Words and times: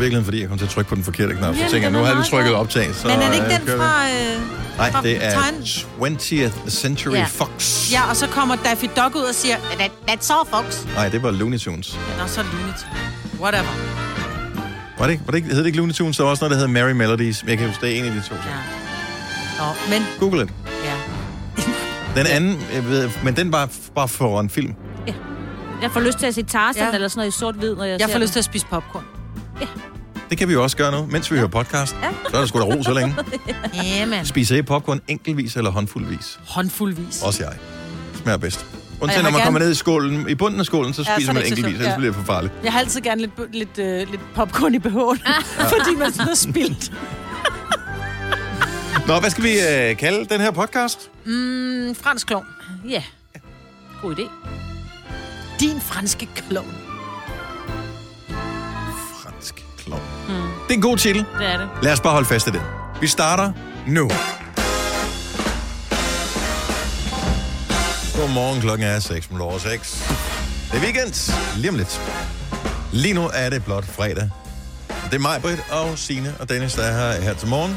Virkelig 0.00 0.24
fordi, 0.24 0.40
jeg 0.40 0.48
kom 0.48 0.58
til 0.58 0.64
at 0.64 0.70
trykke 0.70 0.88
på 0.88 0.94
den 0.94 1.04
forkerte 1.04 1.34
knap. 1.34 1.54
Så 1.54 1.60
tænker 1.60 1.78
jeg, 1.80 1.90
nu 1.90 1.98
har 1.98 2.06
vi 2.06 2.14
meget 2.14 2.26
trykket 2.30 2.54
optag. 2.54 2.94
Så, 2.94 3.08
Men 3.08 3.16
er 3.16 3.26
det 3.26 3.34
ikke 3.34 3.46
øh, 3.46 3.60
den 3.60 3.80
fra... 3.80 4.08
Øh, 4.08 4.40
Nej, 4.76 4.92
fra 4.92 5.02
det 5.02 5.24
er 5.24 5.30
tegn- 5.30 6.16
20th 6.16 6.70
Century 6.70 7.12
Ja. 7.14 7.24
Fox. 7.28 7.88
Ja, 7.92 8.10
og 8.10 8.16
så 8.16 8.26
kommer 8.26 8.56
Daffy 8.56 8.84
Duck 8.84 9.16
ud 9.16 9.20
og 9.22 9.34
siger, 9.34 9.56
That, 9.56 9.78
that, 9.78 9.90
that's 10.20 10.32
all, 10.34 10.48
folks. 10.50 10.86
Nej, 10.94 11.08
det 11.08 11.22
var 11.22 11.30
Looney 11.30 11.58
Tunes. 11.58 11.98
Nå, 12.18 12.26
så 12.26 12.42
Looney 12.42 12.58
Tunes. 12.72 12.86
Whatever. 13.40 13.68
Var 14.98 15.06
det 15.06 15.12
ikke, 15.12 15.22
var 15.26 15.30
det 15.30 15.36
ikke, 15.38 15.48
hed 15.48 15.58
det 15.58 15.66
ikke 15.66 15.76
Looney 15.78 15.94
Tunes? 15.94 16.16
Der 16.16 16.22
var 16.24 16.30
også 16.30 16.44
noget, 16.44 16.50
der 16.60 16.66
hed 16.66 16.68
Merry 16.68 16.90
Melodies. 16.90 17.42
Men 17.42 17.48
jeg 17.50 17.58
kan 17.58 17.66
huske, 17.66 17.86
det 17.86 17.94
er 17.94 17.98
en 17.98 18.04
af 18.04 18.12
de 18.12 18.22
to. 18.28 18.34
Ja. 18.34 18.40
Nå, 19.58 19.64
men... 19.90 20.06
Google 20.20 20.40
det. 20.40 20.50
Ja. 20.84 20.94
Den 22.20 22.26
anden, 22.26 22.62
jeg 22.74 22.84
ved, 22.88 23.10
men 23.24 23.36
den 23.36 23.52
var 23.52 23.68
bare 23.94 24.08
for 24.08 24.40
en 24.40 24.50
film. 24.50 24.74
Jeg 25.82 25.90
får 25.90 26.00
lyst 26.00 26.18
til 26.18 26.26
at 26.26 26.34
se 26.34 26.42
Tarzan 26.42 26.82
Ja. 26.82 26.94
eller 26.94 27.08
sådan 27.08 27.18
noget 27.20 27.34
i 27.36 27.38
sort-hvid, 27.38 27.74
når 27.74 27.84
jeg, 27.84 27.90
Jeg 28.00 28.00
ser 28.00 28.06
får 28.06 28.12
den. 28.12 28.22
lyst 28.22 28.32
til 28.32 28.38
at 28.38 28.44
spise 28.44 28.66
popcorn. 28.70 29.04
Det 30.30 30.38
kan 30.38 30.48
vi 30.48 30.52
jo 30.52 30.62
også 30.62 30.76
gøre 30.76 30.92
nu, 30.92 31.06
mens 31.06 31.30
vi 31.32 31.36
hører 31.36 31.48
podcast. 31.48 31.96
Ja. 32.02 32.10
Så 32.30 32.36
er 32.36 32.40
der 32.40 32.46
sgu 32.46 32.58
da 32.58 32.64
ro 32.64 32.82
så 32.82 32.92
længe. 32.92 33.16
Ja, 33.84 34.06
man. 34.06 34.26
Spiser 34.26 34.56
I 34.56 34.62
popcorn 34.62 35.00
enkeltvis 35.08 35.56
eller 35.56 35.70
håndfuldvis? 35.70 36.38
Håndfuldvis. 36.46 37.22
Også 37.22 37.44
jeg. 37.44 37.52
Smager 38.22 38.36
bedst. 38.38 38.66
Undtagen 39.00 39.24
når 39.24 39.30
man 39.30 39.40
kommer 39.42 39.58
gerne- 39.60 39.64
ned 39.64 39.72
i 39.72 39.78
skålen, 39.78 40.28
i 40.28 40.34
bunden 40.34 40.60
af 40.60 40.66
skålen, 40.66 40.94
så 40.94 41.02
Ja, 41.02 41.04
så 41.06 41.12
spiser 41.16 41.30
er 41.30 41.34
man 41.34 41.42
så 41.42 41.48
enkeltvis, 41.48 41.74
ellers 41.74 41.90
Ja. 41.92 41.96
bliver 41.96 42.12
det 42.12 42.18
for 42.20 42.32
farligt. 42.32 42.52
Jeg 42.64 42.72
har 42.72 42.78
altid 42.80 43.00
gerne 43.00 43.20
lidt, 43.20 43.54
lidt, 43.54 43.78
øh, 43.78 44.10
lidt 44.10 44.20
popcorn 44.34 44.74
i 44.74 44.78
BH'en, 44.78 45.32
fordi 45.76 45.96
man 45.98 46.12
sådan 46.12 46.26
har 46.28 46.34
spildt. 46.34 46.92
Nå, 49.08 49.20
hvad 49.20 49.30
skal 49.30 49.44
vi 49.44 49.52
øh, 49.52 49.96
kalde 49.96 50.24
den 50.24 50.40
her 50.40 50.50
podcast? 50.50 51.10
Mm, 51.24 51.94
fransk 51.94 52.26
klovn. 52.26 52.46
Ja. 52.88 53.02
God 54.02 54.14
idé. 54.18 54.30
Din 55.60 55.80
franske 55.80 56.28
klovn. 56.48 56.74
Klovn. 59.90 60.02
Mm. 60.28 60.34
Det 60.34 60.70
er 60.70 60.74
en 60.74 60.82
god 60.82 60.96
titel. 60.96 61.24
Det 61.38 61.46
er 61.46 61.58
det. 61.58 61.68
Lad 61.82 61.92
os 61.92 62.00
bare 62.00 62.12
holde 62.12 62.28
fast 62.28 62.46
i 62.46 62.50
det. 62.50 62.62
Vi 63.00 63.06
starter 63.06 63.52
nu. 63.86 64.10
Godmorgen, 68.20 68.60
klokken 68.60 68.86
er 68.86 68.98
6 68.98 69.30
minutter 69.30 69.46
over 69.46 69.58
6. 69.58 70.12
Det 70.72 70.78
er 70.78 70.82
weekend. 70.82 71.32
Lige 71.56 71.70
om 71.70 71.76
lidt. 71.76 72.00
Lige 72.92 73.14
nu 73.14 73.30
er 73.34 73.50
det 73.50 73.64
blot 73.64 73.84
fredag. 73.84 74.30
Det 75.04 75.14
er 75.16 75.18
mig, 75.18 75.42
Britt 75.42 75.60
og 75.70 75.98
Signe 75.98 76.34
og 76.40 76.48
Dennis, 76.48 76.74
der 76.74 76.82
er 76.82 77.12
her, 77.12 77.22
her 77.22 77.34
til 77.34 77.48
morgen. 77.48 77.76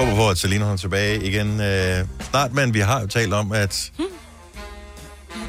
Håber 0.00 0.14
på, 0.16 0.28
at 0.28 0.38
Selina 0.38 0.64
er 0.64 0.76
tilbage 0.76 1.24
igen 1.24 1.60
øh, 1.60 2.04
snart, 2.30 2.52
men 2.52 2.74
vi 2.74 2.80
har 2.80 3.00
jo 3.00 3.06
talt 3.06 3.34
om, 3.34 3.52
at 3.52 3.92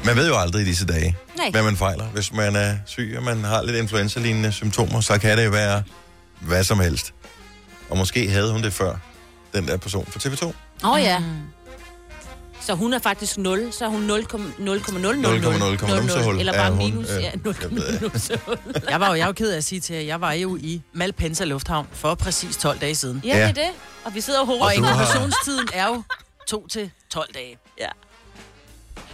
man 0.04 0.16
ved 0.16 0.28
jo 0.28 0.36
aldrig 0.38 0.62
i 0.62 0.64
disse 0.64 0.86
dage, 0.86 1.16
Nej. 1.36 1.50
hvad 1.50 1.62
man 1.62 1.76
fejler. 1.76 2.04
Hvis 2.04 2.32
man 2.32 2.56
er 2.56 2.76
syg, 2.86 3.14
og 3.16 3.22
man 3.22 3.44
har 3.44 3.62
lidt 3.62 3.76
influenza-lignende 3.76 4.52
symptomer, 4.52 5.00
så 5.00 5.18
kan 5.18 5.38
det 5.38 5.52
være 5.52 5.82
hvad 6.40 6.64
som 6.64 6.80
helst. 6.80 7.14
Og 7.90 7.96
måske 7.98 8.30
havde 8.30 8.52
hun 8.52 8.62
det 8.62 8.72
før, 8.72 8.96
den 9.54 9.68
der 9.68 9.76
person 9.76 10.06
fra 10.06 10.20
TV2. 10.20 10.46
Åh 10.84 10.90
oh, 10.92 11.00
ja. 11.00 11.22
Så 12.60 12.74
hun 12.74 12.92
er 12.92 12.98
faktisk 12.98 13.38
0, 13.38 13.72
så 13.72 13.84
er 13.84 13.88
hun 13.88 14.10
0,00000. 14.10 14.16
0,0, 14.16 15.96
numsehul 15.96 16.38
Eller 16.38 16.52
er 16.52 16.56
bare 16.58 16.70
hun, 16.70 16.78
minus. 16.78 17.10
øh, 17.10 17.22
Ja, 17.22 17.30
0,0. 17.30 18.90
Jeg 18.90 19.00
var 19.00 19.08
jo, 19.08 19.14
jeg 19.14 19.22
er 19.22 19.26
jo 19.26 19.32
ked 19.32 19.50
af 19.52 19.56
at 19.56 19.64
sige 19.64 19.80
til 19.80 19.96
jer, 19.96 20.02
jeg 20.02 20.20
var 20.20 20.32
jo 20.32 20.56
i 20.56 20.82
Malpensa 20.92 21.44
Lufthavn 21.44 21.86
for 21.92 22.14
præcis 22.14 22.56
12 22.56 22.78
dage 22.78 22.94
siden. 22.94 23.22
Ja, 23.24 23.28
det 23.32 23.38
Ja. 23.38 23.48
er 23.48 23.52
det. 23.52 23.68
Og 24.04 24.14
vi 24.14 24.20
sidder 24.20 24.38
og 24.40 24.48
Og 24.48 24.58
håber. 24.58 24.74
du 24.76 24.82
har- 24.82 25.70
er 25.74 25.86
jo 25.88 26.02
2 26.48 26.66
til 26.68 26.90
12 27.10 27.34
dage. 27.34 27.56
Ja. 27.80 27.88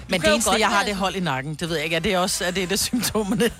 Men 0.08 0.20
det 0.20 0.32
eneste, 0.32 0.50
jeg 0.58 0.68
har, 0.68 0.84
det 0.84 0.96
hold 0.96 1.14
i 1.16 1.20
nakken. 1.20 1.54
Det 1.54 1.68
ved 1.68 1.76
jeg 1.76 1.84
ikke. 1.84 1.96
Er 1.96 2.00
det 2.00 2.18
også 2.18 2.44
er 2.44 2.50
det, 2.50 2.70
det 2.70 2.78
symptomerne? 2.80 3.50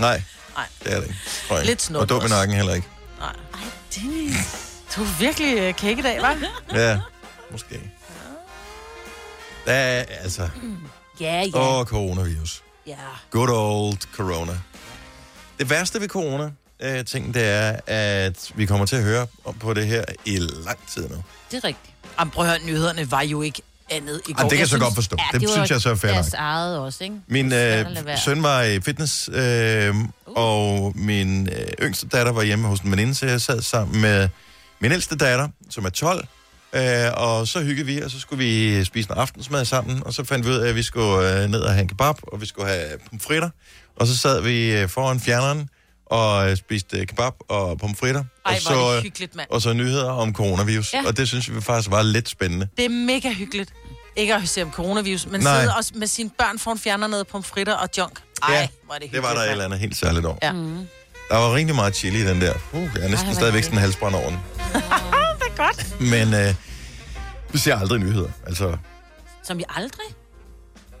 Nej, 0.00 0.22
Nej. 0.56 0.66
det 0.84 0.92
er 0.92 0.96
det 1.00 1.06
ikke. 1.08 1.18
tror 1.48 1.56
jeg. 1.56 1.66
Lidt 1.66 1.82
snot 1.82 2.02
Og 2.02 2.08
dum 2.08 2.26
i 2.26 2.28
nakken 2.28 2.56
heller 2.56 2.74
ikke. 2.74 2.88
Nej. 3.18 3.32
Ej, 3.54 3.60
Dennis. 3.94 4.68
Du 4.96 5.02
er 5.02 5.18
virkelig 5.18 5.58
øh, 5.58 5.74
kæk 5.74 5.98
i 5.98 6.02
dag, 6.02 6.18
hva'? 6.18 6.46
Ja, 6.78 7.00
måske. 7.50 7.80
Er, 9.66 10.04
altså, 10.20 10.48
Ja, 11.20 11.44
ja. 11.54 11.58
åh, 11.80 11.86
coronavirus. 11.86 12.62
Ja. 12.86 12.96
Good 13.30 13.48
old 13.50 13.98
corona. 14.16 14.52
Det 15.58 15.70
værste 15.70 16.00
ved 16.00 16.08
corona, 16.08 16.50
øh, 16.80 17.04
ting, 17.04 17.34
det 17.34 17.44
er, 17.48 17.80
at 17.86 18.50
vi 18.54 18.66
kommer 18.66 18.86
til 18.86 18.96
at 18.96 19.02
høre 19.02 19.26
om 19.44 19.54
på 19.54 19.74
det 19.74 19.86
her 19.86 20.04
i 20.24 20.36
lang 20.38 20.78
tid 20.88 21.08
nu. 21.08 21.16
Det 21.50 21.56
er 21.56 21.64
rigtigt. 21.64 21.94
Jamen, 22.18 22.30
prøv 22.30 22.44
at 22.44 22.50
høre, 22.50 22.66
nyhederne 22.66 23.10
var 23.10 23.22
jo 23.22 23.42
ikke 23.42 23.62
andet 23.92 24.20
i 24.28 24.32
går. 24.32 24.40
Jamen, 24.40 24.50
det 24.50 24.56
kan 24.56 24.58
jeg 24.58 24.66
så 24.66 24.70
synes- 24.70 24.82
godt 24.84 24.94
forstå. 24.94 25.16
Ja, 25.18 25.38
det, 25.38 25.48
var 25.48 25.52
synes 25.54 25.70
jeg 25.70 25.80
så 25.80 25.90
er 25.90 25.94
fair 25.94 26.14
nok. 26.14 26.24
eget 26.34 26.78
også, 26.78 27.04
ikke? 27.04 27.16
Min 27.28 27.50
Det 27.50 27.86
øh, 28.08 28.18
søn 28.24 28.42
var 28.42 28.62
i 28.62 28.80
fitness, 28.80 29.30
øh, 29.32 29.94
og 30.26 30.92
min 30.96 31.48
øh, 31.48 31.86
yngste 31.86 32.08
datter 32.08 32.32
var 32.32 32.42
hjemme 32.42 32.68
hos 32.68 32.80
en 32.80 32.90
veninde, 32.90 33.14
så 33.14 33.26
jeg 33.26 33.40
sad 33.40 33.62
sammen 33.62 34.00
med 34.00 34.28
min 34.80 34.92
ældste 34.92 35.16
datter, 35.16 35.48
som 35.70 35.84
er 35.84 35.90
12, 35.90 36.26
øh, 36.72 36.82
og 37.16 37.48
så 37.48 37.60
hyggede 37.62 37.86
vi, 37.86 38.00
og 38.02 38.10
så 38.10 38.20
skulle 38.20 38.44
vi 38.44 38.84
spise 38.84 39.10
en 39.12 39.18
aftensmad 39.18 39.64
sammen, 39.64 40.02
og 40.06 40.12
så 40.14 40.24
fandt 40.24 40.46
vi 40.46 40.50
ud 40.50 40.56
af, 40.56 40.68
at 40.68 40.74
vi 40.74 40.82
skulle 40.82 41.42
øh, 41.42 41.50
ned 41.50 41.60
og 41.60 41.72
have 41.72 41.82
en 41.82 41.88
kebab, 41.88 42.14
og 42.22 42.40
vi 42.40 42.46
skulle 42.46 42.68
have 42.68 42.88
pomfritter, 43.10 43.50
og 43.96 44.06
så 44.06 44.16
sad 44.18 44.40
vi 44.40 44.70
øh, 44.80 44.88
foran 44.88 45.20
fjerneren 45.20 45.68
og 46.06 46.50
øh, 46.50 46.56
spiste 46.56 46.98
øh, 46.98 47.06
kebab 47.06 47.32
og 47.48 47.78
pomfritter, 47.78 48.24
Ej, 48.46 48.54
og, 48.54 48.60
så, 48.62 48.94
det 48.94 49.02
hyggeligt, 49.02 49.36
mand. 49.36 49.48
og 49.50 49.62
så 49.62 49.72
nyheder 49.72 50.10
om 50.10 50.34
coronavirus, 50.34 50.92
Ja. 50.94 51.02
og 51.06 51.16
det 51.16 51.28
synes 51.28 51.54
vi 51.54 51.60
faktisk 51.60 51.90
var 51.90 52.02
lidt 52.02 52.28
spændende. 52.28 52.68
Det 52.76 52.84
er 52.84 52.88
mega 52.88 53.32
hyggeligt. 53.32 53.72
Ikke 54.16 54.34
at 54.34 54.48
se 54.48 54.62
om 54.62 54.72
coronavirus, 54.72 55.26
men 55.26 55.40
Nej. 55.40 55.60
sidde 55.60 55.74
også 55.76 55.92
med 55.94 56.06
sine 56.06 56.30
børn 56.38 56.58
foran 56.58 56.78
fjerner 56.78 57.06
noget 57.06 57.26
pomfritter 57.26 57.74
og 57.74 57.88
junk. 57.98 58.18
Ej, 58.42 58.54
Ja, 58.54 58.68
er 58.94 58.98
det. 58.98 59.12
Det 59.12 59.22
var 59.22 59.34
der 59.34 59.40
et 59.40 59.50
eller 59.50 59.64
andet 59.64 59.78
helt 59.80 59.96
særligt 59.96 60.26
over. 60.26 60.36
Ja. 60.42 60.52
Mm. 60.52 60.88
Der 61.30 61.36
var 61.36 61.54
rigtig 61.54 61.74
meget 61.74 61.96
chili 61.96 62.20
i 62.22 62.26
den 62.26 62.40
der. 62.40 62.54
Uh, 62.72 62.88
jeg 62.94 63.04
er 63.04 63.08
næsten 63.08 63.28
Ej, 63.28 63.34
stadigvæk 63.34 63.62
sådan 63.64 63.78
en 63.78 63.82
halsbrand 63.82 64.14
over 64.14 64.28
den. 64.28 64.38
Det 65.40 65.48
er 65.50 65.56
godt. 65.56 66.00
Men 66.00 66.34
øh, 66.34 66.54
vi 67.52 67.58
ser 67.58 67.76
aldrig 67.76 68.00
nyheder. 68.00 68.28
Altså, 68.46 68.76
Som 69.44 69.58
vi 69.58 69.64
aldrig? 69.68 70.06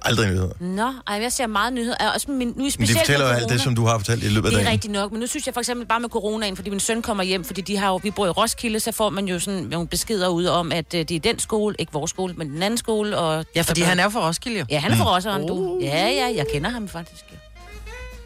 Aldrig 0.04 0.28
nyheder. 0.28 0.48
Nå, 0.60 0.92
ej, 1.06 1.14
jeg 1.22 1.32
ser 1.32 1.46
meget 1.46 1.72
nyheder. 1.72 2.10
Også 2.14 2.30
min, 2.30 2.48
nu 2.48 2.52
er 2.52 2.54
Men 2.56 2.64
de 2.66 2.70
specielt 2.72 2.98
fortæller 2.98 3.26
jo 3.26 3.32
med 3.32 3.40
alt 3.42 3.48
det, 3.50 3.60
som 3.60 3.74
du 3.74 3.84
har 3.86 3.98
fortalt 3.98 4.24
i 4.24 4.28
løbet 4.28 4.48
af 4.48 4.54
Det 4.56 4.66
er 4.66 4.70
rigtigt 4.70 4.92
nok, 4.92 5.12
men 5.12 5.20
nu 5.20 5.26
synes 5.26 5.46
jeg 5.46 5.54
for 5.54 5.60
eksempel 5.60 5.86
bare 5.86 6.00
med 6.00 6.08
coronaen, 6.08 6.56
fordi 6.56 6.70
min 6.70 6.80
søn 6.80 7.02
kommer 7.02 7.24
hjem, 7.24 7.44
fordi 7.44 7.60
de 7.60 7.76
har 7.76 7.88
jo, 7.88 8.00
vi 8.02 8.10
bor 8.10 8.26
i 8.26 8.30
Roskilde, 8.30 8.80
så 8.80 8.92
får 8.92 9.10
man 9.10 9.24
jo 9.28 9.38
sådan 9.38 9.62
nogle 9.62 9.88
beskeder 9.88 10.28
ud 10.28 10.44
om, 10.46 10.72
at 10.72 10.94
øh, 10.94 11.00
det 11.08 11.10
er 11.10 11.20
den 11.20 11.38
skole, 11.38 11.76
ikke 11.78 11.92
vores 11.92 12.10
skole, 12.10 12.34
men 12.34 12.50
den 12.50 12.62
anden 12.62 12.78
skole. 12.78 13.18
Og, 13.18 13.44
Ja, 13.56 13.62
fordi 13.62 13.80
han 13.80 13.98
er 14.00 14.04
jo 14.04 14.10
fra 14.10 14.28
Roskilde 14.28 14.58
jo. 14.58 14.64
Ja, 14.70 14.78
han 14.78 14.92
er 14.92 14.96
fra 14.96 15.14
Roskilde, 15.16 15.38
Mm. 15.38 15.46
du. 15.46 15.78
Ja, 15.82 16.08
ja, 16.08 16.32
jeg 16.36 16.46
kender 16.52 16.70
ham 16.70 16.88
faktisk. 16.88 17.24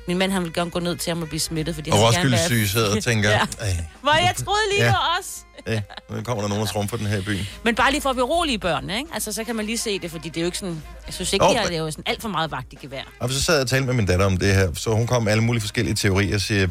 Min 0.09 0.19
mand, 0.19 0.33
han 0.33 0.45
vil 0.45 0.53
gerne 0.53 0.71
gå 0.71 0.79
ned 0.79 0.97
til 0.97 1.11
ham 1.11 1.23
og 1.23 1.29
blive 1.29 1.41
smittet, 1.41 1.75
fordi 1.75 1.91
Og 1.91 1.97
han 1.97 2.03
vil 2.07 2.13
gerne 2.13 2.17
Roskilde 2.19 2.37
være... 2.37 2.47
syge 2.49 2.69
sidder 2.69 2.97
og 2.97 3.03
tænker, 3.03 3.31
Ja. 3.39 3.41
ja. 3.61 3.77
Hvor 4.03 4.13
jeg 4.13 4.33
troede 4.45 4.61
lige, 4.73 4.85
Ja. 4.85 4.91
var 4.91 5.17
os. 5.21 5.27
Ja, 5.67 5.81
nu 6.11 6.23
kommer 6.23 6.43
der 6.43 6.49
nogen 6.49 6.63
og 6.63 6.69
trumfer 6.69 6.97
den 6.97 7.07
her 7.07 7.19
i 7.19 7.23
byen. 7.23 7.47
Men 7.65 7.75
bare 7.75 7.91
lige 7.91 8.01
for 8.01 8.11
at 8.11 8.17
berolige 8.17 8.59
børnene, 8.59 8.97
ikke? 8.99 9.11
Altså, 9.15 9.33
så 9.33 9.45
kan 9.45 9.57
man 9.57 9.67
lige 9.67 9.79
se 9.79 9.99
det, 9.99 10.11
fordi 10.11 10.29
det 10.29 10.37
er 10.37 10.41
jo 10.41 10.47
ikke 10.47 10.59
sådan... 10.59 10.83
Jeg 11.07 11.15
synes 11.15 11.33
ikke, 11.33 11.45
oh, 11.45 11.53
de 11.53 11.59
har 11.59 11.65
er 11.71 11.77
jo 11.77 11.91
sådan 11.91 12.05
alt 12.07 12.23
for 12.23 12.29
meget 12.29 12.51
vagt 12.51 12.73
i 12.73 12.77
gevær. 12.83 13.03
Og 13.21 13.31
så 13.31 13.43
sad 13.43 13.55
jeg 13.55 13.63
og 13.63 13.69
talte 13.69 13.87
med 13.87 13.95
min 13.95 14.07
datter 14.07 14.27
om 14.27 14.37
det 14.37 14.55
her, 14.55 14.69
så 14.75 14.91
hun 14.91 15.07
kom 15.07 15.23
med 15.23 15.33
alle 15.33 15.45
mulige 15.45 15.61
forskellige 15.61 15.95
teorier 15.95 16.35
og 16.35 16.41
siger, 16.41 16.69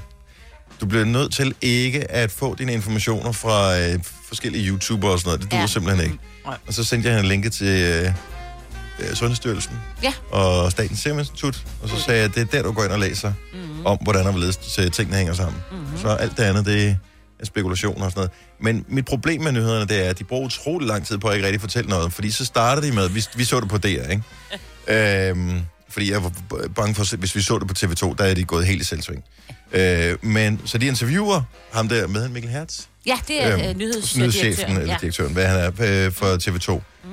du 0.82 0.86
bliver 0.86 1.06
nødt 1.06 1.34
til 1.34 1.56
ikke 1.62 2.12
at 2.12 2.32
få 2.32 2.56
dine 2.56 2.74
informationer 2.74 3.32
fra 3.32 3.80
øh, 3.80 4.00
forskellige 4.28 4.68
YouTubere 4.70 5.12
og 5.12 5.20
sådan 5.20 5.28
noget. 5.30 5.42
Det 5.42 5.52
duer 5.52 5.60
Ja. 5.62 5.68
simpelthen 5.68 6.06
ikke. 6.06 6.18
Nej. 6.46 6.58
Og 6.68 6.74
så 6.74 6.84
sendte 6.84 7.10
jeg 7.10 7.16
hende 7.16 7.26
en 7.26 7.30
linke 7.32 7.50
til 7.50 7.68
øh, 7.68 8.12
øh, 9.00 9.16
Sundhedsstyrelsen 9.16 9.74
Ja. 10.04 10.14
og 10.32 10.72
Statens 10.72 11.00
Serum 11.00 11.20
Institut, 11.20 11.64
og 11.84 11.90
så 11.90 12.00
sagde 12.02 12.20
jeg, 12.20 12.30
at 12.30 12.36
det 12.36 12.42
er 12.42 12.46
der, 12.46 12.64
du 12.64 12.72
går 12.72 12.84
ind 12.84 12.92
og 12.92 13.00
læser 13.00 13.34
mm-hmm. 13.54 13.86
om, 13.86 13.98
hvordan 14.02 14.26
og 14.26 14.32
hvorledes 14.32 14.58
tingene 14.94 15.18
hænger 15.18 15.34
sammen. 15.34 15.64
Mm-hmm. 15.72 15.98
Så 15.98 16.08
alt 16.08 16.38
det 16.38 16.44
andet, 16.44 16.66
det 16.66 16.98
spekulationer 17.44 18.06
og 18.06 18.12
sådan 18.12 18.20
noget. 18.20 18.32
Men 18.60 18.86
mit 18.88 19.06
problem 19.06 19.42
med 19.42 19.52
nyhederne, 19.52 19.88
det 19.88 20.06
er, 20.06 20.10
at 20.10 20.20
de 20.20 20.24
bruger 20.24 20.46
utrolig 20.46 20.88
lang 20.88 21.06
tid 21.08 21.18
på 21.18 21.28
at 21.28 21.36
ikke 21.36 21.46
rigtig 21.48 21.62
fortælle 21.62 21.90
noget, 21.90 22.14
fordi 22.14 22.32
så 22.32 22.46
starter 22.46 22.82
de 22.82 22.92
med, 22.92 23.10
vi, 23.10 23.24
vi 23.36 23.44
så 23.44 23.60
det 23.60 23.70
på 23.70 23.78
DR, 23.78 23.88
ikke? 23.88 24.24
øhm, 25.30 25.60
fordi 25.90 26.12
jeg 26.12 26.24
var 26.24 26.32
bange 26.76 26.96
for, 26.96 27.16
hvis 27.18 27.36
vi 27.36 27.42
så 27.42 27.60
det 27.60 27.68
på 27.68 27.74
TV2, 27.78 28.16
der 28.18 28.24
er 28.24 28.34
de 28.34 28.44
gået 28.44 28.66
helt 28.66 28.82
i 28.82 28.86
selvsving. 28.86 29.24
Øh, 29.72 30.18
men 30.22 30.62
så 30.66 30.78
de 30.78 30.86
interviewer 30.88 31.42
ham 31.72 31.90
der 31.90 32.08
med 32.08 32.30
Mikkel 32.30 32.52
Hertz, 32.52 32.82
Ja, 33.06 33.18
det 33.28 33.44
er 33.44 33.54
Øhm, 33.54 33.62
øh, 33.70 33.76
nyhedschefen, 33.76 34.78
eller 34.78 34.94
Ja. 34.94 34.98
direktøren, 35.02 35.34
hvad 35.34 35.48
han 35.48 35.60
er 35.60 36.06
øh, 36.06 36.12
for 36.12 36.38
TV2. 36.38 36.82
Mm. 37.04 37.10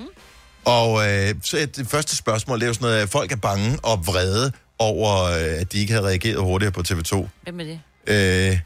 Og 0.64 1.08
øh, 1.10 1.34
så 1.42 1.68
det 1.76 1.86
første 1.88 2.16
spørgsmål, 2.16 2.58
det 2.60 2.64
er 2.64 2.68
jo 2.68 2.74
sådan 2.74 2.84
noget, 2.84 3.02
at 3.02 3.08
folk 3.08 3.32
er 3.32 3.36
bange 3.36 3.78
og 3.82 4.06
vrede 4.06 4.52
over, 4.78 5.22
øh, 5.24 5.60
at 5.60 5.72
de 5.72 5.78
ikke 5.78 5.92
havde 5.92 6.06
reageret 6.06 6.40
hurtigere 6.40 6.72
på 6.72 6.82
TV2. 6.88 7.26
Hvem 7.42 7.60
er 7.60 7.64
det? 7.64 7.80
Øh, 8.50 8.58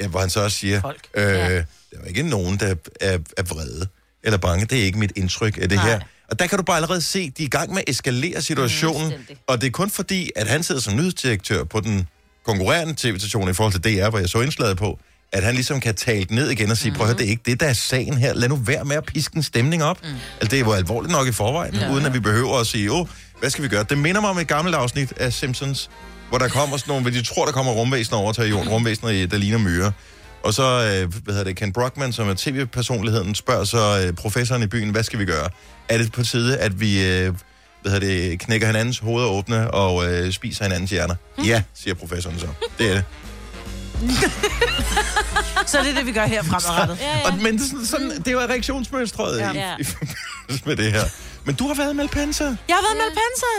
ja, 0.00 0.06
hvor 0.06 0.20
han 0.20 0.30
så 0.30 0.40
også 0.40 0.56
siger, 0.58 0.80
Folk. 0.80 1.06
øh, 1.14 1.22
Ja. 1.24 1.54
der 1.54 1.62
er 2.02 2.04
ikke 2.08 2.22
nogen, 2.22 2.56
der 2.60 2.74
er, 3.00 3.18
er 3.36 3.42
vrede 3.42 3.86
eller 4.24 4.38
bange. 4.38 4.66
Det 4.66 4.80
er 4.80 4.84
ikke 4.84 4.98
mit 4.98 5.12
indtryk 5.16 5.58
af 5.62 5.68
det 5.68 5.76
Nej. 5.78 5.88
her. 5.90 6.00
Og 6.30 6.38
der 6.38 6.46
kan 6.46 6.58
du 6.58 6.64
bare 6.64 6.76
allerede 6.76 7.00
se, 7.00 7.18
at 7.32 7.38
de 7.38 7.42
er 7.42 7.46
i 7.46 7.50
gang 7.50 7.72
med 7.74 7.82
at 7.86 7.88
eskalere 7.90 8.42
situationen. 8.42 9.00
Fuldstændig. 9.12 9.36
og 9.46 9.60
det 9.60 9.66
er 9.66 9.70
kun 9.70 9.90
fordi, 9.90 10.30
at 10.36 10.46
han 10.46 10.62
sidder 10.62 10.80
som 10.80 10.96
nyhedsdirektør 10.96 11.64
på 11.64 11.80
den 11.80 12.08
konkurrerende 12.46 12.94
tv-station 12.96 13.50
i 13.50 13.52
forhold 13.52 13.72
til 13.82 13.84
DR, 13.98 14.08
hvor 14.10 14.18
jeg 14.18 14.28
så 14.28 14.40
indslaget 14.40 14.76
på, 14.76 14.98
at 15.32 15.42
han 15.42 15.54
ligesom 15.54 15.80
kan 15.80 15.94
tale 15.94 16.26
ned 16.30 16.50
igen 16.50 16.70
og 16.70 16.76
sige, 16.76 16.90
mm. 16.90 16.96
prøv 16.96 17.04
at 17.06 17.08
høre, 17.10 17.18
det 17.18 17.26
er 17.26 17.30
ikke 17.30 17.42
det, 17.46 17.60
der 17.60 17.66
er 17.66 17.72
sagen 17.72 18.18
her. 18.18 18.34
Lad 18.34 18.48
nu 18.48 18.56
være 18.56 18.84
med 18.84 18.96
at 18.96 19.04
piske 19.04 19.36
en 19.36 19.42
stemning 19.42 19.82
op. 19.84 19.98
Mm. 20.02 20.08
Altså, 20.08 20.48
det 20.50 20.52
er 20.52 20.58
jo 20.60 20.72
alvorligt 20.72 21.12
nok 21.12 21.28
i 21.28 21.32
forvejen, 21.32 21.74
ja. 21.74 21.92
uden 21.92 22.06
at 22.06 22.14
vi 22.14 22.20
behøver 22.20 22.58
at 22.60 22.66
sige, 22.66 22.92
åh, 22.92 23.06
hvad 23.40 23.50
skal 23.50 23.64
vi 23.64 23.68
gøre? 23.68 23.84
Det 23.90 23.98
minder 23.98 24.20
mig 24.20 24.30
om 24.30 24.38
et 24.38 24.48
gammelt 24.48 24.76
afsnit 24.76 25.12
af 25.16 25.32
Simpsons, 25.32 25.90
hvor 26.28 26.38
der 26.38 26.48
kommer 26.48 26.76
sådan 26.76 26.90
nogle, 26.90 27.02
hvor 27.02 27.10
de 27.10 27.22
tror, 27.22 27.44
der 27.44 27.52
kommer 27.52 27.72
rumvæsener 27.72 28.18
over 28.18 28.32
til 28.32 28.48
jorden, 28.48 28.68
rumvæsener, 28.68 29.10
i- 29.10 29.26
der 29.26 29.36
ligner 29.36 29.58
myrer. 29.58 29.90
Og 30.42 30.54
så, 30.54 30.62
øh, 30.62 31.12
hvad 31.24 31.34
hedder 31.34 31.44
det, 31.44 31.56
Ken 31.56 31.72
Brockman, 31.72 32.12
som 32.12 32.28
er 32.28 32.34
tv-personligheden, 32.34 33.34
spørger 33.34 33.64
så 33.64 34.02
øh, 34.06 34.12
professoren 34.12 34.62
i 34.62 34.66
byen, 34.66 34.90
hvad 34.90 35.02
skal 35.02 35.18
vi 35.18 35.24
gøre? 35.24 35.48
Er 35.88 35.98
det 35.98 36.12
på 36.12 36.22
tide, 36.22 36.58
at 36.58 36.80
vi 36.80 37.06
øh, 37.06 37.34
hvad 37.82 37.92
hedder 37.92 38.06
det, 38.06 38.40
knækker 38.40 38.66
hinandens 38.66 38.98
hoveder 38.98 39.28
åbne 39.28 39.70
og 39.70 40.06
øh, 40.12 40.32
spiser 40.32 40.64
hinandens 40.64 40.90
hjerner? 40.90 41.14
Ja, 41.44 41.62
siger 41.74 41.94
professoren 41.94 42.38
så. 42.38 42.46
Det 42.78 42.90
er 42.90 42.94
det. 42.94 43.04
Så 45.66 45.78
det 45.82 45.90
er 45.90 45.94
det, 45.94 46.06
vi 46.06 46.12
gør 46.12 46.26
her 46.26 46.42
fremadrettet. 46.42 46.98
Ja, 47.00 47.18
ja. 47.18 47.26
Og, 47.26 47.38
men 47.42 47.58
det, 47.58 47.62
er 47.64 47.68
sådan, 47.68 47.86
sådan, 47.86 48.10
det 48.10 48.28
er 48.28 48.32
jo 48.32 48.40
reaktionsmønstret 48.40 49.38
ja. 49.40 49.52
I, 49.52 49.80
i 49.80 49.84
forbindelse 49.84 50.62
med 50.66 50.76
det 50.76 50.92
her. 50.92 51.02
Men 51.44 51.54
du 51.54 51.66
har 51.68 51.74
været 51.74 51.92
i 51.92 51.96
Malpensa, 51.96 52.44
Jeg 52.44 52.52
har 52.68 52.82
været 52.82 52.96
med 52.96 53.04
Malpensa. 53.04 53.52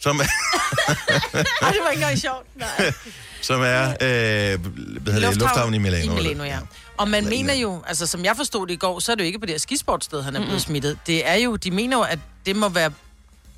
Som 0.00 0.20
er, 0.20 0.22
Ej, 0.24 1.70
det 1.72 1.80
var 1.84 1.90
ikke 1.90 2.02
engang 2.02 2.18
sjovt. 2.18 2.46
Nej. 2.56 2.92
som 3.42 3.60
er 3.62 3.88
øh, 3.90 3.96
hvad 3.98 5.12
hedder 5.12 5.30
det, 5.30 5.38
lufthavnen 5.40 5.74
i 5.74 5.78
Milano. 5.78 6.12
I 6.12 6.14
Milano, 6.22 6.44
ja. 6.44 6.58
Og 6.96 7.08
man 7.08 7.28
mener 7.28 7.54
jo, 7.54 7.82
altså 7.86 8.06
som 8.06 8.24
jeg 8.24 8.36
forstod 8.36 8.66
det 8.66 8.72
i 8.74 8.76
går, 8.76 8.98
så 9.00 9.12
er 9.12 9.16
det 9.16 9.22
jo 9.22 9.26
ikke 9.26 9.38
på 9.38 9.46
det 9.46 9.52
her 9.52 9.58
skisportsted, 9.58 10.22
han 10.22 10.36
er 10.36 10.40
blevet 10.44 10.62
smittet. 10.62 10.98
Det 11.06 11.28
er 11.28 11.34
jo, 11.34 11.56
de 11.56 11.70
mener 11.70 11.96
jo, 11.96 12.02
at 12.02 12.18
det 12.46 12.56
må 12.56 12.68
være 12.68 12.90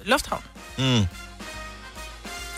lufthavn. 0.05 0.43
Mm. 0.79 1.05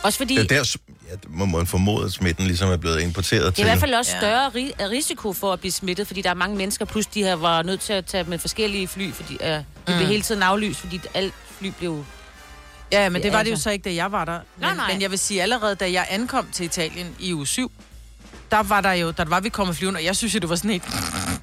Også 0.02 0.18
fordi, 0.18 0.34
Det 0.36 0.52
er 0.52 0.62
der, 0.62 0.76
ja, 1.10 1.12
det 1.12 1.30
må 1.30 1.44
man 1.44 1.66
formode, 1.66 2.04
at 2.04 2.12
smitten 2.12 2.46
ligesom 2.46 2.68
er 2.70 2.76
blevet 2.76 3.00
importeret 3.00 3.42
det 3.42 3.46
er 3.48 3.50
til. 3.50 3.60
i 3.62 3.64
hvert 3.64 3.78
fald 3.80 3.94
også 3.94 4.12
Ja. 4.12 4.18
større 4.20 4.48
ri- 4.48 4.88
risiko 4.90 5.32
for 5.32 5.52
at 5.52 5.60
blive 5.60 5.72
smittet, 5.72 6.06
fordi 6.06 6.22
der 6.22 6.30
er 6.30 6.34
mange 6.34 6.56
mennesker, 6.56 6.84
plus 6.84 7.06
de 7.06 7.22
her 7.22 7.34
var 7.34 7.62
nødt 7.62 7.80
til 7.80 7.92
at 7.92 8.06
tage 8.06 8.24
med 8.24 8.38
forskellige 8.38 8.88
fly, 8.88 9.12
fordi 9.12 9.38
øh, 9.42 9.48
de 9.48 9.64
mm. 9.88 9.94
blev 9.96 10.06
hele 10.06 10.22
tiden 10.22 10.42
aflyst, 10.42 10.80
fordi 10.80 11.00
alt 11.14 11.34
fly 11.58 11.66
blev... 11.78 12.04
Ja, 12.92 13.08
men 13.08 13.22
det 13.22 13.32
var 13.32 13.38
det 13.42 13.50
jo 13.50 13.52
Altså. 13.52 13.62
så 13.62 13.70
ikke, 13.70 13.82
da 13.90 13.94
jeg 13.94 14.12
var 14.12 14.24
der. 14.24 14.32
Nej, 14.32 14.70
Men, 14.70 14.76
nej. 14.76 14.92
men 14.92 15.02
jeg 15.02 15.10
vil 15.10 15.18
sige, 15.18 15.42
allerede 15.42 15.74
da 15.74 15.92
jeg 15.92 16.06
ankom 16.10 16.48
til 16.52 16.64
Italien 16.66 17.16
i 17.18 17.34
uge 17.34 17.46
7, 17.46 17.72
der 18.50 18.62
var 18.62 18.80
der 18.80 18.92
jo, 18.92 19.10
der 19.10 19.24
var 19.24 19.40
vi 19.40 19.48
kommet 19.48 19.76
flyvende, 19.76 19.98
og 19.98 20.04
jeg 20.04 20.16
synes 20.16 20.34
jo, 20.34 20.38
det 20.38 20.48
var 20.48 20.56
sådan 20.56 20.70
helt, 20.70 20.84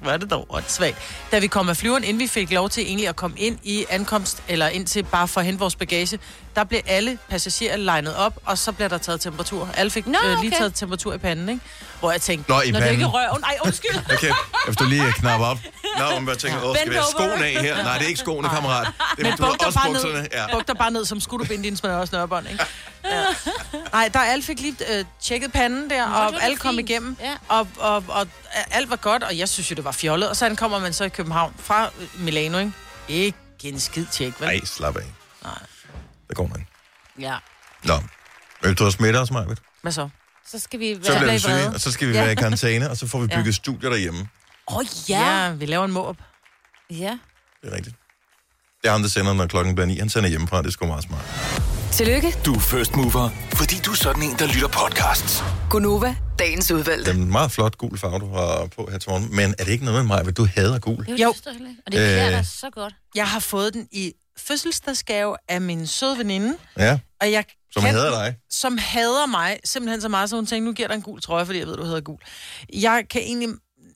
hvad 0.02 0.12
er 0.12 0.16
det 0.16 0.30
dog, 0.30 0.60
svagt. 0.68 0.96
Da 1.32 1.38
vi 1.38 1.46
kom 1.46 1.68
af 1.68 1.76
flyveren, 1.76 2.04
inden 2.04 2.20
vi 2.20 2.26
fik 2.26 2.50
lov 2.52 2.70
til 2.70 2.82
egentlig 2.82 3.08
at 3.08 3.16
komme 3.16 3.38
ind 3.38 3.58
i 3.62 3.84
ankomst, 3.90 4.42
eller 4.48 4.68
ind 4.68 4.86
til 4.86 5.02
bare 5.02 5.28
for 5.28 5.40
at 5.40 5.46
hente 5.46 5.58
vores 5.60 5.76
bagage, 5.76 6.18
der 6.56 6.64
blev 6.64 6.80
alle 6.86 7.18
passagerer 7.28 7.76
legnet 7.76 8.16
op, 8.16 8.38
og 8.44 8.58
så 8.58 8.72
blev 8.72 8.88
der 8.88 8.98
taget 8.98 9.20
temperatur. 9.20 9.68
Alle 9.74 9.90
fik 9.90 10.06
Nå, 10.06 10.18
øh, 10.24 10.38
lige 10.40 10.48
okay. 10.48 10.58
taget 10.58 10.74
temperatur 10.74 11.14
i 11.14 11.18
panden, 11.18 11.48
ikke? 11.48 11.60
Hvor 12.00 12.10
jeg 12.12 12.20
tænkte, 12.20 12.50
Nå, 12.50 12.60
i 12.60 12.70
Når 12.70 12.80
det 12.80 12.90
ikke 12.90 13.02
panden. 13.04 13.22
er 13.22 13.28
røven... 13.30 13.44
Ej, 13.44 13.58
undskyld. 13.64 13.98
Okay, 14.14 14.32
efter 14.68 14.88
lige 14.88 15.02
at 15.06 15.14
knappe 15.14 15.46
op. 15.46 15.58
Nå, 15.98 16.10
man 16.14 16.26
bare 16.26 16.36
tænker, 16.36 16.62
åh, 16.64 16.76
skal 16.76 16.90
vi 16.90 16.94
have 16.94 17.06
skoene 17.10 17.46
af 17.46 17.52
her? 17.62 17.82
Nej, 17.82 17.94
det 17.98 18.04
er 18.04 18.08
ikke 18.08 18.20
skoene, 18.20 18.48
kammerat. 18.48 18.86
Det 19.16 19.26
er 19.26 19.30
Men 19.30 19.38
buk 19.38 19.58
dig 19.58 19.66
også 19.66 19.78
bare 19.78 19.88
bukserne. 19.88 20.14
ned, 20.22 20.26
Ja. 20.32 20.46
buk 20.52 20.68
dig 20.68 20.76
bare 20.76 20.90
ned, 20.90 21.04
som 21.04 21.20
skulle 21.20 21.44
du 21.44 21.48
binde 21.48 21.64
din 21.64 21.76
smør 21.76 21.96
og 21.96 22.08
snørbånd, 22.08 22.48
ikke? 22.50 22.64
Ja. 23.04 23.24
Nej, 23.92 24.08
der 24.14 24.20
alle 24.20 24.42
fik 24.44 24.60
lige 24.60 24.98
øh, 24.98 25.04
tjekket 25.22 25.52
panden 25.52 25.90
der, 25.90 26.06
og 26.06 26.32
det 26.32 26.38
alle 26.42 26.56
kom 26.56 26.74
fint. 26.76 26.90
igennem, 26.90 27.16
Ja. 27.20 27.34
og, 27.48 27.68
og, 27.78 28.04
og, 28.08 28.26
alt 28.70 28.90
var 28.90 28.96
godt, 28.96 29.22
og 29.22 29.38
jeg 29.38 29.48
synes 29.48 29.70
jo, 29.70 29.74
det 29.76 29.84
var 29.84 29.92
fjollet. 29.92 30.28
Og 30.28 30.36
så 30.36 30.54
kommer 30.58 30.78
man 30.78 30.92
så 30.92 31.04
i 31.04 31.08
København 31.08 31.54
fra 31.58 31.84
øh, 32.00 32.20
Milano, 32.20 32.58
ikke? 32.58 32.72
Ikke 33.08 33.38
en 33.68 33.80
skid 33.80 34.06
tjek, 34.12 34.40
vel? 34.40 34.48
Nej, 34.48 34.60
slap 34.64 34.96
af. 34.96 35.02
Nej. 35.44 35.52
Der 36.28 36.34
går 36.34 36.46
man. 36.46 36.66
Ja. 37.18 37.34
Nå. 37.84 37.94
Vil 38.62 38.74
du 38.74 38.84
have 38.84 38.92
smittet 38.92 39.22
os, 39.22 39.30
Majbet? 39.30 39.58
Hvad 39.82 39.92
så? 39.92 40.08
Så 40.46 40.58
skal 40.58 40.80
vi 40.80 40.94
Så 40.94 41.00
være... 41.12 41.20
bliver 41.20 41.38
bliver 41.38 41.54
vi 41.54 41.58
I 41.58 41.62
syge, 41.62 41.74
og 41.74 41.80
så 41.80 41.92
skal 41.92 42.08
vi 42.08 42.12
Ja. 42.14 42.22
være 42.22 42.32
i 42.32 42.34
karantæne, 42.34 42.90
og 42.90 42.96
så 42.96 43.06
får 43.08 43.18
vi 43.18 43.28
Ja. 43.30 43.36
bygget 43.38 43.54
studier 43.54 43.90
derhjemme. 43.90 44.28
Åh, 44.70 44.76
oh, 44.76 44.84
Ja, 45.08 45.44
ja. 45.46 45.52
vi 45.52 45.66
laver 45.66 45.84
en 45.84 45.92
måb. 45.92 46.16
Ja. 46.90 47.18
Det 47.62 47.72
er 47.72 47.76
rigtigt. 47.76 47.96
Det 48.82 48.88
er 48.88 48.92
ham, 48.92 49.02
der 49.02 49.08
sender, 49.08 49.32
når 49.32 49.46
klokken 49.46 49.74
bliver 49.74 49.86
9. 49.86 49.98
Han 49.98 50.08
sender 50.08 50.28
hjemmefra. 50.28 50.58
Det 50.62 50.66
er 50.66 50.70
sgu 50.70 50.86
meget 50.86 51.04
smart. 51.04 51.24
Tillykke, 51.92 52.34
Du 52.46 52.54
er 52.54 52.60
first 52.60 52.96
mover, 52.96 53.30
fordi 53.54 53.76
du 53.86 53.90
er 53.90 53.94
sådan 53.96 54.22
en, 54.22 54.36
der 54.38 54.46
lytter 54.46 54.68
podcasts. 54.68 55.42
Gunova, 55.70 56.16
dagens 56.38 56.70
udvalgte. 56.70 57.10
Det 57.12 57.18
er 57.18 57.22
en 57.22 57.30
meget 57.32 57.52
flot 57.52 57.78
gul 57.78 57.98
farve, 57.98 58.18
du 58.18 58.32
har 58.34 58.66
på 58.76 58.88
her 58.90 58.98
til 58.98 59.10
morgen. 59.10 59.36
Men 59.36 59.54
er 59.58 59.64
det 59.64 59.72
ikke 59.72 59.84
noget 59.84 60.00
med 60.00 60.06
mig, 60.16 60.26
at 60.28 60.36
du 60.36 60.46
hader 60.56 60.78
gul? 60.78 61.06
Det 61.06 61.08
Jo. 61.08 61.16
jo. 61.16 61.34
Heller 61.52 61.68
ikke. 61.68 61.82
Og 61.86 61.92
det 61.92 61.98
klæder 61.98 62.26
Øh. 62.26 62.32
dig 62.32 62.46
så 62.46 62.70
godt. 62.70 62.94
Jeg 63.14 63.28
har 63.28 63.40
fået 63.40 63.74
den 63.74 63.88
i 63.92 64.12
fødselsdagsgave 64.38 65.36
af 65.48 65.60
min 65.60 65.86
søde 65.86 66.18
veninde, 66.18 66.56
Ja, 66.78 66.98
og 67.20 67.32
jeg 67.32 67.44
som 67.72 67.82
kan- 67.82 67.90
hader 67.94 68.10
dig. 68.24 68.36
som 68.50 68.78
hader 68.78 69.26
mig 69.26 69.58
simpelthen 69.64 70.00
så 70.00 70.08
meget, 70.08 70.30
så 70.30 70.36
hun 70.36 70.46
tænkte, 70.46 70.66
nu 70.66 70.72
giver 70.72 70.88
dig 70.88 70.94
en 70.94 71.02
gul 71.02 71.20
trøje, 71.20 71.46
fordi 71.46 71.58
jeg 71.58 71.66
ved, 71.66 71.76
du 71.76 71.84
hedder 71.84 72.00
gul. 72.00 72.18
Jeg 72.72 73.04
kan 73.10 73.20
egentlig... 73.22 73.48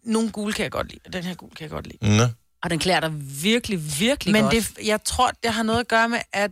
Nogle 0.08 0.30
gule 0.30 0.52
kan 0.52 0.62
jeg 0.62 0.70
godt 0.72 0.88
lide, 0.90 1.00
og 1.06 1.12
den 1.12 1.24
her 1.24 1.34
gul 1.34 1.50
kan 1.50 1.62
jeg 1.62 1.70
godt 1.70 1.86
lide. 1.86 2.16
Nå. 2.16 2.24
Og 2.62 2.70
den 2.70 2.78
klæder 2.78 3.00
dig 3.00 3.12
virkelig, 3.42 4.00
virkelig 4.00 4.32
Men 4.32 4.42
godt. 4.42 4.54
det, 4.54 4.78
jeg 4.84 5.04
tror, 5.04 5.30
det 5.42 5.52
har 5.52 5.62
noget 5.62 5.80
at 5.80 5.88
gøre 5.88 6.08
med, 6.08 6.18
at 6.32 6.50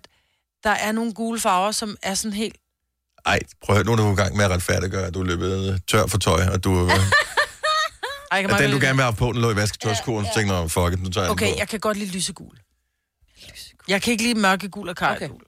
der 0.65 0.71
er 0.71 0.93
nogle 0.93 1.15
gule 1.15 1.41
farver, 1.41 1.73
som 1.73 1.97
er 2.03 2.15
sådan 2.15 2.33
helt... 2.33 2.57
Ej, 3.27 3.39
prøv 3.65 3.77
at 3.77 3.79
høre, 3.79 3.97
nu 3.97 4.03
er 4.03 4.07
du 4.09 4.13
i 4.13 4.17
gang 4.23 4.37
med 4.37 4.45
at 4.45 4.51
retfærdiggøre, 4.51 5.07
at 5.07 5.15
du 5.15 5.21
er 5.21 5.25
løbet 5.25 5.83
tør 5.89 6.07
for 6.07 6.19
tøj, 6.19 6.47
og 6.53 6.65
du... 6.65 6.71
Ej, 8.33 8.47
at 8.51 8.61
den, 8.61 8.71
du 8.71 8.79
gerne 8.81 8.97
vil 8.97 9.03
have 9.03 9.13
på, 9.15 9.33
den 9.33 9.41
lå 9.41 9.51
i 9.51 9.57
vasketøjskurven, 9.57 10.27
så 10.27 10.31
tænkte 10.35 10.55
jeg, 10.55 10.63
"Nå, 10.63 10.69
fuck 10.69 10.93
it, 10.93 11.03
nu 11.03 11.11
tager 11.11 11.25
jeg 11.25 11.31
Okay, 11.31 11.57
jeg 11.57 11.69
kan 11.69 11.81
godt 11.81 11.97
lide 11.99 12.11
lysegul. 12.11 12.59
Jeg 13.89 14.03
kan 14.03 14.11
ikke 14.13 14.25
lide 14.25 14.39
mørkegul 14.39 14.89
og 14.89 14.97
karregul. 14.97 15.41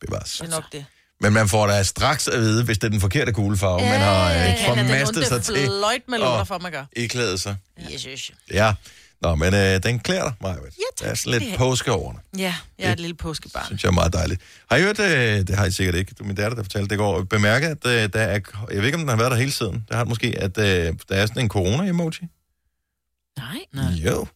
Bevares. 0.00 0.32
Det 0.32 0.46
er 0.46 0.50
nok 0.50 0.72
det. 0.72 0.86
Men 1.24 1.32
man 1.32 1.48
får 1.48 1.66
da 1.66 1.82
straks 1.82 2.28
at 2.28 2.40
vide, 2.40 2.64
hvis 2.64 2.78
det 2.78 2.86
er 2.86 2.90
den 2.90 3.00
forkerte 3.00 3.32
gule 3.32 3.56
farve, 3.56 3.80
man 3.80 4.00
har 4.00 4.32
øh, 4.32 4.38
formastet 4.66 5.26
sig 5.26 5.42
til 5.42 5.54
fløjt 5.54 6.02
med 6.08 6.18
lunder 6.18 6.40
at 6.40 6.48
for, 6.48 6.58
man 6.58 6.72
gør. 6.72 6.84
iklæde 6.96 7.38
sig. 7.38 7.56
Yes. 7.92 8.30
Ja, 8.52 8.74
Nå, 9.22 9.34
men 9.34 9.54
øh, 9.54 9.82
den 9.82 9.98
klæder 10.00 10.22
dig, 10.22 10.32
Maja. 10.40 10.54
Ja, 10.54 10.58
tak 10.58 11.04
Der 11.04 11.06
er 11.10 11.14
sådan 11.14 11.40
lidt 11.40 11.58
påske 11.58 11.92
over 11.92 12.12
den. 12.12 12.20
Ja, 12.38 12.54
jeg 12.78 12.88
er 12.88 12.92
et 12.92 13.00
lille 13.00 13.16
påskebarn. 13.16 13.66
synes 13.66 13.82
jeg 13.84 13.88
er 13.88 13.92
meget 13.92 14.12
dejligt. 14.12 14.40
Har 14.70 14.76
I 14.76 14.82
hørt, 14.82 14.98
øh, 15.00 15.06
det 15.46 15.50
har 15.56 15.64
I 15.66 15.70
sikkert 15.70 15.94
ikke, 15.94 16.14
du 16.18 16.24
min 16.24 16.36
datter, 16.36 16.56
der 16.56 16.62
fortalte 16.62 16.88
det 16.88 16.94
i 16.94 16.98
går, 16.98 17.22
bemærket, 17.22 17.68
at 17.68 17.86
øh, 17.86 18.12
der 18.12 18.20
er, 18.20 18.38
jeg 18.70 18.78
ved 18.78 18.84
ikke, 18.84 18.94
om 18.96 19.00
den 19.00 19.08
har 19.08 19.16
været 19.16 19.30
der 19.30 19.36
hele 19.36 19.50
tiden, 19.50 19.84
der 19.88 19.96
har 19.96 20.04
den 20.04 20.08
måske, 20.08 20.34
at 20.38 20.58
øh, 20.58 20.64
der 21.08 21.14
er 21.16 21.26
sådan 21.26 21.42
en 21.42 21.48
corona-emoji. 21.48 22.20
Nej. 23.38 23.58
Nej. 23.74 23.84
Jo. 23.92 24.26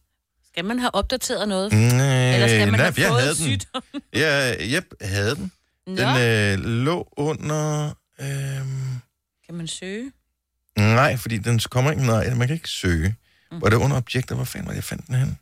Skal 0.51 0.65
man 0.65 0.79
have 0.79 0.95
opdateret 0.95 1.47
noget? 1.47 1.73
Mm, 1.73 1.79
Eller 1.79 2.47
skal 2.47 2.59
man 2.59 2.67
nej, 2.69 2.77
have 2.79 2.93
jeg 2.97 3.07
fået 3.09 3.21
havde 3.21 3.35
den. 3.35 3.43
sygdom? 3.45 3.81
Ja, 4.15 4.53
yep, 4.77 4.85
jeg 5.01 5.09
havde 5.09 5.35
den. 5.35 5.51
Nå, 5.95 6.01
Den 6.03 6.59
øh, 6.59 6.65
lå 6.65 7.13
under... 7.17 7.87
Øh, 8.19 8.27
kan 9.45 9.55
man 9.55 9.67
søge? 9.67 10.11
nej, 10.77 11.17
fordi 11.17 11.37
den 11.37 11.59
kommer 11.59 11.91
ikke... 11.91 12.05
Nej, 12.05 12.33
man 12.33 12.47
kan 12.47 12.55
ikke 12.55 12.69
søge. 12.69 13.15
Mm. 13.51 13.61
Var 13.61 13.69
det 13.69 13.75
under 13.77 13.97
objekter? 13.97 14.35
Hvor 14.35 14.43
fanden 14.43 14.67
var 14.67 14.71
det, 14.71 14.75
jeg 14.75 14.83
fandt 14.83 15.07
den 15.07 15.15
hen? 15.15 15.37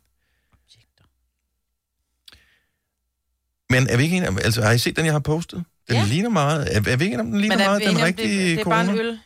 Men 3.70 3.88
er 3.90 3.98
vi 3.98 4.04
ikke 4.04 4.16
enige 4.18 4.30
om... 4.30 4.38
Altså, 4.38 4.62
har 4.62 4.72
I 4.72 4.78
set 4.78 4.96
den, 4.96 5.06
jeg 5.06 5.14
har 5.14 5.20
postet? 5.20 5.64
Den 5.88 5.96
Ja. 5.96 6.06
ligner 6.06 6.30
meget... 6.30 6.76
Er, 6.76 6.92
er 6.92 6.96
vi 6.98 7.04
ikke 7.04 7.06
enige 7.06 7.20
om, 7.20 7.32
den 7.32 7.42
ligner 7.42 7.58
er 7.58 7.66
meget 7.70 7.82
den 7.82 8.04
rigtige 8.04 8.28
det, 8.28 8.38
det 8.58 8.60
er 8.60 8.64
corona? 8.64 8.84
bare 8.84 8.94
en 8.94 9.00
øl. 9.00 9.20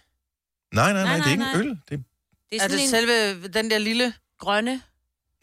Nej, 0.74 0.94
nej, 0.94 1.04
nej, 1.04 1.04
Nej, 1.04 1.14
det 1.14 1.22
er 1.22 1.26
nej, 1.26 1.32
ikke 1.32 1.44
en 1.44 1.50
nej. 1.54 1.62
øl. 1.62 1.70
Det 1.70 2.00
er, 2.00 2.04
Det 2.52 2.60
er 2.60 2.64
Er 2.64 2.68
det 2.68 2.82
en 2.84 2.90
selve 2.90 3.48
den 3.48 3.72
der 3.72 3.78
lille... 3.78 4.14
grønne 4.40 4.82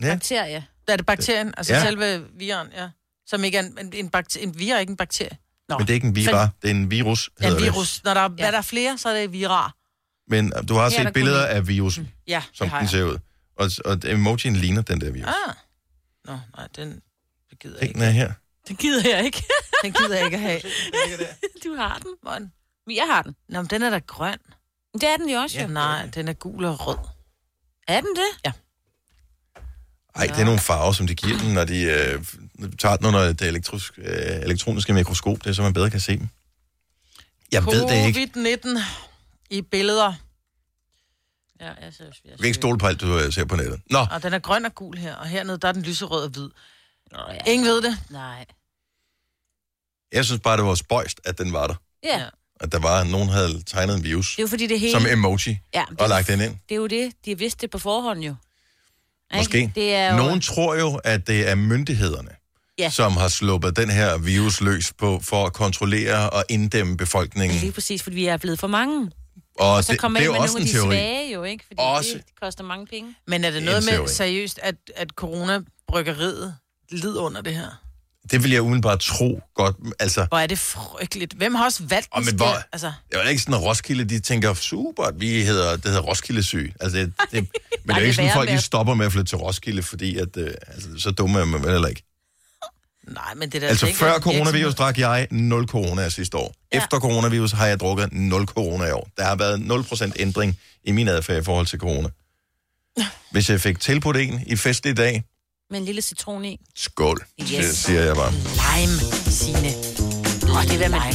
ja. 0.03 0.15
bakterie. 0.15 0.67
Er 0.89 0.97
det 0.97 1.07
bakterien? 1.07 1.55
Altså 1.57 1.75
Ja. 1.75 1.83
selve 1.83 2.25
viren, 2.39 2.69
ja. 2.77 2.89
Som 3.27 3.45
ikke 3.45 3.59
er 3.59 3.63
en, 3.63 3.79
en, 3.81 3.93
en, 3.93 4.09
bakter, 4.11 4.41
en 4.41 4.59
vir 4.59 4.75
er 4.75 4.79
ikke 4.79 4.91
en 4.91 4.97
bakterie. 4.97 5.39
Nå. 5.69 5.79
Men 5.79 5.87
det 5.87 5.91
er 5.91 5.95
ikke 5.95 6.07
en 6.07 6.17
vira, 6.17 6.49
det 6.63 6.71
er 6.71 6.75
en 6.75 6.91
virus, 6.91 7.31
Ja, 7.41 7.45
hedder 7.47 7.59
en 7.59 7.65
det. 7.65 7.73
virus. 7.75 8.05
Når 8.05 8.15
der, 8.15 8.21
ja. 8.23 8.29
Ja. 8.39 8.47
er 8.47 8.51
der 8.51 8.59
er 8.59 8.63
flere, 8.63 8.99
så 8.99 9.09
er 9.09 9.21
det 9.21 9.33
virar. 9.33 9.75
Men 10.31 10.53
øh, 10.57 10.69
du 10.69 10.75
har 10.75 10.83
Ja, 10.83 10.91
set 10.91 11.05
der 11.05 11.11
billeder 11.13 11.41
kunne- 11.41 11.49
af 11.49 11.69
virusen, 11.69 12.13
Ja, 12.27 12.43
som 12.53 12.71
den 12.71 12.89
ser 12.89 13.03
ud. 13.05 13.19
Og, 13.57 13.71
og 13.85 13.99
emojien 14.05 14.57
ligner 14.57 14.83
den 14.83 15.01
der 15.01 15.11
virus. 15.11 15.29
Ah. 15.29 15.55
Nå, 16.25 16.39
nej, 16.57 16.67
den 16.77 17.01
det 17.51 17.59
gider 17.59 17.75
jeg 17.75 17.81
Den 17.81 17.89
ikke. 17.89 18.05
er 18.05 18.11
her. 18.11 18.33
Den 18.69 18.77
gider 18.77 19.11
jeg 19.17 19.25
ikke. 19.25 19.45
Den 19.83 19.93
gider 19.93 20.17
jeg 20.17 20.25
ikke 20.25 20.37
at 20.37 20.43
have. 20.43 20.61
Du 21.65 21.75
har 21.75 21.99
den. 21.99 22.15
Hvor 22.23 22.33
den? 22.33 22.53
Jeg 22.91 23.07
har 23.11 23.23
den. 23.23 23.35
Nå, 23.49 23.63
men 23.63 23.67
den 23.71 23.83
er 23.83 23.91
da 23.91 23.99
grøn. 23.99 24.39
Det 24.95 25.03
er 25.05 25.17
den 25.17 25.29
jo 25.31 25.39
også. 25.39 25.57
Ja. 25.57 25.63
Ja. 25.63 25.69
Nej, 25.69 26.07
den 26.07 26.29
er 26.29 26.33
gul 26.33 26.65
og 26.65 26.87
rød. 26.87 26.97
Er 27.89 28.01
den 28.01 28.11
det? 28.17 28.53
Ej, 30.15 30.27
det 30.27 30.41
er 30.41 30.45
nogle 30.45 30.61
farver, 30.61 30.93
som 30.93 31.07
de 31.07 31.15
giver 31.15 31.39
den, 31.39 31.55
når 31.55 31.65
de 31.65 31.83
øh, 31.83 32.25
tager 32.79 32.97
den 32.97 33.07
under 33.07 33.33
det 33.33 33.43
elektrisk, 33.43 33.99
øh, 33.99 34.07
elektroniske 34.43 34.93
mikroskop. 34.93 35.39
Det 35.45 35.47
er, 35.47 35.53
så 35.53 35.63
man 35.63 35.73
bedre 35.73 35.91
kan 35.91 36.01
se 36.01 36.19
dem. 36.19 36.29
Jeg 37.53 37.67
ved 37.67 37.83
det 37.89 38.07
ikke. 38.07 38.31
Covid-19 38.37 38.79
i 39.51 39.61
billeder. 39.63 40.13
Ja, 41.61 41.67
jeg 41.67 41.93
synes, 41.95 42.21
vi 42.25 42.31
Du 42.31 42.37
kan 42.37 42.47
ikke 42.47 42.55
stole 42.55 42.79
på 42.79 42.87
alt, 42.87 43.01
du 43.01 43.19
øh, 43.19 43.33
ser 43.33 43.45
på 43.45 43.57
nettet. 43.57 43.81
Nå, 43.91 43.99
Og 44.11 44.23
den 44.23 44.35
er 44.35 44.39
grøn 44.39 44.65
og 44.65 44.75
gul 44.75 44.97
her. 44.99 45.15
Og 45.15 45.27
hernede, 45.27 45.59
der 45.59 45.69
er 45.69 45.73
den 45.73 45.83
lyserød 45.83 46.23
og 46.25 46.29
hvid. 46.31 46.49
Nå, 47.13 47.19
ja. 47.29 47.53
Ingen 47.53 47.69
ved 47.69 47.83
det. 47.83 47.99
Nej. 48.11 48.45
jeg 50.13 50.25
synes 50.25 50.41
bare, 50.41 50.57
det 50.57 50.65
var 50.65 50.75
spøjst, 50.75 51.21
at 51.25 51.39
den 51.39 51.53
var 51.53 51.67
der. 51.67 51.75
Ja. 52.05 52.25
At 52.61 52.73
der 52.73 52.79
var, 52.79 53.05
nogen 53.05 53.29
havde 53.29 53.63
tegnet 53.63 53.97
en 53.97 54.05
virus 54.05 54.31
Det 54.31 54.39
er 54.39 54.43
jo 54.43 54.49
fordi 54.49 54.67
det 54.67 54.81
hele... 54.81 54.93
som 54.93 55.07
emoji 55.07 55.59
ja, 55.75 55.85
det, 55.91 56.01
og 56.01 56.09
lagt 56.09 56.29
den 56.29 56.41
ind. 56.41 56.57
det 56.69 56.75
er 56.75 56.77
jo 56.77 56.87
det. 56.87 57.13
De 57.25 57.31
har 57.31 57.37
vidst 57.37 57.61
det 57.61 57.71
på 57.71 57.79
forhånd 57.79 58.21
jo. 58.21 58.35
Måske. 59.37 59.73
Det 59.75 59.95
er 59.95 60.11
jo... 60.11 60.17
Nogen 60.17 60.41
tror 60.41 60.75
jo, 60.75 60.95
at 61.05 61.27
det 61.27 61.49
er 61.49 61.55
myndighederne, 61.55 62.31
Ja. 62.79 62.91
som 62.91 63.17
har 63.17 63.29
sluppet 63.29 63.77
den 63.77 63.91
her 63.91 64.19
virus 64.19 64.61
løs 64.61 64.93
på, 64.99 65.21
for 65.25 65.47
at 65.47 65.53
kontrollere 65.53 66.31
og 66.31 66.45
inddæmme 66.49 66.97
befolkningen. 66.97 67.59
Lige 67.59 67.73
præcis, 67.73 68.03
fordi 68.03 68.17
vi 68.17 68.27
er 68.27 68.37
blevet 68.37 68.59
for 68.59 68.67
mange. 68.67 69.11
Og 69.59 69.73
Og 69.75 69.85
så 69.85 69.93
det, 69.93 70.01
kommer 70.01 70.19
det 70.21 70.25
er 70.25 70.27
jo 70.27 70.33
med 70.33 70.41
også 70.41 70.59
nogle 70.59 70.71
en 70.71 70.77
af 70.77 70.83
de 70.83 70.89
teori. 70.89 70.95
svage 70.97 71.33
jo, 71.33 71.45
ikke? 71.45 71.65
Fordi 71.67 71.77
Også. 71.79 72.11
det 72.15 72.23
koster 72.43 72.65
mange 72.65 72.87
penge. 72.87 73.15
Men 73.27 73.45
er 73.45 73.51
det 73.51 73.63
Det 73.63 73.69
er 73.69 73.73
noget 73.73 73.85
med 73.85 73.93
teori. 73.93 74.09
seriøst, 74.09 74.61
at, 74.63 74.75
at 74.97 75.09
corona-bryggeriet 75.17 76.55
lider 76.93 77.21
under 77.21 77.41
det 77.41 77.55
her? 77.55 77.83
Det 78.31 78.43
vil 78.43 78.51
jeg 78.51 78.63
umiddelbart 78.63 79.01
tro 79.01 79.41
godt. 79.55 79.77
Altså, 79.99 80.27
Hvor 80.29 80.39
er 80.39 80.47
det 80.47 80.59
frygteligt. 80.59 81.33
Hvem 81.35 81.55
har 81.55 81.65
også 81.65 81.83
valgt 81.89 82.09
Og 82.11 82.25
men 82.25 82.35
hvor, 82.37 82.57
Altså, 82.73 82.93
det 83.13 83.21
er 83.21 83.29
ikke 83.29 83.43
sådan, 83.43 83.55
at 83.55 83.63
Roskilde, 83.63 84.05
de 84.05 84.21
tænker, 84.21 84.55
super, 84.55 85.03
at 85.05 85.21
vi 85.21 85.43
hedder, 85.43 85.77
det 85.77 85.85
hedder 85.85 86.01
Roskilde 86.01 86.43
syg. 86.43 86.73
Altså, 86.81 86.99
det, 86.99 87.13
det, 87.33 87.33
men 87.33 87.43
det 87.43 87.51
er 87.89 87.95
jo 87.95 87.95
det 87.95 88.03
ikke 88.03 88.15
sådan, 88.15 88.25
værre 88.27 88.35
folk 88.35 88.49
de 88.49 88.55
at- 88.55 88.63
stopper 88.63 88.95
med 88.95 89.07
at 89.07 89.13
flytte 89.13 89.31
til 89.31 89.39
Roskilde, 89.39 89.83
fordi 89.83 90.17
at, 90.17 90.37
øh, 90.37 90.51
altså, 90.69 90.89
så 90.99 91.11
dumme 91.11 91.41
er 91.41 91.45
man 91.45 91.63
vel 91.63 91.71
heller 91.73 91.89
ikke. 91.89 92.03
Nej, 93.15 93.35
men 93.37 93.49
det 93.51 93.55
er 93.55 93.61
da 93.61 93.67
Altså, 93.67 93.87
ikke 93.87 93.99
før 93.99 94.19
coronavirus 94.19 94.75
drak 94.75 94.99
jeg 94.99 95.29
0 95.31 95.67
corona 95.67 96.09
sidste 96.09 96.37
år. 96.37 96.55
Ja. 96.73 96.79
Efter 96.79 97.01
coronavirus 97.01 97.53
har 97.53 97.67
jeg 97.67 97.81
drukket 97.81 98.13
0 98.13 98.47
corona 98.47 98.85
i 98.87 98.91
år. 98.91 99.09
Der 99.17 99.25
har 99.25 99.37
været 99.37 99.59
0% 100.11 100.13
ændring 100.17 100.59
i 100.85 100.93
min 100.93 101.09
adfærd 101.09 101.41
i 101.43 101.45
forhold 101.45 101.67
til 101.67 101.79
corona. 101.79 102.09
Hvis 103.31 103.51
jeg 103.51 103.61
fik 103.61 103.81
tilbudt 103.81 104.17
en 104.17 104.43
i 104.47 104.57
festlig 104.57 104.97
dag, 104.97 105.23
Med 105.71 105.79
en 105.79 105.85
lille 105.85 106.03
citron 106.03 106.45
i. 106.45 106.61
skål, 106.77 107.25
Yes. 107.43 107.49
det 107.49 107.77
siger 107.77 108.01
jeg 108.01 108.15
bare. 108.17 108.33
Lime, 108.33 109.01
Signe. 109.31 109.69
Åh, 110.55 110.63
det 110.63 110.73
er 110.73 110.77
hvad 110.77 110.89
man... 110.89 111.15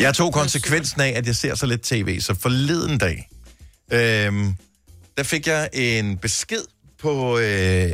Jeg 0.00 0.14
tog 0.14 0.32
konsekvensen 0.32 1.00
af, 1.00 1.08
at 1.16 1.26
jeg 1.26 1.36
ser 1.36 1.54
så 1.54 1.66
lidt 1.66 1.82
tv, 1.82 2.20
så 2.20 2.34
forleden 2.34 2.98
dag, 2.98 3.28
øhm, 3.92 4.54
der 5.16 5.22
fik 5.22 5.46
jeg 5.46 5.68
en 5.72 6.18
besked 6.18 6.62
på 7.00 7.38
øh, 7.38 7.92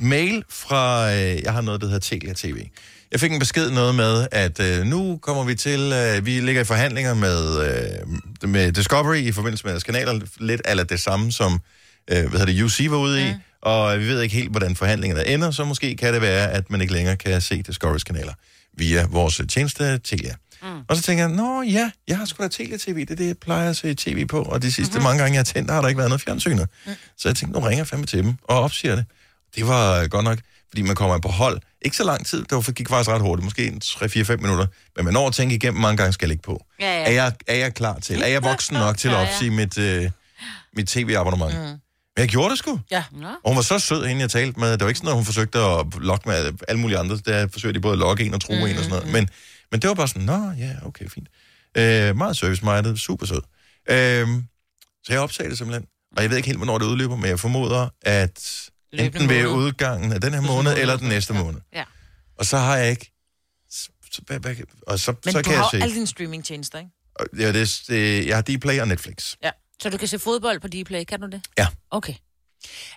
mail 0.00 0.44
fra, 0.48 1.12
øh, 1.14 1.42
jeg 1.42 1.52
har 1.52 1.60
noget, 1.60 1.80
der 1.80 1.86
hedder 1.86 2.00
Telia 2.00 2.32
TV. 2.32 2.66
Jeg 3.12 3.20
fik 3.20 3.32
en 3.32 3.38
besked 3.38 3.70
noget 3.70 3.94
med, 3.94 4.26
at 4.32 4.60
øh, 4.60 4.86
nu 4.86 5.18
kommer 5.22 5.44
vi 5.44 5.54
til, 5.54 5.92
øh, 5.92 6.26
vi 6.26 6.40
ligger 6.40 6.60
i 6.60 6.64
forhandlinger 6.64 7.14
med, 7.14 7.68
øh, 7.68 8.48
med 8.48 8.72
Discovery 8.72 9.16
i 9.16 9.32
forbindelse 9.32 9.64
med 9.64 9.72
deres 9.72 9.84
kanaler, 9.84 10.20
lidt 10.40 10.60
eller 10.64 10.84
det 10.84 11.00
samme 11.00 11.32
som, 11.32 11.60
øh, 12.10 12.20
hvad 12.20 12.40
hedder 12.40 12.46
det, 12.46 12.62
UC 12.62 12.86
var 12.90 12.96
ude 12.96 13.28
i, 13.28 13.32
og 13.62 14.00
vi 14.00 14.06
ved 14.06 14.22
ikke 14.22 14.34
helt, 14.34 14.50
hvordan 14.50 14.76
forhandlingerne 14.76 15.26
ender, 15.26 15.50
så 15.50 15.64
måske 15.64 15.96
kan 15.96 16.14
det 16.14 16.22
være, 16.22 16.50
at 16.50 16.70
man 16.70 16.80
ikke 16.80 16.92
længere 16.92 17.16
kan 17.16 17.40
se 17.40 17.62
Discoverys 17.62 18.04
kanaler 18.04 18.32
via 18.76 19.06
vores 19.10 19.40
tjeneste 19.48 19.98
Telia. 19.98 20.34
Mm. 20.62 20.68
Og 20.88 20.96
så 20.96 21.02
tænker 21.02 21.24
jeg, 21.26 21.36
nå 21.36 21.62
ja, 21.62 21.90
jeg 22.08 22.18
har 22.18 22.24
sgu 22.24 22.42
da 22.42 22.48
Telia-TV, 22.48 23.00
det 23.00 23.10
er 23.10 23.14
det, 23.14 23.26
jeg 23.26 23.38
plejer 23.38 23.70
at 23.70 23.76
se 23.76 23.94
tv 23.94 24.26
på, 24.26 24.42
og 24.42 24.62
de 24.62 24.72
sidste 24.72 24.92
mm-hmm. 24.92 25.04
mange 25.04 25.22
gange, 25.22 25.34
jeg 25.34 25.38
har 25.38 25.44
tændt, 25.44 25.68
der 25.68 25.74
har 25.74 25.80
der 25.80 25.88
ikke 25.88 25.98
været 25.98 26.10
noget 26.10 26.22
fjernsyn. 26.22 26.58
Mm. 26.58 26.92
Så 27.18 27.28
jeg 27.28 27.36
tænkte, 27.36 27.60
nu 27.60 27.66
ringer 27.66 27.78
jeg 27.78 27.86
fandme 27.86 28.06
til 28.06 28.24
dem 28.24 28.34
og 28.42 28.60
opsiger 28.60 28.96
det. 28.96 29.04
Det 29.56 29.66
var 29.66 30.00
øh, 30.00 30.08
godt 30.08 30.24
nok, 30.24 30.38
fordi 30.68 30.82
man 30.82 30.96
kommer 30.96 31.18
på 31.18 31.28
hold. 31.28 31.60
Ikke 31.82 31.96
så 31.96 32.04
lang 32.04 32.26
tid, 32.26 32.38
det 32.38 32.52
var, 32.52 32.72
gik 32.72 32.88
faktisk 32.88 33.10
ret 33.10 33.20
hurtigt, 33.20 33.44
måske 33.44 33.66
en 33.66 33.80
3-4-5 33.84 34.36
minutter, 34.36 34.66
men 34.96 35.04
man 35.04 35.14
når 35.14 35.26
at 35.26 35.34
tænke 35.34 35.54
igennem, 35.54 35.80
mange 35.80 35.96
gange 35.96 36.12
skal 36.12 36.26
jeg 36.26 36.28
ligge 36.28 36.42
på. 36.42 36.64
Ja, 36.80 36.98
ja. 36.98 37.04
Er, 37.04 37.10
jeg, 37.10 37.32
er 37.46 37.54
jeg 37.54 37.74
klar 37.74 37.98
til? 37.98 38.22
Er 38.22 38.26
jeg 38.26 38.42
voksen 38.42 38.76
nok 38.76 38.98
til 38.98 39.08
at 39.08 39.14
opsige 39.14 39.50
mit, 39.50 39.78
øh, 39.78 40.10
mit 40.76 40.88
tv-abonnement? 40.88 41.54
Mm. 41.54 41.80
Men 42.16 42.20
jeg 42.20 42.28
gjorde 42.28 42.50
det 42.50 42.58
sgu. 42.58 42.80
Ja. 42.90 43.04
Og 43.44 43.50
hun 43.50 43.56
var 43.56 43.62
så 43.62 43.78
sød, 43.78 44.06
hende 44.06 44.22
jeg 44.22 44.30
talte 44.30 44.60
med. 44.60 44.72
Det 44.72 44.80
var 44.80 44.88
ikke 44.88 44.98
sådan, 44.98 45.08
at 45.08 45.14
hun 45.14 45.24
forsøgte 45.24 45.58
at 45.58 45.86
lokke 46.00 46.28
med 46.28 46.52
alle 46.68 46.80
mulige 46.80 46.98
andre. 46.98 47.16
Der 47.16 47.48
forsøgte 47.52 47.78
de 47.78 47.82
både 47.82 47.92
at 47.92 47.98
lokke 47.98 48.24
en 48.24 48.34
og 48.34 48.40
true 48.40 48.56
mm, 48.56 48.66
en 48.66 48.76
og 48.76 48.84
sådan 48.84 48.98
noget. 48.98 49.12
Men, 49.12 49.28
men 49.70 49.82
det 49.82 49.88
var 49.88 49.94
bare 49.94 50.08
sådan, 50.08 50.22
nå 50.22 50.52
ja, 50.58 50.70
okay, 50.86 51.08
fint. 51.08 51.28
Øh, 51.76 52.16
meget 52.16 52.36
service-minded, 52.36 52.96
super 52.96 53.26
sød. 53.26 53.42
Øh, 53.90 54.28
så 55.04 55.12
jeg 55.12 55.20
opsagde 55.20 55.50
det 55.50 55.58
simpelthen. 55.58 55.86
Og 56.16 56.22
jeg 56.22 56.30
ved 56.30 56.36
ikke 56.36 56.46
helt, 56.46 56.58
hvornår 56.58 56.78
det 56.78 56.86
udløber, 56.86 57.16
men 57.16 57.30
jeg 57.30 57.40
formoder, 57.40 57.88
at 58.02 58.70
Løbende 58.92 59.06
enten 59.06 59.28
ved 59.28 59.44
måned. 59.48 59.66
udgangen 59.66 60.12
af 60.12 60.20
den 60.20 60.34
her 60.34 60.40
måned, 60.40 60.78
eller 60.78 60.96
den 60.96 61.08
næste 61.08 61.34
måned. 61.34 61.60
Ja. 61.72 61.84
Og 62.38 62.46
så 62.46 62.58
har 62.58 62.76
jeg 62.76 62.90
ikke... 62.90 63.12
Så, 63.70 63.88
så, 64.12 64.22
hvad- 64.26 64.38
hvad- 64.38 64.56
og 64.86 64.98
så, 64.98 65.14
Men 65.24 65.32
så 65.32 65.38
du 65.38 65.42
kan 65.42 65.52
jeg 65.52 65.60
har 65.60 65.70
se... 65.70 65.76
jo 65.76 65.82
alle 65.82 65.94
dine 65.94 66.06
streamingtjenester, 66.06 66.78
ikke? 66.78 66.90
Ja, 67.38 67.52
det, 67.52 67.82
det, 67.88 68.26
jeg 68.26 68.36
har 68.36 68.42
Dplay 68.42 68.80
og 68.80 68.88
Netflix. 68.88 69.34
Ja. 69.42 69.50
Så 69.82 69.90
du 69.90 69.96
kan 69.96 70.08
se 70.08 70.18
fodbold 70.18 70.60
på 70.60 70.68
Dplay, 70.68 71.04
kan 71.04 71.20
du 71.20 71.26
det? 71.26 71.42
Ja. 71.58 71.66
Okay. 71.90 72.14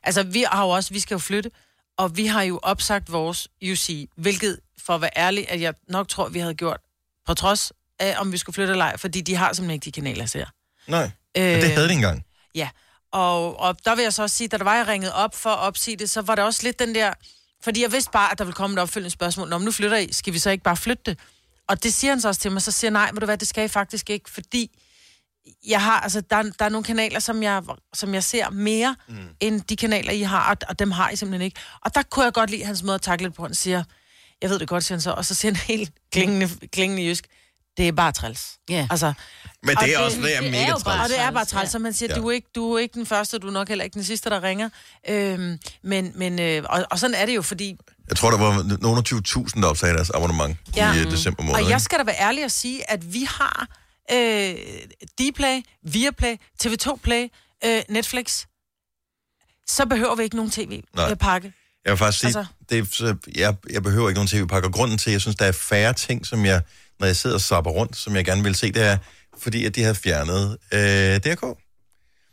Altså, 0.04 0.24
vi 0.24 0.46
har 0.52 0.64
jo 0.64 0.70
også, 0.70 0.94
vi 0.94 1.00
skal 1.00 1.16
jo 1.16 1.20
flytte, 1.20 1.52
og 1.98 2.18
vi 2.18 2.26
har 2.26 2.42
jo 2.42 2.60
opsagt 2.64 3.12
vores 3.12 3.48
UC, 3.72 4.10
hvilket, 4.18 4.60
for 4.86 4.96
at 4.96 5.02
være 5.02 5.10
ærlig, 5.18 5.50
at 5.52 5.62
jeg 5.62 5.74
nok 5.88 6.08
tror, 6.08 6.30
vi 6.30 6.40
havde 6.40 6.54
gjort, 6.54 6.80
på 7.26 7.34
trods 7.34 7.72
af, 8.00 8.16
om 8.20 8.32
vi 8.32 8.38
skulle 8.38 8.54
flytte 8.54 8.72
eller 8.72 8.86
ej, 8.86 8.98
fordi 8.98 9.22
de 9.22 9.36
har 9.36 9.54
simpelthen 9.54 9.74
ikke 9.76 9.86
de 9.86 9.92
kanaler, 9.92 10.22
jeg 10.22 10.30
ser. 10.30 10.46
Nej, 10.88 11.12
øh, 11.38 11.44
det 11.44 11.72
havde 11.72 11.88
de 11.88 11.94
engang. 11.94 12.26
Ja, 12.56 12.70
og, 13.12 13.60
og 13.60 13.86
der 13.86 13.96
vil 13.96 14.04
jeg 14.04 14.14
så 14.14 14.24
også 14.24 14.36
sige, 14.36 14.48
da 14.48 14.58
der 14.58 14.64
var, 14.64 14.76
jeg 14.76 14.88
ringede 14.88 15.14
op 15.14 15.36
for 15.36 15.50
at 15.50 15.60
opsige 15.60 15.98
det, 15.98 16.10
så 16.10 16.22
var 16.22 16.36
der 16.36 16.44
også 16.44 16.64
lidt 16.64 16.80
den 16.80 16.96
der... 16.96 17.14
Fordi 17.64 17.82
jeg 17.82 17.92
vidste 17.92 18.12
bare, 18.12 18.32
at 18.32 18.38
der 18.38 18.44
ville 18.44 18.56
komme 18.56 18.74
et 18.74 18.80
opfølgende 18.80 19.10
spørgsmål. 19.10 19.50
Når 19.50 19.60
nu 19.60 19.72
flytter 19.72 19.98
I, 19.98 20.14
skal 20.14 20.34
vi 20.34 20.40
så 20.40 20.50
ikke 20.50 20.64
bare 20.64 20.78
flytte 20.78 21.04
det? 21.06 21.20
Og 21.68 21.84
det 21.84 21.94
siger 21.94 22.12
han 22.12 22.22
så 22.22 22.28
også 22.28 22.42
til 22.42 22.52
mig. 22.52 22.62
Så 22.62 22.72
siger 22.72 22.92
nej, 22.92 23.10
ved 23.14 23.20
du 23.20 23.26
hvad, 23.26 23.38
det 23.38 23.48
skal 23.48 23.66
I 23.66 23.68
faktisk 23.68 24.10
ikke, 24.10 24.30
fordi 24.30 24.72
jeg 25.68 25.82
har, 25.84 26.00
altså, 26.00 26.22
der, 26.22 26.44
der 26.44 26.66
er 26.66 26.70
nogle 26.70 26.84
kanaler, 26.84 27.20
som 27.20 27.44
jeg, 27.44 27.64
som 27.94 28.14
jeg 28.14 28.24
ser 28.24 28.50
mere, 28.50 28.96
mm. 29.08 29.16
end 29.40 29.62
de 29.62 29.76
kanaler, 29.76 30.12
I 30.12 30.22
har, 30.22 30.50
og, 30.50 30.58
og 30.70 30.80
dem 30.80 30.92
har 30.92 31.10
I 31.10 31.16
simpelthen 31.16 31.46
ikke. 31.46 31.60
Og 31.82 31.96
der 31.96 32.04
kunne 32.04 32.26
jeg 32.26 32.34
godt 32.34 32.50
lide 32.50 32.66
hans 32.66 32.84
måde 32.84 32.96
at 32.96 33.02
takle 33.02 33.28
det 33.28 33.34
på. 33.34 33.44
Han 33.44 33.56
siger, 33.56 33.84
jeg 34.42 34.50
ved 34.50 34.60
det 34.60 34.68
godt, 34.68 34.84
siger 34.84 34.96
han 34.96 35.02
så, 35.02 35.12
og 35.12 35.26
så 35.26 35.36
siger 35.36 35.52
han 35.52 35.62
helt 35.76 35.94
klingende, 36.12 36.68
klingende 36.68 37.04
jysk, 37.04 37.28
det 37.78 37.88
er 37.88 37.92
bare 37.92 38.12
træls. 38.12 38.60
Ja. 38.70 38.88
Altså, 38.92 39.14
Men 39.64 39.78
Og 39.78 39.84
det 39.84 39.94
er 39.94 39.98
det- 39.98 40.06
også 40.06 40.18
det 40.18 40.36
er 40.36 40.40
det 40.42 40.48
er 40.48 40.52
mega 40.52 40.70
jo 40.70 40.78
bare- 40.86 41.04
og 41.04 41.10
det 41.10 41.20
er 41.20 41.32
bare 41.32 41.46
træls, 41.46 41.72
så 41.72 41.80
man 41.80 41.94
siger, 41.94 42.10
Ja. 42.16 42.22
du, 42.22 42.28
er 42.28 42.32
ikke, 42.32 42.48
du 42.56 42.74
er 42.74 42.80
ikke 42.80 42.94
den 42.94 43.06
første, 43.06 43.38
du 43.40 43.48
er 43.48 43.52
nok 43.52 43.68
heller 43.68 43.84
ikke 43.84 43.94
den 43.94 44.04
sidste, 44.04 44.30
der 44.30 44.44
ringer. 44.44 44.70
Øhm, 45.10 45.60
men, 45.84 46.12
men, 46.16 46.40
øh, 46.40 46.64
og, 46.70 46.86
og 46.92 47.00
sådan 47.00 47.14
er 47.16 47.26
det 47.26 47.36
jo, 47.36 47.42
fordi... 47.42 47.78
Jeg 48.10 48.18
tror, 48.18 48.32
der 48.32 48.38
var 48.38 48.78
nogle 48.82 48.98
af 48.98 49.04
20.000, 49.04 49.62
der 49.62 49.68
opsagde 49.68 49.96
deres 49.96 50.10
abonnement 50.10 50.58
Ja. 50.76 50.94
i 50.94 51.06
uh, 51.06 51.12
december 51.12 51.44
måned. 51.44 51.64
Og 51.64 51.70
jeg 51.70 51.82
skal 51.82 52.00
da 52.00 52.04
være 52.04 52.20
ærlig 52.20 52.44
at 52.44 52.52
sige, 52.52 52.92
at 52.92 53.14
vi 53.14 53.24
har 53.30 53.68
øh, 54.12 54.56
Dplay, 55.20 55.62
Viaplay, 55.84 56.36
TV2 56.64 56.96
Play, 57.04 57.28
øh, 57.66 57.82
Netflix. 57.90 58.46
Så 59.68 59.86
behøver 59.86 60.16
vi 60.16 60.24
ikke 60.24 60.36
nogen 60.36 60.52
tv-pakke. 60.52 61.54
Jeg 61.86 61.92
vil 61.92 61.98
faktisk 61.98 62.20
sige, 62.20 62.28
altså... 62.28 62.40
Altså- 62.40 62.54
det 62.70 62.78
er, 62.80 62.86
så 62.92 63.16
jeg, 63.36 63.56
jeg 63.70 63.84
behøver 63.84 64.10
ikke 64.10 64.18
nogen 64.18 64.28
tv-pakke. 64.28 64.68
Og 64.68 64.74
grunden 64.74 64.98
til, 64.98 65.10
at 65.10 65.14
jeg 65.14 65.22
synes, 65.22 65.36
der 65.36 65.46
er 65.46 65.52
færre 65.52 65.94
ting, 65.94 66.26
som 66.26 66.46
jeg, 66.46 66.62
når 67.00 67.08
jeg 67.08 67.16
sidder 67.16 67.36
og 67.36 67.42
sapper 67.42 67.72
rundt, 67.72 67.98
som 67.98 68.16
jeg 68.16 68.26
gerne 68.26 68.44
vil 68.44 68.56
se, 68.56 68.72
det 68.72 68.84
er, 68.84 68.98
fordi 69.42 69.66
at 69.66 69.76
de 69.76 69.84
har 69.84 69.94
fjernet 69.94 70.58
øh, 70.74 70.80
DRK. 70.80 71.58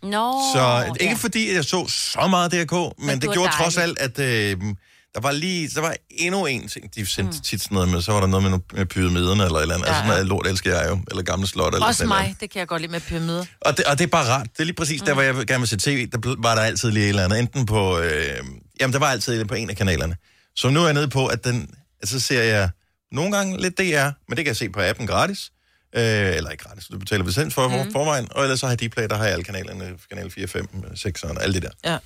Nå, 0.03 0.43
Så 0.55 0.85
ikke 1.01 1.13
ja. 1.13 1.19
fordi, 1.19 1.49
at 1.49 1.55
jeg 1.55 1.65
så 1.65 1.87
så 1.89 2.27
meget 2.31 2.53
DRK, 2.53 2.73
men, 2.73 3.07
men 3.07 3.21
det 3.21 3.33
gjorde 3.33 3.53
trods 3.53 3.77
alt, 3.77 3.99
dejligt. 3.99 4.19
at 4.19 4.53
øh, 4.53 4.75
der 5.15 5.23
var 5.23 5.33
lige, 5.33 5.69
der 5.69 5.81
var 5.81 5.97
endnu 6.11 6.47
en 6.47 6.69
ting, 6.69 6.95
de 6.95 7.07
sendte 7.07 7.37
mm. 7.37 7.43
tit 7.43 7.63
sådan 7.63 7.75
noget 7.75 7.89
med, 7.89 8.03
så 8.03 8.13
var 8.13 8.21
der 8.21 8.27
noget 8.27 8.51
med, 8.51 8.59
med 8.73 8.87
pyramiderne 8.87 9.45
eller 9.45 9.59
eller 9.59 9.75
andet. 9.75 9.87
Ja, 9.87 9.93
Ja, 9.93 9.99
altså 9.99 10.13
noget 10.13 10.27
lort 10.27 10.47
elsker 10.47 10.81
jeg 10.81 10.91
jo, 10.91 10.99
eller 11.11 11.23
gamle 11.23 11.47
slot 11.47 11.75
eller 11.75 11.87
Også 11.87 11.99
sådan 11.99 12.09
mig, 12.09 12.37
det 12.41 12.51
kan 12.51 12.59
jeg 12.59 12.69
godt 12.69 12.83
lide 12.83 12.93
med 12.93 13.01
pyramider. 13.01 13.45
Og 13.61 13.77
det, 13.77 13.85
og 13.85 13.99
det 13.99 14.05
er 14.05 14.09
bare 14.09 14.29
rart. 14.29 14.47
Det 14.53 14.61
er 14.61 14.65
lige 14.65 14.77
præcis 14.77 15.03
der, 15.03 15.13
hvor 15.15 15.23
jeg 15.23 15.35
gerne 15.35 15.59
vil 15.59 15.69
se 15.69 15.77
tv. 15.77 16.09
Der 16.11 16.35
var 16.39 16.55
der 16.55 16.63
altid 16.63 16.91
lige 16.91 17.05
et 17.05 17.09
eller 17.09 17.25
andet. 17.25 17.39
Enten 17.39 17.67
på... 17.67 17.99
Øh, 17.99 18.37
jamen, 18.81 18.93
der 18.93 18.99
var 18.99 19.07
altid 19.07 19.45
på 19.45 19.55
en 19.55 19.71
af 19.71 19.77
kanalerne. 19.77 20.17
Så 20.57 20.71
nu 20.71 20.81
er 20.81 20.85
jeg 20.85 20.95
nede 20.95 21.09
på, 21.09 21.27
at 21.27 21.45
den... 21.45 21.71
så 22.05 22.21
ser 22.21 22.43
jeg 22.43 22.71
nogle 23.13 23.37
gange 23.37 23.61
lidt 23.63 23.79
DR, 23.79 23.83
men 24.29 24.37
det 24.37 24.37
kan 24.37 24.47
jeg 24.47 24.57
se 24.57 24.69
på 24.69 24.81
appen 24.81 25.07
gratis. 25.07 25.51
Øh, 25.97 26.37
eller 26.37 26.51
ikke 26.51 26.65
gratis, 26.65 26.87
du 26.87 26.99
betaler 26.99 27.25
licens 27.25 27.55
for 27.55 27.69
mm. 27.69 27.93
forvejen. 27.93 28.29
Og 28.31 28.43
ellers 28.43 28.61
så 28.61 28.67
har 28.67 28.77
jeg 28.81 28.91
Dplay, 28.91 29.09
der 29.09 29.17
har 29.17 29.25
jeg 29.25 29.33
alle 29.33 29.45
kanalerne. 29.45 29.99
Kanal 30.11 30.31
4, 30.31 30.47
5, 30.47 30.97
6 30.97 31.23
og 31.23 31.43
alt 31.43 31.55
det 31.55 31.63
der. 31.63 31.71
Ja. 31.85 31.99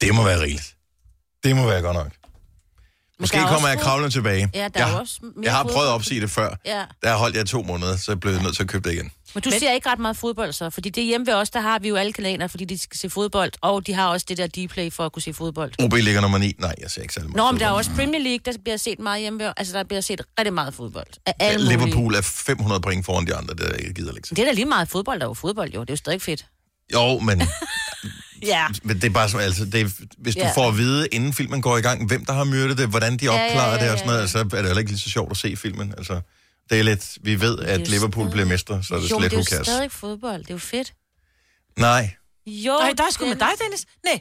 Det 0.00 0.14
må 0.14 0.24
være 0.24 0.40
rigeligt. 0.40 0.76
Det 1.44 1.56
må 1.56 1.66
være 1.66 1.82
godt 1.82 1.96
nok. 1.96 2.12
Måske 3.20 3.36
er 3.36 3.46
kommer 3.46 3.68
jeg 3.68 3.78
kravlende 3.78 4.10
tilbage. 4.10 4.50
Ja, 4.54 4.68
der 4.68 4.80
er 4.80 4.86
jeg, 4.86 4.94
jo 4.94 4.98
også 4.98 5.20
jeg 5.42 5.52
har 5.52 5.64
prøvet 5.64 5.86
at 5.86 5.92
opsige 5.92 6.20
det 6.20 6.30
før. 6.30 6.56
Ja. 6.66 6.84
Der 7.02 7.16
holdt 7.16 7.36
jeg 7.36 7.46
to 7.46 7.62
måneder, 7.62 7.96
så 7.96 8.16
blev 8.16 8.32
jeg 8.32 8.42
nødt 8.42 8.56
til 8.56 8.62
at 8.62 8.68
købe 8.68 8.88
det 8.88 8.94
igen. 8.94 9.12
Men 9.34 9.42
du 9.42 9.50
Men... 9.50 9.60
ser 9.60 9.72
ikke 9.72 9.88
ret 9.88 9.98
meget 9.98 10.16
fodbold 10.16 10.52
så, 10.52 10.70
fordi 10.70 10.90
det 10.90 11.04
hjemme 11.04 11.26
ved 11.26 11.34
os, 11.34 11.50
der 11.50 11.60
har 11.60 11.78
vi 11.78 11.88
jo 11.88 11.96
alle 11.96 12.12
kanaler, 12.12 12.46
fordi 12.46 12.64
de 12.64 12.78
skal 12.78 12.98
se 12.98 13.10
fodbold, 13.10 13.52
og 13.60 13.86
de 13.86 13.92
har 13.94 14.06
også 14.08 14.26
det 14.28 14.36
der 14.38 14.46
Dplay 14.46 14.92
for 14.92 15.06
at 15.06 15.12
kunne 15.12 15.22
se 15.22 15.32
fodbold. 15.34 15.72
OB 15.78 15.92
ligger 15.94 16.20
nummer 16.20 16.38
9. 16.38 16.54
Nej, 16.58 16.74
jeg 16.80 16.90
ser 16.90 17.02
ikke 17.02 17.14
særlig 17.14 17.30
meget 17.30 17.36
Nå, 17.46 17.50
men 17.52 17.60
der 17.60 17.66
er 17.66 17.70
fodbold. 17.70 17.78
også 17.78 17.90
Premier 17.96 18.20
League, 18.22 18.38
der 18.44 18.52
bliver 18.64 18.76
set 18.76 18.98
meget 18.98 19.20
hjemme 19.20 19.44
ved, 19.44 19.52
altså 19.56 19.72
der 19.78 19.84
bliver 19.84 20.00
set 20.00 20.20
rigtig 20.38 20.52
meget 20.54 20.74
fodbold. 20.74 21.06
Af 21.26 21.34
alle 21.38 21.64
mulige. 21.64 21.78
Liverpool 21.86 22.14
er 22.14 22.20
500 22.22 22.80
point 22.80 23.04
foran 23.06 23.26
de 23.26 23.34
andre, 23.34 23.54
der 23.54 23.64
jeg 23.84 23.94
gider 23.94 24.14
ikke 24.16 24.28
se. 24.28 24.34
Det 24.34 24.42
er 24.42 24.46
da 24.46 24.52
lige 24.52 24.64
meget 24.64 24.88
fodbold, 24.88 25.20
der 25.20 25.26
er 25.26 25.30
jo 25.30 25.34
fodbold, 25.34 25.72
jo. 25.74 25.80
Det 25.80 25.90
er 25.90 25.92
jo 25.92 25.96
stadig 25.96 26.22
fedt. 26.22 26.46
Jo, 26.92 27.18
men, 27.18 27.42
Ja. 28.42 28.66
men 28.82 28.96
det 28.96 29.04
er 29.04 29.10
bare 29.10 29.28
sådan, 29.28 29.46
altså, 29.46 29.64
det 29.64 29.80
er, 29.80 29.88
hvis 30.18 30.34
du 30.34 30.40
Ja. 30.40 30.52
får 30.54 30.68
at 30.68 30.76
vide, 30.76 31.08
inden 31.12 31.32
filmen 31.32 31.62
går 31.62 31.78
i 31.78 31.80
gang, 31.80 32.06
hvem 32.06 32.24
der 32.24 32.32
har 32.32 32.44
myrdet 32.44 32.78
det, 32.78 32.88
hvordan 32.88 33.16
de 33.16 33.24
ja, 33.24 33.30
opklarer 33.46 33.74
ja, 33.74 33.84
det 33.84 33.90
og 33.92 33.98
sådan 33.98 34.06
noget, 34.12 34.22
ja. 34.22 34.26
så 34.26 34.38
er 34.38 34.42
det 34.44 34.52
heller 34.62 34.78
ikke 34.78 34.90
lige 34.90 35.00
så 35.00 35.10
sjovt 35.10 35.30
at 35.30 35.36
se 35.36 35.56
filmen. 35.56 35.94
Altså, 35.98 36.20
det 36.72 36.80
er 36.80 36.84
lidt, 36.84 37.18
vi 37.22 37.40
ved, 37.40 37.58
at 37.58 37.80
jo 37.80 37.84
Liverpool 37.88 38.24
stadig- 38.24 38.32
bliver 38.32 38.46
mestre, 38.46 38.82
så 38.84 38.94
er 38.94 38.98
det 39.00 39.10
jo, 39.10 39.18
slet 39.18 39.30
det 39.30 39.50
er 39.52 39.56
jo 39.58 39.64
stadig 39.64 39.92
fodbold. 39.92 40.38
Det 40.42 40.50
er 40.50 40.54
jo 40.54 40.58
fedt. 40.58 40.92
Nej, 41.78 42.10
Jo, 42.46 42.76
Nej, 42.80 42.92
der 42.96 43.04
er 43.04 43.10
sgu 43.10 43.24
med 43.26 43.36
dig, 43.36 43.48
Dennis. 43.64 43.84
Nej, 44.04 44.20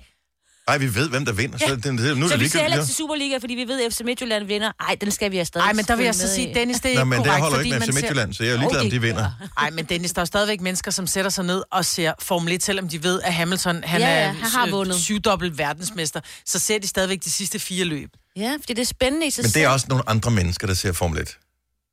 Ej, 0.68 0.78
vi 0.78 0.96
ved, 0.96 1.10
hvem 1.10 1.26
der 1.26 1.32
vinder, 1.34 1.58
så 1.58 1.76
det, 1.76 1.84
det, 1.84 1.94
nu 1.94 2.02
er 2.26 2.30
Så 2.30 2.34
det 2.34 2.40
vi 2.44 2.48
ser 2.48 2.60
heller 2.60 2.68
ligegyldigt. 2.68 2.74
ikke 2.74 2.86
til 2.86 2.96
Superliga, 2.96 3.38
fordi 3.38 3.54
vi 3.54 3.68
ved, 3.68 3.82
at 3.86 3.94
FC 3.94 4.02
Midtjylland 4.06 4.44
vinder. 4.48 4.72
Ej, 4.80 4.96
den 5.02 5.12
skal 5.12 5.32
vi 5.32 5.36
have 5.38 5.46
stadig 5.46 5.66
Nej, 5.66 5.74
men 5.74 5.86
der 5.86 5.96
vil 5.96 6.06
jeg 6.06 6.16
så 6.16 6.36
sige. 6.36 6.54
Dennis, 6.54 6.80
det 6.80 6.94
er 6.94 7.00
Nå, 7.00 7.04
men 7.06 7.20
det 7.20 7.26
korrekt, 7.26 7.42
holder 7.42 7.58
fordi 7.58 7.68
ikke 7.70 7.80
med 7.80 7.88
FC 7.88 7.94
ser... 7.94 8.02
Midtjylland, 8.02 8.34
så 8.34 8.44
jeg 8.44 8.50
er 8.50 8.54
jo 8.54 8.60
ligeglad, 8.60 8.82
Jo, 8.82 8.86
om 8.86 8.90
de 8.90 8.96
det 8.96 9.02
vinder. 9.02 9.32
Nej, 9.60 9.70
men 9.70 9.86
Dennis, 9.86 10.12
der 10.14 10.22
er 10.22 10.26
stadigvæk 10.26 10.62
mennesker, 10.62 10.92
som 10.92 11.08
sætter 11.08 11.32
sig 11.32 11.46
ned 11.46 11.64
og 11.72 11.86
ser 11.86 12.14
Formel 12.20 12.54
1, 12.54 12.64
selvom 12.64 12.90
de 12.90 13.04
ved, 13.04 13.22
at 13.22 13.34
Hamilton 13.34 13.84
han 13.84 14.02
Ja, 14.02 14.08
ja, 14.08 14.14
er 14.20 14.28
han 14.28 14.36
har 14.52 14.66
øh, 14.66 14.72
vundet. 14.72 14.96
syvdobbelt 14.96 15.58
verdensmester. 15.58 16.22
Så 16.46 16.60
ser 16.60 16.80
de 16.80 16.88
stadigvæk 16.88 17.24
de 17.24 17.32
sidste 17.32 17.60
fire 17.60 17.86
løb. 17.86 18.10
Ja, 18.36 18.58
fordi 18.62 18.74
det 18.74 18.82
er 18.82 18.86
spændende 18.86 19.28
i 19.28 19.32
sig 19.32 19.44
Men 19.44 19.52
det 19.52 19.64
er 19.64 19.68
også 19.70 19.86
nogle 19.90 20.10
andre 20.10 20.32
mennesker, 20.32 20.68
der 20.68 20.74
ser 20.74 20.92
Formel 20.94 21.20
1. 21.22 21.38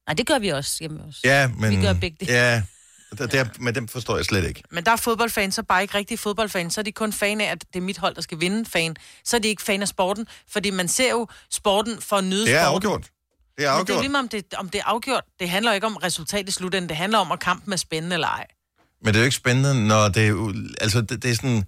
Nej, 0.09 0.15
det 0.15 0.27
gør 0.27 0.39
vi 0.39 0.49
også 0.49 0.77
hjemme 0.81 1.01
hos. 1.05 1.21
Ja, 1.25 1.49
men... 1.59 1.71
Vi 1.71 1.83
gør 1.87 1.93
begge 1.93 2.17
dele. 2.21 2.33
Ja, 2.33 2.63
Det, 3.11 3.33
det 3.33 3.35
er, 3.41 3.45
men 3.59 3.75
dem 3.75 3.89
forstår 3.89 4.17
jeg 4.17 4.25
slet 4.25 4.45
ikke. 4.49 4.63
Men 4.71 4.85
der 4.85 4.91
er 4.93 4.97
fodboldfans, 4.97 5.55
så 5.55 5.63
bare 5.63 5.83
ikke 5.83 5.95
rigtig 5.95 6.19
fodboldfans. 6.19 6.75
Så 6.75 6.81
er 6.81 6.83
de 6.83 6.93
kun 6.93 7.13
fan 7.13 7.41
af, 7.41 7.45
at 7.51 7.65
det 7.73 7.77
er 7.81 7.85
mit 7.85 7.99
hold, 7.99 8.15
der 8.15 8.21
skal 8.23 8.41
vinde 8.41 8.65
fan. 8.71 8.97
Så 9.25 9.37
er 9.37 9.41
de 9.41 9.49
ikke 9.49 9.63
fan 9.63 9.83
af 9.83 9.89
sporten. 9.89 10.27
Fordi 10.53 10.71
man 10.71 10.89
ser 10.89 11.11
jo 11.11 11.27
sporten 11.51 12.01
for 12.01 12.17
at 12.17 12.25
nyde 12.25 12.47
Det 12.47 12.55
er 12.55 12.65
sporten. 12.65 12.75
afgjort. 12.75 13.03
Det 13.03 13.09
er 13.09 13.09
Men 13.09 13.57
det 13.59 13.65
er 13.67 13.71
afgjort. 13.71 14.01
lige 14.01 14.09
meget, 14.11 14.23
om 14.23 14.29
det, 14.29 14.55
om 14.55 14.69
det 14.69 14.79
er 14.79 14.85
afgjort. 14.85 15.25
Det 15.41 15.51
handler 15.51 15.71
jo 15.71 15.75
ikke 15.75 15.87
om 15.87 15.97
resultat 15.97 16.49
i 16.49 16.53
slutenden. 16.53 16.89
Det 16.89 16.97
handler 16.97 17.19
om, 17.19 17.33
at 17.33 17.41
kampen 17.41 17.73
er 17.73 17.77
spændende 17.77 18.15
eller 18.15 18.29
ej. 18.29 18.47
Men 19.03 19.07
det 19.07 19.17
er 19.17 19.21
jo 19.21 19.25
ikke 19.25 19.37
spændende, 19.37 19.87
når 19.89 20.09
det 20.09 20.29
er... 20.29 20.53
Altså, 20.81 21.01
det, 21.01 21.23
det 21.23 21.31
er 21.31 21.35
sådan... 21.35 21.65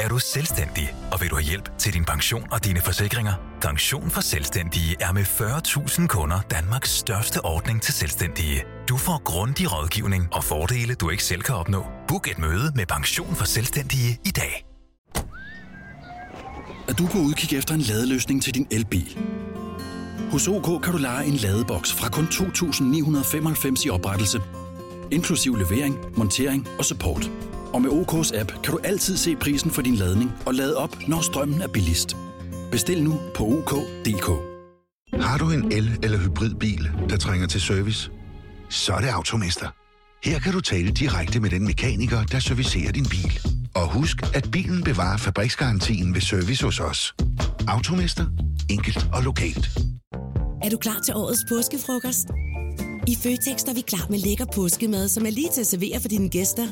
Er 0.00 0.08
du 0.08 0.18
selvstændig, 0.18 0.94
og 1.12 1.20
vil 1.20 1.30
du 1.30 1.34
have 1.34 1.44
hjælp 1.44 1.78
til 1.78 1.92
din 1.92 2.04
pension 2.04 2.46
og 2.52 2.64
dine 2.64 2.80
forsikringer? 2.80 3.32
Pension 3.60 4.10
for 4.10 4.20
Selvstændige 4.20 4.96
er 5.00 5.12
med 5.12 5.22
40.000 5.22 6.06
kunder 6.06 6.40
Danmarks 6.40 6.90
største 6.90 7.44
ordning 7.44 7.82
til 7.82 7.94
selvstændige. 7.94 8.64
Du 8.88 8.96
får 8.96 9.22
grundig 9.24 9.72
rådgivning 9.72 10.28
og 10.32 10.44
fordele, 10.44 10.94
du 10.94 11.10
ikke 11.10 11.24
selv 11.24 11.42
kan 11.42 11.54
opnå. 11.54 11.84
Book 12.08 12.28
et 12.28 12.38
møde 12.38 12.72
med 12.74 12.86
Pension 12.86 13.34
for 13.34 13.44
Selvstændige 13.44 14.20
i 14.24 14.30
dag. 14.30 14.66
Er 16.88 16.92
du 16.92 17.06
på 17.06 17.18
udkig 17.18 17.58
efter 17.58 17.74
en 17.74 17.80
ladeløsning 17.80 18.42
til 18.42 18.54
din 18.54 18.66
elbil. 18.70 19.18
Hos 20.32 20.48
OK 20.48 20.82
kan 20.82 20.92
du 20.92 20.98
lege 20.98 21.26
en 21.26 21.34
ladeboks 21.34 21.92
fra 21.92 22.08
kun 22.08 22.24
2.995 22.24 23.86
i 23.86 23.90
oprettelse, 23.90 24.40
inklusiv 25.10 25.56
levering, 25.56 25.98
montering 26.16 26.68
og 26.78 26.84
support. 26.84 27.30
Og 27.72 27.82
med 27.82 27.90
OK's 27.90 28.38
app 28.40 28.52
kan 28.62 28.72
du 28.72 28.78
altid 28.84 29.16
se 29.16 29.36
prisen 29.36 29.70
for 29.70 29.82
din 29.82 29.94
ladning 29.94 30.32
og 30.46 30.54
lade 30.54 30.76
op, 30.76 31.08
når 31.08 31.20
strømmen 31.20 31.62
er 31.62 31.68
billigst. 31.68 32.16
Bestil 32.70 33.02
nu 33.02 33.20
på 33.34 33.44
OK.dk. 33.44 34.28
Har 35.22 35.38
du 35.38 35.50
en 35.50 35.72
el- 35.72 35.98
eller 36.02 36.18
hybridbil, 36.18 36.90
der 37.08 37.16
trænger 37.16 37.46
til 37.46 37.60
service? 37.60 38.10
Så 38.68 38.92
er 38.92 39.00
det 39.00 39.08
Automester. 39.08 39.68
Her 40.24 40.38
kan 40.38 40.52
du 40.52 40.60
tale 40.60 40.90
direkte 40.90 41.40
med 41.40 41.50
den 41.50 41.64
mekaniker, 41.66 42.24
der 42.24 42.38
servicerer 42.38 42.92
din 42.92 43.06
bil. 43.10 43.40
Og 43.74 43.92
husk, 43.92 44.16
at 44.34 44.48
bilen 44.52 44.82
bevarer 44.84 45.16
fabriksgarantien 45.16 46.14
ved 46.14 46.20
service 46.20 46.64
hos 46.64 46.80
os. 46.80 47.14
Automester. 47.68 48.26
Enkelt 48.70 49.06
og 49.12 49.22
lokalt. 49.22 49.70
Er 50.62 50.70
du 50.70 50.76
klar 50.76 51.00
til 51.04 51.14
årets 51.14 51.40
påskefrokost? 51.48 52.26
I 53.06 53.16
Føtex 53.22 53.62
er 53.62 53.74
vi 53.74 53.80
klar 53.80 54.06
med 54.10 54.18
lækker 54.18 54.44
påskemad, 54.54 55.08
som 55.08 55.26
er 55.26 55.30
lige 55.30 55.48
til 55.54 55.60
at 55.60 55.66
servere 55.66 56.00
for 56.00 56.08
dine 56.08 56.28
gæster. 56.28 56.66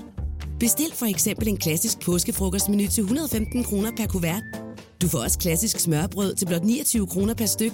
Bestil 0.61 0.93
for 0.95 1.07
eksempel 1.07 1.49
en 1.49 1.57
klassisk 1.57 2.01
påskefrokostmenu 2.01 2.87
til 2.87 3.03
115 3.03 3.65
kroner 3.65 3.91
per 3.97 4.07
kuvert. 4.07 4.43
Du 5.03 5.09
får 5.09 5.19
også 5.19 5.39
klassisk 5.39 5.79
smørbrød 5.79 6.35
til 6.35 6.47
blot 6.47 6.65
29 6.65 7.07
kroner 7.07 7.35
per 7.35 7.47
styk. 7.47 7.73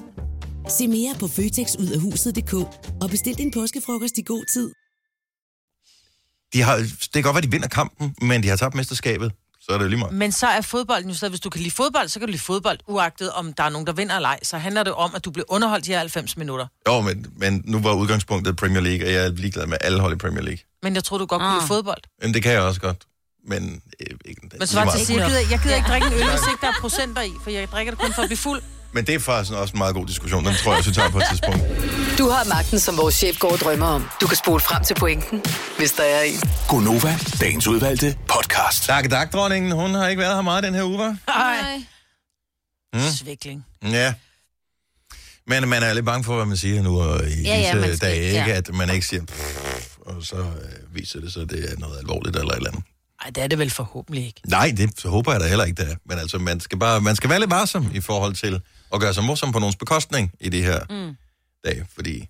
Se 0.68 0.88
mere 0.88 1.14
på 1.20 1.28
føtexudafhuset.dk 1.28 2.54
og 3.02 3.10
bestil 3.10 3.34
din 3.38 3.50
påskefrokost 3.50 4.18
i 4.18 4.22
god 4.22 4.44
tid. 4.52 4.70
De 6.52 6.62
har, 6.62 6.76
det 6.76 7.12
kan 7.12 7.22
godt 7.22 7.34
være, 7.34 7.42
de 7.42 7.50
vinder 7.50 7.68
kampen, 7.68 8.14
men 8.22 8.42
de 8.42 8.48
har 8.48 8.56
tabt 8.56 8.74
mesterskabet. 8.74 9.32
Så 9.60 9.72
er 9.72 9.78
det 9.78 9.84
jo 9.84 9.88
lige 9.88 9.98
meget. 9.98 10.14
Men 10.14 10.32
så 10.32 10.46
er 10.46 10.60
fodbolden 10.60 11.10
jo 11.10 11.16
så, 11.16 11.28
hvis 11.28 11.40
du 11.40 11.50
kan 11.50 11.60
lide 11.60 11.74
fodbold, 11.74 12.08
så 12.08 12.18
kan 12.18 12.28
du 12.28 12.30
lide 12.30 12.42
fodbold, 12.42 12.78
uagtet 12.88 13.30
om 13.32 13.52
der 13.52 13.64
er 13.64 13.68
nogen, 13.68 13.86
der 13.86 13.92
vinder 13.92 14.16
eller 14.16 14.28
ej. 14.28 14.38
Så 14.42 14.58
handler 14.58 14.82
det 14.82 14.92
om, 14.92 15.10
at 15.14 15.24
du 15.24 15.30
bliver 15.30 15.46
underholdt 15.48 15.86
de 15.86 15.90
her 15.90 15.98
90 15.98 16.36
minutter. 16.36 16.66
Jo, 16.88 17.00
men, 17.00 17.26
men 17.36 17.62
nu 17.64 17.78
var 17.80 17.94
udgangspunktet 17.94 18.56
Premier 18.56 18.80
League, 18.80 19.06
og 19.06 19.12
jeg 19.12 19.26
er 19.26 19.30
ligeglad 19.30 19.66
med 19.66 19.76
alle 19.80 20.00
hold 20.00 20.12
i 20.12 20.16
Premier 20.16 20.42
League. 20.42 20.58
Men 20.84 20.94
jeg 20.94 21.04
tror 21.04 21.18
du 21.18 21.26
godt 21.26 21.42
kunne 21.42 21.54
lide 21.58 21.66
fodbold. 21.66 22.02
Men 22.22 22.34
det 22.34 22.42
kan 22.42 22.52
jeg 22.52 22.60
også 22.60 22.80
godt. 22.80 22.96
Men 23.48 23.82
øh, 24.00 24.16
ikke, 24.24 24.40
Men 24.58 24.66
så 24.66 24.76
var 24.78 24.84
det 24.84 24.92
til 24.92 25.00
at 25.00 25.06
sige, 25.06 25.20
jeg 25.20 25.28
gider, 25.28 25.40
jeg 25.50 25.58
gider 25.62 25.76
ikke 25.76 25.88
drikke 25.88 26.06
en 26.06 26.12
øl, 26.12 26.18
hvis 26.30 26.40
ikke 26.52 26.60
der 26.60 26.68
er 26.68 26.78
procenter 26.80 27.22
i, 27.22 27.32
for 27.42 27.50
jeg 27.50 27.68
drikker 27.72 27.92
det 27.92 28.00
kun 28.00 28.12
for 28.12 28.22
at 28.22 28.28
blive 28.28 28.38
fuld. 28.38 28.62
Men 28.92 29.06
det 29.06 29.14
er 29.14 29.18
faktisk 29.18 29.52
også 29.52 29.72
en 29.72 29.78
meget 29.78 29.94
god 29.94 30.06
diskussion. 30.06 30.44
Den 30.44 30.54
tror 30.54 30.70
jeg 30.72 30.78
også, 30.78 30.90
vi 30.90 30.94
tager 30.94 31.10
på 31.10 31.18
et 31.18 31.24
tidspunkt. 31.30 31.60
Du 32.18 32.28
har 32.28 32.44
magten, 32.44 32.80
som 32.80 32.96
vores 32.96 33.14
chef 33.14 33.38
går 33.38 33.52
og 33.52 33.58
drømmer 33.58 33.86
om. 33.86 34.08
Du 34.20 34.26
kan 34.26 34.36
spole 34.36 34.60
frem 34.60 34.84
til 34.84 34.94
pointen, 34.94 35.42
hvis 35.78 35.92
der 35.92 36.02
er 36.02 36.22
en. 36.22 36.40
Gonova, 36.68 37.18
dagens 37.40 37.66
udvalgte 37.66 38.16
podcast. 38.28 38.84
Tak, 38.84 39.10
tak, 39.10 39.32
dronningen. 39.32 39.72
Hun 39.72 39.94
har 39.94 40.08
ikke 40.08 40.20
været 40.20 40.34
her 40.34 40.42
meget 40.42 40.64
den 40.64 40.74
her 40.74 40.82
uge, 40.84 41.08
hva'? 41.08 41.32
Ej. 41.32 41.84
Mm. 42.94 43.00
Svikling. 43.00 43.66
Ja. 43.82 44.14
Men 45.46 45.68
man 45.68 45.82
er 45.82 45.92
lidt 45.94 46.04
bange 46.06 46.24
for, 46.24 46.36
hvad 46.36 46.46
man 46.46 46.56
siger 46.56 46.82
nu 46.82 47.00
og 47.00 47.28
i 47.28 47.42
Ja, 47.42 47.56
ja, 47.74 47.82
disse 47.86 47.98
dage, 48.06 48.22
ikke? 48.26 48.38
ja. 48.50 48.56
At 48.56 48.74
man 48.74 48.90
ikke 48.90 49.06
siger, 49.06 49.22
"Pff", 49.26 49.93
og 50.04 50.22
så 50.22 50.36
øh, 50.36 50.94
viser 50.94 51.20
det 51.20 51.32
sig, 51.32 51.42
at 51.42 51.50
det 51.50 51.72
er 51.72 51.76
noget 51.78 51.98
alvorligt 51.98 52.36
eller 52.36 52.52
et 52.52 52.56
eller 52.56 52.70
andet. 52.70 52.84
Ej, 53.24 53.30
det 53.30 53.42
er 53.42 53.46
det 53.46 53.58
vel 53.58 53.70
forhåbentlig 53.70 54.26
ikke. 54.26 54.40
Nej, 54.44 54.72
det 54.76 55.02
håber 55.04 55.32
jeg 55.32 55.40
da 55.40 55.48
heller 55.48 55.64
ikke, 55.64 55.82
det 55.82 55.90
er. 55.90 55.96
Men 56.04 56.18
altså, 56.18 56.38
man 56.38 56.60
skal, 56.60 56.78
bare, 56.78 57.00
man 57.00 57.16
skal 57.16 57.30
være 57.30 57.40
lidt 57.40 57.50
varsom 57.50 57.90
i 57.94 58.00
forhold 58.00 58.34
til 58.34 58.60
at 58.92 59.00
gøre 59.00 59.14
sig 59.14 59.24
morsom 59.24 59.52
på 59.52 59.58
nogens 59.58 59.76
bekostning 59.76 60.32
i 60.40 60.48
de 60.48 60.62
her 60.62 60.80
mm. 60.90 61.16
dage, 61.64 61.86
fordi 61.94 62.28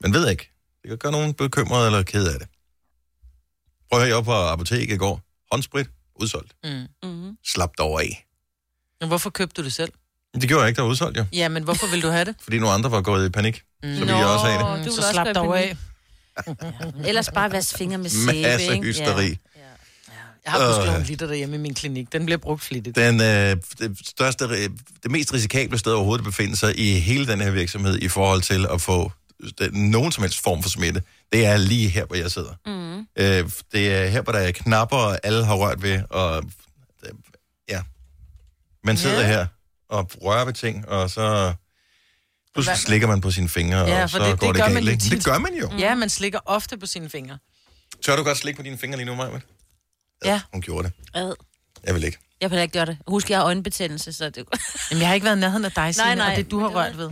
man 0.00 0.14
ved 0.14 0.28
ikke. 0.30 0.48
Det 0.82 0.88
kan 0.88 0.98
gøre 0.98 1.12
nogen 1.12 1.34
bekymret 1.34 1.86
eller 1.86 2.02
ked 2.02 2.26
af 2.26 2.38
det. 2.38 2.48
Prøv 3.90 4.00
at 4.00 4.06
høre, 4.06 4.08
jeg 4.08 4.16
var 4.16 4.22
på 4.22 4.32
apoteket 4.32 4.94
i 4.94 4.96
går. 4.96 5.20
Håndsprit, 5.52 5.86
udsolgt. 6.20 6.52
Mm. 6.64 6.86
Mm-hmm. 7.02 7.36
Slap 7.44 7.70
dog 7.78 8.02
af. 8.02 8.26
Men 9.00 9.08
hvorfor 9.08 9.30
købte 9.30 9.62
du 9.62 9.64
det 9.64 9.72
selv? 9.72 9.92
Det 10.34 10.48
gjorde 10.48 10.62
jeg 10.62 10.68
ikke, 10.68 10.76
der 10.76 10.82
var 10.82 10.90
udsolgt 10.90 11.18
jo. 11.18 11.24
Ja, 11.32 11.48
men 11.48 11.62
hvorfor 11.62 11.86
vil 11.86 12.02
du 12.02 12.08
have 12.08 12.24
det? 12.24 12.34
Fordi 12.42 12.58
nogle 12.58 12.74
andre 12.74 12.90
var 12.90 13.02
gået 13.02 13.26
i 13.26 13.28
panik. 13.28 13.62
Mm. 13.82 13.94
Så 13.94 13.98
ville 13.98 14.16
jeg 14.16 14.26
også 14.26 14.46
have 14.46 14.78
det. 14.78 14.86
du 14.86 14.92
så 14.92 15.02
slap 15.12 15.26
panik. 15.26 15.50
af. 15.54 15.76
Ellers 17.06 17.30
bare 17.34 17.52
vaske 17.52 17.78
fingre 17.78 17.98
med 17.98 18.10
sæbe, 18.10 18.42
Masse 18.42 18.72
ikke? 18.74 18.86
hysteri. 18.86 19.28
Ja. 19.28 19.60
Jeg 20.44 20.52
har 20.52 20.82
Øh. 20.82 20.88
øh. 20.94 21.00
en 21.00 21.02
liter 21.06 21.26
derhjemme 21.26 21.56
i 21.56 21.58
min 21.58 21.74
klinik. 21.74 22.12
Den 22.12 22.24
bliver 22.24 22.38
brugt 22.38 22.62
flittigt. 22.62 22.96
Den, 22.96 23.20
øh, 23.20 23.56
det, 23.78 23.98
største, 24.08 24.48
det 25.02 25.10
mest 25.10 25.32
risikable 25.34 25.78
sted 25.78 25.92
overhovedet 25.92 26.20
at 26.22 26.24
befinde 26.24 26.56
sig 26.56 26.78
i 26.78 26.92
hele 26.98 27.26
den 27.26 27.40
her 27.40 27.50
virksomhed 27.50 27.98
i 27.98 28.08
forhold 28.08 28.42
til 28.42 28.66
at 28.72 28.80
få 28.80 29.12
den, 29.58 29.90
nogen 29.90 30.12
som 30.12 30.22
helst 30.22 30.40
form 30.42 30.62
for 30.62 30.70
smitte, 30.70 31.02
det 31.32 31.46
er 31.46 31.56
lige 31.56 31.88
her, 31.88 32.04
hvor 32.04 32.16
jeg 32.16 32.30
sidder. 32.30 32.54
Mm. 32.66 32.98
Øh, 33.16 33.50
det 33.72 33.92
er 33.94 34.06
her, 34.08 34.22
hvor 34.22 34.32
der 34.32 34.38
er 34.38 34.50
knapper, 34.52 34.96
og 34.96 35.18
alle 35.22 35.44
har 35.44 35.54
rørt 35.54 35.82
ved, 35.82 36.00
og 36.10 36.44
øh, 37.04 37.10
ja. 37.68 37.82
Man 38.84 38.96
sidder 38.96 39.20
Ja. 39.20 39.26
her 39.26 39.46
og 39.88 40.10
rører 40.22 40.44
ved 40.44 40.52
ting, 40.52 40.88
og 40.88 41.10
så 41.10 41.54
pludselig 42.54 42.70
Hvad- 42.72 42.76
slikker 42.86 43.06
man 43.06 43.20
på 43.20 43.30
sine 43.30 43.48
fingre, 43.48 43.78
Ja, 43.78 44.02
og 44.02 44.10
så 44.10 44.18
det- 44.18 44.24
går 44.26 44.30
det 44.30 44.40
det 44.40 44.54
gør 44.54 44.62
galt. 44.72 44.74
man 44.74 44.88
ikke? 44.92 45.04
Det 45.16 45.24
gør 45.24 45.38
man 45.38 45.54
jo. 45.54 45.70
Mm. 45.70 45.76
Ja, 45.78 45.94
man 45.94 46.08
slikker 46.10 46.38
ofte 46.46 46.76
på 46.78 46.86
sine 46.86 47.10
fingre. 47.10 47.38
Tør 48.04 48.16
du 48.16 48.22
godt 48.22 48.38
slikke 48.38 48.56
på 48.56 48.62
dine 48.62 48.78
fingre 48.78 48.96
lige 48.96 49.06
nu, 49.06 49.14
Maja? 49.14 49.30
Ja. 50.24 50.40
Hun 50.52 50.62
gjorde 50.62 50.88
det. 50.88 50.92
Ad. 51.14 51.34
Jeg 51.84 51.94
vil 51.94 52.04
ikke. 52.04 52.18
Jeg 52.40 52.50
vil 52.50 52.58
ikke 52.58 52.72
gøre 52.72 52.86
det. 52.86 52.98
Husk, 53.08 53.30
jeg 53.30 53.38
har 53.38 53.44
øjenbetændelse, 53.44 54.12
så 54.12 54.30
det... 54.30 54.36
Jamen, 54.90 55.00
jeg 55.00 55.08
har 55.08 55.14
ikke 55.14 55.24
været 55.24 55.36
i 55.36 55.40
nærheden 55.40 55.64
af 55.64 55.72
dig, 55.72 55.94
Signe, 55.94 56.06
Nej, 56.06 56.14
nej, 56.14 56.30
og 56.30 56.36
det 56.36 56.50
du 56.50 56.58
har 56.60 56.66
det 56.66 56.76
rørt 56.76 56.98
ved. 56.98 57.10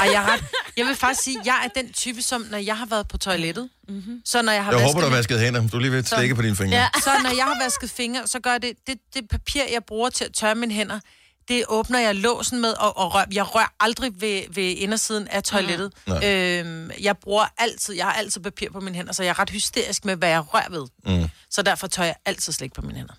Ej, 0.00 0.08
jeg, 0.12 0.22
ret, 0.28 0.44
jeg 0.76 0.86
vil 0.86 0.94
faktisk 0.96 1.22
sige, 1.24 1.38
jeg 1.44 1.60
er 1.64 1.82
den 1.82 1.92
type, 1.92 2.22
som 2.22 2.46
når 2.50 2.58
jeg 2.58 2.78
har 2.78 2.86
været 2.86 3.08
på 3.08 3.18
toilettet, 3.18 3.68
mm-hmm. 3.88 4.22
så 4.24 4.42
når 4.42 4.52
jeg 4.52 4.64
har 4.64 4.72
Jeg 4.72 4.80
vasket 4.80 4.94
håber, 4.94 5.00
du 5.06 5.08
har 5.10 5.16
vasket 5.16 5.40
hænder. 5.40 5.68
Du 5.68 5.76
er 5.76 5.80
lige 5.80 5.90
ved 5.92 5.98
at 5.98 6.08
slikke 6.08 6.34
på 6.34 6.42
dine 6.42 6.56
fingre. 6.56 6.76
Ja, 6.76 6.88
så 7.04 7.10
når 7.22 7.34
jeg 7.36 7.44
har 7.44 7.64
vasket 7.64 7.90
fingre, 7.90 8.26
så 8.26 8.40
gør 8.40 8.58
det, 8.58 8.72
det, 8.86 8.98
det 9.14 9.28
papir, 9.30 9.62
jeg 9.72 9.84
bruger 9.84 10.10
til 10.10 10.24
at 10.24 10.32
tørre 10.32 10.54
mine 10.54 10.74
hænder, 10.74 11.00
det 11.48 11.64
åbner 11.68 11.98
jeg 11.98 12.14
låsen 12.14 12.60
med, 12.60 12.72
og, 12.72 12.96
og 12.96 13.14
rør, 13.14 13.24
jeg 13.32 13.54
rører 13.54 13.74
aldrig 13.80 14.20
ved, 14.20 14.42
ved 14.50 14.64
indersiden 14.64 15.28
af 15.28 15.42
toilettet. 15.42 15.92
Mm. 16.06 16.12
Mm. 16.12 16.22
Øhm, 16.24 16.90
jeg 17.00 17.18
bruger 17.18 17.46
altid, 17.58 17.94
jeg 17.94 18.04
har 18.06 18.12
altid 18.12 18.40
papir 18.40 18.70
på 18.70 18.80
mine 18.80 18.96
hænder, 18.96 19.12
så 19.12 19.22
jeg 19.22 19.30
er 19.30 19.38
ret 19.38 19.50
hysterisk 19.50 20.04
med, 20.04 20.16
hvad 20.16 20.28
jeg 20.28 20.54
rører 20.54 20.70
ved. 20.70 20.86
Mm. 21.04 21.28
Så 21.50 21.62
derfor 21.62 21.86
tør 21.86 22.04
jeg 22.04 22.16
altid 22.24 22.52
slik 22.52 22.72
på 22.72 22.82
mine 22.82 22.98
hænder. 22.98 23.14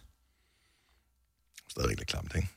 Stadigvæk 1.69 1.97
lidt 1.97 2.09
klamt, 2.09 2.35
ikke? 2.35 2.47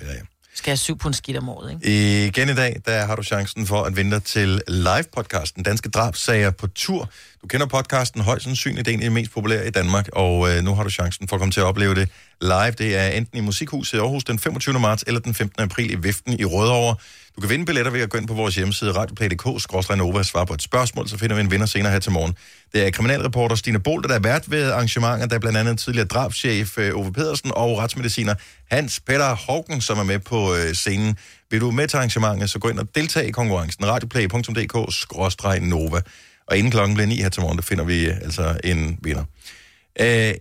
Ja, 0.00 0.12
ja. 0.12 0.20
Skal 0.58 0.70
have 0.70 0.76
syv 0.76 0.98
på 0.98 1.12
skidt 1.12 1.36
om 1.36 1.48
året, 1.48 1.72
ikke? 1.72 2.26
Igen 2.26 2.48
i 2.48 2.54
dag, 2.54 2.76
der 2.86 3.06
har 3.06 3.16
du 3.16 3.22
chancen 3.22 3.66
for 3.66 3.82
at 3.82 3.96
vinde 3.96 4.10
dig 4.10 4.22
til 4.22 4.60
live-podcasten 4.68 5.62
Danske 5.62 5.88
Drabsager 5.88 6.50
på 6.50 6.66
tur. 6.66 7.10
Du 7.42 7.46
kender 7.46 7.66
podcasten 7.66 8.20
højst 8.20 8.44
sandsynligt, 8.44 8.86
det 8.86 8.92
er 8.92 8.96
en 8.96 9.02
af 9.02 9.10
de 9.10 9.14
mest 9.14 9.32
populære 9.32 9.66
i 9.66 9.70
Danmark, 9.70 10.08
og 10.12 10.50
øh, 10.50 10.62
nu 10.62 10.74
har 10.74 10.82
du 10.82 10.90
chancen 10.90 11.28
for 11.28 11.36
at 11.36 11.40
komme 11.40 11.52
til 11.52 11.60
at 11.60 11.66
opleve 11.66 11.94
det 11.94 12.08
live. 12.40 12.70
Det 12.70 12.96
er 12.96 13.06
enten 13.08 13.38
i 13.38 13.40
Musikhuset 13.40 13.98
i 13.98 14.00
Aarhus 14.00 14.24
den 14.24 14.38
25. 14.38 14.80
marts 14.80 15.04
eller 15.06 15.20
den 15.20 15.34
15. 15.34 15.62
april 15.62 15.90
i 15.90 15.94
Viften 15.94 16.40
i 16.40 16.44
Rødovre. 16.44 16.96
Du 17.38 17.40
kan 17.40 17.50
vinde 17.50 17.64
billetter 17.64 17.92
ved 17.92 18.00
at 18.00 18.10
gå 18.10 18.18
ind 18.18 18.26
på 18.26 18.34
vores 18.34 18.54
hjemmeside 18.54 18.92
radioplay.dk, 18.92 19.62
svar 20.26 20.44
på 20.44 20.54
et 20.54 20.62
spørgsmål, 20.62 21.08
så 21.08 21.18
finder 21.18 21.36
vi 21.36 21.42
en 21.42 21.50
vinder 21.50 21.66
senere 21.66 21.92
her 21.92 21.98
til 21.98 22.12
morgen. 22.12 22.34
Det 22.72 22.86
er 22.86 22.90
kriminalreporter 22.90 23.56
Stine 23.56 23.80
Bolter, 23.80 24.08
der 24.08 24.16
er 24.16 24.20
vært 24.20 24.50
ved 24.50 24.70
arrangementet, 24.70 25.30
der 25.30 25.36
er 25.36 25.40
blandt 25.40 25.58
andet 25.58 25.78
tidligere 25.78 26.06
drabschef 26.06 26.78
øh, 26.78 26.94
Ove 26.94 27.12
Pedersen 27.12 27.50
og 27.54 27.78
retsmediciner 27.78 28.34
Hans 28.70 29.00
Peter 29.00 29.34
Hågen, 29.34 29.80
som 29.80 29.98
er 29.98 30.02
med 30.02 30.18
på 30.18 30.54
øh, 30.54 30.72
scenen. 30.72 31.16
Vil 31.50 31.60
du 31.60 31.70
med 31.70 31.88
til 31.88 31.96
arrangementet, 31.96 32.50
så 32.50 32.58
gå 32.58 32.68
ind 32.68 32.78
og 32.78 32.88
deltag 32.94 33.28
i 33.28 33.30
konkurrencen 33.30 33.86
radioplay.dk-nova. 33.86 36.00
Og 36.46 36.56
inden 36.56 36.70
klokken 36.70 36.94
bliver 36.94 37.06
9 37.06 37.22
her 37.22 37.28
til 37.28 37.42
morgen, 37.42 37.56
der 37.56 37.62
finder 37.62 37.84
vi 37.84 38.06
øh, 38.06 38.16
altså 38.16 38.60
en 38.64 38.98
vinder. 39.02 39.24
Øh, 40.00 40.34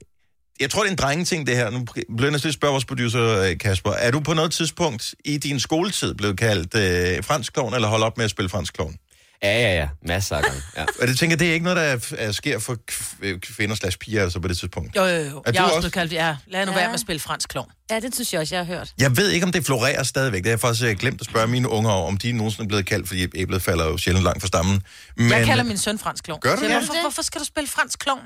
jeg 0.60 0.70
tror, 0.70 0.82
det 0.82 0.88
er 0.88 0.92
en 0.92 0.98
drengeting, 0.98 1.48
det 1.48 1.56
her. 1.56 1.70
Nu 1.70 1.80
bliver 1.96 2.06
jeg 2.22 2.32
nødt 2.32 2.42
til 2.42 2.50
at 2.50 2.54
spørge 2.54 2.72
vores 2.72 2.86
producer, 2.86 3.22
øh, 3.42 3.58
Kasper. 3.58 3.92
Er 3.92 4.12
du 4.12 4.20
på 4.20 4.34
noget 4.34 4.52
tidspunkt 4.52 5.16
i 5.26 5.38
din 5.38 5.60
skoletid 5.60 6.14
blevet 6.14 6.38
kaldt 6.40 6.76
øh, 6.76 7.24
fransk 7.24 7.54
klovn, 7.54 7.74
eller 7.74 7.88
holdt 7.88 8.04
op 8.06 8.18
med 8.18 8.26
at 8.26 8.32
spille 8.32 8.50
fransk 8.50 8.74
klovn? 8.74 8.96
Ja, 9.44 9.62
ja, 9.62 9.76
ja. 9.76 9.88
Masser 10.06 10.36
af 10.36 10.44
gange. 10.44 10.62
Ja. 10.78 10.86
Og 11.02 11.08
det 11.08 11.20
tænker 11.20 11.38
det 11.38 11.50
er 11.50 11.54
ikke 11.54 11.64
noget, 11.64 11.78
der 11.78 11.84
er, 11.84 12.28
er 12.28 12.32
sker 12.32 12.60
for 12.60 12.78
kv- 12.92 13.40
kvinder 13.40 13.76
slash 13.76 13.98
piger 13.98 14.24
altså 14.24 14.40
på 14.40 14.48
det 14.48 14.58
tidspunkt. 14.58 14.96
Jo, 14.96 15.06
jo, 15.06 15.10
jo. 15.10 15.16
Er 15.16 15.24
Jeg 15.46 15.54
du 15.54 15.60
er 15.60 15.64
også 15.64 15.64
også- 15.64 15.80
blevet 15.80 15.94
kaldt, 15.94 16.14
ja, 16.14 16.36
lad 16.48 16.66
nu 16.66 16.72
Ja. 16.72 16.78
være 16.78 16.88
med 16.88 16.94
at 16.94 17.00
spille 17.00 17.20
fransk 17.20 17.50
klovn. 17.50 17.72
Ja, 17.92 18.00
det 18.00 18.14
synes 18.16 18.34
jeg 18.34 18.42
også, 18.42 18.56
jeg 18.56 18.66
har 18.66 18.74
hørt. 18.76 18.94
Jeg 19.00 19.18
ved 19.18 19.30
ikke, 19.32 19.46
om 19.46 19.52
det 19.52 19.66
florerer 19.66 20.04
stadigvæk. 20.04 20.38
Det 20.44 20.46
har 20.46 20.52
jeg 20.52 20.60
faktisk 20.60 20.84
øh, 20.86 20.96
glemt 20.98 21.22
at 21.22 21.28
spørge 21.28 21.48
mine 21.48 21.70
unger 21.70 21.92
om, 21.92 22.04
om 22.06 22.18
de 22.18 22.32
nogensinde 22.32 22.64
er 22.64 22.68
blevet 22.68 22.86
kaldt, 22.86 23.08
fordi 23.08 23.28
æblet 23.36 23.62
falder 23.62 23.86
jo 23.86 23.98
sjældent 23.98 24.24
langt 24.24 24.42
fra 24.42 24.48
stammen. 24.48 24.82
Men, 25.18 25.32
Jeg 25.32 25.46
kalder 25.46 25.64
min 25.64 25.78
søn 25.78 26.00
fransk 26.00 26.24
klovn. 26.24 26.40
Gør 26.42 26.56
du 26.56 26.62
det? 26.62 26.72
Hvorfor, 26.72 27.02
hvorfor 27.02 27.22
skal 27.22 27.42
du 27.42 27.46
spille 27.46 27.68
fransk 27.70 28.00
klovn? 28.00 28.22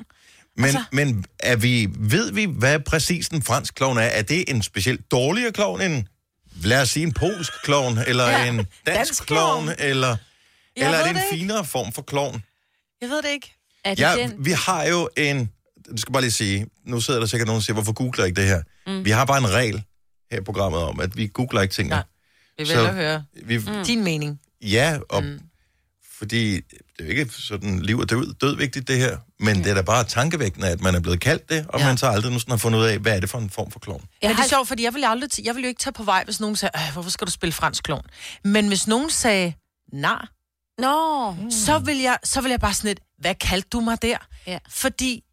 Men, 0.58 0.66
altså- 0.66 0.84
men 0.92 1.26
er 1.40 1.56
vi, 1.56 1.88
ved 2.00 2.32
vi, 2.32 2.46
hvad 2.46 2.80
præcis 2.80 3.28
en 3.28 3.42
fransk 3.42 3.76
klovn 3.76 3.98
er? 3.98 4.02
Er 4.02 4.22
det 4.22 4.50
en 4.50 4.62
specielt 4.62 5.12
dårligere 5.12 5.52
klovn 5.52 5.82
end, 5.82 6.06
lad 6.64 6.82
os 6.82 6.90
sige, 6.90 7.04
en 7.04 7.14
polsk 7.14 7.52
klovn, 7.64 7.98
eller 8.08 8.30
Ja, 8.30 8.46
en 8.50 8.68
dansk, 8.86 9.26
klovn, 9.26 9.70
eller, 9.80 10.08
Jeg 10.08 10.86
eller 10.86 10.98
er 10.98 11.02
det 11.04 11.10
en 11.10 11.16
det 11.16 11.24
ikke. 11.32 11.42
finere 11.42 11.66
form 11.66 11.92
for 11.92 12.02
klovn? 12.02 12.44
Jeg 13.02 13.10
ved 13.10 13.22
det 13.22 13.30
ikke. 13.30 13.54
Er 13.86 13.90
det 13.96 14.00
Ja, 14.02 14.16
den? 14.18 14.46
vi 14.46 14.52
har 14.52 14.86
jo 14.86 15.10
en... 15.18 15.50
Det 15.92 16.00
skal 16.00 16.12
bare 16.14 16.22
lige 16.22 16.32
sige, 16.32 16.68
nu 16.86 17.02
sidder 17.02 17.20
der 17.20 17.28
sikkert 17.28 17.48
nogen 17.48 17.58
og 17.58 17.64
siger, 17.64 17.74
hvorfor 17.74 17.94
googler 17.94 18.24
jeg 18.24 18.28
ikke 18.30 18.42
det 18.42 18.50
her? 18.50 18.62
Mm. 18.88 19.06
Vi 19.06 19.10
har 19.10 19.26
bare 19.26 19.38
en 19.38 19.50
regel 19.54 19.84
her 20.32 20.40
i 20.40 20.44
programmet 20.44 20.82
om, 20.82 21.00
at 21.00 21.18
vi 21.18 21.28
googler 21.28 21.62
ikke 21.62 21.74
tingene. 21.74 21.96
Nej. 21.96 22.04
Vi 22.58 22.64
vil 22.64 22.68
Så- 22.68 22.92
høre 22.92 23.24
Vi, 23.46 23.58
mm. 23.58 23.66
din 23.88 24.04
mening. 24.04 24.40
Ja, 24.62 24.98
og 25.10 25.24
mm. 25.24 25.40
Fordi 26.22 26.56
det 26.56 26.64
er 27.00 27.04
jo 27.04 27.10
ikke 27.10 27.26
sådan 27.34 27.80
liv 27.80 28.00
og 28.00 28.10
død, 28.10 28.34
død 28.34 28.56
vigtigt 28.58 28.88
det 28.88 28.98
her, 28.98 29.18
men 29.40 29.58
det 29.58 29.68
er 29.68 29.74
da 29.74 29.82
bare 29.82 30.04
tankevækkende, 30.04 30.68
at 30.68 30.82
man 30.82 30.96
er 30.96 31.00
blevet 31.00 31.20
kaldt 31.20 31.50
det, 31.50 31.66
og 31.70 31.80
ja. 31.80 31.86
Man 31.86 31.98
så 31.98 32.08
aldrig 32.08 32.32
nu 32.34 32.40
sådan 32.40 32.52
har 32.52 32.58
fundet 32.58 32.80
ud 32.80 32.84
af, 32.86 33.00
hvad 33.00 33.16
er 33.16 33.20
det 33.20 33.30
for 33.30 33.38
en 33.38 33.50
form 33.50 33.72
for 33.72 33.80
klovn. 33.80 34.04
Ja, 34.24 34.30
det 34.30 34.40
er 34.40 34.48
sjovt, 34.48 34.68
fordi 34.68 34.84
jeg 34.84 34.94
vil, 34.94 35.04
aldrig, 35.04 35.30
t- 35.34 35.42
jeg 35.44 35.56
vil 35.56 35.62
jo 35.64 35.68
ikke 35.68 35.80
tage 35.80 35.94
på 35.94 36.04
vej, 36.04 36.24
hvis 36.24 36.40
nogen 36.40 36.56
sagde, 36.56 36.72
"Øh, 36.78 36.94
hvorfor 36.94 37.10
skal 37.10 37.28
du 37.28 37.32
spille 37.32 37.54
fransk 37.54 37.84
klovn? 37.84 38.06
Men 38.44 38.68
hvis 38.68 38.88
nogen 38.88 39.10
sagde, 39.10 39.54
nej, 39.94 40.26
Nå, 40.78 41.32
mm. 41.32 41.52
så, 41.52 41.80
vil 41.80 41.98
jeg, 41.98 42.18
så 42.24 42.42
vil 42.42 42.50
jeg 42.50 42.60
bare 42.60 42.74
sådan 42.74 42.88
lidt, 42.88 43.00
hvad 43.20 43.36
kaldte 43.36 43.70
du 43.70 43.80
mig 43.80 44.02
der? 44.02 44.18
Ja. 44.48 44.58
Fordi, 44.70 45.24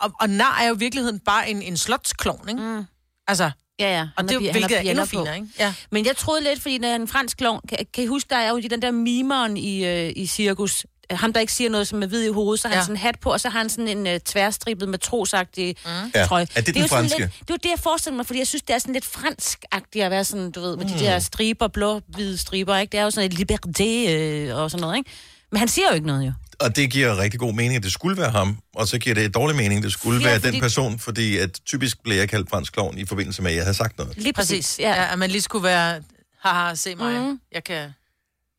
og, 0.00 0.12
og 0.20 0.30
nar 0.30 0.58
er 0.60 0.68
jo 0.68 0.74
i 0.74 0.78
virkeligheden 0.78 1.20
bare 1.20 1.50
en, 1.50 1.62
en 1.62 1.76
slotsklovn, 1.76 2.48
ikke? 2.48 2.60
Mm. 2.62 2.84
Altså, 3.28 3.50
ja, 3.80 3.96
ja. 3.96 4.00
og 4.02 4.08
Han 4.16 4.28
det 4.28 4.30
er 4.30 4.40
jo, 4.46 4.52
hvilket 4.52 4.76
er 4.76 4.80
endnu 4.90 5.04
finere, 5.04 5.34
ikke? 5.36 5.48
Ja. 5.58 5.74
Men 5.90 6.06
jeg 6.06 6.16
troede 6.16 6.42
lidt, 6.44 6.62
fordi 6.62 6.78
når 6.78 6.88
han 6.88 7.00
er 7.00 7.02
en 7.02 7.08
fransk 7.08 7.36
klovn, 7.36 7.60
kan, 7.68 7.78
kan 7.94 8.04
I 8.04 8.06
huske, 8.06 8.30
der 8.30 8.36
er 8.36 8.50
jo 8.50 8.58
den 8.58 8.82
der 8.82 8.90
mimeren 8.90 9.56
i, 9.56 9.84
øh, 9.86 10.12
i 10.16 10.26
cirkus, 10.26 10.86
ham 11.10 11.32
der 11.32 11.40
ikke 11.40 11.52
siger 11.52 11.70
noget, 11.70 11.88
som 11.88 12.02
er 12.02 12.06
hvid 12.06 12.24
i 12.24 12.28
hovedet, 12.32 12.60
så 12.62 12.68
har 12.68 12.74
Ja. 12.74 12.78
han 12.78 12.84
sådan 12.84 12.96
en 12.96 13.00
hat 13.00 13.20
på, 13.20 13.32
og 13.32 13.40
så 13.40 13.48
har 13.48 13.58
han 13.58 13.68
sådan 13.70 13.88
en 13.88 14.06
øh, 14.06 14.20
tværstribet 14.20 14.88
matrosagtig 14.88 15.76
mm. 15.84 15.90
Ja. 16.14 16.24
trøje. 16.26 16.46
Er 16.54 16.60
det 16.60 16.74
den 16.74 16.82
jo 16.82 16.88
sådan 16.88 17.02
franske? 17.04 17.18
Lidt, 17.20 17.32
det 17.40 17.48
var 17.50 17.56
det, 17.56 17.70
jeg 17.70 17.78
forestillede 17.78 18.16
mig, 18.16 18.26
fordi 18.26 18.38
jeg 18.38 18.46
synes, 18.46 18.62
det 18.62 18.74
er 18.74 18.78
sådan 18.78 18.92
lidt 18.94 19.04
fransk-agtigt 19.04 20.04
at 20.04 20.10
være 20.10 20.24
sådan, 20.24 20.50
du 20.50 20.60
ved, 20.60 20.76
med 20.76 20.84
mm. 20.86 20.92
de 20.92 20.98
der 20.98 21.18
striber, 21.18 21.68
blå-hvide 21.68 22.38
striber, 22.38 22.76
ikke? 22.76 22.92
Det 22.92 23.00
er 23.00 23.04
jo 23.04 23.10
sådan 23.10 23.32
et 23.32 23.38
liberté 23.40 24.10
øh, 24.10 24.56
og 24.56 24.70
sådan 24.70 24.82
noget, 24.82 24.96
ikke? 24.96 25.10
Men 25.52 25.58
han 25.58 25.68
siger 25.68 25.86
jo 25.88 25.94
ikke 25.94 26.06
noget, 26.06 26.26
jo. 26.26 26.32
Og 26.60 26.76
det 26.76 26.90
giver 26.90 27.18
rigtig 27.18 27.40
god 27.40 27.52
mening, 27.54 27.76
at 27.76 27.82
det 27.82 27.92
skulle 27.92 28.16
være 28.16 28.30
ham, 28.30 28.58
og 28.74 28.88
så 28.88 28.98
giver 28.98 29.14
det 29.14 29.34
dårlig 29.34 29.56
mening, 29.56 29.78
at 29.78 29.84
det 29.84 29.92
skulle 29.92 30.20
Ja, 30.20 30.26
være 30.28 30.40
fordi- 30.40 30.52
den 30.52 30.60
person, 30.60 30.98
fordi 30.98 31.38
at 31.38 31.60
typisk 31.66 32.02
bliver 32.02 32.18
jeg 32.18 32.28
kaldt 32.28 32.50
fransk 32.50 32.72
klovn 32.72 32.98
i 32.98 33.04
forbindelse 33.06 33.42
med, 33.42 33.50
at 33.50 33.56
jeg 33.56 33.64
havde 33.64 33.76
sagt 33.76 33.98
noget. 33.98 34.16
Lige 34.16 34.32
præcis. 34.32 34.78
Ja. 34.78 34.88
ja, 35.02 35.12
at 35.12 35.18
man 35.18 35.30
lige 35.30 35.42
skulle 35.42 35.64
være, 35.64 36.02
haha, 36.42 36.74
se 36.74 36.94
mig, 36.94 37.20
mm. 37.20 37.40
jeg, 37.52 37.64
kan, 37.64 37.90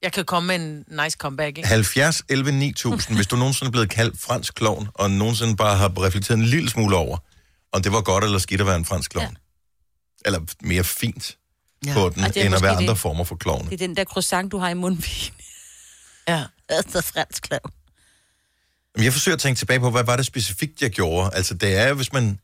jeg 0.01 0.13
kan 0.13 0.25
komme 0.25 0.47
med 0.47 0.55
en 0.55 0.85
nice 1.03 1.17
comeback, 1.17 1.57
ikke? 1.57 1.67
70, 1.69 2.21
11, 2.29 2.51
9000, 2.51 3.15
hvis 3.17 3.27
du 3.27 3.35
nogensinde 3.35 3.67
er 3.67 3.71
blevet 3.71 3.89
kaldt 3.89 4.21
fransk 4.21 4.55
klovn, 4.55 4.87
og 4.93 5.11
nogensinde 5.11 5.55
bare 5.55 5.77
har 5.77 6.03
reflekteret 6.05 6.37
en 6.37 6.45
lille 6.45 6.69
smule 6.69 6.95
over, 6.95 7.17
om 7.71 7.81
det 7.81 7.91
var 7.91 8.01
godt 8.01 8.23
eller 8.23 8.39
skidt 8.39 8.61
at 8.61 8.67
være 8.67 8.75
en 8.75 8.85
fransk 8.85 9.11
klovn. 9.11 9.25
Ja. 9.25 9.35
Eller 10.25 10.39
mere 10.61 10.83
fint 10.83 11.37
ja. 11.85 11.93
på 11.93 12.09
den, 12.15 12.23
end 12.45 12.55
at 12.55 12.61
være 12.61 12.75
andre 12.75 12.95
former 12.95 13.23
for 13.23 13.35
klovne. 13.35 13.69
Det 13.69 13.73
er 13.73 13.87
den 13.87 13.97
der 13.97 14.03
croissant, 14.03 14.51
du 14.51 14.57
har 14.57 14.69
i 14.69 14.73
munden. 14.73 15.03
Ja. 16.27 16.43
Altså 16.69 17.01
fransk 17.01 17.43
klovn. 17.43 17.71
Jeg 18.97 19.13
forsøger 19.13 19.35
at 19.35 19.41
tænke 19.41 19.57
tilbage 19.57 19.79
på, 19.79 19.89
hvad 19.91 20.03
var 20.03 20.15
det 20.15 20.25
specifikt, 20.25 20.81
jeg 20.81 20.91
gjorde? 20.91 21.29
Altså, 21.33 21.53
det 21.53 21.75
er 21.75 21.93
hvis 21.93 22.13
man, 22.13 22.39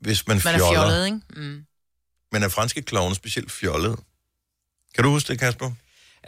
hvis 0.00 0.26
man, 0.26 0.40
Man 0.44 0.54
er 0.54 0.58
fjoller. 0.58 0.72
fjollet, 0.82 1.06
ikke? 1.06 1.20
Mm. 1.36 1.64
Men 2.32 2.42
er 2.42 2.48
franske 2.48 2.82
klovne 2.82 3.14
specielt 3.14 3.52
fjollet? 3.52 3.98
Kan 4.94 5.04
du 5.04 5.10
huske 5.10 5.28
det, 5.28 5.38
Kasper? 5.38 5.70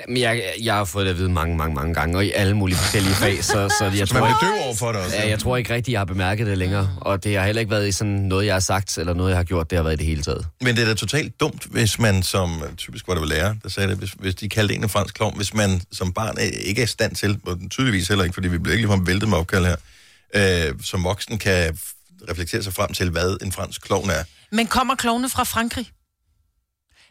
Men 0.09 0.17
jeg, 0.17 0.43
jeg 0.63 0.75
har 0.75 0.85
fået 0.85 1.07
det 1.07 1.11
at 1.11 1.19
vide 1.19 1.29
mange, 1.29 1.57
mange, 1.57 1.75
mange 1.75 1.95
gange, 1.95 2.17
og 2.19 2.27
i 2.27 2.31
alle 2.33 2.57
mulige 2.57 2.77
forskellige 2.79 3.15
fag, 3.15 3.45
så, 3.45 3.53
så 3.79 3.85
jeg 3.99 4.09
Så 4.09 4.15
man 4.15 4.23
tror 4.23 4.29
ikke... 4.29 4.47
døv 4.57 4.65
over 4.67 4.75
for 4.75 4.93
det 4.93 5.01
også? 5.01 5.17
Ja, 5.17 5.29
jeg 5.29 5.39
tror 5.39 5.57
ikke 5.57 5.75
rigtigt, 5.75 5.93
jeg 5.93 6.01
har 6.01 6.05
bemærket 6.05 6.47
det 6.47 6.59
længere, 6.59 6.97
og 7.01 7.25
det 7.25 7.37
har 7.39 7.47
heller 7.47 7.61
ikke 7.61 7.71
været 7.71 7.89
i 7.89 7.93
sådan 7.93 8.13
noget, 8.13 8.47
jeg 8.47 8.55
har 8.55 8.61
sagt, 8.61 8.99
eller 8.99 9.15
noget, 9.15 9.31
jeg 9.31 9.39
har 9.39 9.45
gjort, 9.45 9.71
det 9.71 9.77
har 9.77 9.83
været 9.83 9.95
i 9.95 9.97
det 9.97 10.07
hele 10.07 10.23
taget. 10.23 10.47
Men 10.61 10.77
det 10.77 10.83
er 10.83 10.87
da 10.89 10.95
totalt 10.95 11.41
dumt, 11.41 11.65
hvis 11.65 11.99
man 11.99 12.23
som, 12.23 12.63
typisk 12.77 13.09
var 13.09 13.15
det 13.15 13.21
vel 13.21 13.29
lærer, 13.31 13.55
der 13.63 13.69
sagde 13.69 13.89
det, 13.89 13.99
hvis, 13.99 14.11
hvis 14.11 14.35
de 14.35 14.49
kaldte 14.49 14.75
en 14.75 14.83
en 14.83 14.89
fransk 14.89 15.15
klovn, 15.15 15.37
hvis 15.37 15.55
man 15.55 15.81
som 15.93 16.13
barn 16.13 16.37
er- 16.39 16.43
ikke 16.43 16.81
er 16.81 16.85
i 16.85 16.89
stand 16.89 17.15
til, 17.15 17.39
og 17.47 17.59
tydeligvis 17.71 18.09
heller 18.09 18.25
ikke, 18.25 18.35
fordi 18.35 18.49
vi 18.49 18.59
bliver 18.59 18.73
ikke 18.77 18.87
ligefrem 18.87 19.07
væltet 19.07 19.29
med 19.29 19.39
opkald 19.39 19.65
her, 19.67 19.77
øh, 20.35 20.75
som 20.83 21.05
voksen 21.05 21.39
kan 21.39 21.79
reflektere 22.31 22.63
sig 22.63 22.73
frem 22.73 22.93
til, 22.93 23.11
hvad 23.11 23.37
en 23.43 23.53
fransk 23.53 23.83
klovn 23.83 24.11
er. 24.11 24.25
Men 24.53 24.67
kommer 24.67 24.95
klovne 24.95 25.29
fra 25.29 25.45
Frankrig? 25.45 25.87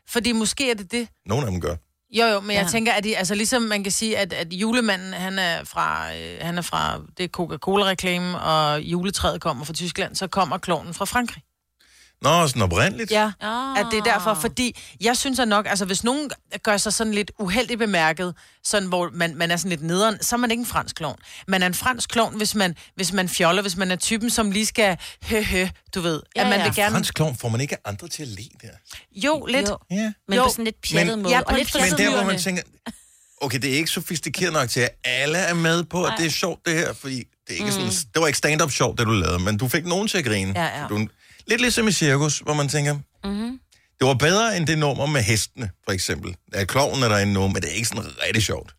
Fordi 0.10 0.32
måske 0.32 0.72
er 0.72 0.76
det 0.76 0.92
det. 0.92 1.08
Nogle 1.26 1.46
af 1.46 1.52
dem 1.52 1.62
gør. 1.62 1.76
Jo, 2.12 2.26
jo, 2.26 2.40
men 2.40 2.52
ja. 2.52 2.58
Jeg 2.62 2.68
tænker, 2.68 2.94
at 2.94 3.04
de, 3.04 3.18
altså 3.18 3.36
ligesom 3.36 3.62
man 3.62 3.84
kan 3.84 3.92
sige, 3.92 4.18
at, 4.18 4.34
at 4.34 4.54
julemanden, 4.54 5.14
han 5.14 5.40
er 5.40 5.64
fra, 5.64 6.16
øh, 6.16 6.38
han 6.42 6.58
er 6.58 6.62
fra 6.62 7.02
det 7.18 7.32
Coca-Cola-reklame, 7.32 8.40
og 8.40 8.82
juletræet 8.82 9.42
kommer 9.42 9.66
fra 9.66 9.74
Tyskland, 9.74 10.16
så 10.16 10.28
kommer 10.28 10.58
klovnen 10.58 10.94
fra 10.94 11.06
Frankrig. 11.06 11.44
Nå, 12.22 12.48
sådan 12.48 12.62
oprindeligt. 12.62 13.12
Ja, 13.12 13.32
Ah. 13.42 13.80
at 13.80 13.86
det 13.92 13.98
er 14.00 14.04
derfor, 14.04 14.34
fordi 14.34 14.76
jeg 15.02 15.18
synes 15.18 15.40
at 15.40 15.48
nok, 15.48 15.66
altså 15.70 15.86
hvis 15.86 16.04
nogen 16.04 16.30
gør 16.64 16.78
sig 16.78 16.94
sådan 16.94 17.14
lidt 17.14 17.32
uheldigt 17.40 17.80
bemærket, 17.80 18.36
sådan 18.64 18.88
hvor 18.88 19.10
man, 19.14 19.36
man 19.36 19.52
er 19.52 19.58
sådan 19.58 19.70
lidt 19.70 19.84
nederen, 19.84 20.24
så 20.24 20.36
er 20.36 20.38
man 20.38 20.52
ikke 20.52 20.62
en 20.62 20.66
fransk 20.68 20.96
klovn. 20.96 21.16
Man 21.48 21.64
er 21.64 21.68
en 21.68 21.74
fransk 21.74 22.10
klovn, 22.10 22.38
hvis 22.38 22.56
man, 22.56 22.76
hvis 22.96 23.14
man 23.14 23.30
fjoller, 23.30 23.62
hvis 23.62 23.78
man 23.78 23.92
er 23.92 23.96
typen, 23.96 24.30
som 24.30 24.52
lige 24.52 24.66
skal 24.66 24.98
hø, 25.24 25.42
hø 25.44 25.68
du 25.96 26.02
ved. 26.02 26.22
Ja, 26.36 26.42
at 26.42 26.48
man 26.48 26.60
ja. 26.60 26.66
vil 26.66 26.76
gerne... 26.76 26.92
Fransk 26.92 27.14
klovn 27.14 27.36
får 27.38 27.50
man 27.50 27.62
ikke 27.62 27.78
andre 27.86 28.08
til 28.08 28.22
at 28.24 28.28
le 28.28 28.44
der. 28.62 28.68
Jo, 29.12 29.46
lidt. 29.46 29.70
Jo. 29.70 29.78
Ja. 29.92 30.12
Men 30.28 30.38
Jo, 30.38 30.44
på 30.44 30.50
sådan 30.50 30.66
lidt 30.66 30.82
pjattet 30.92 31.20
måde. 31.20 31.36
Ja, 31.36 31.42
og 31.42 31.54
lidt 31.54 31.76
Men 31.76 31.92
der, 31.98 32.16
hvor 32.16 32.24
man 32.24 32.40
tænker, 32.40 32.64
okay, 33.42 33.60
det 33.60 33.70
er 33.74 33.76
ikke 33.76 33.90
sofistikeret 33.90 34.54
nok 34.54 34.70
til, 34.70 34.80
at 34.80 34.90
alle 35.04 35.38
er 35.38 35.54
med 35.54 35.84
på, 35.84 36.04
at 36.04 36.14
det 36.18 36.26
er 36.26 36.30
sjovt, 36.30 36.66
det 36.66 36.74
her, 36.74 36.94
fordi 36.94 37.18
det, 37.48 37.56
er 37.56 37.60
ikke 37.60 37.72
sådan, 37.72 37.90
det 37.90 38.22
var 38.22 38.28
ikke 38.28 38.38
stand-up 38.38 38.72
sjovt, 38.72 39.00
det 39.00 39.08
du 39.08 39.12
lavede, 39.12 39.40
men 39.40 39.58
du 39.58 39.68
fik 39.68 39.86
nogen 39.86 40.08
til 40.08 40.18
at 40.18 40.26
grine. 40.26 40.54
Ja, 40.64 40.82
ja. 40.82 40.88
Du, 40.88 41.08
lidt 41.48 41.62
ligesom 41.62 41.88
i 41.88 41.92
cirkus, 41.92 42.40
hvor 42.40 42.54
man 42.54 42.70
tænker, 42.70 42.94
mm-hmm. 43.24 43.60
det 44.00 44.08
var 44.08 44.14
bedre 44.14 44.58
end 44.58 44.68
det 44.68 44.78
nummer 44.78 45.06
med 45.06 45.22
hestene, 45.22 45.70
for 45.86 45.92
eksempel. 45.92 46.36
Ja, 46.56 46.66
kloven 46.66 47.04
er 47.04 47.08
der 47.08 47.18
en 47.18 47.34
nummer, 47.34 47.48
men 47.54 47.62
det 47.62 47.72
er 47.72 47.76
ikke 47.76 47.88
sådan 47.88 48.04
rigtig 48.28 48.44
sjovt. 48.44 48.76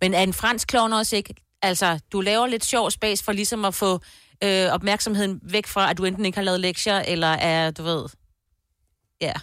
Men 0.00 0.14
er 0.14 0.22
en 0.22 0.32
fransk 0.32 0.68
klovn 0.68 0.92
også 0.92 1.16
ikke... 1.16 1.34
Altså, 1.62 1.98
du 2.12 2.20
laver 2.20 2.46
lidt 2.46 2.64
sjov 2.64 2.90
spas 2.90 3.22
for 3.22 3.32
ligesom 3.32 3.64
at 3.64 3.74
få 3.74 4.00
øh, 4.44 4.66
opmærksomheden 4.72 5.40
væk 5.42 5.66
fra, 5.66 5.90
at 5.90 5.98
du 5.98 6.04
enten 6.04 6.24
ikke 6.26 6.38
har 6.38 6.42
lavet 6.42 6.60
lektier, 6.60 6.98
eller 6.98 7.28
er, 7.28 7.70
du 7.70 7.82
ved... 7.82 8.08
Ja, 9.20 9.32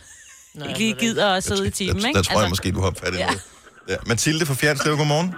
Nej, 0.53 0.67
ikke 0.67 0.79
lige 0.79 0.93
gider 0.93 1.33
at 1.33 1.43
sidde 1.43 1.67
i 1.67 1.71
timen, 1.71 2.01
der, 2.01 2.07
ikke? 2.07 2.17
der 2.17 2.23
tror 2.23 2.41
jeg 2.41 2.49
måske, 2.49 2.71
du 2.71 2.81
har 2.81 2.93
fat 3.03 3.13
i 3.13 3.17
ja. 3.17 3.25
noget. 3.25 3.41
Ja. 3.89 3.95
Mathilde 4.05 4.45
fra 4.45 4.53
Fjernslev, 4.53 4.97
godmorgen. 4.97 5.35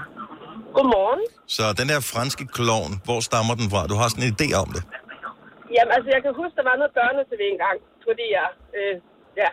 Godmorgen. 0.75 1.19
Så 1.47 1.73
den 1.73 1.89
der 1.89 1.99
franske 1.99 2.47
klovn, 2.47 3.01
hvor 3.03 3.19
stammer 3.19 3.55
den 3.55 3.69
fra? 3.69 3.87
Du 3.87 3.95
har 3.95 4.09
sådan 4.09 4.23
en 4.23 4.35
idé 4.41 4.53
om 4.53 4.71
det. 4.73 4.83
Jamen, 5.75 5.93
altså, 5.95 6.09
jeg 6.15 6.21
kan 6.23 6.33
huske, 6.41 6.57
der 6.59 6.69
var 6.69 6.75
noget 6.75 6.97
børne-tv 6.99 7.41
engang, 7.53 7.77
fordi 8.07 8.25
jeg, 8.37 8.49
øh, 8.77 8.95
ja, 9.41 9.49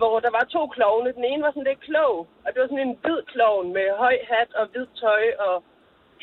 hvor 0.00 0.14
der 0.24 0.30
var 0.38 0.44
to 0.54 0.62
klovne. 0.76 1.12
Den 1.18 1.24
ene 1.24 1.42
var 1.42 1.50
sådan 1.52 1.70
lidt 1.70 1.86
klog, 1.88 2.14
og 2.44 2.48
det 2.50 2.60
var 2.60 2.68
sådan 2.68 2.86
en 2.88 2.98
hvid 3.02 3.20
klovn 3.32 3.66
med 3.76 3.86
høj 4.04 4.16
hat 4.30 4.50
og 4.60 4.64
hvid 4.72 4.86
tøj 5.02 5.24
og 5.46 5.54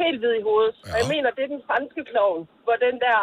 helt 0.02 0.20
hvid 0.20 0.34
i 0.40 0.46
hovedet. 0.50 0.76
Ja. 0.78 0.90
Og 0.92 0.96
jeg 1.02 1.08
mener, 1.14 1.30
det 1.36 1.44
er 1.44 1.56
den 1.56 1.68
franske 1.70 2.04
klovn, 2.12 2.42
hvor 2.64 2.76
den 2.88 2.96
der, 3.06 3.20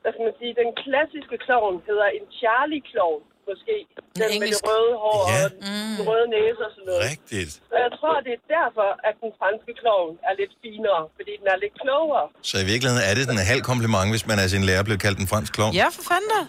hvad 0.00 0.12
skal 0.12 0.24
man 0.28 0.38
sige, 0.40 0.60
den 0.62 0.72
klassiske 0.82 1.38
klovn 1.46 1.82
hedder 1.88 2.08
en 2.16 2.26
Charlie-klovn, 2.38 3.22
måske. 3.50 3.76
Den 4.20 4.30
med 4.42 4.48
det 4.54 4.60
røde 4.68 4.94
hår 5.04 5.20
Ja. 5.32 5.40
og 5.44 5.50
den 5.98 6.02
røde 6.10 6.26
næse 6.36 6.60
og 6.66 6.70
sådan 6.74 6.86
noget. 6.90 7.00
Rigtigt. 7.10 7.50
Så 7.72 7.76
jeg 7.84 7.90
tror, 7.98 8.14
det 8.26 8.32
er 8.38 8.42
derfor, 8.58 8.88
at 9.08 9.14
den 9.24 9.30
franske 9.40 9.72
klovn 9.82 10.12
er 10.28 10.34
lidt 10.40 10.52
finere, 10.64 11.00
fordi 11.16 11.32
den 11.40 11.46
er 11.54 11.58
lidt 11.64 11.74
klogere. 11.82 12.24
Så 12.50 12.56
i 12.64 12.66
virkeligheden 12.72 13.02
er 13.08 13.12
det 13.16 13.22
sådan 13.26 13.40
en 13.44 13.50
halv 13.52 13.62
kompliment, 13.70 14.06
hvis 14.14 14.24
man 14.30 14.36
af 14.44 14.48
sin 14.54 14.64
lærer 14.68 14.82
blev 14.88 14.98
kaldt 15.06 15.18
en 15.24 15.28
fransk 15.32 15.50
klovn. 15.56 15.72
Ja, 15.82 15.86
for 15.96 16.02
fanden 16.10 16.28
da. 16.34 16.40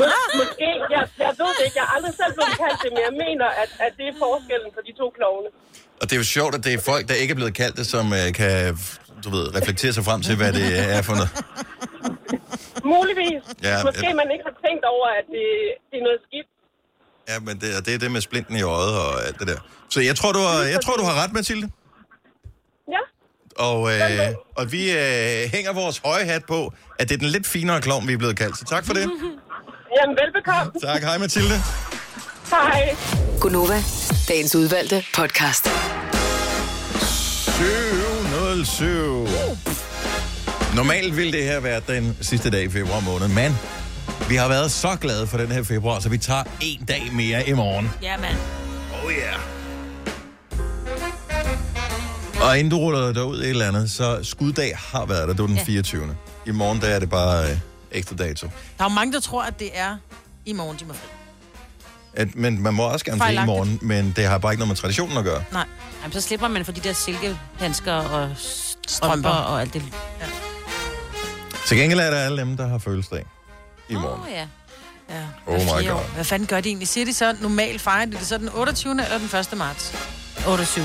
Må- 0.00 0.08
Måske, 0.40 0.68
jeg, 0.96 1.04
jeg 1.26 1.32
ved 1.40 1.50
det 1.58 1.62
ikke. 1.66 1.76
Jeg 1.80 1.86
har 1.88 1.92
aldrig 1.96 2.14
selv 2.22 2.32
blevet 2.38 2.54
kaldt 2.62 2.78
det, 2.84 2.90
men 2.94 3.02
jeg 3.08 3.14
mener, 3.24 3.46
at, 3.62 3.70
at 3.86 3.92
det 3.98 4.06
er 4.12 4.16
forskellen 4.26 4.70
på 4.76 4.80
de 4.88 4.92
to 5.00 5.06
klovne. 5.18 5.48
Og 6.00 6.04
det 6.08 6.12
er 6.16 6.20
jo 6.24 6.28
sjovt, 6.38 6.52
at 6.58 6.62
det 6.66 6.72
er 6.78 6.80
folk, 6.92 7.02
der 7.10 7.16
ikke 7.22 7.32
er 7.36 7.40
blevet 7.40 7.54
kaldt 7.62 7.74
det, 7.80 7.86
som 7.94 8.04
øh, 8.20 8.26
kan 8.40 8.52
du 9.24 9.30
ved, 9.30 9.54
reflektere 9.56 9.92
sig 9.92 10.04
frem 10.04 10.22
til, 10.22 10.36
hvad 10.36 10.52
det 10.52 10.94
er 10.96 11.02
for 11.02 11.14
noget. 11.14 11.30
Muligvis. 12.84 13.42
Ja, 13.62 13.82
Måske 13.84 14.06
ja. 14.08 14.14
man 14.14 14.28
ikke 14.34 14.44
har 14.50 14.56
tænkt 14.66 14.84
over, 14.94 15.06
at 15.18 15.24
det, 15.34 15.44
det 15.90 15.96
er 16.00 16.04
noget 16.08 16.20
skidt. 16.28 16.48
Ja, 17.28 17.36
men 17.46 17.54
det, 17.60 17.68
og 17.78 17.86
det 17.86 17.94
er 17.94 17.98
det 17.98 18.10
med 18.10 18.20
splinten 18.20 18.56
i 18.56 18.62
øjet 18.62 18.94
og 19.04 19.26
alt 19.26 19.38
det 19.38 19.46
der. 19.48 19.58
Så 19.90 20.00
jeg 20.00 20.16
tror, 20.16 20.32
du 20.32 20.38
har, 20.38 20.62
jeg 20.62 20.80
tror, 20.84 20.94
du 20.96 21.04
har 21.04 21.22
ret, 21.24 21.32
Mathilde. 21.32 21.70
Ja, 22.94 23.02
Og, 23.64 23.92
øh, 23.92 24.34
og 24.56 24.72
vi 24.72 24.90
øh, 24.90 25.50
hænger 25.54 25.72
vores 25.72 25.98
høje 26.04 26.24
hat 26.24 26.44
på, 26.44 26.72
at 26.98 27.08
det 27.08 27.14
er 27.14 27.18
den 27.18 27.28
lidt 27.28 27.46
finere 27.46 27.80
klovn, 27.80 28.08
vi 28.08 28.12
er 28.12 28.18
blevet 28.18 28.36
kaldt. 28.36 28.58
Så 28.58 28.64
tak 28.64 28.86
for 28.86 28.92
det. 28.94 29.10
jamen 29.96 30.16
velbekomme. 30.22 30.72
Tak. 30.82 31.02
Hej, 31.02 31.18
Mathilde. 31.18 31.54
Hej. 32.50 32.96
Gunova, 33.40 33.82
dagens 34.28 34.54
udvalgte 34.54 35.04
podcast. 35.14 35.66
7.01. 35.66 38.09
halv 38.60 38.66
syv. 38.66 39.26
Normalt 40.76 41.16
ville 41.16 41.32
det 41.32 41.44
her 41.44 41.60
være 41.60 41.80
den 41.88 42.16
sidste 42.20 42.50
dag 42.50 42.64
i 42.64 42.68
februar 42.68 43.00
måned, 43.00 43.28
men 43.28 43.56
vi 44.28 44.36
har 44.36 44.48
været 44.48 44.70
så 44.70 44.96
glade 45.00 45.26
for 45.26 45.38
den 45.38 45.52
her 45.52 45.62
februar, 45.62 46.00
så 46.00 46.08
vi 46.08 46.18
tager 46.18 46.42
en 46.60 46.84
dag 46.84 47.02
mere 47.12 47.48
i 47.48 47.52
morgen. 47.52 47.90
Ja, 48.02 48.16
mand. 48.16 48.36
Oh 49.04 49.12
yeah. 49.12 49.40
Og 52.42 52.58
inden 52.58 52.70
du 52.70 52.76
ruller 52.78 53.12
dig 53.12 53.24
ud 53.24 53.40
i 53.40 53.44
et 53.44 53.50
eller 53.50 53.68
andet, 53.68 53.90
så 53.90 54.18
skuddag 54.22 54.76
har 54.76 55.06
været 55.06 55.28
der, 55.28 55.34
det 55.34 55.40
var 55.40 55.46
den 55.46 55.56
Ja. 55.56 55.64
24. 55.64 56.16
I 56.46 56.50
morgen 56.50 56.80
der 56.80 56.86
er 56.86 56.98
det 56.98 57.10
bare 57.10 57.50
øh, 57.50 57.56
ekstra 57.92 58.16
dato. 58.16 58.46
Der 58.78 58.84
er 58.84 58.88
jo 58.90 58.94
mange, 58.94 59.12
der 59.12 59.20
tror, 59.20 59.42
at 59.42 59.58
det 59.58 59.70
er 59.74 59.96
i 60.46 60.52
morgen, 60.52 60.76
de 60.80 60.84
må 60.84 60.92
fri. 60.94 61.19
At, 62.14 62.34
men 62.36 62.62
man 62.62 62.74
må 62.74 62.82
også 62.82 63.04
gerne 63.04 63.20
fri 63.20 63.24
i 63.24 63.26
Fejlagtigt. 63.26 63.46
morgen, 63.46 63.78
men 63.82 64.12
det 64.16 64.24
har 64.26 64.38
bare 64.38 64.52
ikke 64.52 64.58
noget 64.60 64.68
med 64.68 64.76
traditionen 64.76 65.16
at 65.18 65.24
gøre. 65.24 65.42
Nej. 65.52 65.66
Jamen, 66.02 66.12
så 66.12 66.20
slipper 66.20 66.48
man 66.48 66.64
for 66.64 66.72
de 66.72 66.80
der 66.80 66.92
silkehandsker 66.92 67.92
og 67.94 68.30
strømper 68.88 69.28
og 69.30 69.60
alt 69.60 69.74
det. 69.74 69.82
Til 71.66 71.76
gengæld 71.78 72.00
er 72.00 72.10
der 72.10 72.16
alle 72.18 72.40
dem, 72.40 72.56
der 72.56 72.68
har 72.68 72.78
fødselsdag 72.78 73.24
i 73.88 73.94
morgen. 73.94 74.20
Åh, 74.22 74.30
ja. 74.32 74.46
Ja. 75.10 75.22
Oh 75.46 75.54
hver 75.54 75.80
my 75.80 75.86
God. 75.86 75.94
år. 75.94 76.10
Hvad 76.14 76.24
fanden 76.24 76.46
gør 76.46 76.60
de 76.60 76.68
egentlig? 76.68 76.88
Siger 76.88 77.04
de 77.04 77.14
så, 77.14 77.36
normalt 77.40 77.80
fejrer 77.80 78.04
de 78.04 78.12
det 78.12 78.26
så 78.26 78.38
den 78.38 78.48
28. 78.54 78.92
eller 78.92 79.18
den 79.18 79.38
1. 79.40 79.58
marts? 79.58 79.94
28. 80.48 80.84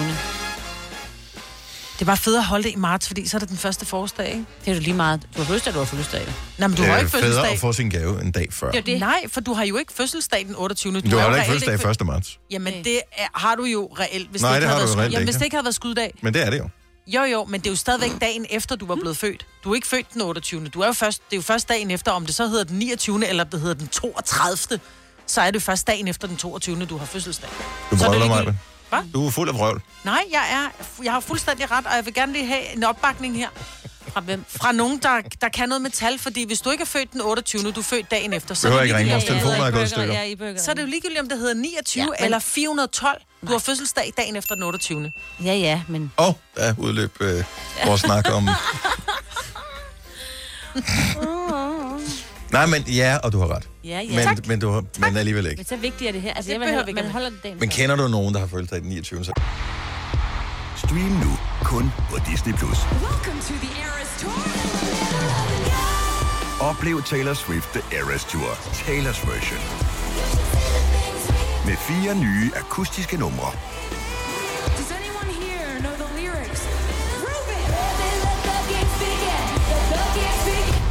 Det 1.96 2.02
er 2.02 2.06
bare 2.06 2.18
fedt 2.18 2.38
at 2.38 2.46
holde 2.46 2.64
det 2.64 2.72
i 2.72 2.76
marts, 2.76 3.08
fordi 3.08 3.28
så 3.28 3.38
er 3.38 3.40
det 3.40 3.50
den 3.50 3.58
første 3.58 3.86
forårsdag, 3.86 4.28
ikke? 4.28 4.46
Det 4.66 4.72
er 4.72 4.76
jo 4.76 4.82
lige 4.82 4.94
meget. 4.94 5.22
Du 5.22 5.38
har 5.38 5.46
fødselsdag, 5.46 5.74
du 5.74 5.78
har 5.80 5.86
fødselsdag. 5.86 6.22
Nej, 6.58 6.68
men 6.68 6.78
du 6.78 6.82
det 6.82 6.90
har 6.90 6.96
er 6.96 7.00
ikke 7.00 7.12
fødselsdag. 7.12 7.52
at 7.52 7.60
få 7.60 7.74
sin 7.74 7.90
gave 7.90 8.22
en 8.22 8.32
dag 8.32 8.48
før. 8.52 8.72
Det 8.72 8.78
er 8.78 8.82
jo 8.82 8.94
det. 8.94 9.00
Nej, 9.00 9.24
for 9.28 9.42
du 9.42 9.54
har 9.54 9.64
jo 9.66 9.78
ikke 9.78 9.94
fødselsdag 9.94 10.46
den 10.48 10.56
28. 10.56 11.02
Du, 11.02 11.16
er 11.16 11.20
har 11.20 11.28
jo 11.28 11.34
da 11.36 11.42
ikke 11.42 11.52
fødselsdag 11.52 11.80
fø- 11.80 11.90
1. 11.90 12.06
marts. 12.06 12.40
Jamen, 12.52 12.84
det 12.84 13.02
er, 13.12 13.28
har 13.34 13.56
du 13.56 13.64
jo 13.64 13.90
reelt, 14.00 14.30
hvis 14.32 14.42
Nej, 14.42 14.52
det 14.52 14.58
ikke 14.58 14.62
det 14.68 14.70
har 14.70 14.76
du 14.76 14.82
jo 14.82 14.86
været 14.88 14.98
reelt. 15.00 15.14
Jamen, 15.14 15.22
ikke. 15.22 15.32
hvis 15.32 15.36
det 15.36 15.46
ikke 15.46 15.56
havde 15.56 15.66
været 15.66 15.76
skuddag. 15.76 16.14
Men 16.22 16.34
det 16.34 16.46
er 16.46 16.50
det 16.50 16.58
jo. 16.60 16.70
Jo, 17.08 17.24
jo, 17.24 17.46
men 17.46 17.60
det 17.62 17.68
er 17.68 17.72
jo 17.72 17.76
stadigvæk 17.78 18.12
dagen 18.22 18.46
efter, 18.50 18.76
du 18.76 18.86
var 18.86 18.96
blevet 18.96 19.18
født. 19.18 19.46
Du 19.64 19.72
er 19.72 19.76
ikke 19.76 19.88
født 19.88 20.14
den 20.14 20.22
28. 20.22 20.68
Du 20.68 20.80
er 20.82 20.88
jo 20.88 20.94
først, 20.94 21.22
det 21.30 21.34
er 21.34 21.38
jo 21.38 21.42
først 21.42 21.70
dagen 21.70 21.92
efter, 21.92 22.12
om 22.12 22.26
det 22.26 22.36
så 22.36 22.48
hedder 22.48 22.64
den 22.64 22.78
29. 22.80 23.28
eller 23.28 23.44
det 23.44 23.60
hedder 23.62 23.76
den 23.76 23.88
32. 23.88 24.80
Så 25.28 25.42
er 25.42 25.52
det 25.52 25.62
først 25.64 25.88
dagen 25.88 26.08
efter 26.08 26.28
den 26.28 26.38
22. 26.38 26.86
du 26.86 26.98
har 26.98 27.06
fødselsdag. 27.06 27.50
Du 27.92 27.98
Så 27.98 28.06
er 28.06 28.12
det 28.12 28.20
brøvler 28.22 28.44
mig. 28.44 28.56
Hvad? 29.02 29.12
Du 29.14 29.28
er 29.28 29.32
fuld 29.32 29.50
af 29.50 29.56
vrøvl. 29.56 29.82
Nej, 30.04 30.24
jeg 30.32 30.44
er, 30.52 30.84
jeg 31.04 31.12
har 31.14 31.20
fuldstændig 31.20 31.72
ret, 31.72 31.86
og 31.86 31.96
jeg 31.96 32.06
vil 32.06 32.14
gerne 32.14 32.34
lige 32.34 32.46
have 32.46 32.76
en 32.76 32.84
opbakning 32.84 33.38
her. 33.38 33.50
Fra 34.14 34.22
hvem? 34.22 34.46
Fra 34.50 34.72
nogen, 34.72 34.98
der, 34.98 35.22
der 35.42 35.50
kan 35.50 35.70
noget 35.70 35.82
med 35.82 35.90
tal, 35.92 36.20
fordi 36.20 36.46
hvis 36.48 36.62
du 36.62 36.70
ikke 36.72 36.82
er 36.82 36.86
født 36.86 37.14
den 37.14 37.22
28. 37.22 37.72
du 37.72 37.80
er 37.80 37.84
født 37.84 38.12
dagen 38.12 38.34
efter, 38.34 38.56
så, 38.56 38.68
er 38.68 38.72
Behøver 38.72 38.82
det 38.82 38.88
ikke 38.88 38.98
ringe, 38.98 39.12
vores 39.12 39.24
telefoner 39.24 39.66
er 39.66 39.72
gået 39.72 39.84
i 39.84 39.88
stykker. 39.88 40.14
Ja, 40.14 40.24
I 40.24 40.36
burger. 40.36 40.58
så 40.58 40.72
er 40.72 40.76
det 40.76 40.82
jo 40.82 40.88
ligegyldigt, 40.88 41.20
om 41.20 41.30
det 41.30 41.38
hedder 41.40 41.54
29 41.54 42.02
Ja, 42.04 42.08
men- 42.10 42.16
eller 42.26 42.40
412. 42.40 43.22
Du 43.48 43.52
har 43.52 43.60
fødselsdag 43.60 44.14
dagen 44.18 44.36
efter 44.36 44.56
den 44.56 44.64
28. 44.64 45.12
Ja, 45.44 45.54
ja, 45.54 45.82
men... 45.88 46.12
Og 46.18 46.28
oh, 46.28 46.34
der 46.56 46.74
udløb 46.78 47.18
øh, 47.20 47.44
vores 47.86 48.02
snak 48.02 48.26
om... 48.34 48.50
Nej, 52.56 52.66
men 52.66 52.82
ja, 52.88 53.18
og 53.24 53.32
du 53.34 53.40
har 53.40 53.48
ret. 53.56 53.70
Ja, 53.84 53.90
ja. 53.90 54.16
Men, 54.16 54.24
Tak. 54.24 54.48
men, 54.48 54.60
du 54.60 54.70
har, 54.72 54.84
men 55.00 55.18
alligevel 55.18 55.46
ikke. 55.46 55.60
Men 55.60 55.66
så 55.66 55.76
vigtigt 55.78 56.08
er 56.08 56.12
det 56.12 56.22
her. 56.22 56.34
Altså, 56.34 56.52
Det 56.52 56.62
jeg 56.62 56.88
ikke 56.88 56.94
man 56.94 57.06
at 57.06 57.12
holder 57.12 57.30
det 57.30 57.40
dagen. 57.44 57.58
Men 57.60 57.70
kender 57.70 57.96
du 57.96 58.08
nogen, 58.08 58.34
der 58.34 58.40
har 58.40 58.48
fødselsdag 58.48 58.80
den 58.82 58.90
29. 58.90 59.26
Så... 59.26 59.32
Stream 60.78 61.12
nu 61.26 61.32
kun 61.64 61.92
på 62.10 62.18
Disney+. 62.32 62.54
Plus. 62.54 62.78
Oplev 66.62 67.04
Taylor 67.04 67.34
Swift 67.34 67.70
The 67.74 67.98
Eras 67.98 68.26
Tour, 68.26 68.50
Taylor's 68.84 69.22
version. 69.32 69.62
Med 71.66 71.78
fire 71.78 72.16
nye 72.16 72.52
akustiske 72.56 73.18
numre. 73.18 73.52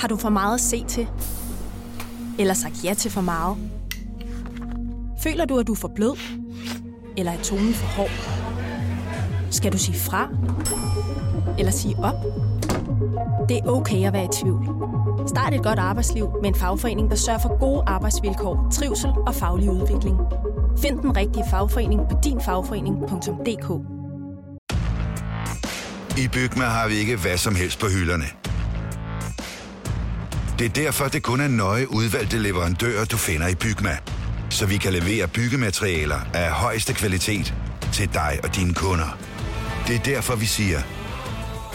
Har 0.00 0.08
du 0.08 0.16
for 0.16 0.28
meget 0.28 0.54
at 0.54 0.60
se 0.60 0.84
til? 0.88 1.08
Eller 2.38 2.54
sagt 2.54 2.84
ja 2.84 2.94
til 2.94 3.10
for 3.10 3.20
meget? 3.20 3.56
Føler 5.22 5.44
du, 5.44 5.58
at 5.58 5.66
du 5.66 5.72
er 5.72 5.76
for 5.76 5.92
blød? 5.94 6.16
Eller 7.16 7.32
er 7.32 7.42
tonen 7.42 7.74
for 7.74 7.86
hård? 7.86 8.10
Skal 9.50 9.72
du 9.72 9.78
sige 9.78 9.98
fra? 9.98 10.28
Eller 11.58 11.72
sige 11.72 11.96
op? 11.98 12.14
Det 13.48 13.56
er 13.56 13.66
okay 13.66 14.06
at 14.06 14.12
være 14.12 14.24
i 14.24 14.28
tvivl. 14.42 14.68
Start 15.28 15.54
et 15.54 15.62
godt 15.62 15.78
arbejdsliv 15.78 16.28
med 16.42 16.48
en 16.48 16.54
fagforening, 16.54 17.10
der 17.10 17.16
sørger 17.16 17.40
for 17.40 17.58
gode 17.58 17.82
arbejdsvilkår, 17.86 18.68
trivsel 18.72 19.10
og 19.26 19.34
faglig 19.34 19.70
udvikling. 19.70 20.16
Find 20.82 20.98
den 20.98 21.16
rigtige 21.16 21.44
fagforening 21.50 22.00
på 22.10 22.16
dinfagforening.dk 22.24 23.68
I 26.18 26.28
Bygma 26.28 26.64
har 26.64 26.88
vi 26.88 26.94
ikke 26.94 27.16
hvad 27.16 27.36
som 27.36 27.54
helst 27.54 27.80
på 27.80 27.86
hylderne. 27.86 28.39
Det 30.60 30.68
er 30.68 30.72
derfor, 30.84 31.08
det 31.08 31.22
kun 31.22 31.40
er 31.40 31.48
nøje 31.48 31.90
udvalgte 31.90 32.38
leverandører, 32.38 33.04
du 33.04 33.16
finder 33.16 33.48
i 33.48 33.54
Bygma. 33.54 33.98
Så 34.50 34.66
vi 34.66 34.76
kan 34.76 34.92
levere 34.92 35.28
byggematerialer 35.28 36.20
af 36.34 36.50
højeste 36.50 36.94
kvalitet 36.94 37.54
til 37.92 38.14
dig 38.14 38.40
og 38.42 38.56
dine 38.56 38.74
kunder. 38.74 39.18
Det 39.86 39.96
er 39.96 40.00
derfor, 40.00 40.36
vi 40.36 40.46
siger, 40.46 40.80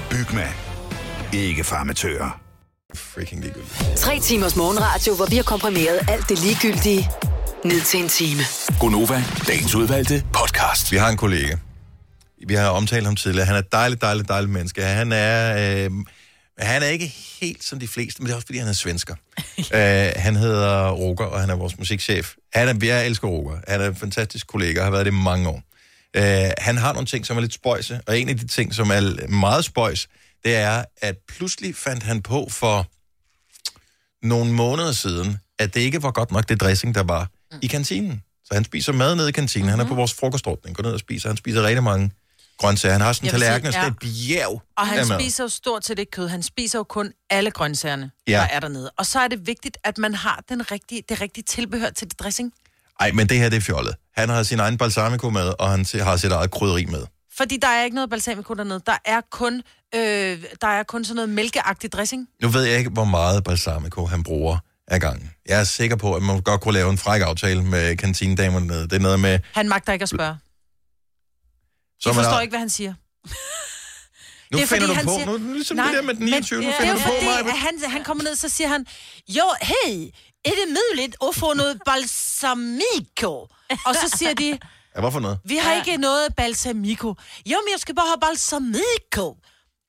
Bygma. 0.10 0.48
Ikke 1.34 1.63
farmatører. 1.63 2.41
Freaking 2.95 3.41
ligegyldigt. 3.41 3.98
Tre 3.98 4.19
timers 4.19 4.56
morgenradio, 4.56 5.15
hvor 5.15 5.26
vi 5.26 5.36
har 5.36 5.43
komprimeret 5.43 6.00
alt 6.08 6.30
det 6.30 6.39
ligegyldige 6.43 7.10
ned 7.63 7.82
til 7.82 8.00
en 8.00 8.10
time. 8.10 8.41
Gonova, 8.80 9.24
dagens 9.48 9.76
udvalgte 9.76 10.24
podcast. 10.34 10.91
Vi 10.91 10.98
har 10.98 11.10
en 11.10 11.17
kollega. 11.17 11.56
Vi 12.48 12.54
har 12.54 12.69
omtalt 12.69 13.06
ham 13.06 13.15
tidligere. 13.15 13.45
Han 13.45 13.56
er 13.56 13.60
et 13.60 13.71
dejligt, 13.71 14.02
dejligt, 14.02 14.28
dejligt 14.28 14.52
menneske. 14.52 14.82
Han 14.82 15.12
er, 15.12 15.56
øh, 15.86 15.91
han 16.58 16.84
er 16.84 16.88
ikke 16.88 17.13
helt 17.41 17.63
som 17.63 17.80
de 17.80 17.88
fleste, 17.88 18.22
men 18.22 18.28
det 18.28 18.32
er 18.32 18.36
også, 18.36 18.46
fordi 18.46 18.60
han 18.60 18.68
er 18.68 18.74
svensker. 18.74 19.15
øh, 19.58 20.12
han 20.15 20.36
hedder 20.36 20.91
Roger, 20.91 21.26
og 21.26 21.39
han 21.39 21.50
er 21.50 21.56
vores 21.56 21.78
musikchef. 21.78 22.34
Han 22.54 22.68
er, 22.68 22.86
jeg 22.86 23.06
elsker 23.06 23.28
Roger. 23.28 23.60
Han 23.68 23.82
er 23.82 23.88
en 23.88 23.96
fantastisk 23.96 24.48
kollega, 24.48 24.80
og 24.80 24.86
har 24.86 24.91
været 24.91 25.06
det 25.06 25.12
i 25.12 25.15
mange 25.15 25.50
år. 25.50 25.63
Øh, 26.15 26.52
han 26.58 26.78
har 26.78 26.94
nogle 26.94 27.08
ting, 27.08 27.26
som 27.26 27.38
er 27.38 27.41
lidt 27.41 27.54
spøjse, 27.54 28.02
og 28.08 28.20
en 28.20 28.30
af 28.30 28.38
de 28.38 28.48
ting, 28.48 28.74
som 28.74 28.91
er 28.91 29.28
meget 29.28 29.65
spøjs, 29.65 30.08
det 30.44 30.56
er, 30.56 30.84
at 31.02 31.15
pludselig 31.28 31.76
fandt 31.76 32.04
han 32.04 32.22
på 32.22 32.48
for 32.52 32.88
nogle 34.28 34.52
måneder 34.52 34.91
siden, 34.91 35.38
at 35.60 35.74
det 35.74 35.82
ikke 35.82 36.04
var 36.04 36.12
godt 36.12 36.32
nok 36.32 36.50
det 36.50 36.62
dressing, 36.62 36.96
der 36.96 37.04
var 37.04 37.30
mm. 37.52 37.58
i 37.62 37.68
kantinen. 37.68 38.22
Så 38.46 38.54
han 38.54 38.63
spiser 38.63 38.94
mad 38.94 39.15
nede 39.15 39.30
i 39.30 39.32
kantinen. 39.32 39.70
Han 39.70 39.80
er 39.80 39.86
på 39.86 39.96
vores 39.96 40.13
frokostordning. 40.13 40.76
Går 40.76 40.84
ned 40.84 40.91
og 40.91 41.00
spiser. 41.00 41.30
Han 41.30 41.38
spiser 41.38 41.63
rigtig 41.63 41.84
mange 41.84 42.12
grøntsager. 42.60 42.94
Han 42.94 43.02
har 43.02 43.13
sådan 43.13 43.28
en 43.28 43.32
tallerken, 43.32 43.68
og 43.68 43.74
sådan 43.74 43.91
et 43.91 44.00
bjerg 44.00 44.62
Og 44.78 44.88
han 44.88 45.06
spiser 45.20 45.44
jo 45.44 45.48
stort 45.48 45.86
set 45.86 46.00
ikke 46.00 46.12
kød. 46.12 46.28
Han 46.28 46.44
spiser 46.44 46.80
jo 46.80 46.84
kun 46.84 47.12
alle 47.30 47.52
grøntsagerne, 47.52 48.12
Ja. 48.28 48.34
der 48.34 48.39
er 48.41 48.60
dernede. 48.60 48.91
Og 48.98 49.06
så 49.06 49.20
er 49.20 49.28
det 49.28 49.48
vigtigt, 49.48 49.78
at 49.84 49.98
man 49.98 50.15
har 50.15 50.44
den 50.50 50.72
rigtige, 50.72 51.04
det 51.10 51.22
rigtige 51.22 51.44
tilbehør 51.44 51.89
til 51.89 52.08
det 52.10 52.20
dressing. 52.20 52.52
Ej, 53.00 53.12
men 53.12 53.30
det 53.30 53.38
her, 53.38 53.50
det 53.50 53.58
er 53.58 53.62
fjollet. 53.62 53.96
Han 54.18 54.30
har 54.30 54.44
sin 54.44 54.60
egen 54.60 54.78
balsamico 54.78 55.30
med, 55.30 55.54
og 55.60 55.70
han 55.70 55.86
har 56.02 56.18
sit 56.18 56.32
eget 56.32 56.52
krydderi 56.52 56.86
med. 56.86 57.06
Fordi 57.38 57.58
der 57.62 57.68
er 57.68 57.84
ikke 57.84 57.96
noget 57.96 58.10
balsamico 58.10 58.54
dernede. 58.54 58.82
Der 58.86 58.98
er 59.06 59.22
kun, 59.32 59.62
øh, 59.96 60.44
der 60.62 60.68
er 60.68 60.84
kun 60.84 61.06
sådan 61.06 61.15
noget 61.15 61.30
mælkeagtig 61.30 61.91
dressing. 61.91 62.28
Nu 62.41 62.48
ved 62.48 62.63
jeg 62.63 62.78
ikke, 62.78 62.89
hvor 62.89 63.06
meget 63.06 63.44
balsamico 63.44 64.06
han 64.06 64.24
bruger 64.24 64.58
af 64.88 65.02
gangen. 65.02 65.32
Jeg 65.50 65.60
er 65.60 65.63
sikker 65.63 65.96
på, 65.96 66.13
at 66.15 66.22
man 66.24 66.41
godt 66.41 66.62
kunne 66.62 66.74
lave 66.74 66.89
en 66.89 66.98
fræk 66.98 67.22
aftale 67.22 67.63
med 67.63 67.98
kantinedamerne 67.98 68.68
nede. 68.68 68.84
Det 68.84 68.94
er 68.94 69.00
noget 69.00 69.20
med... 69.20 69.39
Han 69.54 69.70
magter 69.70 69.94
ikke 69.94 70.04
at 70.04 70.10
spørge. 70.10 70.36
Så 72.00 72.10
Jeg 72.10 72.16
forstår 72.16 72.32
har- 72.32 72.42
ikke, 72.42 72.52
hvad 72.52 72.60
han 72.60 72.70
siger. 72.70 72.94
Nu 74.52 74.58
Det 74.58 74.64
er, 74.64 74.68
finder 74.68 74.88
fordi 74.88 74.88
du 74.88 74.94
han 74.94 75.06
på, 75.06 75.12
siger- 75.16 75.26
nu 75.26 75.34
er 75.34 75.38
det 75.38 75.48
ligesom 75.56 75.78
Nej, 75.78 75.86
det 75.88 75.96
der 75.96 76.02
med 76.02 76.14
den 76.14 76.26
29, 76.26 76.60
nu 76.60 76.66
men, 76.66 76.74
finder 76.80 76.94
det 76.94 77.04
du 77.04 77.10
er 77.10 77.14
på 77.14 77.16
fordi, 77.16 77.44
mig. 77.44 77.54
at 77.54 77.60
Han, 77.60 77.92
han 77.92 78.04
kommer 78.04 78.24
ned, 78.24 78.36
så 78.36 78.50
siger 78.50 78.68
han, 78.68 78.86
jo, 79.30 79.44
hey, 79.62 79.94
er 80.46 80.50
det 80.60 80.68
muligt 80.80 81.16
at 81.28 81.36
få 81.36 81.54
noget 81.54 81.82
balsamico? 81.86 83.32
Og 83.86 83.96
så 83.96 84.18
siger 84.18 84.34
de, 84.34 84.60
Ja, 84.96 85.00
hvorfor 85.00 85.20
noget? 85.20 85.40
vi 85.46 85.56
har 85.58 85.74
ikke 85.74 85.98
noget 85.98 86.36
balsamico. 86.36 87.08
Jo, 87.46 87.58
men 87.66 87.72
jeg 87.74 87.80
skal 87.80 87.96
bare 87.96 88.08
have 88.08 88.20
balsamico. 88.22 89.38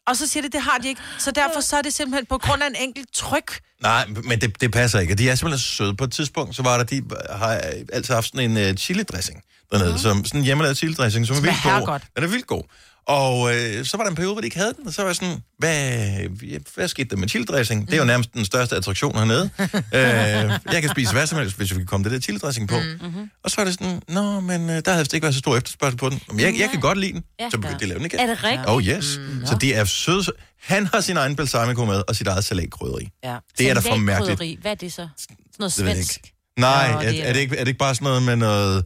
Og 0.07 0.16
så 0.16 0.27
siger 0.27 0.42
de, 0.42 0.49
det 0.49 0.61
har 0.62 0.79
de 0.79 0.88
ikke. 0.88 1.01
Så 1.19 1.31
derfor 1.31 1.61
så 1.61 1.77
er 1.77 1.83
det 1.83 1.95
simpelthen 1.95 2.27
på 2.27 2.38
grund 2.38 2.62
af 2.62 2.66
en 2.66 2.77
enkelt 2.77 3.09
tryk. 3.14 3.61
Nej, 3.83 4.07
men 4.07 4.40
det, 4.40 4.61
det 4.61 4.73
passer 4.73 4.99
ikke. 5.01 5.14
De 5.14 5.31
er 5.31 5.35
simpelthen 5.35 5.59
søde. 5.61 5.97
På 5.97 6.05
et 6.05 6.12
tidspunkt, 6.12 6.57
så 6.57 6.62
var 6.62 6.77
der, 6.77 6.85
de 6.85 7.03
har 7.31 7.49
altid 7.92 8.14
haft 8.14 8.27
sådan 8.27 8.51
en 8.51 8.71
uh, 8.71 8.75
chili-dressing 8.81 9.40
dernede, 9.72 9.98
som 9.98 10.24
sådan 10.24 10.40
en 10.40 10.44
hjemmelavet 10.44 10.76
chili-dressing, 10.76 11.26
som 11.26 11.37
er 11.37 11.40
vildt 11.40 11.62
god. 11.87 11.98
Den 12.16 12.24
er 12.24 12.29
vildt 12.29 12.46
god. 12.46 12.62
Og 13.07 13.55
øh, 13.55 13.85
så 13.85 13.96
var 13.96 14.05
der 14.05 14.11
en 14.11 14.16
periode, 14.16 14.35
hvor 14.35 14.40
de 14.40 14.46
ikke 14.46 14.57
havde 14.57 14.72
den, 14.79 14.87
og 14.87 14.92
så 14.92 15.02
var 15.02 15.09
jeg 15.09 15.16
sådan, 15.16 15.38
hvad, 15.59 16.64
hvad 16.74 16.88
skete 16.88 17.09
der 17.09 17.16
med 17.16 17.29
chili 17.29 17.44
dressing? 17.44 17.87
Det 17.87 17.94
er 17.94 17.98
jo 17.98 18.05
nærmest 18.05 18.35
den 18.35 18.44
største 18.44 18.76
attraktion 18.76 19.16
hernede. 19.18 19.50
øh, 19.59 20.72
jeg 20.72 20.83
kan 20.83 20.90
spise 20.90 21.12
hvad 21.12 21.26
som 21.26 21.38
helst, 21.38 21.57
hvis 21.57 21.70
vi 21.70 21.76
kan 21.76 21.87
komme 21.87 22.05
det 22.05 22.12
der 22.12 22.20
chili 22.20 22.38
dressing 22.38 22.68
på. 22.68 22.74
Mm-hmm. 23.00 23.31
Og 23.44 23.50
så 23.50 23.61
er 23.61 23.64
det 23.64 23.74
sådan, 23.74 24.02
nå, 24.09 24.40
men 24.40 24.70
øh, 24.70 24.83
der 24.85 24.92
havde 24.92 25.07
ikke 25.14 25.22
været 25.22 25.35
så 25.35 25.38
stor 25.38 25.57
efterspørgsel 25.57 25.98
på 25.98 26.09
den. 26.09 26.20
Men 26.31 26.40
jeg, 26.40 26.55
jeg 26.59 26.68
kan 26.70 26.81
godt 26.81 26.98
lide 26.98 27.12
den, 27.12 27.24
Ja. 27.40 27.50
så 27.50 27.59
begyndte 27.59 27.79
de 27.79 27.85
at 27.85 27.88
lave 27.88 27.98
den 27.98 28.07
igen. 28.07 28.20
Er 28.20 28.26
det 28.26 28.44
rigtigt? 28.44 28.68
Oh 28.68 28.83
yes. 28.83 29.18
Mm, 29.18 29.46
så 29.46 29.59
det 29.61 29.76
er 29.76 29.85
søde. 29.85 30.24
Han 30.62 30.87
har 30.87 31.00
sin 31.00 31.16
egen 31.16 31.37
balsamico 31.37 31.85
med, 31.85 32.02
og 32.09 32.16
sit 32.16 32.26
eget 32.26 32.44
salatkrydderi. 32.44 33.09
Ja. 33.24 33.37
Det 33.59 33.70
er 33.70 33.74
da 33.74 33.81
for 33.81 33.96
mærkeligt. 33.96 34.61
Hvad 34.61 34.70
er 34.70 34.74
det 34.74 34.92
så? 34.92 35.09
Sådan 35.16 35.37
noget 35.59 35.72
svensk? 35.72 36.20
Nej, 36.59 36.92
Nå, 36.92 36.98
er, 36.98 37.02
er 37.02 37.22
er, 37.22 37.33
det 37.33 37.40
ikke, 37.40 37.57
er 37.57 37.64
det 37.64 37.68
ikke 37.68 37.79
bare 37.79 37.94
sådan 37.94 38.05
noget 38.05 38.22
med 38.22 38.37
noget, 38.37 38.85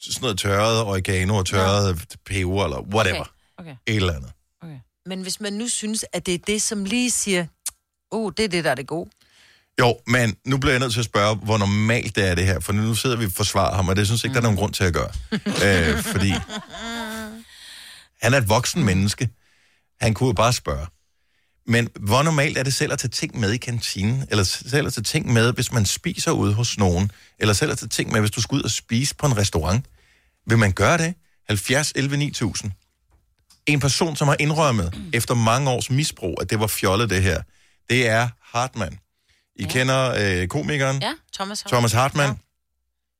sådan 0.00 0.20
noget 0.22 0.38
tørret 0.38 0.82
oregano 0.82 1.36
og 1.36 1.46
tørret 1.46 2.16
peber 2.26 2.64
eller 2.64 2.80
whatever? 2.94 3.24
Okay. 3.58 3.76
Et 3.86 3.96
eller 3.96 4.14
andet. 4.14 4.32
Men 5.06 5.22
hvis 5.22 5.40
man 5.40 5.52
nu 5.52 5.68
synes, 5.68 6.04
at 6.12 6.26
det 6.26 6.34
er 6.34 6.38
det, 6.46 6.62
som 6.62 6.84
lige 6.84 7.10
siger, 7.10 7.46
oh, 8.10 8.32
det 8.36 8.44
er 8.44 8.48
det, 8.48 8.64
der 8.64 8.70
er 8.70 8.74
det 8.74 8.86
gode. 8.86 9.10
Jo, 9.80 9.98
men 10.06 10.36
nu 10.44 10.58
bliver 10.58 10.72
jeg 10.72 10.80
nødt 10.80 10.92
til 10.92 10.98
at 10.98 11.04
spørge, 11.04 11.36
hvor 11.36 11.58
normalt 11.58 12.16
det 12.16 12.28
er 12.28 12.34
det 12.34 12.46
her, 12.46 12.60
for 12.60 12.72
nu 12.72 12.94
sidder 12.94 13.16
vi 13.16 13.24
og 13.24 13.32
forsvarer 13.32 13.74
ham, 13.74 13.88
og 13.88 13.96
det 13.96 14.06
synes 14.06 14.24
jeg 14.24 14.28
ikke, 14.28 14.34
der 14.34 14.40
er 14.40 14.42
nogen 14.42 14.58
grund 14.58 14.72
til 14.72 14.84
at 14.84 14.94
gøre. 14.94 15.10
øh, 15.66 16.02
fordi 16.02 16.32
han 18.22 18.34
er 18.34 18.38
et 18.38 18.48
voksen 18.48 18.84
menneske. 18.84 19.28
Han 20.00 20.14
kunne 20.14 20.26
jo 20.26 20.32
bare 20.32 20.52
spørge. 20.52 20.86
Men 21.70 21.88
hvor 22.00 22.22
normalt 22.22 22.58
er 22.58 22.62
det 22.62 22.74
selv 22.74 22.92
at 22.92 22.98
tage 22.98 23.10
ting 23.10 23.40
med 23.40 23.52
i 23.52 23.56
kantinen? 23.56 24.26
Eller 24.30 24.44
selv 24.44 24.86
at 24.86 24.92
tage 24.92 25.02
ting 25.02 25.32
med, 25.32 25.52
hvis 25.52 25.72
man 25.72 25.86
spiser 25.86 26.30
ude 26.30 26.54
hos 26.54 26.78
nogen? 26.78 27.10
Eller 27.38 27.54
selv 27.54 27.72
at 27.72 27.78
tage 27.78 27.88
ting 27.88 28.12
med, 28.12 28.20
hvis 28.20 28.30
du 28.30 28.40
skal 28.40 28.56
ud 28.56 28.62
og 28.62 28.70
spise 28.70 29.14
på 29.14 29.26
en 29.26 29.36
restaurant? 29.36 29.86
Vil 30.46 30.58
man 30.58 30.72
gøre 30.72 30.98
det? 30.98 31.14
70, 31.48 31.92
11, 31.96 32.16
9000. 32.16 32.72
En 33.66 33.80
person, 33.80 34.16
som 34.16 34.28
har 34.28 34.36
indrømmet 34.40 34.94
efter 35.12 35.34
mange 35.34 35.70
års 35.70 35.90
misbrug, 35.90 36.38
at 36.40 36.50
det 36.50 36.60
var 36.60 36.66
fjollet 36.66 37.10
det 37.10 37.22
her, 37.22 37.42
det 37.90 38.08
er 38.08 38.28
Hartmann. 38.42 38.98
I 39.56 39.62
ja. 39.62 39.68
kender 39.68 40.14
øh, 40.18 40.48
komikeren? 40.48 41.02
Ja, 41.02 41.12
Thomas 41.34 41.60
Thomas 41.60 41.92
Hartmann. 41.92 42.38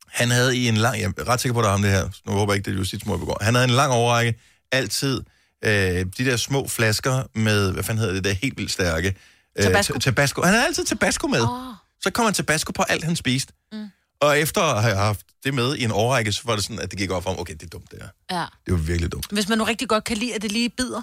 Han 0.08 0.30
havde 0.30 0.56
i 0.56 0.68
en 0.68 0.76
lang... 0.76 1.00
Jeg 1.00 1.12
er 1.18 1.28
ret 1.28 1.40
sikker 1.40 1.54
på, 1.54 1.60
at 1.60 1.64
det 1.64 1.68
er 1.68 1.72
ham 1.72 1.82
det 1.82 1.90
her. 1.90 2.08
Nu 2.26 2.32
håber 2.32 2.52
jeg 2.52 2.56
ikke, 2.58 2.70
det 2.70 2.74
er 2.74 2.78
justitsmord, 2.78 3.16
jeg 3.16 3.20
begår. 3.20 3.38
Han 3.40 3.54
havde 3.54 3.64
en 3.64 3.74
lang 3.74 3.92
overrække 3.92 4.40
altid 4.72 5.22
øh, 5.64 5.70
de 6.18 6.24
der 6.24 6.36
små 6.36 6.68
flasker 6.68 7.22
med... 7.34 7.72
Hvad 7.72 7.82
fanden 7.82 7.98
hedder 8.00 8.14
det 8.14 8.24
der? 8.24 8.32
Helt 8.32 8.56
vildt 8.58 8.72
stærke. 8.72 9.16
Øh, 9.58 9.64
Tabasco. 9.64 9.92
ta- 9.92 9.98
Tabasco. 9.98 10.42
Han 10.42 10.52
havde 10.54 10.66
altid 10.66 10.84
tabasco 10.84 11.26
med. 11.26 11.40
Oh. 11.42 11.74
Så 12.02 12.10
kom 12.10 12.24
han 12.24 12.34
tabasco 12.34 12.72
på 12.72 12.82
alt, 12.82 13.04
han 13.04 13.16
spiste. 13.16 13.52
Mm. 13.72 13.88
Og 14.20 14.38
efter 14.38 14.62
at 14.62 14.82
have 14.82 14.96
haft 14.96 15.26
det 15.44 15.54
med 15.54 15.76
i 15.76 15.84
en 15.84 15.90
overrække, 15.90 16.32
så 16.32 16.42
var 16.44 16.54
det 16.54 16.64
sådan, 16.64 16.78
at 16.78 16.90
det 16.90 16.98
gik 16.98 17.10
op 17.10 17.22
for 17.22 17.30
ham. 17.30 17.40
Okay, 17.40 17.54
det 17.54 17.62
er 17.62 17.66
dumt, 17.66 17.90
det 17.90 17.98
her. 18.02 18.38
Ja. 18.40 18.46
Det 18.66 18.72
var 18.72 18.78
virkelig 18.80 19.12
dumt. 19.12 19.26
Hvis 19.32 19.48
man 19.48 19.58
nu 19.58 19.64
rigtig 19.64 19.88
godt 19.88 20.04
kan 20.04 20.16
lide, 20.16 20.34
at 20.34 20.42
det 20.42 20.52
lige 20.52 20.68
bider. 20.70 21.02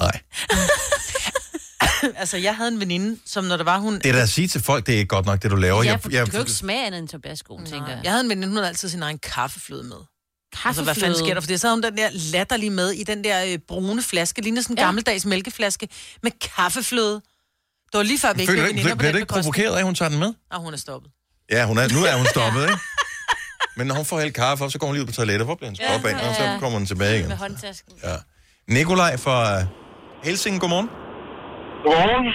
Nej. 0.00 0.20
altså, 2.20 2.36
jeg 2.36 2.56
havde 2.56 2.68
en 2.72 2.80
veninde, 2.80 3.18
som 3.26 3.44
når 3.44 3.56
der 3.56 3.64
var, 3.64 3.78
hun... 3.78 3.94
Det 3.94 4.06
er 4.06 4.12
da 4.12 4.22
at 4.22 4.28
sige 4.28 4.48
til 4.48 4.62
folk, 4.62 4.86
det 4.86 4.94
er 4.94 4.98
ikke 4.98 5.08
godt 5.08 5.26
nok, 5.26 5.42
det 5.42 5.50
du 5.50 5.56
laver. 5.56 5.82
Ja, 5.82 5.90
Jeg- 5.90 6.12
jeg- 6.12 6.26
du 6.26 6.30
kan 6.30 6.38
jo 6.38 6.42
ikke 6.42 6.52
smage 6.52 6.86
andet 6.86 6.98
end 6.98 7.08
tabasco, 7.08 7.60
tænker 7.66 7.88
jeg. 7.88 8.00
Jeg 8.04 8.12
havde 8.12 8.24
en 8.24 8.30
veninde, 8.30 8.48
hun 8.48 8.56
havde 8.56 8.68
altid 8.68 8.88
sin 8.88 9.02
egen 9.02 9.18
kaffefløde 9.18 9.82
med. 9.84 9.96
Altså, 10.64 10.82
hvad 10.84 10.94
fanden 10.94 11.10
Kaffefløde? 11.10 11.18
sker 11.18 11.34
der? 11.34 11.40
For 11.40 11.46
det 11.46 11.60
så 11.60 11.66
havde 11.66 11.76
hun 11.76 11.82
den 11.82 11.96
der 11.98 12.08
latterlige 12.32 12.70
med 12.70 12.90
i 12.90 13.04
den 13.04 13.24
der 13.24 13.44
øh, 13.52 13.58
brune 13.68 14.02
flaske, 14.02 14.40
ligner 14.42 14.62
sådan 14.62 14.74
en 14.74 14.78
ja. 14.78 14.84
gammeldags 14.84 15.26
mælkeflaske 15.26 15.88
med 16.22 16.30
kaffefløde. 16.56 17.14
Det 17.90 17.98
var 17.98 18.02
lige 18.02 18.18
før, 18.18 18.32
vi 18.34 18.40
ikke 18.40 18.52
blev 18.52 18.64
veninder 18.64 18.94
på 18.94 19.02
den 19.06 19.14
ikke 19.16 19.26
provokeret 19.26 19.74
af, 19.74 19.78
at 19.78 19.84
hun 19.84 19.94
tager 19.94 20.08
den 20.08 20.18
med? 20.18 20.34
Og 20.52 20.60
hun 20.60 20.72
er 20.72 20.78
stoppet. 20.78 21.10
Ja, 21.54 21.66
hun 21.66 21.78
er, 21.78 21.86
nu 21.96 22.00
er 22.10 22.16
hun 22.16 22.26
stoppet, 22.36 22.62
ikke? 22.62 22.78
Men 23.76 23.86
når 23.86 23.94
hun 23.94 24.04
får 24.04 24.20
hældt 24.20 24.34
kaffe 24.34 24.64
op, 24.64 24.70
så 24.70 24.78
går 24.78 24.86
hun 24.86 24.94
lige 24.94 25.02
ud 25.02 25.06
på 25.06 25.12
toilettet. 25.12 25.46
Hvor 25.46 25.54
bliver 25.54 25.68
hendes 25.70 25.82
krop 25.88 26.04
af? 26.10 26.14
Og 26.28 26.34
så 26.34 26.44
kommer 26.60 26.78
hun 26.78 26.86
tilbage 26.86 27.14
igen. 27.18 27.28
Med 27.28 27.36
håndtasken. 27.36 27.92
Ja. 28.08 28.16
Nikolaj 28.76 29.16
fra 29.24 29.36
øh, 29.54 29.66
Helsing, 30.26 30.60
godmorgen. 30.60 30.88
Godmorgen. 31.84 32.26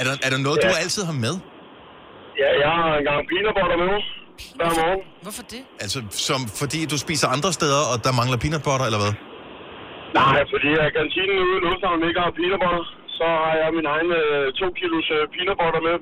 Er 0.00 0.04
der, 0.08 0.14
er 0.26 0.30
der 0.34 0.38
noget, 0.46 0.58
du 0.62 0.68
altid 0.82 1.02
har 1.10 1.16
med? 1.26 1.34
Ja, 2.42 2.48
jeg 2.64 2.70
har 2.78 2.90
engang 3.00 3.20
peanut 3.30 3.54
butter 3.58 3.78
med 3.84 3.94
hver 4.58 4.70
morgen. 4.80 5.00
Hvorfor 5.26 5.44
det? 5.54 5.62
Altså, 5.84 5.98
som, 6.28 6.40
fordi 6.60 6.80
du 6.92 6.96
spiser 7.06 7.26
andre 7.36 7.50
steder, 7.58 7.82
og 7.92 7.96
der 8.04 8.12
mangler 8.20 8.38
peanut 8.44 8.62
butter, 8.68 8.86
eller 8.90 9.00
hvad? 9.04 9.14
Nej, 10.20 10.38
fordi 10.52 10.68
jeg 10.80 10.86
kantinen 10.98 11.36
ude 11.46 11.54
i 11.58 11.60
Lufthavn 11.66 12.00
ikke 12.08 12.20
har 12.24 12.32
peanut 12.40 12.60
butter, 12.64 12.84
så 13.18 13.24
har 13.44 13.54
jeg 13.62 13.68
min 13.78 13.86
egen 13.94 14.10
øh, 14.20 14.44
to 14.60 14.66
kilos 14.80 15.06
øh, 15.16 15.22
peanut 15.34 15.56
butter 15.62 15.82
med. 15.88 15.96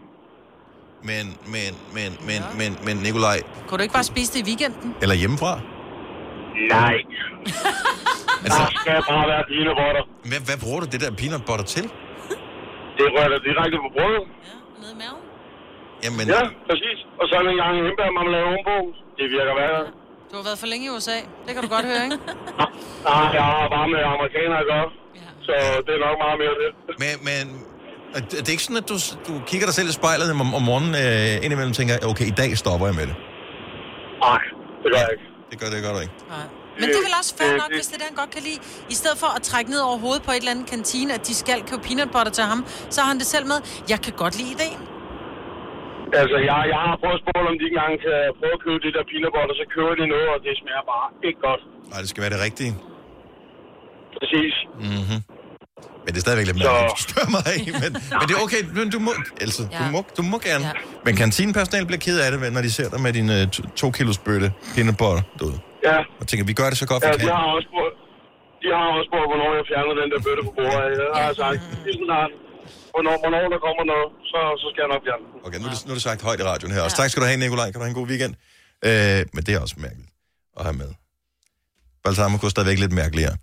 Men, 1.11 1.25
men, 1.55 1.71
men, 1.97 2.11
men, 2.29 2.41
men, 2.61 2.71
men, 2.87 2.95
Nikolaj, 3.07 3.39
Kunne 3.67 3.79
du 3.79 3.85
ikke 3.87 3.97
bare 4.01 4.09
spise 4.15 4.29
det 4.35 4.39
i 4.43 4.47
weekenden? 4.51 4.89
eller 5.03 5.17
hjemmefra? 5.23 5.53
Nej. 6.77 6.95
Altså, 8.47 8.63
Der 8.63 8.79
skal 8.83 8.97
bare 9.13 9.27
være 9.33 9.45
peanut 9.53 9.77
butter. 9.83 10.03
hvad, 10.31 10.41
hvad 10.49 10.59
bruger 10.65 10.81
du 10.83 10.87
det 10.93 11.01
der 11.05 11.11
peanut 11.23 11.43
butter 11.49 11.67
til? 11.75 11.85
Det 12.99 13.07
rører 13.17 13.39
direkte 13.49 13.77
på 13.85 13.89
brødet. 13.97 14.25
Jamen, 16.05 16.27
Ja, 16.35 16.43
præcis. 16.69 16.99
Og 17.21 17.25
så 17.31 17.35
en 17.55 17.59
gang 17.63 17.73
hindbærmarmelade 17.87 18.45
ovenpå. 18.51 18.77
Det 19.19 19.25
virker 19.37 19.55
værre. 19.61 19.83
Du 20.31 20.35
har 20.39 20.45
været 20.49 20.59
for 20.63 20.69
længe 20.73 20.85
i 20.89 20.91
USA. 20.97 21.17
Det 21.47 21.51
kan 21.55 21.63
du 21.67 21.71
godt 21.77 21.87
høre, 21.91 22.03
ikke? 22.07 22.19
Nej, 23.09 23.25
jeg 23.39 23.45
har 23.53 23.67
bare 23.77 23.87
med 23.95 24.01
amerikanere 24.15 24.61
at 24.65 24.69
gøre. 24.73 24.89
Så 25.47 25.53
det 25.87 25.93
er 25.99 26.01
nok 26.09 26.17
meget 26.25 26.37
mere 26.43 26.55
det. 26.63 26.71
Men, 27.03 27.13
men 27.29 27.45
er 28.17 28.21
det 28.31 28.37
det 28.45 28.49
er 28.51 28.55
ikke 28.57 28.67
sådan, 28.69 28.81
at 28.85 28.89
du, 28.93 28.97
du 29.29 29.33
kigger 29.51 29.67
dig 29.69 29.75
selv 29.79 29.89
i 29.93 29.95
spejlet 30.01 30.27
om, 30.45 30.55
om 30.59 30.63
morgenen 30.71 30.95
øh, 31.05 31.45
indimellem 31.45 31.73
og 31.75 31.79
tænker, 31.81 31.95
okay, 32.13 32.27
i 32.33 32.37
dag 32.43 32.51
stopper 32.63 32.87
jeg 32.91 32.97
med 33.01 33.07
det. 33.11 33.17
Nej, 34.29 34.43
det 34.83 34.89
gør 34.93 35.01
jeg 35.07 35.11
ikke. 35.17 35.27
Det 35.51 35.57
gør 35.61 35.69
det 35.75 35.79
gør 35.87 35.93
du 35.97 36.01
ikke. 36.07 36.17
Nej. 36.37 36.47
Men 36.81 36.85
det 36.93 36.97
er 37.03 37.05
vel 37.09 37.17
også 37.21 37.33
fair 37.39 37.53
nok, 37.63 37.71
hvis 37.77 37.87
det 37.91 37.95
er 37.97 38.01
det, 38.03 38.07
han 38.13 38.17
godt 38.23 38.31
kan 38.37 38.43
lide. 38.49 38.59
I 38.95 38.97
stedet 39.01 39.19
for 39.23 39.31
at 39.37 39.43
trække 39.51 39.69
ned 39.75 39.81
over 39.89 39.97
hovedet 40.05 40.23
på 40.27 40.31
et 40.31 40.37
eller 40.37 40.51
andet 40.55 40.67
kantine, 40.75 41.11
at 41.19 41.23
de 41.29 41.35
skal 41.43 41.59
købe 41.71 41.83
peanut 41.89 42.11
butter 42.15 42.33
til 42.39 42.45
ham, 42.53 42.61
så 42.95 42.99
har 43.01 43.09
han 43.13 43.19
det 43.23 43.27
selv 43.35 43.47
med. 43.53 43.59
Jeg 43.93 43.99
kan 44.05 44.13
godt 44.23 44.35
lide 44.41 44.51
ideen. 44.57 44.81
Altså, 46.21 46.39
jeg, 46.51 46.59
jeg 46.75 46.81
har 46.89 46.97
prøvet 47.03 47.17
at 47.19 47.23
spørge, 47.25 47.45
om 47.51 47.57
de 47.59 47.65
ikke 47.69 47.77
engang 47.79 47.95
kan 48.07 48.17
prøve 48.39 48.55
at 48.59 48.63
købe 48.67 48.79
det 48.85 48.91
der 48.97 49.03
peanut 49.11 49.33
butter, 49.37 49.55
så 49.61 49.65
køber 49.75 49.95
de 50.01 50.05
noget, 50.15 50.29
og 50.35 50.39
det 50.45 50.53
smager 50.63 50.85
bare 50.93 51.07
ikke 51.29 51.41
godt. 51.49 51.63
Nej, 51.93 51.99
det 52.03 52.09
skal 52.13 52.21
være 52.25 52.33
det 52.37 52.41
rigtige. 52.49 52.73
Præcis. 54.19 54.55
Mm-hmm. 54.93 55.21
Men 56.05 56.11
det 56.13 56.19
er 56.21 56.25
stadigvæk 56.27 56.47
lidt 56.51 56.59
mærkeligt, 56.61 56.93
du 57.01 57.05
spørger 57.09 57.31
mig 57.37 57.43
af. 57.55 57.61
Men, 57.83 57.91
men 58.19 58.25
det 58.29 58.35
er 58.39 58.43
okay, 58.47 58.63
men 58.79 58.87
du 58.95 58.99
må, 59.07 59.13
altså, 59.45 59.63
ja. 59.65 59.79
du 59.81 59.85
må, 59.95 60.01
du 60.19 60.23
må 60.33 60.37
gerne. 60.49 60.65
Ja. 60.69 60.73
Men 61.07 61.13
kantinepersonale 61.23 61.87
bliver 61.91 62.03
ked 62.07 62.17
af 62.25 62.29
det, 62.33 62.39
når 62.57 62.63
de 62.67 62.73
ser 62.79 62.89
dig 62.95 63.01
med 63.07 63.13
din 63.19 63.29
uh, 63.37 63.41
to, 63.55 63.61
to 63.83 63.87
kilos 63.99 64.19
bøtte 64.27 64.49
peanut 64.75 64.97
butter 65.03 65.23
derude. 65.39 65.59
Ja. 65.89 65.99
Og 66.21 66.25
tænker, 66.29 66.45
vi 66.53 66.55
gør 66.61 66.69
det 66.73 66.79
så 66.85 66.87
godt, 66.93 67.01
vi 67.03 67.09
Ja, 67.11 67.15
kan. 67.21 67.27
de 67.29 67.33
har 67.41 67.47
også 67.57 67.67
spurgt, 67.71 67.95
de 68.63 68.69
har 68.79 68.87
også 68.97 69.07
spurgt, 69.11 69.27
hvornår 69.31 69.51
jeg 69.59 69.65
fjerner 69.71 69.95
den 70.03 70.09
der 70.13 70.21
bøtte 70.27 70.43
på 70.49 70.53
bordet. 70.59 70.93
Jeg 71.19 71.25
har 71.29 71.35
sagt, 71.43 71.59
lige 71.85 71.97
snart, 72.09 72.31
hvornår, 72.95 73.15
hvornår 73.23 73.43
der 73.55 73.61
kommer 73.67 73.85
noget, 73.93 74.09
så, 74.33 74.39
så 74.63 74.67
skal 74.73 74.81
jeg 74.85 74.91
nok 74.95 75.03
fjerne 75.07 75.23
den. 75.31 75.37
Okay, 75.47 75.59
nu, 75.63 75.67
det, 75.73 75.77
nu 75.87 75.91
er 75.93 75.97
det 75.99 76.03
sagt 76.09 76.23
højt 76.29 76.41
i 76.41 76.45
radioen 76.53 76.73
her. 76.75 76.81
Også 76.87 76.97
tak 77.01 77.09
skal 77.11 77.21
du 77.23 77.27
have, 77.31 77.39
Nikolaj. 77.45 77.67
Kan 77.71 77.79
du 77.81 77.85
have 77.87 77.93
en 77.95 78.01
god 78.03 78.09
weekend? 78.13 78.35
Øh, 78.89 79.21
men 79.35 79.41
det 79.47 79.53
er 79.55 79.61
også 79.67 79.75
mærkeligt 79.87 80.11
at 80.59 80.63
have 80.69 80.77
med. 80.83 80.91
Balsamico 82.05 82.47
er 82.47 82.51
stadigvæk 82.51 82.79
lidt 82.79 82.93
mærkeligere. 82.93 83.37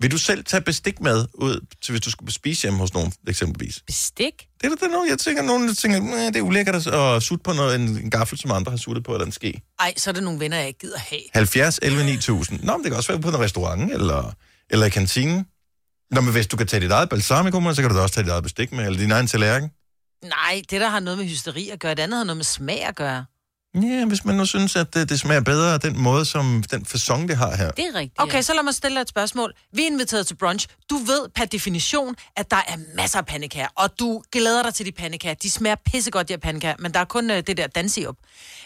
Vil 0.00 0.10
du 0.10 0.18
selv 0.18 0.44
tage 0.44 0.60
bestik 0.60 1.00
med 1.00 1.26
ud, 1.34 1.66
til 1.82 1.92
hvis 1.92 2.00
du 2.00 2.10
skulle 2.10 2.32
spise 2.32 2.62
hjemme 2.62 2.78
hos 2.78 2.94
nogen, 2.94 3.12
eksempelvis? 3.28 3.82
Bestik? 3.86 4.46
Det 4.60 4.72
er 4.72 4.76
da 4.76 4.86
noget, 4.86 5.10
jeg 5.10 5.18
tænker, 5.18 5.42
nogen 5.42 5.68
der 5.68 5.74
tænker, 5.74 5.98
"Næh, 6.00 6.26
det 6.26 6.36
er 6.36 6.40
ulækkert 6.42 6.86
at 6.86 7.22
sutte 7.22 7.42
på 7.42 7.52
noget, 7.52 7.74
en, 7.74 7.88
en 7.88 8.10
gaffel, 8.10 8.38
som 8.38 8.50
andre 8.50 8.70
har 8.70 8.76
suttet 8.76 9.04
på, 9.04 9.12
eller 9.12 9.26
en 9.26 9.32
ske. 9.32 9.62
Ej, 9.80 9.94
så 9.96 10.10
er 10.10 10.14
det 10.14 10.22
nogle 10.22 10.40
venner, 10.40 10.56
jeg 10.56 10.66
ikke 10.66 10.78
gider 10.78 10.98
have. 10.98 11.20
70, 11.34 11.78
11, 11.82 12.04
9000. 12.04 12.60
Nå, 12.62 12.76
men 12.76 12.84
det 12.84 12.90
kan 12.90 12.96
også 12.96 13.12
være 13.12 13.20
på 13.22 13.28
en 13.28 13.38
restaurant, 13.40 13.92
eller, 13.92 14.32
eller 14.70 14.86
i 14.86 14.90
kantinen. 14.90 15.46
Nå, 16.10 16.20
men 16.20 16.32
hvis 16.32 16.46
du 16.46 16.56
kan 16.56 16.66
tage 16.66 16.80
dit 16.80 16.90
eget 16.90 17.08
balsamico 17.08 17.60
med, 17.60 17.74
så 17.74 17.82
kan 17.82 17.90
du 17.90 17.96
da 17.96 18.02
også 18.02 18.14
tage 18.14 18.24
dit 18.24 18.30
eget 18.30 18.42
bestik 18.42 18.72
med, 18.72 18.86
eller 18.86 18.98
din 18.98 19.12
egen 19.12 19.26
tallerken. 19.26 19.70
Nej, 20.22 20.62
det 20.70 20.80
der 20.80 20.88
har 20.88 21.00
noget 21.00 21.18
med 21.18 21.26
hysteri 21.26 21.68
at 21.68 21.80
gøre, 21.80 21.94
det 21.94 22.02
andet 22.02 22.16
har 22.16 22.24
noget 22.24 22.36
med 22.36 22.44
smag 22.44 22.84
at 22.84 22.96
gøre. 22.96 23.24
Ja, 23.74 24.04
hvis 24.04 24.24
man 24.24 24.34
nu 24.34 24.46
synes, 24.46 24.76
at 24.76 24.94
det, 24.94 25.08
det 25.08 25.20
smager 25.20 25.40
bedre 25.40 25.74
af 25.74 25.80
den 25.80 25.98
måde, 25.98 26.24
som 26.24 26.64
den 26.70 26.84
fasong, 26.84 27.28
det 27.28 27.36
har 27.36 27.56
her. 27.56 27.70
Det 27.70 27.84
er 27.84 27.94
rigtigt. 27.94 28.20
Okay, 28.20 28.42
så 28.42 28.54
lad 28.54 28.62
mig 28.62 28.74
stille 28.74 28.94
dig 28.94 29.02
et 29.02 29.08
spørgsmål. 29.08 29.52
Vi 29.72 29.82
er 29.82 29.86
inviteret 29.86 30.26
til 30.26 30.34
brunch. 30.34 30.68
Du 30.90 30.96
ved 30.96 31.28
per 31.34 31.44
definition, 31.44 32.16
at 32.36 32.50
der 32.50 32.56
er 32.56 32.76
masser 32.96 33.18
af 33.18 33.26
pandekager, 33.26 33.68
og 33.76 33.98
du 33.98 34.22
glæder 34.32 34.62
dig 34.62 34.74
til 34.74 34.86
de 34.86 34.92
pandekager. 34.92 35.34
De 35.34 35.50
smager 35.50 35.76
pissegodt, 35.86 36.28
de 36.28 36.32
her 36.32 36.38
pandekager, 36.38 36.76
men 36.78 36.94
der 36.94 37.00
er 37.00 37.04
kun 37.04 37.30
øh, 37.30 37.42
det 37.46 37.56
der 37.56 37.66
dansirup. 37.66 38.16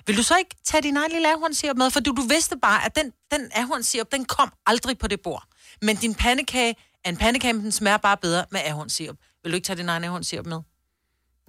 Vil 0.07 0.17
du 0.17 0.23
så 0.23 0.37
ikke 0.37 0.57
tage 0.65 0.83
din 0.83 0.97
egen 0.97 1.13
lille 1.13 1.29
ahornsirup 1.29 1.77
med? 1.77 1.91
For 1.91 2.01
du, 2.01 2.11
du 2.11 2.23
vidste 2.23 2.57
bare, 2.63 2.85
at 2.85 2.97
den, 2.97 3.13
den 3.31 3.49
ahornsirup, 3.55 4.07
den 4.13 4.25
kom 4.25 4.53
aldrig 4.67 4.99
på 4.99 5.09
det 5.09 5.21
bord. 5.21 5.45
Men 5.83 5.97
din 5.97 6.15
pandekage 6.15 6.75
en 7.07 7.17
pandekage, 7.17 7.73
smager 7.73 7.97
bare 7.97 8.17
bedre 8.23 8.45
med 8.51 8.61
ahornsirup. 8.65 9.17
Vil 9.43 9.53
du 9.53 9.55
ikke 9.55 9.67
tage 9.67 9.77
din 9.77 9.89
egen 9.89 10.05
ahornsirup 10.05 10.47
med? 10.47 10.59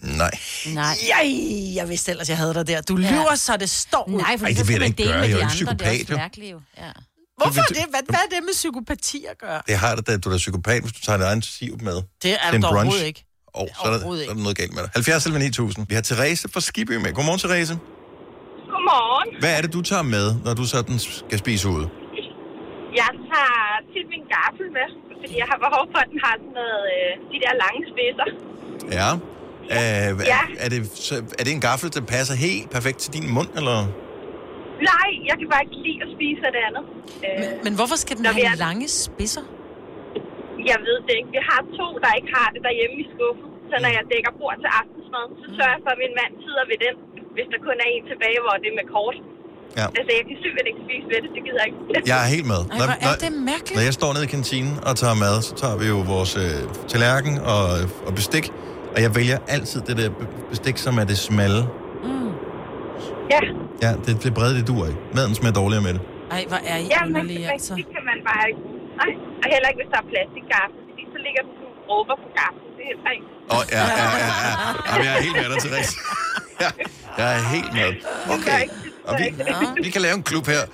Nej. 0.03 0.31
Nej. 0.73 0.95
Ej, 1.13 1.75
jeg 1.75 1.89
vidste 1.89 2.11
ellers, 2.11 2.29
jeg 2.29 2.37
havde 2.37 2.53
dig 2.53 2.67
der. 2.67 2.81
Du 2.81 2.97
Ja. 2.97 3.11
lyver, 3.11 3.35
så 3.35 3.57
det 3.57 3.69
står 3.69 4.09
ud. 4.09 4.17
Nej, 4.21 4.37
for 4.37 4.45
Ej, 4.45 4.49
det 4.49 4.57
så 4.57 4.65
vil 4.65 4.73
jeg 4.75 4.85
ikke 4.85 5.03
gøre. 5.03 5.07
med 5.07 5.13
Jeg 5.15 5.21
er 5.23 5.27
de 5.27 5.31
jo 5.31 5.37
andre. 5.37 5.53
ikke 5.53 5.65
Det 5.65 5.81
er 5.81 5.87
psykopat, 5.87 6.17
mærkeligt, 6.17 6.51
jo. 6.51 6.61
Ja. 6.77 6.91
Hvorfor 7.37 7.61
er 7.61 7.65
det? 7.65 7.77
Hvad, 7.89 7.99
hvad 8.09 8.19
er 8.19 8.35
det 8.35 8.43
med 8.43 8.53
psykopati 8.53 9.25
at 9.31 9.37
gøre? 9.37 9.61
Det 9.67 9.77
har 9.77 9.95
det 9.95 10.07
da, 10.07 10.17
du 10.17 10.29
er 10.31 10.37
psykopat, 10.37 10.81
hvis 10.81 10.93
du 10.93 10.99
tager 10.99 11.17
din 11.17 11.25
egen 11.25 11.41
sirup 11.41 11.81
med. 11.81 12.01
Det 12.23 12.31
er 12.31 12.37
du 12.51 12.59
brunch. 12.59 12.65
overhovedet 12.75 13.05
ikke. 13.05 13.25
Og 13.47 13.69
så 13.83 13.87
er, 13.87 13.91
der, 13.91 13.99
så 13.99 14.07
er 14.29 14.33
der 14.33 14.41
noget 14.41 14.57
galt 14.57 14.73
med 14.73 14.81
dig. 14.83 14.89
70 14.93 15.25
eller 15.25 15.39
9000. 15.39 15.85
Vi 15.89 15.95
har 15.95 16.01
Therese 16.01 16.49
fra 16.49 16.61
Skibby 16.61 16.91
med. 16.95 17.13
Godmorgen, 17.13 17.39
Therese. 17.39 17.73
Godmorgen. 18.71 19.39
Hvad 19.39 19.57
er 19.57 19.61
det, 19.61 19.73
du 19.73 19.81
tager 19.81 20.01
med, 20.01 20.35
når 20.45 20.53
du 20.53 20.65
sådan 20.65 20.99
skal 20.99 21.39
spise 21.39 21.69
ude? 21.69 21.89
Jeg 23.01 23.09
tager 23.31 23.57
tit 23.93 24.07
min 24.15 24.25
gaffel 24.37 24.67
med, 24.77 24.87
fordi 25.21 25.35
jeg 25.41 25.47
har 25.51 25.59
behov 25.67 25.83
for, 25.93 25.99
at 26.05 26.09
den 26.13 26.19
har 26.25 26.33
sådan 26.41 26.55
noget, 26.61 26.83
øh, 26.95 27.11
de 27.31 27.37
der 27.43 27.53
lange 27.63 27.81
spidser. 27.91 28.27
Ja. 28.99 29.09
Øh, 29.75 30.09
Ja. 30.33 30.41
er, 30.41 30.65
er, 30.65 30.69
det, 30.73 30.79
så, 31.07 31.13
er 31.39 31.43
det 31.45 31.51
en 31.59 31.63
gaffel, 31.69 31.87
der 31.95 32.01
passer 32.15 32.35
helt 32.47 32.67
perfekt 32.75 32.97
til 33.03 33.09
din 33.17 33.25
mund, 33.37 33.49
eller? 33.59 33.77
Nej, 34.91 35.09
jeg 35.29 35.35
kan 35.39 35.47
bare 35.53 35.63
ikke 35.65 35.77
lide 35.87 35.99
at 36.05 36.09
spise 36.15 36.41
af 36.47 36.51
det 36.55 36.61
andet. 36.69 36.83
Øh, 37.25 37.37
Men, 37.41 37.49
men 37.65 37.73
hvorfor 37.79 37.97
skal 38.03 38.13
den 38.19 38.25
have 38.37 38.49
er- 38.55 38.61
lange 38.67 38.85
spidser? 39.05 39.43
Jeg 40.71 40.77
ved 40.87 40.97
det 41.07 41.13
ikke. 41.19 41.29
Vi 41.37 41.41
har 41.51 41.61
to, 41.79 41.87
der 42.03 42.11
ikke 42.19 42.31
har 42.39 42.47
det 42.55 42.61
derhjemme 42.67 42.95
i 43.03 43.05
skuffen. 43.13 43.47
Så 43.69 43.75
når 43.83 43.91
jeg 43.97 44.03
dækker 44.13 44.31
bord 44.41 44.55
til 44.63 44.69
aftensmad, 44.81 45.25
så 45.41 45.47
sørger 45.57 45.73
jeg 45.77 45.81
for, 45.85 45.91
at 45.95 45.99
min 46.05 46.13
mand 46.21 46.31
sidder 46.45 46.63
ved 46.71 46.77
den, 46.85 46.95
hvis 47.35 47.47
der 47.53 47.59
kun 47.67 47.77
er 47.85 47.89
en 47.95 48.03
tilbage, 48.11 48.39
hvor 48.45 48.55
det 48.61 48.67
er 48.73 48.77
med 48.81 48.87
kort. 48.97 49.17
Ja. 49.79 49.85
Altså, 49.99 50.11
jeg 50.17 50.23
kan 50.29 50.35
simpelthen 50.43 50.67
ikke 50.71 50.81
spise 50.87 51.05
ved 51.11 51.19
det, 51.23 51.29
det 51.35 51.41
gider 51.45 51.59
jeg 51.63 51.67
ikke. 51.71 51.79
Jeg 52.11 52.17
er 52.25 52.29
helt 52.35 52.47
med. 52.53 52.61
Ej, 52.71 52.77
hvor 52.77 53.09
er 53.11 53.15
det 53.25 53.31
mærkeligt. 53.51 53.75
Når 53.77 53.83
jeg 53.89 53.93
står 53.99 54.09
nede 54.15 54.23
i 54.29 54.31
kantinen 54.35 54.73
og 54.87 54.93
tager 55.01 55.15
mad, 55.25 55.35
så 55.47 55.53
tager 55.61 55.77
vi 55.81 55.85
jo 55.93 55.97
vores 56.13 56.31
øh, 56.43 56.57
tallerken 56.91 57.33
og, 57.53 57.63
og 58.07 58.11
bestik. 58.19 58.45
Og 58.95 58.99
jeg 59.05 59.11
vælger 59.19 59.37
altid 59.55 59.79
det 59.87 59.95
der 59.99 60.09
be- 60.09 60.27
bestik, 60.53 60.75
som 60.85 60.93
er 61.01 61.05
det 61.11 61.17
smalle. 61.29 61.61
Ja. 63.33 63.39
Ja, 63.85 63.91
det, 64.05 64.11
det 64.23 64.31
brede, 64.37 64.53
det 64.59 64.65
duer 64.71 64.87
ikke. 64.91 64.99
Maden 65.15 65.35
smager 65.39 65.53
dårligere 65.61 65.83
med 65.87 65.93
det. 65.97 66.01
Ej, 66.35 66.41
hvor 66.51 66.59
er 66.71 66.77
I 66.77 66.85
Ja, 66.95 66.99
men 67.05 67.15
underlige, 67.15 67.45
altså. 67.55 67.73
det 67.79 67.85
kan 67.95 68.03
man 68.11 68.17
bare 68.29 68.43
ikke. 68.49 68.61
Nej, 69.01 69.11
og 69.41 69.45
heller 69.53 69.67
ikke, 69.71 69.79
hvis 69.81 69.91
der 69.93 69.99
er 70.03 70.07
plastikgaffel, 70.13 70.77
fordi 70.89 71.03
så 71.13 71.17
ligger 71.25 71.41
sådan 71.49 71.71
råber 71.91 72.15
på 72.23 72.27
gaffel. 72.39 72.63
Det 72.77 72.83
er 72.85 72.89
heller 72.91 73.11
ikke. 73.17 73.27
Åh, 73.51 73.57
oh, 73.57 73.63
ja, 73.75 73.83
ja, 73.99 74.05
ja, 74.23 74.29
ja. 74.45 74.69
Jamen, 74.89 75.03
jeg 75.07 75.13
er 75.19 75.23
helt 75.27 75.35
med 75.41 75.47
dig, 75.53 75.59
Therese. 75.65 75.93
Ja, 76.63 76.69
jeg 77.19 77.27
er 77.37 77.41
helt 77.55 77.71
med. 77.79 77.89
Okay. 78.35 78.61
Og 79.03 79.19
vi, 79.19 79.25
vi 79.83 79.89
kan 79.89 80.01
lave 80.01 80.15
en 80.15 80.23
klub 80.23 80.47
her. 80.47 80.65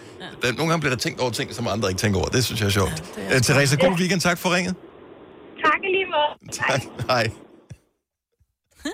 Der, 0.41 0.51
nogle 0.53 0.69
gange 0.69 0.79
bliver 0.79 0.95
der 0.95 0.99
tænkt 1.01 1.19
over 1.19 1.31
ting, 1.31 1.55
som 1.55 1.67
andre 1.67 1.89
ikke 1.89 1.99
tænker 1.99 2.19
over. 2.19 2.29
Det 2.29 2.45
synes 2.45 2.61
jeg 2.61 2.67
er 2.67 2.71
sjovt. 2.71 3.03
Ja, 3.17 3.35
er 3.35 3.39
Therese, 3.39 3.77
god 3.77 3.91
weekend. 3.99 4.21
Tak 4.21 4.37
for 4.37 4.55
ringet. 4.55 4.75
Tak 5.65 5.79
lige 5.83 6.05
måde. 6.05 6.51
Tak. 6.51 6.81
Hej. 7.07 7.29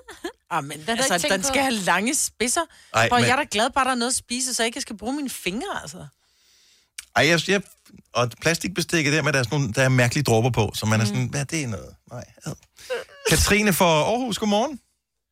Ah, 0.52 0.64
men 0.64 0.78
jeg 0.88 0.90
altså, 0.90 1.28
den 1.32 1.42
på. 1.42 1.48
skal 1.48 1.62
have 1.62 1.74
lange 1.74 2.16
spidser. 2.16 2.62
Ej, 2.94 3.10
For 3.10 3.16
men- 3.16 3.26
jeg 3.26 3.32
er 3.32 3.36
da 3.36 3.46
glad 3.52 3.70
bare, 3.70 3.86
der 3.86 3.92
er 3.92 3.96
noget 3.96 4.12
at 4.12 4.16
spise, 4.16 4.54
så 4.54 4.64
jeg 4.64 4.68
ikke 4.68 4.82
skal 4.82 4.98
bruge 4.98 5.16
mine 5.16 5.30
fingre, 5.30 5.82
altså. 5.82 5.98
Ej, 7.16 7.28
jeg, 7.28 7.40
jeg, 7.50 7.62
og 8.14 8.32
plastikbestikket 8.42 9.14
der 9.14 9.22
med, 9.24 9.34
der 9.34 9.40
er, 9.40 9.44
sådan 9.44 9.60
nogle, 9.60 9.74
der 9.74 9.82
er 9.84 9.90
mærkelige 9.90 10.24
dråber 10.24 10.50
på, 10.50 10.72
så 10.76 10.86
man 10.86 11.02
er 11.02 11.06
sådan, 11.06 11.28
hvad 11.28 11.40
er 11.40 11.44
det 11.46 11.70
noget? 11.70 11.96
Nej. 12.12 12.24
ad. 12.46 12.52
Katrine 13.30 13.74
fra 13.74 13.86
Aarhus, 13.86 14.38
godmorgen. 14.38 14.80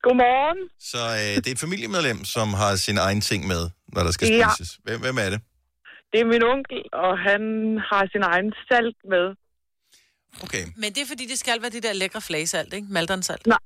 Godmorgen. 0.06 0.60
Så 0.91 0.97
øh, 1.22 1.36
det 1.41 1.47
er 1.47 1.51
et 1.51 1.60
familiemedlem, 1.66 2.20
som 2.36 2.47
har 2.62 2.76
sin 2.76 2.97
egen 2.97 3.22
ting 3.22 3.47
med, 3.47 3.70
når 3.95 4.01
der 4.04 4.12
skal 4.12 4.28
Ja. 4.28 4.49
spises. 4.49 4.70
Hvem, 4.84 4.99
hvem 5.01 5.18
er 5.26 5.30
det? 5.34 5.39
Det 6.12 6.20
er 6.22 6.26
min 6.26 6.43
onkel, 6.54 6.82
og 7.06 7.12
han 7.28 7.41
har 7.89 8.04
sin 8.14 8.24
egen 8.32 8.49
salt 8.70 8.97
med. 9.14 9.26
Okay. 10.45 10.64
Men 10.82 10.89
det 10.93 11.01
er 11.01 11.06
fordi, 11.14 11.26
det 11.34 11.39
skal 11.39 11.62
være 11.62 11.72
det 11.72 11.84
der 11.84 11.93
lækre 11.93 12.22
flagesalt, 12.22 12.74
ikke? 12.74 12.88
Maldonsalt. 12.89 13.47
Nej, 13.47 13.58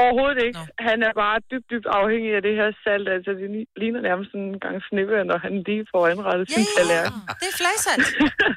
overhovedet 0.00 0.38
ikke. 0.46 0.58
Nå. 0.58 0.64
Han 0.88 0.98
er 1.08 1.12
bare 1.24 1.38
dybt, 1.50 1.66
dybt 1.72 1.88
afhængig 2.00 2.30
af 2.38 2.42
det 2.48 2.54
her 2.60 2.68
salt. 2.84 3.06
Altså, 3.16 3.30
det 3.40 3.46
li- 3.56 3.70
ligner 3.80 4.00
nærmest 4.08 4.28
sådan 4.32 4.48
en 4.52 4.60
gang 4.64 4.76
snibbe, 4.88 5.16
når 5.30 5.38
han 5.46 5.52
lige 5.68 5.84
får 5.92 6.02
anrettet 6.12 6.44
sin 6.52 6.64
tallerken. 6.76 7.18
Det 7.40 7.46
er 7.52 7.56
flagesalt. 7.62 8.06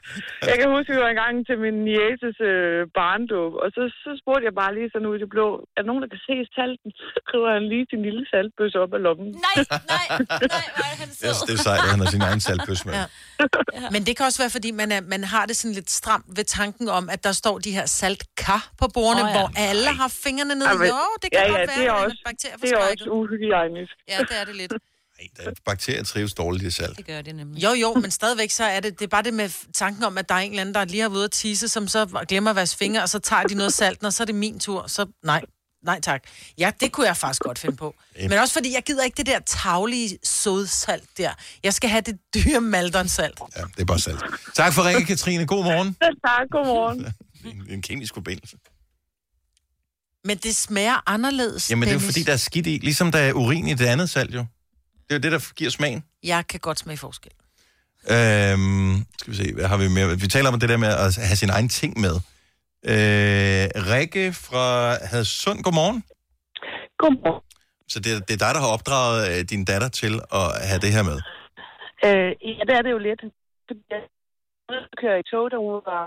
Jeg 0.50 0.56
kan 0.60 0.68
huske, 0.76 0.88
at 0.92 0.96
vi 0.96 1.02
var 1.06 1.12
engang 1.16 1.36
til 1.50 1.58
min 1.66 1.76
nieces 1.90 2.38
øh, 2.52 2.80
barndåb, 2.98 3.52
og 3.64 3.68
så, 3.76 3.82
så 4.04 4.10
spurgte 4.22 4.46
jeg 4.50 4.56
bare 4.62 4.72
lige 4.78 4.90
sådan 4.94 5.08
ud 5.12 5.16
i 5.18 5.22
det 5.24 5.30
blå, 5.36 5.48
er 5.78 5.80
der 5.82 5.88
nogen, 5.92 6.02
der 6.04 6.10
kan 6.14 6.22
se 6.30 6.36
salten? 6.58 6.90
Så 7.14 7.18
skriver 7.26 7.50
han 7.58 7.64
lige 7.74 7.86
sin 7.92 8.02
lille 8.08 8.24
saltbøsse 8.32 8.78
op 8.84 8.92
af 8.98 9.02
lommen. 9.08 9.30
Nej, 9.48 9.56
nej, 9.94 10.06
nej, 10.56 10.66
hvor 10.76 10.86
er 10.92 10.96
han 11.02 11.08
Jeg 11.28 11.34
synes, 11.36 11.48
det 11.50 11.56
er 11.60 11.64
sejt, 11.70 11.82
at 11.86 11.90
han 11.94 12.00
har 12.04 12.10
sin 12.16 12.24
egen 12.30 12.42
saltbøs 12.48 12.82
med. 12.88 12.94
Ja. 13.00 13.06
Men 13.92 14.06
det 14.06 14.18
kan 14.18 14.26
også 14.26 14.42
være, 14.44 14.50
fordi 14.50 14.72
man, 14.72 14.92
er, 14.92 15.02
man 15.02 15.24
har 15.24 15.46
det 15.46 15.56
sådan 15.56 15.74
lidt 15.74 15.92
stramt 15.92 16.26
ved 16.28 16.44
tanken 16.44 16.90
om, 16.90 17.10
at 17.10 17.24
der 17.24 17.32
står 17.32 17.60
de 17.60 17.72
her 17.72 17.86
saltkar 17.86 18.72
på 18.78 18.88
bordene, 18.94 19.24
oh, 19.24 19.30
ja. 19.30 19.40
hvor 19.40 19.52
alle 19.56 19.88
har 19.88 20.08
fingrene 20.08 20.56
nede. 20.56 20.70
Jamen, 20.70 20.88
Jo, 20.88 20.96
det 21.22 21.32
kan 21.32 21.42
ja, 21.42 21.48
godt 21.50 21.60
ja, 21.60 21.66
være, 21.66 21.80
det 21.80 21.88
er 21.88 21.92
også, 21.92 22.18
bakterier 22.26 22.58
det 22.58 22.72
er 22.72 22.78
også 22.78 23.10
uhygiejnisk. 23.10 23.94
Ja, 24.08 24.18
det 24.20 24.42
er 24.42 24.46
det 24.46 24.56
lidt. 24.56 24.74
Bakterier 25.66 26.04
trives 26.04 26.34
dårligt 26.34 26.64
i 26.64 26.72
salt. 26.72 26.98
Det 26.98 27.08
gør 27.08 27.22
det 27.22 27.36
nemlig. 27.36 27.64
Jo, 27.64 27.70
jo, 27.70 27.94
men 27.94 28.12
stadigvæk 28.12 28.52
så 28.52 28.64
er 28.64 28.80
det, 28.80 29.00
det 29.00 29.06
er 29.06 29.10
bare 29.10 29.24
det 29.24 29.34
med 29.34 29.50
tanken 29.74 30.04
om, 30.04 30.18
at 30.18 30.30
der 30.30 30.36
er 30.36 30.40
en 30.40 30.52
eller 30.52 30.62
anden, 30.62 30.76
der 30.76 30.86
lige 30.86 31.02
har 31.02 31.10
været 31.10 31.18
ude 31.18 31.26
at 31.26 31.32
tisse, 31.32 31.68
som 31.68 31.88
så 31.88 32.26
glemmer 32.28 32.50
at 32.50 32.56
vaske 32.56 32.78
fingre, 32.78 33.04
og 33.04 33.10
så 33.10 33.20
tager 33.20 33.44
de 33.44 33.56
noget 33.56 33.74
salt, 33.74 34.04
og 34.04 34.14
så 34.14 34.24
er 34.24 34.26
det 34.26 34.36
min 34.36 34.60
tur. 34.60 34.88
Så 34.88 35.06
nej, 35.24 35.42
nej 35.86 36.02
tak. 36.02 36.24
Ja, 36.58 36.72
det 36.80 36.92
kunne 36.92 37.08
jeg 37.08 37.18
faktisk 37.18 37.42
godt 37.42 37.60
finde 37.60 37.76
på. 37.78 37.96
Men 38.22 38.32
også 38.34 38.54
fordi, 38.54 38.74
jeg 38.74 38.84
gider 38.84 39.04
ikke 39.04 39.18
det 39.18 39.26
der 39.26 39.40
taglige 39.46 40.18
sodsalt 40.24 41.10
der. 41.18 41.32
Jeg 41.64 41.74
skal 41.74 41.90
have 41.90 42.02
det 42.02 42.20
dyre 42.36 42.62
maldonsalt. 42.62 43.40
Ja, 43.58 43.62
det 43.62 43.80
er 43.82 43.86
bare 43.86 44.00
salt. 44.00 44.20
Tak 44.56 44.74
for 44.74 44.84
ringen, 44.88 45.06
Katrine. 45.06 45.46
God 45.48 45.64
morgen. 45.64 45.94
tak, 46.28 46.48
god 46.52 46.66
morgen. 46.66 47.06
En, 47.46 47.64
en 47.70 47.82
kemisk 47.82 48.14
forbindelse. 48.14 48.58
Men 50.24 50.38
det 50.38 50.56
smager 50.56 51.10
anderledes, 51.10 51.70
Jamen, 51.70 51.82
det 51.82 51.90
er 51.90 51.94
jo 51.94 52.00
Dennis. 52.00 52.14
fordi, 52.14 52.24
der 52.24 52.34
er 52.34 52.38
skidt 52.38 52.68
i. 52.68 52.80
Ligesom 52.84 53.12
der 53.12 53.20
er 53.20 53.34
urin 53.34 53.68
i 53.68 53.74
det 53.74 53.86
andet 53.86 54.10
salt, 54.10 54.34
jo. 54.36 54.40
Det 54.40 54.46
er 55.10 55.16
jo 55.16 55.20
det, 55.20 55.32
der 55.32 55.54
giver 55.56 55.72
smagen. 55.72 56.04
Jeg 56.24 56.48
kan 56.48 56.60
godt 56.60 56.80
smage 56.80 56.98
forskel. 56.98 57.32
Øhm, 58.10 59.06
skal 59.20 59.32
vi 59.34 59.38
se, 59.38 59.54
hvad 59.54 59.68
har 59.68 59.78
vi 59.78 59.88
mere? 59.88 60.20
Vi 60.20 60.28
taler 60.28 60.52
om 60.52 60.60
det 60.60 60.70
der 60.70 60.78
med 60.78 60.88
at 60.88 61.16
have 61.16 61.36
sin 61.36 61.50
egen 61.50 61.70
ting 61.70 62.00
med. 62.00 62.20
Øh, 62.94 63.66
Rikke 63.92 64.26
fra 64.46 64.66
Hadsund, 65.12 65.60
godmorgen. 65.66 66.00
Godmorgen. 67.02 67.42
Så 67.92 67.98
det, 68.04 68.10
er- 68.16 68.24
det 68.28 68.34
er 68.34 68.42
dig, 68.46 68.52
der 68.56 68.62
har 68.66 68.72
opdraget 68.78 69.20
øh, 69.32 69.40
din 69.52 69.64
datter 69.72 69.90
til 70.02 70.14
at 70.40 70.48
have 70.70 70.80
det 70.86 70.92
her 70.96 71.04
med. 71.12 71.18
Øh, 72.08 72.30
ja, 72.58 72.64
det 72.68 72.74
er 72.78 72.82
det 72.86 72.92
jo 72.92 72.98
lidt. 72.98 73.22
Jeg 73.90 74.02
kører 75.02 75.18
i 75.24 75.24
tog, 75.32 75.52
da 75.52 75.58
hun 75.58 75.74
var 75.92 76.04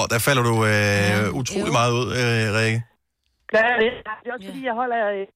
Og 0.00 0.06
der 0.12 0.18
falder 0.26 0.44
du 0.50 0.54
øh, 0.72 1.22
utrolig 1.40 1.72
meget 1.78 1.92
ud, 2.00 2.06
øh, 2.20 2.44
Rikke. 2.58 2.78
klare 3.52 3.80
det. 3.82 3.92
Det 4.22 4.28
er 4.28 4.34
også 4.36 4.46
fordi, 4.50 4.62
jeg 4.70 4.74
holder... 4.74 5.00
Øh, 5.16 5.26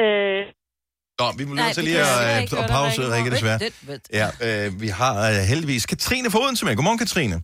øh, 0.00 0.42
Nå, 1.20 1.32
vi 1.38 1.44
må 1.44 1.54
nødt 1.54 1.74
til 1.74 1.84
lige 1.84 2.00
at, 2.00 2.42
ikke 2.42 2.56
øh, 2.56 2.64
at 2.64 2.70
pause, 2.70 3.14
Rikke. 3.14 3.30
Desværre. 3.30 3.58
Ja, 4.12 4.28
øh, 4.66 4.80
vi 4.80 4.88
har 4.88 5.28
øh, 5.30 5.36
heldigvis 5.36 5.86
Katrine 5.86 6.30
fra 6.30 6.38
Odense 6.42 6.64
med. 6.64 6.76
Godmorgen, 6.76 6.98
Katrine. 6.98 7.42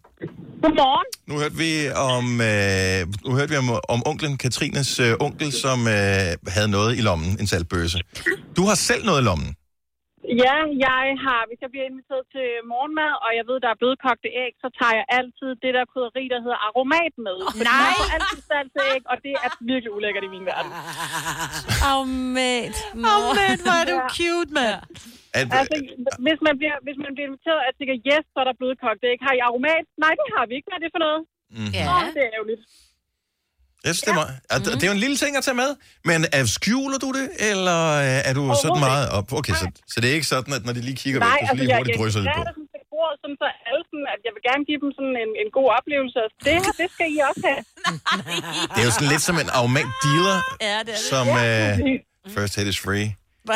Godmorgen. 0.63 1.07
Nu 1.27 1.39
hørte 1.39 1.57
vi 1.57 1.91
om, 1.91 2.41
øh, 2.41 3.07
nu 3.27 3.35
hørte 3.37 3.51
vi 3.51 3.57
om, 3.57 3.71
om 3.89 4.03
onklen 4.07 4.37
Katrines 4.37 5.01
øh, 5.01 5.15
onkel, 5.21 5.53
som 5.53 5.89
øh, 5.89 5.95
havde 6.49 6.69
noget 6.69 6.99
i 6.99 7.01
lommen, 7.01 7.37
en 7.41 7.47
saltbøse. 7.47 8.01
Du 8.57 8.67
har 8.67 8.75
selv 8.75 9.05
noget 9.05 9.21
i 9.21 9.25
lommen. 9.25 9.55
Ja, 10.45 10.57
jeg 10.87 11.05
har, 11.27 11.41
hvis 11.49 11.61
jeg 11.65 11.71
bliver 11.73 11.87
inviteret 11.93 12.25
til 12.35 12.49
morgenmad, 12.73 13.13
og 13.25 13.31
jeg 13.39 13.45
ved, 13.49 13.57
der 13.65 13.71
er 13.75 13.79
blødkogte 13.83 14.29
æg, 14.45 14.53
så 14.63 14.69
tager 14.79 14.95
jeg 15.01 15.07
altid 15.19 15.51
det 15.65 15.73
der 15.77 15.85
krydderi, 15.93 16.25
der 16.35 16.41
hedder 16.45 16.61
aromat 16.67 17.15
med. 17.27 17.39
Oh, 17.49 17.55
nej! 17.71 17.89
Jeg 17.89 17.95
får 18.01 18.11
altid 18.17 18.41
saltet 18.51 18.83
æg, 18.93 19.03
og 19.13 19.17
det 19.27 19.35
er 19.47 19.51
virkelig 19.73 19.91
ulækkert 19.97 20.25
i 20.29 20.31
min 20.37 20.45
verden. 20.51 20.71
Amen. 21.97 22.71
Amen, 23.15 23.57
hvor 23.65 23.77
er 23.83 23.87
du 23.93 23.97
cute, 24.17 24.51
mand. 24.57 24.77
At, 25.39 25.45
Altså, 25.59 25.77
hvis 26.27 26.41
man, 26.47 26.55
bliver, 26.61 26.77
hvis 26.87 26.99
man 27.05 27.11
bliver 27.15 27.29
inviteret, 27.31 27.59
og 27.63 27.67
jeg 27.69 27.75
tænker, 27.79 27.95
yes, 28.11 28.25
så 28.33 28.37
er 28.43 28.47
der 28.49 28.57
blødkogte 28.61 29.05
æg. 29.13 29.19
Har 29.27 29.33
I 29.39 29.41
aromat? 29.49 29.85
Nej, 30.05 30.15
det 30.21 30.29
har 30.35 30.45
vi 30.49 30.53
ikke. 30.59 30.67
Hvad 30.69 30.77
er 30.79 30.83
det 30.85 30.93
for 30.97 31.03
noget? 31.07 31.21
Mhm. 31.59 31.71
Ja. 31.79 31.85
Nå, 31.89 31.95
det 32.17 32.23
er 32.27 32.31
ærgerligt. 32.39 32.63
Jeg 33.87 33.93
synes, 33.95 34.05
det, 34.07 34.13
er, 34.17 34.21
meget- 34.23 34.37
at, 34.55 34.61
det 34.79 34.83
er 34.87 34.91
jo 34.93 34.97
en 35.01 35.05
lille 35.07 35.19
ting 35.23 35.33
at 35.41 35.45
tage 35.49 35.59
med, 35.65 35.71
men 36.11 36.19
er, 36.39 36.43
skjuler 36.57 36.99
du 37.05 37.09
det, 37.19 37.27
eller 37.51 37.81
øh, 38.07 38.29
er 38.29 38.33
du 38.39 38.43
sådan 38.65 38.81
meget 38.91 39.07
op? 39.19 39.27
Okay, 39.41 39.55
så, 39.63 39.67
så 39.93 39.97
det 40.01 40.07
er 40.11 40.15
ikke 40.19 40.31
sådan, 40.35 40.53
at 40.59 40.63
når 40.67 40.73
de 40.79 40.81
lige 40.89 40.99
kigger 41.03 41.19
væk, 41.21 41.29
Nej, 41.29 41.39
du 41.41 41.47
så 41.47 41.51
altså, 41.53 41.65
lige 41.65 41.77
hurtigt 41.79 41.95
jeg, 41.97 42.01
drysser 42.03 42.21
jeg, 42.29 42.35
på? 42.37 42.41
jeg 42.41 42.47
det 42.49 42.55
sådan 42.59 42.69
til 42.75 42.83
bordet, 42.95 43.17
sådan, 43.23 43.37
så 43.43 43.47
alle 43.69 43.83
sådan, 43.91 44.07
at 44.15 44.21
jeg 44.27 44.33
vil 44.37 44.43
gerne 44.51 44.63
give 44.69 44.79
dem 44.85 44.91
sådan 44.99 45.15
en, 45.25 45.31
en 45.43 45.49
god 45.59 45.69
oplevelse. 45.79 46.21
Det 46.47 46.53
her, 46.65 46.73
det 46.83 46.89
skal 46.95 47.07
I 47.17 47.19
også 47.31 47.45
have. 47.51 47.63
Det 48.73 48.79
er 48.83 48.87
jo 48.89 48.95
sådan 48.99 49.11
lidt 49.15 49.25
som 49.29 49.37
en 49.45 49.49
aromat 49.59 49.91
dealer, 50.05 50.37
Ja, 50.69 50.77
det 50.87 50.95
er 50.97 51.01
det. 51.03 51.11
som 51.13 51.25
Ja, 51.27 51.73
øh, 51.73 52.35
first 52.37 52.53
hit 52.59 52.69
is 52.73 52.79
free. 52.87 53.07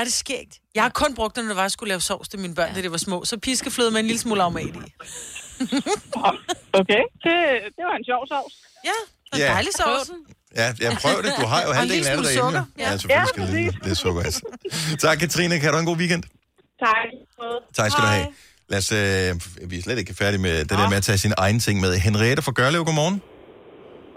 Er 0.01 0.05
det 0.09 0.13
skægt. 0.25 0.53
Jeg 0.77 0.83
har 0.87 0.93
kun 1.03 1.11
brugt 1.19 1.33
det, 1.37 1.43
når 1.45 1.55
var, 1.61 1.67
jeg 1.69 1.75
skulle 1.77 1.89
lave 1.95 2.03
sovs 2.11 2.27
til 2.33 2.39
mine 2.45 2.55
børn, 2.59 2.71
da 2.75 2.79
de 2.85 2.91
var 2.97 3.03
små. 3.09 3.19
Så 3.31 3.35
piskefløde 3.47 3.91
med 3.95 4.01
en 4.01 4.07
lille 4.11 4.21
smule 4.27 4.43
aromat 4.43 4.67
i. 4.67 4.91
okay, 6.81 7.03
det, 7.25 7.37
det 7.77 7.83
var 7.89 7.95
en 8.01 8.05
sjov 8.11 8.23
sovs. 8.33 8.55
Ja, 8.91 8.99
Ja. 9.39 9.47
dejlig 9.57 9.73
sovs. 9.81 10.11
Ja, 10.61 10.67
jeg 10.87 10.91
prøver 11.03 11.21
det. 11.27 11.33
Du 11.41 11.47
har 11.53 11.61
jo 11.63 11.69
Og 11.69 11.73
en 11.75 11.79
halvdelen 11.81 12.07
af 12.13 12.17
det 12.17 12.25
derhjemme. 12.27 12.51
sukker. 12.51 12.63
Ja, 12.79 12.83
Ja. 12.85 12.91
selvfølgelig 12.97 13.17
Ja, 13.21 13.33
skal 13.35 13.43
det 13.47 13.55
lidt, 13.65 13.87
lidt 13.89 13.99
sukker. 14.05 14.23
Altså. 14.29 14.43
Tak, 15.05 15.17
Katrine. 15.25 15.55
Kan 15.61 15.69
du 15.71 15.75
have 15.77 15.85
en 15.87 15.91
god 15.93 15.99
weekend? 16.03 16.23
Tak. 16.87 17.09
Tak 17.79 17.89
skal 17.93 18.03
du 18.07 18.11
have. 18.17 18.27
Lad 18.73 18.79
os, 18.83 18.91
øh, 19.01 19.71
vi 19.71 19.75
er 19.79 19.83
slet 19.87 19.99
ikke 20.03 20.13
færdige 20.23 20.43
med 20.49 20.55
det 20.69 20.77
der 20.81 20.89
med 20.93 20.99
at 21.03 21.07
tage 21.09 21.19
sin 21.27 21.35
egen 21.45 21.59
ting 21.67 21.77
med. 21.85 21.91
Henriette 22.07 22.43
fra 22.47 22.53
Gørlev, 22.59 22.83
godmorgen. 22.89 23.17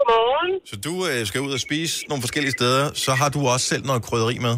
Godmorgen. 0.00 0.52
Så 0.70 0.74
du 0.86 0.92
øh, 1.10 1.20
skal 1.30 1.38
ud 1.46 1.52
og 1.58 1.62
spise 1.68 1.94
nogle 2.10 2.20
forskellige 2.26 2.54
steder, 2.58 2.84
så 3.04 3.10
har 3.20 3.28
du 3.34 3.40
også 3.52 3.66
selv 3.72 3.82
noget 3.90 4.00
krydderi 4.08 4.36
med. 4.46 4.54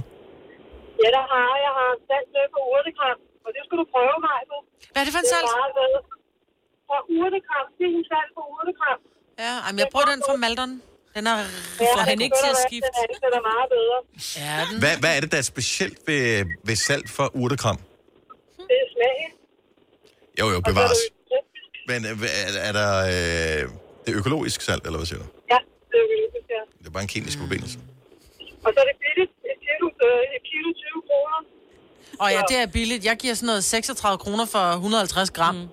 Ja, 1.02 1.08
der 1.16 1.24
har 1.32 1.48
jeg 1.66 1.72
har 1.80 1.90
salt 2.08 2.28
med 2.36 2.46
på 2.54 2.60
urtekram, 2.72 3.18
og 3.44 3.50
det 3.54 3.62
skal 3.66 3.76
du 3.80 3.84
prøve, 3.94 4.14
Michael. 4.26 4.60
Hvad 4.92 5.00
er 5.02 5.06
det 5.08 5.14
for 5.16 5.22
en 5.24 5.28
salt? 5.34 5.46
Det 5.48 5.54
er 5.56 5.60
meget 5.62 5.74
bedre. 5.80 6.00
Fra 6.88 6.98
urtekram, 7.18 7.66
fin 7.80 7.96
salt 8.10 8.30
på 8.36 8.42
urtekram. 8.54 9.00
Ja, 9.38 9.52
jamen, 9.66 9.78
jeg 9.78 9.88
bruger 9.92 10.06
den 10.12 10.22
fra 10.28 10.36
Maldon. 10.36 10.82
Den 11.14 11.26
er 11.26 11.36
Ja, 11.36 11.44
for 11.94 11.98
det 11.98 12.08
hende 12.08 12.24
ikke 12.24 12.36
til 12.44 12.50
at 12.50 12.60
skifte. 12.68 12.88
Den 13.02 13.08
er, 13.16 13.18
den 13.26 13.32
er 13.40 13.44
meget 13.52 13.68
bedre. 13.76 13.98
Ja, 14.42 14.56
den. 14.70 14.78
Hvad, 14.82 14.94
hvad 15.02 15.16
er 15.16 15.20
det, 15.20 15.32
der 15.32 15.38
er 15.38 15.42
specielt 15.54 15.98
ved, 16.06 16.44
ved 16.68 16.76
salt 16.76 17.10
for 17.10 17.26
urtekram? 17.36 17.76
Det 17.76 18.76
er 18.82 18.88
smagen. 18.94 19.30
Jo, 20.40 20.44
jo, 20.54 20.60
bevares. 20.60 20.98
Men 21.90 22.04
øh, 22.06 22.10
er, 22.42 22.58
er 22.68 22.72
der 22.80 22.90
øh, 23.14 23.62
det 24.02 24.08
er 24.12 24.18
økologisk 24.20 24.60
salt, 24.60 24.82
eller 24.86 24.98
hvad 24.98 25.06
siger 25.06 25.18
du? 25.18 25.26
Ja, 25.52 25.58
det 25.90 25.94
er 25.98 26.02
jo 26.04 26.08
vildt, 26.12 26.50
ja. 26.56 26.62
Det 26.78 26.86
er 26.86 26.90
bare 26.90 27.02
en 27.02 27.08
kemisk 27.08 27.38
forbindelse. 27.38 27.78
Og 28.64 28.70
så 28.74 28.78
er 28.82 28.86
det 28.90 28.96
billigt. 29.04 29.32
Et 29.52 29.58
kilo, 29.66 29.86
øh, 30.06 30.36
et 30.36 30.42
kilo 30.50 30.68
20 30.72 31.02
kroner. 31.08 31.38
Og 32.22 32.28
ja, 32.36 32.42
det 32.48 32.56
er 32.62 32.66
billigt. 32.66 33.04
Jeg 33.04 33.16
giver 33.16 33.34
sådan 33.34 33.46
noget 33.46 33.64
36 33.64 34.18
kroner 34.18 34.46
for 34.46 34.58
150 34.72 35.30
gram. 35.30 35.54
Mm. 35.54 35.68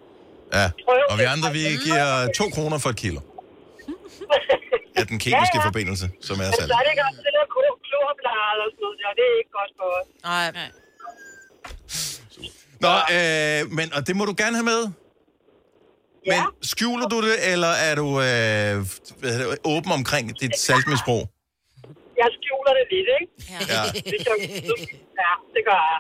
Ja, 0.54 0.72
og 1.10 1.18
vi 1.20 1.24
andre, 1.24 1.52
vi 1.52 1.60
giver 1.60 2.28
2 2.38 2.50
kroner 2.50 2.78
for 2.78 2.90
et 2.90 2.96
kilo. 2.96 3.20
Af 5.00 5.06
den 5.12 5.18
kemiske 5.26 5.58
Ja, 5.58 5.64
ja. 5.64 5.68
forbindelse, 5.70 6.06
som 6.28 6.36
er 6.36 6.48
Men 6.50 6.54
salt. 6.58 6.70
så 6.72 6.76
er 6.80 6.84
det 6.86 6.92
ikke 6.96 7.06
også 7.10 7.22
det 7.28 7.34
der 7.38 7.46
klor- 7.56 7.80
klorblad 7.90 8.44
eller 8.54 8.68
sådan 8.74 8.82
noget. 8.86 8.98
Ja, 9.06 9.10
det 9.18 9.26
er 9.32 9.36
ikke 9.42 9.54
godt 9.60 9.72
for 9.80 9.88
os. 10.00 10.08
Nej. 10.30 10.48
Nå, 12.86 12.94
øh, 13.16 13.60
men 13.78 13.88
og 13.98 14.02
det 14.08 14.14
må 14.20 14.24
du 14.30 14.34
gerne 14.44 14.56
have 14.60 14.70
med. 14.74 14.82
Men 16.32 16.40
skjuler 16.72 17.08
du 17.14 17.18
det, 17.28 17.36
eller 17.54 17.72
er 17.90 17.96
du 18.02 18.08
øh, 18.30 18.76
åben 19.74 19.92
omkring 20.00 20.26
dit 20.42 20.54
saltmisbrug? 20.68 21.24
Jeg 22.22 22.30
skjuler 22.38 22.74
det 22.80 22.86
lidt, 22.94 23.08
ikke? 23.20 23.32
Ja. 23.74 23.82
Det 24.12 24.20
kan, 24.26 24.36
ja, 25.24 25.32
det 25.56 25.62
gør 25.70 25.80
jeg. 25.92 26.00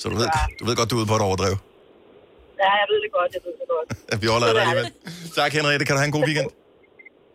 Så 0.00 0.04
du 0.08 0.14
ved, 0.20 0.28
du 0.60 0.64
ved 0.66 0.76
godt, 0.76 0.90
du 0.90 0.96
er 0.96 1.00
ude 1.02 1.06
på 1.12 1.16
et 1.20 1.24
overdrev. 1.28 1.54
Ja, 2.62 2.70
jeg 2.80 2.86
ved 2.90 2.98
det 3.04 3.10
godt, 3.18 3.30
jeg 3.36 3.42
ved 3.46 3.52
det 3.60 3.68
godt. 3.74 3.88
At 4.12 4.18
vi 4.22 4.26
holder 4.34 4.52
dig 4.52 4.62
alligevel. 4.62 4.86
Tak, 5.38 5.52
Henriette. 5.52 5.84
Kan 5.86 5.92
du 5.94 5.98
have 6.02 6.06
en 6.12 6.16
god 6.18 6.24
weekend? 6.28 6.50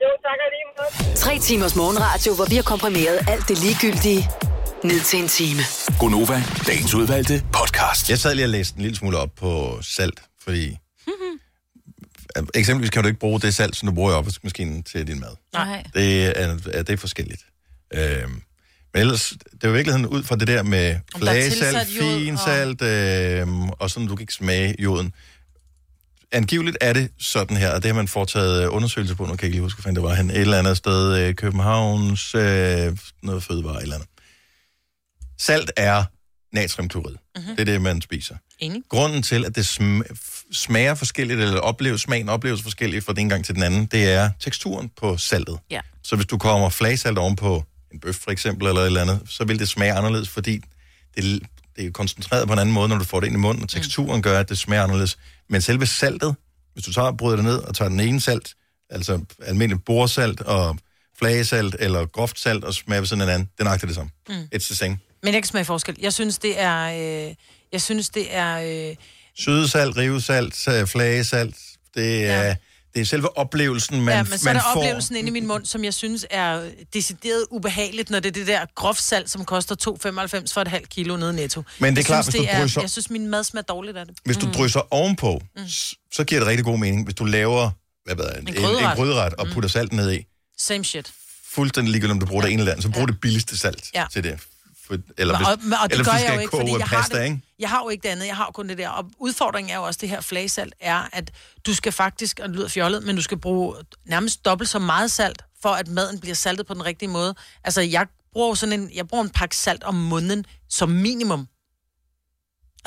Jo, 0.03 0.09
tak 0.25 0.39
og 0.45 0.49
lige 0.55 0.67
måde. 0.77 1.15
Tre 1.15 1.39
timers 1.39 1.75
morgenradio, 1.75 2.35
hvor 2.35 2.45
vi 2.45 2.55
har 2.55 2.63
komprimeret 2.63 3.19
alt 3.27 3.47
det 3.47 3.57
ligegyldige 3.59 4.29
ned 4.83 4.99
til 4.99 5.19
en 5.19 5.27
time. 5.27 5.61
Gonova, 5.99 6.43
dagens 6.67 6.93
udvalgte 6.93 7.43
podcast. 7.53 8.09
Jeg 8.09 8.19
sad 8.19 8.35
lige 8.35 8.45
og 8.45 8.49
læste 8.49 8.75
en 8.77 8.81
lille 8.81 8.97
smule 8.97 9.17
op 9.17 9.29
på 9.35 9.79
salt, 9.81 10.19
fordi... 10.43 10.77
Eksempelvis 12.55 12.89
kan 12.89 13.01
du 13.03 13.07
ikke 13.07 13.19
bruge 13.19 13.39
det 13.39 13.55
salt, 13.55 13.75
som 13.75 13.87
du 13.87 13.95
bruger 13.95 14.11
i 14.11 14.13
opvaskemaskinen 14.13 14.83
til 14.83 15.07
din 15.07 15.19
mad. 15.19 15.35
Nej. 15.53 15.83
Det 15.93 16.25
er, 16.25 16.57
er, 16.73 16.83
det 16.83 16.89
er 16.89 16.97
forskelligt. 16.97 17.45
Øhm, 17.93 18.41
men 18.93 19.01
ellers, 19.01 19.33
det 19.51 19.63
er 19.63 19.67
jo 19.67 19.73
i 19.73 19.77
virkeligheden 19.77 20.05
ud 20.05 20.23
fra 20.23 20.35
det 20.35 20.47
der 20.47 20.63
med 20.63 20.95
flagesalt, 21.17 21.87
finsalt, 21.87 22.81
øhm, 22.81 23.69
og 23.69 23.89
sådan, 23.89 24.07
du 24.07 24.15
kan 24.15 24.23
ikke 24.23 24.33
smage 24.33 24.75
joden. 24.79 25.13
Angiveligt 26.31 26.77
er 26.81 26.93
det 26.93 27.11
sådan 27.19 27.57
her, 27.57 27.71
og 27.71 27.83
det 27.83 27.89
har 27.89 27.95
man 27.95 28.07
foretaget 28.07 28.63
øh, 28.63 28.73
undersøgelser 28.73 29.15
på, 29.15 29.23
nu 29.23 29.29
kan 29.29 29.37
jeg 29.37 29.43
ikke 29.43 29.55
lige 29.55 29.61
huske, 29.61 29.89
det 29.89 30.03
var 30.03 30.13
han, 30.13 30.29
et 30.29 30.37
eller 30.37 30.59
andet 30.59 30.77
sted, 30.77 31.17
øh, 31.17 31.35
Københavns, 31.35 32.35
øh, 32.35 32.97
noget 33.23 33.43
fødevare, 33.43 33.77
et 33.77 33.81
eller 33.81 33.95
andet. 33.95 34.09
Salt 35.39 35.71
er 35.77 36.03
natriumklorid. 36.53 37.15
Mm-hmm. 37.35 37.55
Det 37.55 37.59
er 37.59 37.65
det, 37.65 37.81
man 37.81 38.01
spiser. 38.01 38.35
Enig. 38.59 38.81
Grunden 38.89 39.23
til, 39.23 39.45
at 39.45 39.55
det 39.55 39.61
sm- 39.79 40.15
smager 40.51 40.95
forskelligt, 40.95 41.39
eller 41.39 41.59
opleves, 41.59 42.01
smagen 42.01 42.29
opleves 42.29 42.61
forskelligt 42.61 43.05
fra 43.05 43.13
den 43.13 43.21
ene 43.21 43.29
gang 43.29 43.45
til 43.45 43.55
den 43.55 43.63
anden, 43.63 43.85
det 43.85 44.11
er 44.11 44.29
teksturen 44.39 44.91
på 44.97 45.17
saltet. 45.17 45.59
Ja. 45.71 45.79
Så 46.03 46.15
hvis 46.15 46.25
du 46.25 46.37
kommer 46.37 46.69
flagesalt 46.69 47.17
oven 47.17 47.35
på 47.35 47.63
en 47.93 47.99
bøf 47.99 48.15
for 48.15 48.31
eksempel, 48.31 48.67
eller 48.67 48.81
et 48.81 48.85
eller 48.85 49.01
andet, 49.01 49.21
så 49.29 49.45
vil 49.45 49.59
det 49.59 49.69
smage 49.69 49.93
anderledes, 49.93 50.29
fordi 50.29 50.61
det, 51.15 51.43
det 51.77 51.85
er 51.85 51.91
koncentreret 51.91 52.47
på 52.47 52.53
en 52.53 52.59
anden 52.59 52.73
måde, 52.73 52.89
når 52.89 52.97
du 52.97 53.03
får 53.03 53.19
det 53.19 53.27
ind 53.27 53.35
i 53.35 53.39
munden, 53.39 53.63
og 53.63 53.69
teksturen 53.69 54.21
gør, 54.21 54.39
at 54.39 54.49
det 54.49 54.57
smager 54.57 54.83
anderledes. 54.83 55.17
Men 55.49 55.61
selve 55.61 55.85
saltet, 55.85 56.35
hvis 56.73 56.85
du 56.85 56.93
tager 56.93 57.11
bryder 57.11 57.35
det 57.35 57.45
ned 57.45 57.57
og 57.57 57.75
tager 57.75 57.89
den 57.89 57.99
ene 57.99 58.21
salt, 58.21 58.53
altså 58.89 59.19
almindelig 59.45 59.83
borsalt 59.83 60.41
og 60.41 60.77
flagesalt 61.19 61.75
eller 61.79 62.05
groft 62.05 62.39
salt, 62.39 62.63
og 62.63 62.73
smager 62.73 63.01
ved 63.01 63.07
sådan 63.07 63.21
en 63.21 63.29
anden, 63.29 63.49
det 63.53 63.59
er 63.59 63.63
nøjagtigt 63.63 63.87
det 63.87 63.95
samme. 63.95 64.11
Mm. 64.29 64.35
It's 64.35 64.65
the 64.65 64.75
same. 64.75 64.97
Men 65.23 65.33
jeg 65.33 65.43
kan 65.43 65.43
smage 65.43 65.65
forskel. 65.65 65.95
Jeg 65.99 66.13
synes, 66.13 66.37
det 66.37 66.59
er... 66.59 67.27
Øh, 67.27 67.35
jeg 67.71 67.81
synes, 67.81 68.09
det 68.09 68.35
er... 68.35 68.89
Øh, 68.89 68.95
Sødesalt, 69.39 69.97
rivesalt, 69.97 70.67
øh, 70.67 70.87
flagesalt, 70.87 71.55
det 71.95 72.25
er, 72.25 72.43
ja. 72.43 72.55
Det 72.97 73.01
er 73.01 73.05
selve 73.05 73.37
oplevelsen, 73.37 74.01
man, 74.01 74.15
ja, 74.15 74.23
men 74.23 74.37
så 74.39 74.45
man 74.45 74.55
er 74.55 74.59
der 74.61 74.67
får. 74.73 74.79
oplevelsen 74.79 75.15
inde 75.15 75.27
i 75.29 75.31
min 75.31 75.47
mund, 75.47 75.65
som 75.65 75.83
jeg 75.83 75.93
synes 75.93 76.25
er 76.29 76.69
decideret 76.93 77.45
ubehageligt, 77.51 78.09
når 78.09 78.19
det 78.19 78.29
er 78.29 78.33
det 78.33 78.47
der 78.47 78.65
groft 78.75 79.01
salt, 79.01 79.29
som 79.29 79.45
koster 79.45 79.75
2,95 80.47 80.53
for 80.53 80.61
et 80.61 80.67
halvt 80.67 80.89
kilo 80.89 81.17
nede 81.17 81.33
netto. 81.33 81.63
Men 81.79 81.95
det 81.95 82.01
er 82.01 82.05
klart, 82.05 82.25
synes, 82.25 82.35
hvis 82.35 82.49
du 82.49 82.55
er, 82.57 82.61
drysser- 82.61 82.81
Jeg 82.81 82.89
synes, 82.89 83.09
min 83.09 83.27
mad 83.27 83.43
smager 83.43 83.63
dårligt 83.63 83.97
af 83.97 84.05
det. 84.05 84.17
Hvis 84.25 84.37
du 84.37 84.51
drysser 84.51 84.93
ovenpå, 84.93 85.41
mm. 85.57 85.61
så 86.13 86.23
giver 86.27 86.41
det 86.41 86.47
rigtig 86.47 86.65
god 86.65 86.77
mening. 86.77 87.03
Hvis 87.03 87.15
du 87.15 87.25
laver 87.25 87.69
hvad 88.05 88.15
ved 88.15 88.25
en, 88.25 88.47
en, 88.47 88.47
en 88.47 88.63
gryderet. 88.63 88.95
gryderet 88.97 89.33
og 89.33 89.47
putter 89.53 89.69
salt 89.69 89.93
ned 89.93 90.11
i, 90.13 90.25
Same 90.57 90.83
shit. 90.83 91.11
fuldstændig 91.49 91.91
ligegyldigt, 91.91 92.11
om 92.13 92.19
du 92.19 92.25
bruger 92.25 92.43
det 92.43 92.51
ene 92.51 92.59
eller 92.61 92.71
andet, 92.71 92.83
så 92.83 92.89
brug 92.89 93.07
det 93.07 93.19
billigste 93.21 93.57
salt 93.57 93.83
Ja. 93.93 94.05
til 94.13 94.23
det. 94.23 94.39
For, 94.87 94.97
eller 95.17 95.37
hvis, 95.37 95.47
og, 95.47 95.53
og, 95.53 95.89
det 95.89 95.91
eller 95.91 96.05
gør 96.05 96.11
hvis 96.11 96.21
du 96.21 96.27
jeg 96.27 96.35
jo 96.35 96.39
ikke, 96.39 96.57
fordi 96.57 96.71
jeg 96.71 96.87
har, 96.87 96.97
pasta, 96.97 97.17
det, 97.17 97.23
ikke? 97.23 97.41
jeg 97.59 97.69
har 97.69 97.83
jo 97.83 97.89
ikke 97.89 98.03
det 98.03 98.09
andet, 98.09 98.27
jeg 98.27 98.35
har 98.35 98.51
kun 98.53 98.69
det 98.69 98.77
der. 98.77 98.89
Og 98.89 99.05
udfordringen 99.19 99.71
er 99.71 99.77
jo 99.77 99.83
også 99.83 99.97
det 100.01 100.09
her 100.09 100.21
flagesalt, 100.21 100.73
er, 100.79 101.09
at 101.13 101.31
du 101.65 101.73
skal 101.73 101.91
faktisk, 101.91 102.39
og 102.39 102.49
det 102.49 102.55
lyder 102.55 102.67
fjollet, 102.67 103.03
men 103.03 103.15
du 103.15 103.21
skal 103.21 103.37
bruge 103.37 103.75
nærmest 104.05 104.45
dobbelt 104.45 104.69
så 104.69 104.79
meget 104.79 105.11
salt, 105.11 105.41
for 105.61 105.69
at 105.69 105.87
maden 105.87 106.19
bliver 106.19 106.35
saltet 106.35 106.67
på 106.67 106.73
den 106.73 106.85
rigtige 106.85 107.09
måde. 107.09 107.35
Altså, 107.63 107.81
jeg 107.81 108.07
bruger 108.33 108.53
sådan 108.55 108.79
en, 108.79 108.91
jeg 108.95 109.07
bruger 109.07 109.23
en 109.23 109.29
pakke 109.29 109.55
salt 109.55 109.83
om 109.83 109.95
måneden 109.95 110.45
som 110.69 110.89
minimum. 110.89 111.47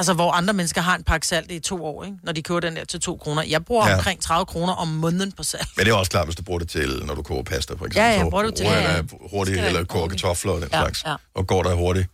Altså, 0.00 0.14
hvor 0.14 0.32
andre 0.32 0.52
mennesker 0.54 0.80
har 0.80 0.96
en 0.96 1.04
pakke 1.04 1.26
salt 1.26 1.50
i 1.50 1.58
to 1.60 1.84
år, 1.84 2.04
ikke? 2.04 2.16
når 2.22 2.32
de 2.32 2.42
køber 2.42 2.60
den 2.60 2.76
der 2.76 2.84
til 2.84 3.00
to 3.00 3.16
kroner. 3.16 3.42
Jeg 3.42 3.64
bruger 3.64 3.84
Ja. 3.86 3.90
ja. 3.90 3.96
omkring 3.96 4.22
30 4.22 4.46
kroner 4.46 4.72
om 4.72 4.88
måneden 4.88 5.32
på 5.32 5.42
salt. 5.42 5.68
Men 5.76 5.86
det 5.86 5.92
er 5.92 5.96
også 5.96 6.10
klart, 6.10 6.26
hvis 6.26 6.36
du 6.36 6.42
bruger 6.42 6.58
det 6.58 6.68
til, 6.68 7.02
når 7.06 7.14
du 7.14 7.22
koger 7.22 7.42
pasta, 7.42 7.74
for 7.74 7.86
eksempel. 7.86 7.98
Ja, 8.02 8.10
ja, 8.12 8.20
så 8.24 8.30
bruger 8.30 8.42
du 8.44 8.50
til- 8.50 8.66
ja, 8.66 8.80
ja. 8.82 8.92
jeg 8.92 9.04
hurtigt, 9.30 9.58
eller 9.58 9.78
det 9.80 9.88
koger 9.88 10.08
kartofler 10.08 10.52
og 10.52 10.60
den 10.60 10.68
Ja, 10.72 10.80
slags. 10.80 11.04
ja. 11.06 11.14
Og 11.34 11.46
går 11.46 11.62
der 11.62 11.74
hurtigt. 11.74 12.08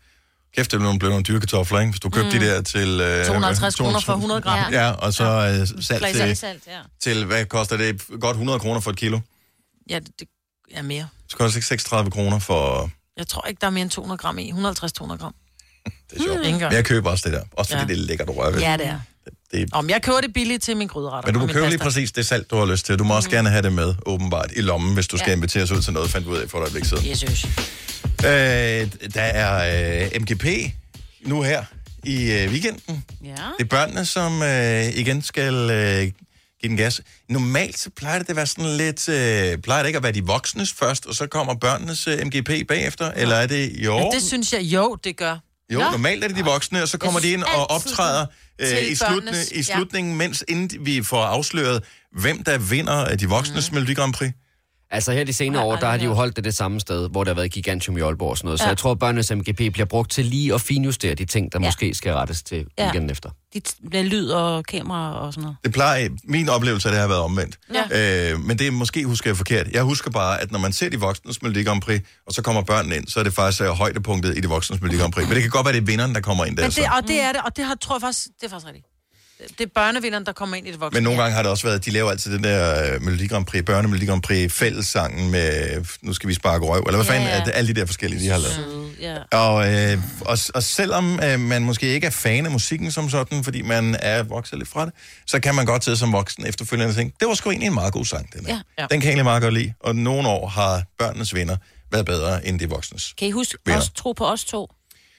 Kæft, 0.57 0.71
det 0.71 0.77
er 0.81 0.83
nogle, 0.83 1.23
dyre 1.23 1.41
kartofler, 1.41 1.81
ikke? 1.81 1.91
Hvis 1.91 2.01
du 2.01 2.11
købte 2.11 2.35
Mm. 2.35 2.41
de 2.41 2.47
der 2.47 2.63
til... 2.63 3.01
Øh, 3.01 3.27
250 3.27 3.75
kroner 3.75 4.01
for 4.01 4.13
100 4.13 4.41
gram. 4.41 4.73
Ja, 4.73 4.91
og 4.91 5.13
så 5.13 5.25
øh, 5.25 5.67
salt 5.85 5.87
til, 5.87 5.99
Flagesalt, 5.99 6.63
ja. 6.67 6.79
til, 7.03 7.25
hvad 7.25 7.45
koster 7.45 7.77
det? 7.77 8.03
Godt 8.21 8.35
100 8.35 8.59
kroner 8.59 8.81
for 8.81 8.91
et 8.91 8.97
kilo. 8.97 9.19
Ja, 9.91 9.99
det, 9.99 10.19
det 10.21 10.29
er 10.75 10.83
mere. 10.83 11.09
Så 11.29 11.37
koster 11.37 11.47
det 11.49 11.57
ikke 11.57 11.67
36 11.67 12.11
kroner 12.11 12.39
for... 12.39 12.91
Jeg 13.17 13.27
tror 13.29 13.47
ikke, 13.49 13.61
der 13.61 13.67
er 13.67 13.71
mere 13.71 13.83
end 13.83 13.91
200 13.91 14.19
gram 14.19 14.39
i. 14.39 14.51
150-200 14.53 14.57
gram. 15.17 15.35
Det 16.11 16.19
er 16.19 16.23
sjovt. 16.25 16.47
Ikke 16.47 16.59
Men 16.59 16.73
jeg 16.73 16.85
køber 16.85 17.11
også 17.11 17.29
det 17.29 17.39
der. 17.39 17.43
Også 17.53 17.71
fordi 17.73 17.83
Ja. 17.83 17.95
det 17.95 18.03
er 18.03 18.07
lækkert 18.07 18.29
at 18.29 18.37
røre 18.37 18.53
ved. 18.53 18.61
Ja, 18.61 18.77
det 18.77 18.87
er. 18.87 19.01
Det, 19.53 19.69
Om 19.73 19.91
jeg 19.91 20.03
køber 20.03 20.21
det 20.21 20.33
billigt 20.33 20.63
til 20.63 20.77
min 20.77 20.87
gryderetter. 20.89 21.29
men 21.33 21.35
du 21.41 21.47
min 21.47 21.55
købe 21.55 21.69
lige 21.69 21.79
præcis 21.79 22.13
det 22.13 22.27
salt, 22.27 22.51
du 22.51 22.57
har 22.57 22.67
lyst 22.67 22.87
til. 22.87 22.99
Du 22.99 23.05
må 23.05 23.17
også 23.17 23.31
gerne 23.31 23.51
have 23.51 23.63
det 23.63 23.73
med, 23.73 23.95
åbenbart, 24.07 24.53
i 24.57 24.61
lommen, 24.61 24.95
hvis 24.95 25.07
du 25.09 25.17
skal 25.19 25.31
Ja. 25.31 25.37
inviteres 25.37 25.71
ud 25.71 25.83
til 25.83 25.93
noget, 25.93 26.11
fandt 26.11 26.27
du 26.27 26.33
ud 26.33 26.37
af 26.39 26.51
for 26.51 26.59
et 26.59 26.63
øjeblik 26.63 26.85
siden. 26.85 27.09
Jesus. 27.11 27.45
Øh, 28.25 28.31
der 29.15 29.21
er 29.23 30.05
øh, 30.15 30.21
MGP 30.21 30.45
nu 31.23 31.43
her 31.43 31.65
i 32.05 32.33
øh, 32.33 32.51
weekenden. 32.51 33.05
Ja. 33.25 33.31
Det 33.31 33.65
er 33.65 33.65
børnene, 33.65 34.05
som 34.05 34.43
øh, 34.43 34.85
igen 34.99 35.23
skal 35.23 35.55
øh, 35.55 36.01
give 36.01 36.13
den 36.69 36.77
gas. 36.77 37.01
Normalt 37.29 37.79
så 37.79 37.91
plejer 37.97 38.19
det 38.19 38.29
at 38.31 38.37
være 38.37 38.47
sådan 38.47 38.77
lidt... 38.77 39.09
Øh, 39.09 39.59
plejer 39.59 39.83
det 39.83 39.87
ikke 39.89 39.97
at 39.97 40.03
være 40.03 40.13
de 40.13 40.25
voksnes 40.25 40.73
først, 40.73 41.07
og 41.07 41.15
så 41.15 41.27
kommer 41.27 41.55
børnenes 41.55 42.07
øh, 42.09 42.27
MGP 42.27 42.51
bagefter? 42.69 43.11
Eller 43.17 43.37
er 43.37 43.47
det 43.47 43.89
år? 43.89 44.01
Ja, 44.01 44.11
det 44.19 44.23
synes 44.23 44.53
jeg, 44.53 44.63
jo, 44.63 44.97
det 45.05 45.17
gør. 45.17 45.37
Jo, 45.73 45.79
Nå. 45.79 45.91
normalt 45.91 46.25
er 46.25 46.29
det 46.29 46.37
de 46.37 46.45
voksne, 46.45 46.83
og 46.83 46.89
så 46.89 46.99
kommer 46.99 47.21
de 47.21 47.31
ind 47.33 47.43
og 47.43 47.71
optræder 47.71 48.27
øh, 48.59 48.69
i, 48.91 48.95
slutne, 48.95 49.31
børnenes- 49.31 49.59
i 49.59 49.63
slutningen, 49.63 50.17
mens 50.17 50.45
inden 50.49 50.87
vi 50.87 51.03
får 51.03 51.25
afsløret, 51.25 51.85
hvem 52.13 52.45
der 52.45 52.59
vinder 52.59 52.93
af 52.93 53.19
de 53.19 53.29
voksnes 53.29 53.71
mm. 53.71 53.75
Melodi 53.75 53.95
Grand 53.95 54.15
Prix. 54.15 54.33
Altså 54.91 55.13
her 55.13 55.25
de 55.25 55.33
senere 55.33 55.63
år, 55.65 55.77
der 55.77 55.87
har 55.91 55.97
de 55.97 56.05
jo 56.05 56.13
holdt 56.15 56.37
det 56.37 56.45
det 56.45 56.55
samme 56.55 56.81
sted, 56.81 57.09
hvor 57.11 57.25
der 57.25 57.31
har 57.31 57.35
været 57.35 57.53
Gigantium 57.53 57.97
i 57.97 58.01
Aalborg 58.01 58.31
og 58.31 58.37
sådan 58.39 58.47
noget. 58.47 58.61
Så 58.61 58.65
Ja. 58.65 58.69
jeg 58.69 58.79
tror, 58.79 58.91
at 58.93 58.99
børnenes 58.99 59.31
MGP 59.33 59.57
bliver 59.73 59.85
brugt 59.85 60.11
til 60.11 60.25
lige 60.25 60.55
at 60.55 60.61
finjustere 60.61 61.15
de 61.15 61.25
ting, 61.25 61.53
der 61.53 61.59
Ja. 61.63 61.67
måske 61.67 61.95
skal 61.95 62.13
rettes 62.13 62.43
til 62.43 62.67
Ja. 62.79 62.83
weekenden 62.85 63.11
efter. 63.11 63.31
De 63.55 63.61
t- 63.69 63.89
med 63.93 64.05
lyd 64.05 64.29
og 64.29 64.65
kamera 64.65 65.13
og 65.19 65.33
sådan 65.33 65.43
noget. 65.43 65.57
Det 65.65 65.73
plejer, 65.73 66.09
min 66.25 66.49
oplevelse 66.49 66.89
af 66.89 66.93
det 66.93 67.01
har 67.01 67.09
været 67.09 67.21
omvendt. 67.21 67.59
Ja. 67.93 68.33
Øh, 68.33 68.41
men 68.41 68.59
det 68.59 68.67
er 68.67 68.71
måske 68.71 69.05
husker 69.05 69.31
jeg 69.31 69.37
forkert. 69.37 69.67
Jeg 69.73 69.83
husker 69.83 70.11
bare, 70.11 70.41
at 70.41 70.53
når 70.53 70.59
man 70.59 70.73
ser 70.73 70.89
de 70.89 71.01
voksnes 71.01 71.43
Melodi 71.43 71.63
Grand 71.63 71.83
Prix, 71.83 72.01
og 72.27 72.33
så 72.33 72.43
kommer 72.43 72.63
børnene 72.63 72.97
ind, 72.97 73.09
så 73.09 73.21
er 73.21 73.25
det 73.25 73.35
faktisk 73.35 73.63
uh, 73.63 73.69
højdepunktet 73.69 74.39
i 74.39 74.41
de 74.41 74.49
voksnes 74.49 74.81
Melodi 74.81 74.99
Grand 74.99 75.13
Prix. 75.13 75.27
Men 75.29 75.35
det 75.35 75.43
kan 75.43 75.51
godt 75.51 75.65
være, 75.67 75.75
det 75.75 75.81
er 75.81 75.85
vinderen, 75.87 76.15
der 76.15 76.21
kommer 76.21 76.45
ind 76.45 76.57
der. 76.57 76.63
Men 76.63 76.71
så. 76.73 76.81
det, 76.81 76.91
og 77.03 77.09
det 77.09 77.21
er 77.21 77.33
det, 77.33 77.41
og 77.45 77.57
det 77.57 77.65
har, 77.65 77.75
tror 77.75 77.95
jeg 77.97 78.01
faktisk, 78.01 78.27
det 78.41 78.47
er 78.47 78.51
faktisk 78.51 78.67
rigtigt. 78.67 78.87
Det- 79.59 79.61
er 79.61 79.67
børnevinderen, 79.75 80.27
der 80.27 80.33
kommer 80.33 80.57
ind 80.57 80.69
i 80.69 80.73
det 80.73 80.81
voksne. 80.81 80.97
Men 80.97 81.05
nogle 81.05 81.21
gange 81.23 81.35
har 81.35 81.43
det 81.43 81.51
også 81.51 81.67
været, 81.67 81.85
de 81.85 81.91
laver 81.91 82.11
altid 82.11 82.33
den 82.35 82.45
der 82.45 82.95
uh, 82.97 83.03
Melodi 83.03 83.27
Grand 83.27 83.47
Prix, 83.47 83.65
børne 83.65 83.89
Melodi 83.89 84.07
Grand 84.07 84.23
Prix 84.23 84.53
fællessangen 84.53 85.31
med, 85.31 85.85
nu 86.03 86.13
skal 86.13 86.29
vi 86.29 86.35
sparke 86.35 86.65
røv, 86.67 86.81
eller 86.87 86.97
hvad 86.97 87.07
Ja, 87.07 87.13
fanden, 87.13 87.29
ja. 87.29 87.41
er 87.41 87.45
det 87.45 87.53
alle 87.55 87.75
de 87.75 87.81
der 87.81 87.87
forskellige, 87.87 88.21
de 88.25 88.29
har 88.29 88.39
lavet. 88.39 88.93
Ja. 89.01 89.39
Og, 89.39 89.75
øh, 89.75 89.99
og, 90.21 90.39
og 90.55 90.63
selvom 90.63 91.21
øh, 91.25 91.41
man 91.41 91.63
måske 91.63 91.87
ikke 91.87 92.07
er 92.07 92.11
fan 92.11 92.45
af 92.47 92.51
musikken 92.53 92.91
som 92.91 93.11
sådan, 93.11 93.45
fordi 93.45 93.63
man 93.63 93.97
er 94.01 94.23
vokset 94.23 94.59
lidt 94.59 94.69
fra 94.69 94.85
det, 94.87 94.93
så 95.27 95.41
kan 95.41 95.55
man 95.55 95.67
godt 95.67 95.85
sidde 95.85 95.97
som 95.97 96.13
voksen 96.13 96.47
efterfølgende 96.47 96.91
og 96.91 96.95
tænke, 96.97 97.17
det 97.21 97.29
var 97.29 97.35
sgu 97.35 97.51
egentlig 97.51 97.67
en 97.67 97.75
meget 97.75 97.93
god 97.93 98.05
sang, 98.05 98.33
den 98.33 98.47
her. 98.47 98.55
Ja. 98.55 98.61
Ja. 98.83 98.87
Den 98.91 99.01
kan 99.01 99.03
jeg 99.03 99.09
egentlig 99.11 99.25
meget 99.25 99.43
godt 99.43 99.55
lide, 99.55 99.73
og 99.81 99.97
nogle 99.97 100.29
år 100.29 100.49
har 100.49 100.83
børnenes 100.99 101.35
venner 101.35 101.57
været 101.93 102.07
bedre 102.07 102.47
end 102.47 102.61
de 102.61 102.69
voksnes. 102.69 103.15
Kan 103.19 103.29
I 103.29 103.31
huske 103.31 103.59
Venner. 103.67 103.81
os 103.81 103.91
tro 103.97 104.13
på 104.13 104.27
os 104.27 104.45
to? 104.45 104.71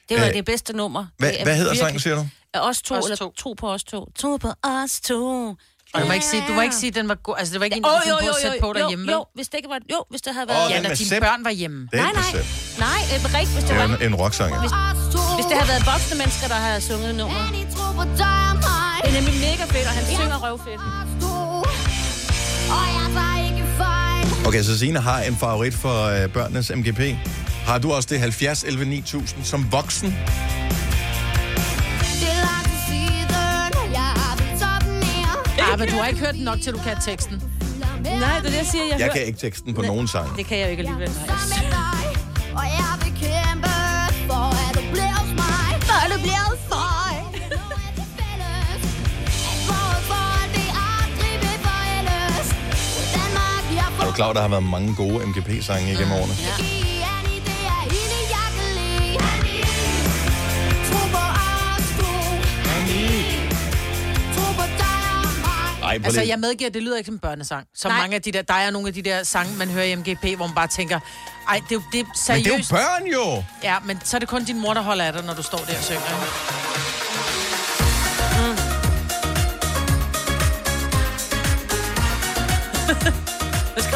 Det 0.09 0.17
var 0.17 0.23
Øh, 0.23 0.29
øh, 0.29 0.33
det 0.35 0.45
bedste 0.45 0.73
nummer. 0.73 1.05
Hvad, 1.17 1.29
Det 1.29 1.39
er 1.39 1.43
hvad 1.43 1.55
hedder 1.55 1.71
virkelig- 1.71 1.85
sangen, 1.87 1.99
siger 1.99 2.15
du? 2.15 2.27
Er 2.53 2.59
Os 2.59 2.81
to, 2.81 2.95
Os 2.95 3.03
eller 3.05 3.15
to. 3.15 3.33
tro 3.37 3.53
på 3.53 3.69
os 3.71 3.83
to. 3.83 4.05
Tro 4.19 4.37
på 4.37 4.49
os 4.63 4.99
to. 5.01 5.55
Og 5.93 6.01
du 6.01 6.05
må 6.07 6.13
ikke 6.13 6.25
sige, 6.25 6.43
du 6.47 6.53
må 6.53 6.61
ikke 6.61 6.75
sige, 6.75 6.87
at 6.87 6.95
den 6.95 7.07
var 7.09 7.15
god. 7.15 7.35
Altså, 7.37 7.51
det 7.53 7.59
var 7.59 7.65
ikke 7.65 7.77
en, 7.77 7.83
du 7.83 7.89
oh, 7.89 8.01
jo, 8.09 8.17
jo, 8.27 8.33
sætte 8.41 8.57
jo, 8.57 8.61
på 8.67 8.73
derhjemme. 8.73 9.05
jo, 9.11 9.17
jo, 9.17 9.25
hvis 9.35 9.47
det 9.49 9.57
ikke 9.57 9.69
var, 9.69 9.79
jo, 9.91 9.99
hvis 10.09 10.21
det 10.21 10.33
havde 10.33 10.47
været... 10.47 10.63
den 10.69 10.71
Ja, 10.75 10.81
når 10.89 10.95
dine 10.95 11.09
Sepp. 11.09 11.21
børn 11.25 11.43
var 11.43 11.51
hjemme. 11.51 11.89
Nej, 11.93 12.11
nej. 12.13 12.23
Sepp. 12.31 12.47
Nej, 12.79 12.99
det 13.09 13.15
er 13.25 13.33
rigtigt, 13.39 13.53
hvis 13.57 13.63
Det 13.63 13.69
det 13.69 13.77
var... 13.77 13.97
en, 13.97 14.01
en 14.13 14.15
rocksang. 14.15 14.59
Hvis, 14.59 14.71
hvis 15.37 15.45
det 15.49 15.55
havde 15.59 15.69
været 15.73 15.85
voksne 15.93 16.15
mennesker, 16.21 16.47
der 16.47 16.59
havde 16.67 16.81
sunget 16.81 17.15
nummer. 17.15 17.41
Det 17.51 19.09
er 19.09 19.15
nemlig 19.19 19.35
mega 19.47 19.63
fedt, 19.75 19.87
og 19.89 19.93
han 19.99 20.05
synger 20.17 20.37
røvfedt. 20.45 20.81
Okay, 24.47 24.63
så 24.63 24.77
Signe 24.77 24.99
har 24.99 25.21
en 25.21 25.35
favorit 25.35 25.73
for 25.73 26.03
øh, 26.23 26.29
børnenes 26.29 26.71
MGP. 26.75 26.99
Har 27.65 27.77
du 27.79 27.91
også 27.91 28.07
det 28.11 28.19
70 28.19 28.63
11 28.63 28.85
9000 28.85 29.43
som 29.43 29.71
voksen? 29.71 30.15
Ja, 35.57 35.75
men 35.77 35.87
du 35.89 35.95
har 35.95 36.07
ikke 36.07 36.19
hørt 36.19 36.33
den 36.35 36.43
nok, 36.43 36.61
til 36.61 36.73
du 36.73 36.77
kan 36.77 36.97
teksten. 37.05 37.41
Nej, 38.03 38.13
det 38.13 38.23
er 38.23 38.41
det, 38.41 38.57
jeg 38.57 38.65
siger. 38.71 38.83
Jeg, 38.83 38.91
Jeg 38.91 39.05
hører- 39.05 39.13
kan 39.13 39.25
ikke 39.25 39.39
teksten 39.39 39.73
på 39.73 39.81
nogen 39.81 40.07
sang. 40.07 40.37
Det 40.37 40.45
kan 40.45 40.57
jeg 40.57 40.65
jo 40.65 40.71
ikke 40.71 40.81
alligevel. 40.83 41.09
Nej. 41.09 43.06
Er 54.01 54.05
du 54.05 54.11
klar, 54.11 54.33
der 54.33 54.41
har 54.41 54.47
været 54.47 54.63
mange 54.63 54.95
gode 54.95 55.25
MGP-sange 55.27 55.91
igennem 55.93 56.11
årene? 56.11 56.33
Ej, 65.83 65.97
på 65.99 66.05
Altså, 66.05 66.21
det. 66.21 66.27
jeg 66.27 66.39
medgiver, 66.39 66.67
at 66.69 66.73
det 66.73 66.83
lyder 66.83 66.97
ikke 66.97 67.05
som 67.05 67.15
en 67.15 67.19
børnesang. 67.19 67.67
Som 67.75 67.91
Nej. 67.91 67.99
mange 68.01 68.15
af 68.15 68.21
de 68.21 68.31
der, 68.31 68.41
der 68.41 68.53
er 68.53 68.71
nogle 68.71 68.87
af 68.87 68.93
de 68.93 69.01
der 69.01 69.23
sange, 69.23 69.57
man 69.57 69.69
hører 69.69 69.85
i 69.85 69.95
MGP, 69.95 70.23
hvor 70.35 70.45
man 70.47 70.55
bare 70.55 70.67
tænker, 70.67 70.99
ej, 71.49 71.55
det 71.69 71.71
er 71.71 71.75
jo 71.75 71.81
det 71.91 71.99
er 71.99 72.03
Men 72.03 72.11
seriøst. 72.15 72.45
det 72.45 72.53
er 72.53 72.57
jo 72.57 72.63
børn 72.99 73.07
jo! 73.37 73.43
Ja, 73.63 73.75
men 73.85 73.99
så 74.03 74.17
er 74.17 74.19
det 74.19 74.29
kun 74.29 74.43
din 74.45 74.59
mor, 74.61 74.73
der 74.73 74.81
holder 74.81 75.05
af 75.05 75.13
dig, 75.13 75.23
når 75.23 75.33
du 75.33 75.43
står 75.43 75.57
der 75.57 75.77
og 75.77 75.83
synger. 75.83 76.56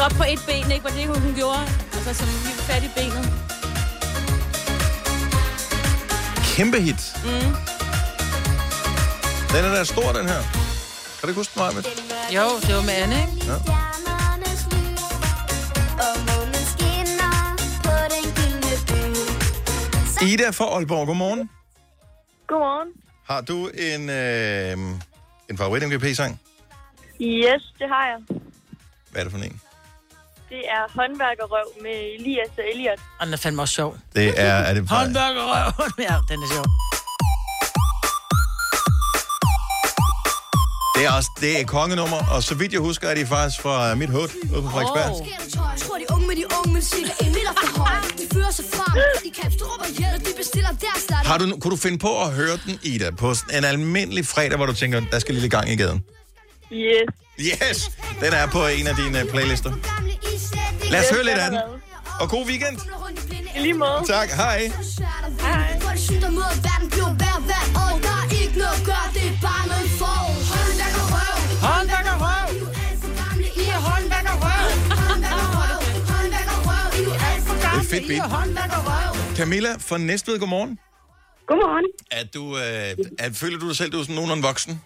Op 0.06 0.14
på 0.20 0.24
et 0.32 0.40
ben, 0.46 0.70
ikke? 0.70 0.84
Var 0.84 0.90
det, 0.90 1.00
ikke, 1.00 1.12
hun 1.26 1.34
gjorde? 1.34 1.62
Altså, 1.96 2.14
som 2.14 2.28
vi 2.44 2.52
fat 2.68 2.82
i 2.88 2.90
benet. 2.96 3.24
Kæmpe 6.56 6.78
hit. 6.80 7.02
Mm. 7.24 7.52
Den 9.52 9.64
er 9.64 9.74
da 9.76 9.84
stor, 9.84 10.12
den 10.18 10.26
her. 10.32 10.42
Kan 11.16 11.22
du 11.22 11.28
ikke 11.28 11.40
huske 11.40 11.54
mig 11.56 11.74
med? 11.74 11.82
Jo, 12.36 12.44
det 12.66 12.74
var 12.78 12.82
med 12.82 12.96
Anne, 13.02 13.16
ikke? 13.22 13.46
Ja. 13.46 13.56
Ida 20.26 20.50
fra 20.50 20.64
Aalborg, 20.64 21.06
godmorgen. 21.06 21.50
Godmorgen. 22.46 22.88
Har 23.28 23.40
du 23.40 23.68
en, 23.68 24.10
øh, 24.10 24.78
en 25.50 25.58
favorit 25.58 25.88
MGP-sang? 25.88 26.40
Yes, 27.20 27.62
det 27.78 27.88
har 27.88 28.06
jeg. 28.06 28.18
Hvad 29.10 29.20
er 29.20 29.24
det 29.24 29.32
for 29.32 29.38
en? 29.38 29.60
Det 30.54 30.64
er 30.76 30.82
håndværkerrøv 30.96 31.68
med 31.84 31.96
Elias 32.16 32.52
og 32.58 32.64
Elliot. 32.72 33.00
Og 33.18 33.26
den 33.26 33.32
er 33.34 33.40
fandme 33.44 33.62
også 33.62 33.74
sjov. 33.74 33.96
Det 34.14 34.26
er, 34.36 34.54
er 34.68 34.74
det 34.74 34.88
fra, 34.88 34.96
Håndværkerrøv. 34.96 35.72
ja, 36.08 36.16
den 36.30 36.38
er 36.44 36.48
sjov. 36.54 36.66
det 40.96 41.02
er 41.08 41.12
også 41.18 41.30
det 41.40 41.60
er 41.60 41.64
kongenummer, 41.64 42.20
og 42.34 42.42
så 42.42 42.54
vidt 42.54 42.72
jeg 42.72 42.80
husker, 42.80 43.08
er 43.08 43.14
de 43.14 43.26
faktisk 43.26 43.62
fra 43.62 43.94
mit 43.94 44.10
hood 44.10 44.28
ude 44.54 44.62
på 44.62 44.68
Frederiksberg. 44.74 45.10
Oh. 45.10 45.78
Tror, 45.78 45.96
de 45.98 46.04
unge 46.14 46.26
med 46.26 46.36
de 46.36 46.44
unge 46.58 46.72
musikker 46.78 47.14
en 47.24 47.30
meter 47.36 47.52
for 47.60 47.68
højt. 47.82 48.14
De 48.18 48.24
fører 48.34 48.50
sig 48.50 48.64
frem, 48.74 48.94
de 49.24 49.30
kan 49.40 49.52
struppe 49.58 49.86
hjælp, 49.98 50.20
de 50.26 50.32
bestiller 50.36 50.72
deres 50.84 51.02
start. 51.06 51.26
Har 51.26 51.38
du, 51.38 51.44
kunne 51.60 51.70
du 51.70 51.80
finde 51.86 51.98
på 51.98 52.12
at 52.24 52.30
høre 52.40 52.56
den, 52.66 52.74
Ida, 52.82 53.10
på 53.10 53.28
en 53.56 53.64
almindelig 53.64 54.26
fredag, 54.26 54.56
hvor 54.56 54.66
du 54.66 54.74
tænker, 54.74 55.02
der 55.12 55.18
skal 55.18 55.34
lille 55.34 55.48
gang 55.48 55.70
i 55.70 55.76
gaden? 55.76 56.04
Yes. 56.72 57.21
Yes! 57.42 57.90
Den 58.20 58.32
er 58.32 58.46
på 58.46 58.66
en 58.66 58.86
af 58.86 58.96
dine 58.96 59.26
playlister. 59.32 59.72
Lad 60.90 61.00
os 61.00 61.10
høre 61.10 61.24
lidt 61.24 61.38
af 61.38 61.50
den. 61.50 61.60
Og 62.20 62.28
god 62.28 62.46
weekend. 62.46 62.78
I 63.56 63.58
lige 63.58 63.74
måde. 63.74 64.02
Tak, 64.06 64.28
hej. 64.28 64.58
Hej. 65.40 65.78
Noget 69.66 69.90
for. 69.98 70.16
Håndværkerrøv. 71.66 72.48
Håndværkerrøv. 72.66 73.48
I 73.58 73.64
er 73.64 73.80
er. 73.80 74.12
Det 77.74 77.80
er 77.80 77.90
fedt 77.90 78.08
beat. 78.08 79.36
Camilla 79.36 79.68
fra 79.78 79.98
Næstved, 79.98 80.38
godmorgen. 80.38 80.78
Godmorgen. 81.46 81.84
Er 82.10 82.24
du, 82.34 82.56
øh, 82.56 82.62
er, 83.18 83.32
føler 83.32 83.58
du 83.58 83.68
dig 83.68 83.76
selv, 83.76 83.92
du 83.92 83.98
er 83.98 84.02
sådan 84.02 84.14
nogenlunde 84.14 84.42
voksen? 84.42 84.80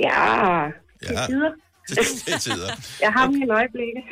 Ja, 0.00 0.85
Ja. 1.12 1.26
tider. 1.26 1.50
Det, 1.88 1.98
det 2.26 2.34
er 2.34 2.38
tider. 2.38 2.70
Jeg 3.04 3.12
har 3.12 3.26
mine 3.30 3.54
øjeblikke. 3.54 4.02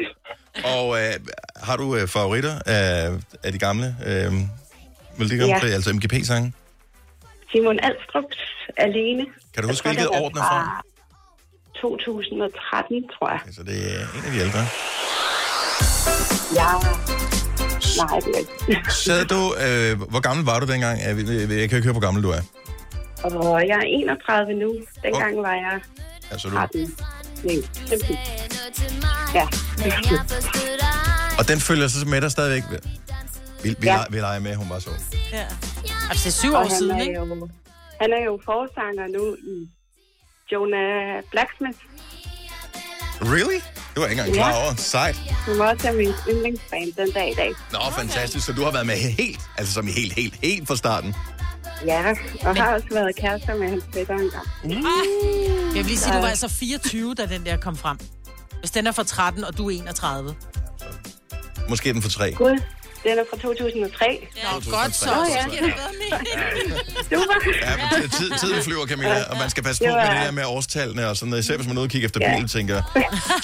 Og 0.65 0.99
øh, 1.01 1.13
har 1.57 1.77
du 1.77 1.97
øh, 1.97 2.09
favoritter 2.09 2.59
af, 2.67 3.11
af 3.43 3.53
de 3.53 3.59
gamle 3.59 3.97
øh, 4.07 4.33
Melodi 5.19 5.37
Ja. 5.37 5.59
Altså 5.63 5.93
MGP-sange? 5.93 6.53
Simon 7.53 7.79
Alstrup's 7.79 8.71
Alene. 8.77 9.27
Kan 9.55 9.63
du 9.63 9.69
huske, 9.69 9.89
hvilket 9.89 10.09
år 10.09 10.29
den 10.29 10.39
er 10.39 10.43
fra? 10.43 10.83
2013, 11.81 13.09
tror 13.19 13.31
jeg. 13.31 13.41
Altså, 13.47 13.63
det 13.63 13.77
er 13.95 14.01
en 14.17 14.25
af 14.27 14.31
de 14.33 14.39
ældre. 14.39 14.61
Ja. 16.61 16.69
Nej, 18.01 18.19
det 18.25 18.33
er 18.35 18.39
ikke. 18.39 18.93
Sad 19.07 19.25
du, 19.25 19.41
øh, 19.67 20.11
hvor 20.11 20.21
gammel 20.21 20.45
var 20.45 20.61
du 20.61 20.67
dengang? 20.73 21.01
Jeg 21.01 21.17
kan 21.17 21.61
ikke 21.63 21.83
høre, 21.83 21.93
hvor 21.93 22.01
gammel 22.01 22.23
du 22.23 22.31
er. 22.31 22.43
Og 23.23 23.69
jeg 23.69 23.77
er 23.77 23.87
31 23.87 24.55
nu. 24.55 24.75
Dengang 25.03 25.37
var 25.37 25.55
jeg 25.55 25.81
Altså, 26.31 26.49
du, 26.49 26.55
13. 26.55 26.97
Nej, 27.45 27.57
15. 27.89 28.17
Ja. 29.35 29.47
og 31.39 31.49
den 31.49 31.61
følger 31.61 31.89
så 31.89 32.07
med 32.07 32.21
dig 32.21 32.31
stadigvæk. 32.31 32.63
Vi, 33.63 33.69
vi, 33.69 33.75
Ja. 33.83 33.95
ja. 33.95 34.05
vi 34.11 34.19
leger 34.21 34.41
med, 34.41 34.55
hun 34.55 34.71
var 34.71 34.79
så. 34.79 34.91
Ja. 35.33 35.45
Altså, 36.11 36.25
det 36.25 36.27
er 36.27 36.31
syv 36.31 36.53
Og 36.53 36.59
år 36.61 36.63
han 36.69 36.71
siden, 36.79 36.91
er 36.97 37.03
ikke? 37.03 37.15
Jo, 37.21 37.49
han 38.01 38.13
er 38.13 38.25
jo 38.25 38.41
forsanger 38.45 39.07
nu 39.19 39.37
i 39.37 39.69
Jonah 40.53 41.23
Blacksmith. 41.31 41.79
Really? 43.21 43.61
Det 43.95 44.01
var 44.01 44.03
jeg 44.03 44.11
ikke 44.11 44.21
engang 44.21 44.35
klar 44.35 44.65
over. 44.65 44.75
Sejt. 44.77 45.17
Som 45.47 45.61
også 45.61 45.89
er 45.89 45.93
min 45.93 46.13
yndlingsband 46.31 46.93
den 46.93 47.11
dag 47.11 47.31
i 47.31 47.35
dag. 47.35 47.53
Nå, 47.73 47.79
fantastisk. 47.99 48.47
Så 48.47 48.53
du 48.53 48.63
har 48.65 48.73
været 48.73 48.87
med 48.87 48.95
helt, 48.97 49.41
altså 49.59 49.73
som 49.75 49.89
i 49.89 49.91
helt, 49.91 50.13
helt, 50.13 50.35
helt 50.43 50.69
fra 50.69 50.77
starten. 50.77 51.15
Ja, 51.87 52.15
og 52.43 52.57
har 52.57 52.75
også 52.75 52.87
været 52.91 53.17
kærester 53.17 53.55
med 53.55 53.69
hans 53.69 53.85
fætter 53.95 54.15
engang. 54.15 54.47
Jeg 55.75 55.83
vil 55.83 55.87
lige 55.87 55.99
sige, 55.99 56.15
du 56.15 56.19
var 56.21 56.29
altså 56.29 56.49
24, 56.49 57.15
da 57.15 57.27
den 57.27 57.47
der 57.47 57.57
kom 57.57 57.77
frem. 57.77 57.99
Hvis 58.61 58.71
den 58.71 58.87
er 58.87 58.93
fra 58.93 59.03
13, 59.05 59.45
og 59.45 59.59
du 59.59 59.67
er 59.71 59.71
31. 59.71 60.35
Måske 61.69 61.89
er 61.89 61.93
den 61.93 62.03
for 62.03 62.09
tre. 62.11 62.33
Gud, 62.33 62.51
den 63.05 63.19
er 63.19 63.25
fra 63.31 63.37
2003. 63.39 64.29
Ja, 64.37 64.71
godt 64.71 64.95
så. 64.97 65.05
Så 65.05 65.27
ja. 65.29 65.45
Super. 67.03 67.35
Ja, 67.63 67.99
men 68.01 68.11
tid, 68.11 68.31
tiden 68.41 68.63
flyver, 68.63 68.87
Camilla, 68.87 69.23
og 69.31 69.37
man 69.39 69.51
skal 69.51 69.63
passe 69.63 69.85
på 69.85 69.89
Det 69.89 69.95
med 69.97 70.17
det 70.17 70.27
der 70.27 70.31
med 70.31 70.45
årstallene 70.47 71.09
og 71.09 71.17
sådan 71.17 71.31
noget. 71.31 71.43
Især 71.45 71.57
hvis 71.57 71.67
man 71.67 71.77
er 71.77 71.81
ude 71.81 71.87
og 71.87 71.91
kigger 71.91 72.09
efter 72.09 72.21
Ja. 72.23 72.37
bil, 72.39 72.49
tænker 72.49 72.83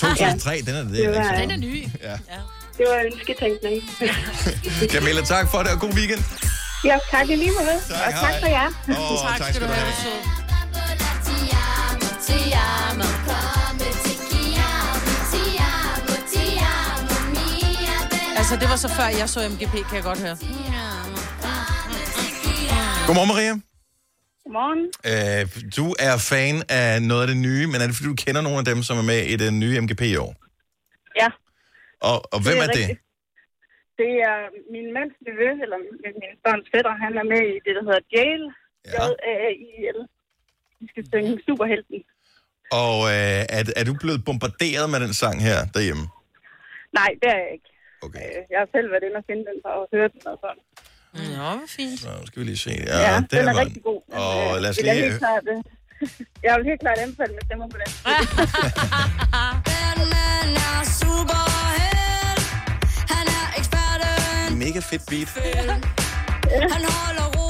2003, 0.00 0.62
den 0.66 0.74
er 0.76 0.82
det. 0.82 0.90
Det 0.92 1.08
var- 1.08 1.32
ikke? 1.32 1.42
Den 1.42 1.50
er 1.50 1.56
ny. 1.56 1.86
Ja. 2.02 2.16
Det 2.78 2.86
var 2.88 3.02
ønsketænkning. 3.14 3.82
Camilla, 4.94 5.22
tak 5.22 5.50
for 5.50 5.58
det, 5.62 5.72
og 5.72 5.80
god 5.80 5.92
weekend. 5.92 6.22
ja, 6.84 6.96
tak 7.10 7.28
i 7.28 7.36
lige 7.36 7.50
måde. 7.58 7.80
Tak, 7.88 8.06
og 8.06 8.12
tak 8.12 8.30
hej. 8.30 8.40
for 8.40 8.46
jer. 8.48 8.66
Åh, 8.88 9.28
tak, 9.28 9.38
tak 9.38 9.54
skal 9.54 9.68
du 9.68 9.72
have. 9.72 9.92
Altså, 18.40 18.54
det 18.62 18.70
var 18.72 18.80
så 18.86 18.90
før 18.98 19.08
jeg 19.20 19.28
så 19.34 19.40
MGP, 19.52 19.74
kan 19.88 19.94
jeg 19.98 20.06
godt 20.10 20.20
høre. 20.26 20.36
Godmorgen, 23.06 23.30
Maria. 23.32 23.52
Godmorgen. 24.44 24.82
Øh, 25.10 25.42
du 25.78 25.86
er 26.08 26.14
fan 26.30 26.56
af 26.80 26.88
noget 27.10 27.22
af 27.24 27.28
det 27.32 27.38
nye, 27.48 27.64
men 27.70 27.78
er 27.80 27.86
det 27.88 27.94
fordi, 27.96 28.08
du 28.14 28.18
kender 28.24 28.42
nogle 28.46 28.58
af 28.62 28.66
dem, 28.70 28.78
som 28.88 28.94
er 29.02 29.06
med 29.12 29.20
i 29.32 29.34
det 29.42 29.50
nye 29.62 29.74
MGP 29.84 30.02
i 30.14 30.16
år? 30.24 30.32
Ja. 31.20 31.28
Og, 32.08 32.16
og 32.34 32.38
hvem 32.44 32.58
er, 32.64 32.68
det? 32.78 32.86
rigtigt. 32.86 33.00
Det 34.00 34.12
er 34.30 34.38
min 34.74 34.86
mands 34.96 35.16
nevø, 35.26 35.48
eller 35.64 35.78
min, 35.84 36.16
børns 36.44 36.68
fætter. 36.74 36.92
Han 37.04 37.12
er 37.22 37.26
med 37.34 37.42
i 37.54 37.58
det, 37.66 37.72
der 37.78 37.84
hedder 37.88 38.02
Jail. 38.14 38.42
Ja. 38.86 39.02
J-A-I-L. 39.02 40.00
Vi 40.80 40.86
skal 40.92 41.02
synge 41.10 41.32
Superhelten. 41.46 41.98
Og 42.70 42.96
øh, 43.14 43.56
er, 43.56 43.62
er 43.80 43.84
du 43.84 43.94
blevet 44.02 44.24
bombarderet 44.24 44.90
med 44.90 45.00
den 45.00 45.14
sang 45.14 45.36
her 45.48 45.58
derhjemme? 45.74 46.04
Nej, 46.98 47.10
det 47.20 47.28
er 47.34 47.38
jeg 47.44 47.50
ikke. 47.56 47.68
Okay. 48.06 48.28
Jeg 48.52 48.58
har 48.62 48.68
selv 48.76 48.88
været 48.92 49.04
inde 49.08 49.16
og 49.22 49.24
finde 49.30 49.44
den 49.50 49.56
for 49.64 49.72
at 49.80 49.86
høre 49.94 50.08
den 50.14 50.22
og 50.32 50.36
sådan. 50.44 50.62
Nå, 51.38 51.50
hvor 51.58 51.68
fint. 51.78 52.00
Så 52.00 52.08
nu 52.20 52.26
skal 52.26 52.40
vi 52.40 52.46
lige 52.50 52.62
se. 52.66 52.74
Ja, 52.86 52.98
ja 53.08 53.14
den 53.30 53.38
er 53.38 53.44
var 53.52 53.60
rigtig 53.64 53.82
god. 53.82 54.00
Og 54.22 54.56
øh, 54.56 54.62
lad 54.62 54.70
os 54.70 54.78
jeg 54.78 54.94
lige... 54.94 55.04
helt 55.04 55.18
klart, 55.24 55.44
øh, 55.52 55.58
jeg 56.46 56.52
vil 56.56 56.64
helt 56.70 56.80
klart 56.84 56.98
anbefale 57.04 57.32
med 57.36 57.42
stemmer 57.48 57.66
på 57.72 57.76
den. 57.82 57.90
Batman 59.68 60.50
er 60.70 60.80
superhelt. 61.00 62.46
Han 63.14 63.24
er 63.38 63.46
eksperten. 63.58 64.58
Mega 64.64 64.80
fedt 64.90 65.04
beat. 65.10 65.28
Han 66.74 66.82
holder 66.96 67.26
ro 67.36 67.49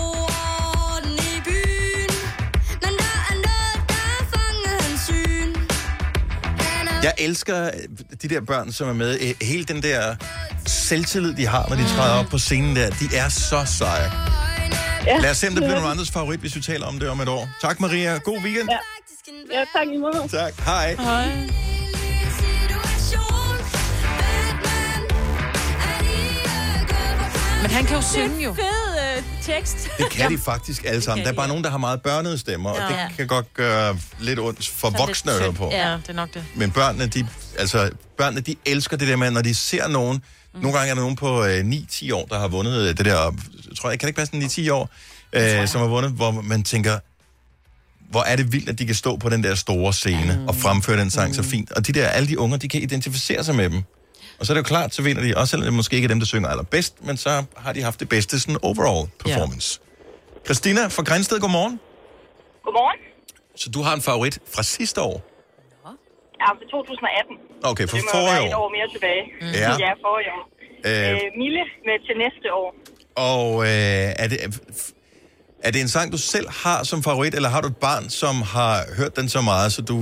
Jeg 7.03 7.12
elsker 7.18 7.64
øh, 7.66 7.72
de 8.22 8.28
der 8.28 8.40
børn, 8.40 8.72
som 8.72 8.88
er 8.88 8.92
med. 8.92 9.18
Øh, 9.20 9.34
Hele 9.42 9.64
den 9.64 9.82
der 9.82 10.14
selvtillid, 10.66 11.34
de 11.34 11.46
har, 11.46 11.66
når 11.68 11.76
de 11.76 11.84
træder 11.88 12.14
op 12.14 12.26
på 12.26 12.38
scenen 12.38 12.76
der, 12.76 12.90
de 12.90 13.16
er 13.16 13.28
så 13.28 13.64
seje. 13.78 14.12
Ja. 15.07 15.18
Lad 15.18 15.30
os 15.30 15.36
se, 15.36 15.48
om 15.48 15.55
det 15.55 15.62
bliver 15.62 15.74
nogen 15.74 15.90
andres 15.90 16.11
favorit, 16.11 16.40
hvis 16.40 16.57
vi 16.57 16.61
taler 16.61 16.86
om 16.86 16.98
det 16.98 17.09
om 17.09 17.20
et 17.20 17.28
år. 17.28 17.48
Tak, 17.61 17.80
Maria. 17.80 18.18
God 18.18 18.38
weekend. 18.38 18.68
Ja, 18.70 18.78
ja 19.59 19.64
tak 19.78 19.86
i 19.94 19.96
måde. 19.96 20.28
Tak. 20.30 20.53
Hej. 20.64 20.94
Hej. 20.98 21.26
Men 27.62 27.70
han 27.70 27.84
kan 27.84 27.96
jo 27.96 28.03
synge 28.03 28.44
jo. 28.44 28.55
Tekst. 29.55 29.88
Det 29.98 30.11
kan 30.11 30.32
de 30.32 30.38
faktisk 30.38 30.84
alle 30.86 31.03
sammen. 31.03 31.24
Der 31.24 31.32
er 31.32 31.36
bare 31.36 31.48
nogen, 31.48 31.64
der 31.64 31.70
har 31.70 31.78
meget 31.78 32.03
børnede 32.03 32.38
stemmer, 32.38 32.70
og 32.70 32.76
Ja. 32.90 33.07
det 33.09 33.16
kan 33.16 33.26
godt 33.26 33.55
gøre 33.55 33.98
lidt 34.20 34.38
ondt 34.38 34.68
for 34.68 34.90
voksne 34.90 35.32
at 35.32 35.38
høre 35.40 35.53
på. 35.53 35.68
Ja, 35.72 35.92
det 35.92 36.09
er 36.09 36.12
nok 36.12 36.34
det. 36.34 36.44
Men 36.55 36.70
børnene, 36.70 37.07
de, 37.07 37.26
altså, 37.59 37.90
børnene, 38.18 38.40
de 38.40 38.57
elsker 38.66 38.96
det 38.96 39.09
der 39.09 39.16
med, 39.16 39.30
når 39.30 39.42
de 39.42 39.55
ser 39.55 39.88
nogen. 39.88 40.22
Mm. 40.55 40.61
Nogle 40.61 40.78
gange 40.78 40.90
er 40.90 40.94
der 40.94 41.03
nogen 41.03 41.16
på 41.16 41.44
øh, 41.44 41.61
9-10 41.61 42.14
år, 42.14 42.26
der 42.26 42.38
har 42.38 42.48
vundet 42.48 42.80
øh, 42.88 42.96
det 42.98 43.05
der, 43.07 43.34
jeg 43.68 43.76
tror 43.76 43.90
jeg, 43.90 43.98
kan 43.98 44.07
det 44.07 44.20
ikke 44.20 44.40
passe 44.42 44.62
9-10 44.66 44.72
år, 44.72 44.90
øh, 45.32 45.68
som 45.68 45.80
har 45.80 45.88
vundet, 45.88 46.11
hvor 46.12 46.30
man 46.30 46.62
tænker, 46.62 46.98
hvor 48.11 48.22
er 48.22 48.36
det 48.36 48.53
vildt, 48.53 48.68
at 48.68 48.78
de 48.78 48.86
kan 48.86 48.94
stå 48.94 49.16
på 49.16 49.28
den 49.28 49.42
der 49.44 49.55
store 49.55 49.92
scene 49.92 50.36
mm. 50.40 50.48
og 50.48 50.57
fremføre 50.57 50.96
den 51.01 51.11
sang 51.11 51.28
mm. 51.28 51.34
så 51.34 51.42
fint. 51.42 51.72
Og 51.72 51.86
de 51.86 51.92
der, 51.92 52.09
alle 52.09 52.28
de 52.28 52.38
unger, 52.38 52.57
de 52.57 52.68
kan 52.68 52.82
identificere 52.82 53.44
sig 53.44 53.55
med 53.55 53.70
dem. 53.70 53.82
Og 54.41 54.47
så 54.47 54.53
er 54.53 54.55
det 54.55 54.62
jo 54.64 54.68
klart, 54.74 54.95
så 54.95 55.03
vinder 55.03 55.22
de, 55.22 55.36
også 55.36 55.51
selvom 55.51 55.64
det 55.64 55.74
måske 55.74 55.97
ikke 55.97 56.07
er 56.07 56.09
dem, 56.14 56.20
der 56.20 56.26
synger 56.26 56.49
allerbedst, 56.49 57.05
men 57.05 57.16
så 57.16 57.45
har 57.57 57.72
de 57.72 57.82
haft 57.82 58.01
det 58.01 58.09
bedste 58.09 58.41
sådan 58.41 58.57
overall 58.62 59.09
performance. 59.24 59.80
Christina 60.47 60.82
fra 60.86 61.03
Grænsted, 61.03 61.41
godmorgen. 61.41 61.80
Godmorgen. 62.64 62.99
Så 63.57 63.70
du 63.70 63.80
har 63.82 63.95
en 63.95 64.03
favorit 64.03 64.38
fra 64.55 64.62
sidste 64.62 65.01
år? 65.01 65.16
Ja, 66.43 66.49
for 66.59 66.66
2018. 66.70 67.36
Okay, 67.70 67.86
for 67.88 67.97
det 67.97 68.05
må 68.05 68.11
forrige 68.18 68.34
være 68.34 68.49
et 68.49 68.55
år. 68.55 68.64
år 68.64 68.68
mere 68.76 68.88
tilbage. 68.95 69.22
Ja. 69.64 69.70
ja 69.84 69.91
forrige 70.07 70.30
år. 70.36 70.45
Øh. 70.88 71.11
Øh, 71.11 71.20
Mille 71.43 71.62
med 71.86 71.97
til 72.07 72.14
næste 72.24 72.47
år. 72.61 72.68
Og 73.32 73.47
øh, 73.70 74.22
er, 74.22 74.28
det, 74.32 74.38
er 75.66 75.70
det 75.74 75.80
en 75.80 75.88
sang, 75.97 76.07
du 76.12 76.18
selv 76.34 76.49
har 76.64 76.78
som 76.91 76.99
favorit, 77.03 77.34
eller 77.34 77.49
har 77.55 77.61
du 77.64 77.68
et 77.74 77.80
barn, 77.88 78.05
som 78.22 78.34
har 78.57 78.74
hørt 78.99 79.12
den 79.18 79.28
så 79.36 79.41
meget, 79.51 79.68
så 79.76 79.80
du 79.82 79.97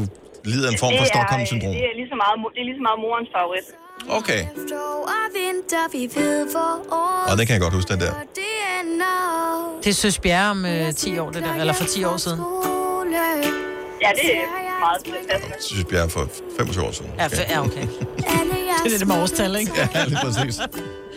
lider 0.53 0.69
en 0.73 0.79
form 0.83 0.93
for 0.99 1.05
Det 1.05 1.13
Stockholm-syndrom? 1.15 1.73
Det 1.79 1.85
er 1.91 1.95
lige 2.01 2.11
så 2.15 2.19
meget, 2.25 2.35
det 2.55 2.61
er 2.65 2.67
lige 2.71 2.79
så 2.81 2.85
meget 2.89 3.01
morens 3.07 3.31
favorit. 3.39 3.67
Okay. 4.11 4.47
Og 6.91 7.31
Og 7.31 7.39
det 7.39 7.47
kan 7.47 7.55
jeg 7.55 7.61
godt 7.61 7.75
huske, 7.75 7.93
den 7.93 8.01
der. 8.01 8.13
Det 9.85 9.91
er 9.91 9.95
Søs 9.95 10.19
Bjerre 10.19 10.51
om 10.51 10.65
øh, 10.67 10.93
10 10.95 11.19
år, 11.19 11.31
det 11.31 11.43
der. 11.43 11.55
Eller 11.55 11.73
for 11.73 11.85
10 11.85 12.05
år 12.05 12.17
siden. 12.17 12.41
Ja, 14.03 14.11
det 14.23 14.37
er 14.37 14.47
meget. 14.81 15.07
Jeg 15.31 15.55
synes, 15.61 15.87
jeg 15.93 16.05
er 16.05 16.09
for 16.09 16.29
25 16.59 16.85
år 16.85 16.91
siden. 16.91 17.11
Ja, 17.19 17.27
for, 17.27 17.35
ja 17.37 17.61
okay. 17.61 17.87
det 18.85 18.95
er 18.95 18.99
det 18.99 19.09
med 19.09 19.17
årstal, 19.23 19.57
ikke? 19.57 19.73
Ja, 19.95 20.05
lige 20.05 20.19
præcis. 20.23 20.57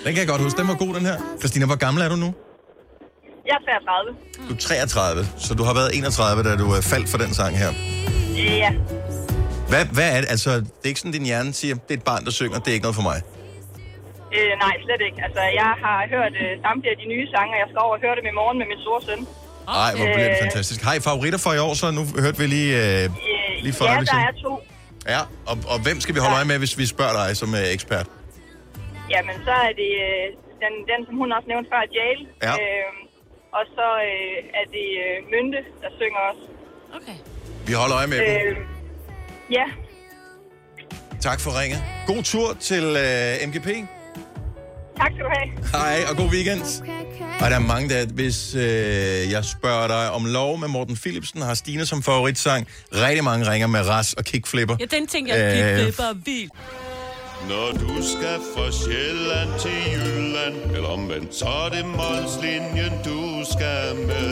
Den 0.03 0.13
kan 0.13 0.17
jeg 0.17 0.27
godt 0.27 0.41
huske. 0.41 0.57
Den 0.59 0.67
var 0.67 0.75
god, 0.75 0.93
den 0.95 1.05
her. 1.05 1.15
Christina, 1.39 1.65
hvor 1.65 1.75
gammel 1.75 2.03
er 2.03 2.09
du 2.09 2.15
nu? 2.15 2.33
Jeg 3.45 3.57
er 3.59 3.65
33. 3.65 4.15
Du 4.49 4.53
er 4.53 4.57
33, 4.57 5.27
så 5.37 5.53
du 5.53 5.63
har 5.63 5.73
været 5.73 5.97
31, 5.97 6.43
da 6.43 6.55
du 6.55 6.75
øh, 6.75 6.81
faldt 6.81 7.09
for 7.09 7.17
den 7.17 7.33
sang 7.33 7.57
her. 7.57 7.71
Ja. 8.37 8.71
Hvad, 9.71 9.83
hvad 9.97 10.09
er 10.15 10.19
det? 10.23 10.29
Altså, 10.35 10.51
det 10.79 10.83
er 10.85 10.91
ikke 10.93 11.01
sådan, 11.03 11.15
din 11.19 11.25
hjerne 11.31 11.51
siger, 11.61 11.75
det 11.87 11.93
er 11.95 11.99
et 12.03 12.07
barn, 12.11 12.21
der 12.27 12.31
synger, 12.39 12.57
det 12.63 12.69
er 12.71 12.75
ikke 12.77 12.87
noget 12.87 12.99
for 13.01 13.07
mig. 13.11 13.19
Øh, 14.37 14.51
nej, 14.65 14.73
slet 14.85 15.01
ikke. 15.07 15.19
Altså, 15.27 15.41
jeg 15.61 15.71
har 15.85 15.97
hørt 16.15 16.33
øh, 16.43 16.51
samtlige 16.65 16.91
af 16.95 16.99
de 17.03 17.07
nye 17.13 17.25
sange, 17.33 17.51
og 17.55 17.59
jeg 17.63 17.67
skal 17.71 17.79
over 17.87 17.95
og 17.97 18.01
høre 18.05 18.15
dem 18.19 18.25
i 18.31 18.35
morgen 18.39 18.57
med 18.61 18.67
min 18.71 18.79
store 18.85 19.01
søn. 19.07 19.21
Nej, 19.79 19.91
hvor 19.97 20.05
bliver 20.15 20.29
det 20.33 20.39
Øh, 20.39 20.45
fantastisk. 20.45 20.79
Har 20.87 20.93
I 20.99 21.01
favoritter 21.09 21.39
for 21.45 21.51
i 21.57 21.61
år, 21.67 21.73
så 21.81 21.85
nu 21.97 22.03
hørte 22.23 22.37
vi 22.41 22.45
lige, 22.57 22.71
øh, 22.83 23.03
lige 23.65 23.73
for 23.79 23.85
Ja, 23.85 23.95
der 24.15 24.21
er 24.31 24.35
to. 24.45 24.53
Ja, 25.13 25.21
og, 25.49 25.55
og 25.71 25.77
hvem 25.85 25.97
skal 26.03 26.13
vi 26.15 26.19
holde 26.25 26.35
øje 26.39 26.47
med, 26.51 26.57
hvis 26.63 26.73
vi 26.81 26.85
spørger 26.95 27.15
dig 27.21 27.29
som 27.41 27.49
øh, 27.59 27.75
ekspert? 27.75 28.07
Jamen, 29.13 29.35
så 29.47 29.53
er 29.67 29.73
det 29.81 29.91
øh, 30.07 30.25
den, 30.63 30.73
den, 30.91 30.99
som 31.07 31.13
hun 31.21 31.27
også 31.37 31.47
nævnte 31.51 31.67
før, 31.73 31.83
Jail. 31.97 32.19
Ja. 32.47 32.53
Øh, 32.61 32.89
og 33.57 33.63
så 33.75 33.87
øh, 34.09 34.37
er 34.59 34.65
det 34.75 34.87
øh, 35.05 35.15
Mynte, 35.31 35.59
der 35.81 35.89
synger 35.99 36.21
også. 36.29 36.43
Okay. 36.97 37.17
Vi 37.67 37.73
holder 37.81 37.95
øje 37.99 38.09
med 38.13 38.19
dem. 38.27 38.80
Ja, 39.51 39.63
Tak 41.21 41.39
for 41.39 41.61
ringet. 41.61 41.83
God 42.07 42.23
tur 42.23 42.53
til 42.59 42.83
øh, 42.83 43.47
MGP. 43.49 43.67
tak 44.97 45.11
skal 45.13 45.25
du 45.25 45.29
have. 45.35 45.49
Hej, 45.71 46.03
og 46.09 46.17
god 46.17 46.29
weekend. 46.29 46.61
Og 47.41 47.49
der 47.49 47.55
er 47.55 47.59
mange, 47.59 47.89
der, 47.89 48.05
hvis 48.05 48.55
øh, 48.55 48.61
jeg 49.31 49.45
spørger 49.45 49.87
dig 49.87 50.11
om 50.11 50.25
lov 50.25 50.57
med 50.59 50.67
Morten 50.67 50.95
Philipsen, 50.95 51.41
har 51.41 51.53
Stine 51.53 51.85
som 51.85 52.03
favoritsang. 52.03 52.67
Rigtig 52.93 53.23
mange 53.23 53.51
ringer 53.51 53.67
med 53.67 53.89
ras 53.89 54.13
og 54.13 54.23
kickflipper. 54.23 54.75
Ja, 54.79 54.85
den 54.85 55.07
tænker 55.07 55.35
jeg, 55.35 55.63
Øh, 55.63 55.71
øh, 55.79 55.85
det 55.85 55.99
er 55.99 56.13
vildt. 56.25 56.51
Når 57.49 57.71
du 57.71 58.03
skal 58.03 58.39
fra 58.55 58.71
Sjælland 58.71 59.59
til 59.59 59.71
Jylland 59.93 60.75
Eller 60.75 60.89
omvendt, 60.89 61.35
så 61.35 61.45
er 61.45 61.69
det 61.69 61.85
Molslinjen, 61.85 62.93
du 63.05 63.43
skal 63.51 63.95
med 64.07 64.31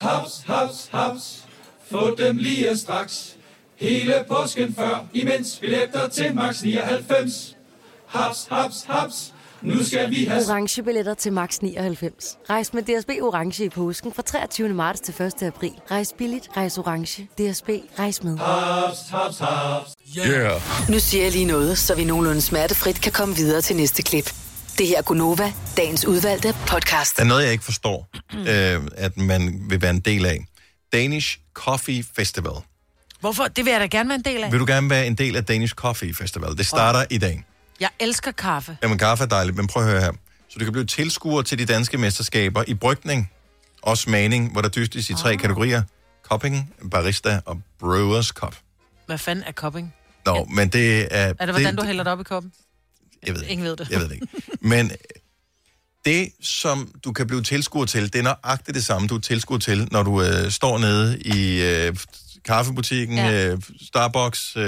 Haps, 0.00 0.42
haps, 0.46 0.88
haps. 0.92 1.44
Få 1.90 2.14
dem 2.18 2.36
lige 2.36 2.76
straks. 2.76 3.36
Hele 3.76 4.24
påsken 4.28 4.74
før, 4.74 5.04
imens 5.12 5.58
billetter 5.60 6.08
til 6.08 6.34
max 6.34 6.62
99. 6.62 7.56
Haps, 8.06 8.46
haps, 8.50 8.84
haps. 8.88 9.32
Nu 9.62 9.84
skal 9.84 10.10
vi 10.10 10.24
have... 10.24 10.42
Orange 10.48 10.82
billetter 10.82 11.14
til 11.14 11.32
max 11.32 11.58
99. 11.58 12.38
Rejs 12.50 12.74
med 12.74 12.82
DSB 12.82 13.10
Orange 13.22 13.64
i 13.64 13.68
påsken 13.68 14.12
fra 14.12 14.22
23. 14.22 14.68
marts 14.68 15.00
til 15.00 15.22
1. 15.22 15.42
april. 15.42 15.72
Rejs 15.90 16.14
billigt, 16.18 16.48
rejs 16.56 16.78
orange. 16.78 17.22
DSB, 17.22 17.68
rejs 17.98 18.22
med. 18.22 18.38
Haps, 18.38 18.98
haps, 19.10 19.38
haps. 19.38 19.94
Yeah. 20.18 20.60
Nu 20.88 20.98
siger 20.98 21.22
jeg 21.22 21.32
lige 21.32 21.44
noget, 21.44 21.78
så 21.78 21.94
vi 21.94 22.04
nogenlunde 22.04 22.40
smertefrit 22.40 23.00
kan 23.00 23.12
komme 23.12 23.36
videre 23.36 23.60
til 23.60 23.76
næste 23.76 24.02
klip. 24.02 24.34
Det 24.78 24.86
her 24.88 24.98
er 24.98 25.02
Gunova, 25.02 25.52
dagens 25.76 26.04
udvalgte 26.04 26.54
podcast. 26.68 27.16
Der 27.16 27.22
er 27.22 27.26
noget, 27.26 27.44
jeg 27.44 27.52
ikke 27.52 27.64
forstår, 27.64 28.08
øh, 28.34 28.82
at 28.96 29.16
man 29.16 29.66
vil 29.68 29.82
være 29.82 29.90
en 29.90 30.00
del 30.00 30.26
af. 30.26 30.46
Danish 30.92 31.38
Coffee 31.54 32.04
Festival. 32.16 32.52
Hvorfor? 33.20 33.44
Det 33.44 33.64
vil 33.64 33.70
jeg 33.70 33.80
da 33.80 33.86
gerne 33.86 34.08
være 34.08 34.16
en 34.16 34.24
del 34.24 34.44
af. 34.44 34.52
Vil 34.52 34.60
du 34.60 34.64
gerne 34.66 34.90
være 34.90 35.06
en 35.06 35.14
del 35.14 35.36
af 35.36 35.44
Danish 35.44 35.74
Coffee 35.74 36.14
Festival? 36.14 36.56
Det 36.58 36.66
starter 36.66 37.04
i 37.10 37.18
dag. 37.18 37.44
Jeg 37.80 37.88
elsker 38.00 38.30
kaffe. 38.30 38.78
Jamen, 38.82 38.98
kaffe 38.98 39.24
er 39.24 39.28
dejligt, 39.28 39.56
men 39.56 39.66
prøv 39.66 39.82
at 39.82 39.88
høre 39.90 40.00
her. 40.00 40.12
Så 40.48 40.58
du 40.58 40.64
kan 40.64 40.72
blive 40.72 40.86
tilskuer 40.86 41.42
til 41.42 41.58
de 41.58 41.64
danske 41.66 41.98
mesterskaber 41.98 42.64
i 42.66 42.74
brygning 42.74 43.30
og 43.82 43.98
smagning, 43.98 44.52
hvor 44.52 44.60
der 44.60 44.68
dystes 44.68 45.10
i 45.10 45.14
tre 45.14 45.32
Ah. 45.32 45.38
kategorier. 45.38 45.82
Cupping, 46.30 46.74
barista 46.90 47.40
og 47.44 47.60
brewers 47.80 48.26
cup. 48.26 48.56
Hvad 49.06 49.18
fanden 49.18 49.44
er 49.46 49.52
cupping? 49.52 49.94
Nå, 50.26 50.44
men 50.50 50.68
det 50.68 51.00
er... 51.00 51.06
Er 51.10 51.32
det, 51.32 51.48
hvordan 51.54 51.76
du 51.76 51.84
hælder 51.84 52.04
det 52.04 52.12
op 52.12 52.20
i 52.20 52.24
koppen? 52.24 52.52
Jeg 53.26 53.34
ved 53.34 53.42
Ingen 53.42 53.66
ved 53.66 53.76
det. 53.76 53.90
Jeg 53.90 54.00
ved 54.00 54.08
det 54.08 54.14
ikke. 54.14 54.26
Men 54.60 54.92
det, 56.04 56.28
som 56.42 56.92
du 57.04 57.12
kan 57.12 57.26
blive 57.26 57.42
tilskuer 57.42 57.86
til, 57.86 58.12
det 58.12 58.18
er 58.18 58.22
nøjagtigt 58.22 58.74
det 58.74 58.84
samme, 58.84 59.08
du 59.08 59.16
er 59.16 59.20
tilskuer 59.20 59.58
til, 59.58 59.88
når 59.92 60.02
du 60.02 60.22
øh, 60.22 60.50
står 60.50 60.78
nede 60.78 61.18
i 61.18 61.62
øh, 61.62 61.96
kaffebutikken, 62.44 63.16
Ja. 63.16 63.30
ja. 63.30 63.52
øh, 63.52 63.62
Starbucks, 63.86 64.56
øh, 64.56 64.64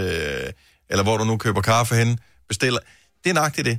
eller 0.90 1.02
hvor 1.02 1.16
du 1.16 1.24
nu 1.24 1.36
køber 1.36 1.60
kaffe 1.62 1.94
hen, 1.94 2.18
bestiller. 2.48 2.78
Det 3.24 3.30
er 3.30 3.34
nøjagtigt 3.34 3.64
det. 3.64 3.78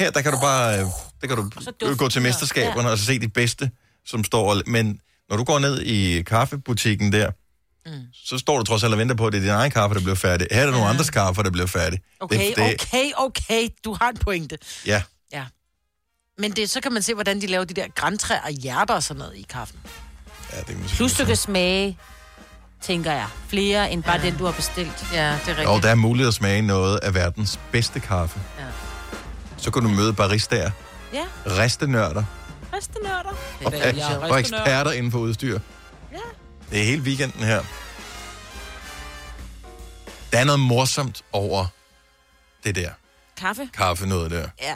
Her, 0.00 0.10
der 0.10 0.22
kan 0.22 0.32
du 0.32 0.38
bare 0.40 0.80
øh, 0.80 0.86
der 1.20 1.26
kan 1.26 1.36
du 1.36 1.50
duften 1.56 1.96
gå 1.96 2.08
til 2.08 2.22
mesterskaberne 2.22 2.90
og 2.90 2.98
så 2.98 3.04
se 3.04 3.18
de 3.18 3.28
bedste, 3.28 3.70
som 4.06 4.24
står... 4.24 4.62
Men 4.66 5.00
når 5.30 5.36
du 5.36 5.44
går 5.44 5.58
ned 5.58 5.80
i 5.80 6.22
kaffebutikken 6.22 7.12
der, 7.12 7.30
Mm. 7.86 7.92
så 8.24 8.38
står 8.38 8.58
du 8.58 8.64
trods 8.64 8.84
alt 8.84 8.92
og 8.92 8.98
venter 8.98 9.14
på, 9.14 9.26
at 9.26 9.32
det 9.32 9.38
er 9.38 9.42
din 9.42 9.50
egen 9.50 9.70
kaffe, 9.70 9.94
der 9.94 10.00
bliver 10.00 10.14
færdig. 10.16 10.46
Her 10.50 10.60
er 10.60 10.64
der 10.64 10.72
nogle 10.72 10.86
andres 10.88 11.10
kaffe, 11.10 11.42
der 11.42 11.50
bliver 11.50 11.66
færdig. 11.66 12.00
Okay, 12.20 12.48
det, 12.48 12.56
det, 12.56 12.74
okay, 12.74 13.10
okay. 13.16 13.68
Du 13.84 13.96
har 14.00 14.08
en 14.08 14.16
pointe. 14.16 14.58
Ja, 14.86 15.02
Ja. 15.32 15.44
Men 16.38 16.52
det, 16.52 16.70
så 16.70 16.80
kan 16.80 16.92
man 16.92 17.02
se, 17.02 17.14
hvordan 17.14 17.40
de 17.40 17.46
laver 17.46 17.64
de 17.64 17.74
der 17.74 17.86
græntræer 17.94 18.40
og 18.40 18.50
hjerter 18.50 18.94
og 18.94 19.02
sådan 19.02 19.18
noget 19.18 19.36
i 19.36 19.46
kaffen. 19.50 19.78
ja, 20.52 20.58
det 20.58 20.66
kan 20.66 20.84
Plus 20.88 21.12
du 21.14 21.24
kan 21.24 21.36
smage, 21.36 21.98
tænker 22.82 23.12
jeg, 23.12 23.26
flere 23.48 23.90
end 23.90 24.02
bare 24.02 24.20
Ja. 24.20 24.26
den, 24.26 24.38
du 24.38 24.44
har 24.44 24.52
bestilt. 24.52 25.06
Ja, 25.12 25.26
det 25.32 25.32
er 25.44 25.48
rigtigt. 25.48 25.68
Og 25.68 25.82
der 25.82 25.88
er 25.88 25.94
mulighed 25.94 26.28
at 26.28 26.34
smage 26.34 26.62
noget 26.62 26.96
af 27.02 27.14
verdens 27.14 27.58
bedste 27.72 28.00
kaffe. 28.00 28.40
Ja. 28.58 28.64
Så 29.56 29.70
kan 29.70 29.82
du 29.82 29.88
møde 29.88 30.12
baristaer, 30.12 30.70
Ja, 31.12 31.24
restenørder 31.46 32.24
restenørder. 32.74 33.34
og, 34.22 34.30
og 34.30 34.40
eksperter 34.40 34.90
inden 34.90 35.12
for 35.12 35.18
udstyr. 35.18 35.58
Ja. 36.70 36.76
Det 36.76 36.80
er 36.82 36.86
hele 36.86 37.02
weekenden 37.02 37.42
her. 37.42 37.62
Der 40.32 40.38
er 40.38 40.44
noget 40.44 40.60
morsomt 40.60 41.22
over 41.32 41.66
det 42.64 42.74
der 42.74 42.90
Kaffe. 43.36 43.68
kaffe 43.74 44.06
noget 44.06 44.30
der. 44.30 44.48
Ja. 44.62 44.74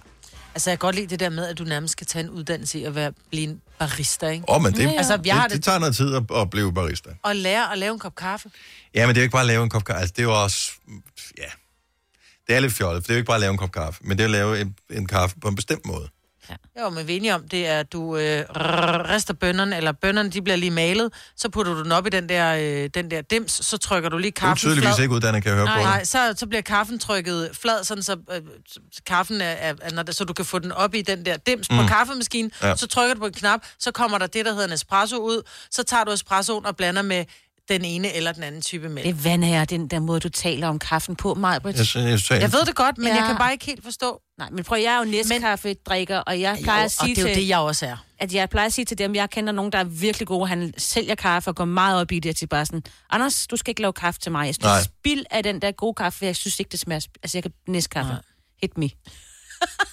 Altså, 0.55 0.71
jeg 0.71 0.79
kan 0.79 0.87
godt 0.87 0.97
lide 0.97 1.07
det 1.07 1.21
der 1.21 1.29
med, 1.29 1.47
at 1.47 1.59
du 1.59 1.65
nærmest 1.65 1.93
skal 1.93 2.07
tage 2.07 2.25
en 2.25 2.31
uddannelse 2.31 2.79
i 2.79 2.85
at 2.85 2.95
være, 2.95 3.13
blive 3.31 3.45
en 3.45 3.61
barista, 3.79 4.29
ikke? 4.29 4.45
Åh, 4.49 4.57
oh, 4.57 4.63
men 4.63 4.73
det, 4.73 4.95
Altså, 4.99 5.13
jeg 5.25 5.35
det, 5.37 5.43
det 5.45 5.51
det, 5.51 5.65
tager 5.65 5.79
noget 5.79 5.97
tid 5.97 6.15
at, 6.15 6.23
at 6.37 6.51
blive 6.51 6.73
barista. 6.75 7.11
at 7.25 7.37
lære 7.37 7.73
at 7.73 7.79
lave 7.79 7.93
en 7.93 7.99
kop 7.99 8.15
kaffe. 8.15 8.51
Ja, 8.95 9.07
men 9.07 9.15
det 9.15 9.21
er 9.21 9.23
jo 9.23 9.25
ikke 9.25 9.33
bare 9.33 9.41
at 9.43 9.47
lave 9.47 9.63
en 9.65 9.71
kop 9.71 9.85
kaffe. 9.85 10.01
Altså, 10.01 10.13
det 10.17 10.19
er 10.23 10.27
jo 10.27 10.43
også... 10.43 10.71
Ja. 11.39 11.49
Det 12.47 12.57
er 12.57 12.61
lidt 12.61 12.73
fjollet, 12.73 13.03
for 13.03 13.07
det 13.07 13.11
er 13.11 13.15
jo 13.15 13.19
ikke 13.19 13.27
bare 13.27 13.37
at 13.37 13.41
lave 13.41 13.51
en 13.51 13.59
kop 13.59 13.73
kaffe, 13.73 14.01
men 14.05 14.19
det 14.19 14.23
er 14.25 14.29
at 14.29 14.31
lave 14.31 14.61
en, 14.61 14.75
en 14.91 15.07
kaffe 15.07 15.37
på 15.41 15.49
en 15.49 15.55
bestemt 15.57 15.87
måde. 15.87 16.09
Jo, 16.81 16.91
men 16.91 17.07
vi 17.07 17.13
er 17.13 17.17
enige 17.17 17.35
om, 17.35 17.49
det 17.49 17.67
er, 17.67 17.81
at 17.81 17.93
du 17.93 18.17
øh, 18.17 18.45
rister 19.11 19.35
bønderne, 19.35 19.77
eller 19.77 19.93
bønderne, 19.93 20.31
de 20.31 20.43
bliver 20.43 20.57
lige 20.57 20.71
malet, 20.71 21.13
så 21.37 21.49
putter 21.49 21.75
du 21.75 21.83
den 21.83 21.93
op 21.93 22.07
i 22.07 22.11
den 22.11 22.29
der, 22.29 22.55
øh, 22.85 22.91
den 22.95 23.11
der 23.11 23.23
dims, 23.23 23.67
så 23.67 23.77
trykker 23.79 24.09
du 24.09 24.19
lige 24.19 24.31
Du 24.31 24.37
er 24.45 24.49
kaffen 24.49 24.57
tydeligvis 24.57 24.95
flad. 24.95 25.03
ikke 25.03 25.15
uddannet, 25.15 25.43
kan 25.43 25.51
jeg 25.51 25.57
høre 25.57 25.67
Nej, 25.67 25.77
på 25.79 25.83
nej, 25.83 26.05
så, 26.05 26.35
så 26.37 26.47
bliver 26.47 26.63
kaffen 26.63 26.99
trykket 26.99 27.51
flad, 27.63 27.85
sådan 27.85 28.03
så 28.03 28.17
øh, 28.33 28.41
så 28.93 29.01
kaffen 29.07 29.41
er, 29.41 29.45
er, 29.45 29.75
er 29.83 29.91
når 29.95 30.03
det, 30.03 30.17
så 30.17 30.25
du 30.25 30.33
kan 30.33 30.45
få 30.45 30.59
den 30.59 30.73
op 30.73 30.95
i 30.95 31.03
den 31.03 31.25
der 31.25 31.37
dims 31.37 31.71
mm. 31.71 31.77
på 31.77 31.87
kaffemaskinen, 31.87 32.51
Ja. 32.63 32.69
ja. 32.69 32.77
så 32.77 32.87
trykker 32.87 33.15
du 33.15 33.21
på 33.21 33.27
en 33.27 33.33
knap, 33.33 33.61
så 33.79 33.91
kommer 33.93 34.19
der 34.19 34.27
det, 34.27 34.45
der 34.45 34.53
hedder 34.53 34.67
en 34.67 34.73
espresso 34.73 35.17
ud, 35.17 35.43
så 35.71 35.83
tager 35.83 36.05
du 36.05 36.11
espressoen 36.13 36.67
og 36.67 36.77
blander 36.77 37.03
med 37.03 37.25
den 37.69 37.85
ene 37.85 38.13
eller 38.15 38.33
den 38.33 38.43
anden 38.43 38.63
type 38.63 38.89
mælk. 38.89 39.07
Det 39.07 39.25
vandher, 39.25 39.65
den 39.65 39.89
der 39.89 40.01
måde, 40.01 40.21
du 40.21 40.29
taler 40.29 40.69
om 40.69 40.79
kaffen 40.79 41.17
på, 41.17 41.35
Majbrit. 41.35 41.95
Jeg, 41.95 42.21
jeg, 42.31 42.41
Jeg 42.41 42.53
ved 42.53 42.65
det 42.67 42.75
godt, 42.75 42.99
men 42.99 43.07
Ja. 43.07 43.15
jeg 43.15 43.27
kan 43.27 43.37
bare 43.37 43.53
ikke 43.53 43.65
helt 43.65 43.85
forstå. 43.85 44.21
Nej, 44.39 44.51
men 44.51 44.65
prøv, 44.65 44.79
jeg 44.83 44.95
er 44.95 44.99
jo 44.99 45.05
Nescafé-drikker, 45.23 46.19
og 46.19 46.41
jeg 46.41 46.59
plejer 46.63 46.81
Jo, 46.81 46.85
at 46.85 46.91
sige 46.93 47.03
og 47.03 47.09
det 47.09 47.19
er 47.19 47.23
jo 47.23 47.29
til... 47.29 47.37
det, 47.37 47.49
jeg 47.49 47.59
også 47.59 47.87
er. 47.87 47.97
At 48.19 48.35
jeg 48.35 48.49
plejer 48.51 48.67
at 48.67 48.73
sige 48.73 48.85
til 48.85 48.99
dem, 48.99 49.15
jeg 49.15 49.31
kender 49.31 49.53
nogen, 49.53 49.73
der 49.73 49.79
er 49.79 49.85
virkelig 49.85 50.29
gode, 50.29 50.47
han 50.49 50.75
sælger 50.79 51.15
kaffe 51.15 51.51
og 51.51 51.57
går 51.57 51.65
meget 51.65 52.01
op 52.01 52.13
i 52.13 52.19
det, 52.19 52.37
til 52.37 52.47
bare 52.47 52.67
sådan, 52.67 52.83
Anders, 53.11 53.47
du 53.47 53.57
skal 53.57 53.71
ikke 53.71 53.81
lave 53.81 53.93
kaffe 53.93 54.21
til 54.21 54.33
mig. 54.33 54.47
Jeg 54.47 54.55
synes, 54.55 54.85
spild 54.85 55.25
af 55.31 55.43
den 55.43 55.63
der 55.63 55.71
gode 55.73 55.95
kaffe, 55.95 56.25
jeg 56.25 56.37
synes 56.37 56.61
ikke, 56.61 56.71
det 56.71 56.81
smager... 56.81 57.07
Altså, 57.23 57.39
jeg 57.39 57.43
kan 57.43 57.53
Nescafé. 57.77 58.15
Hit 58.63 58.79
me. 58.79 58.89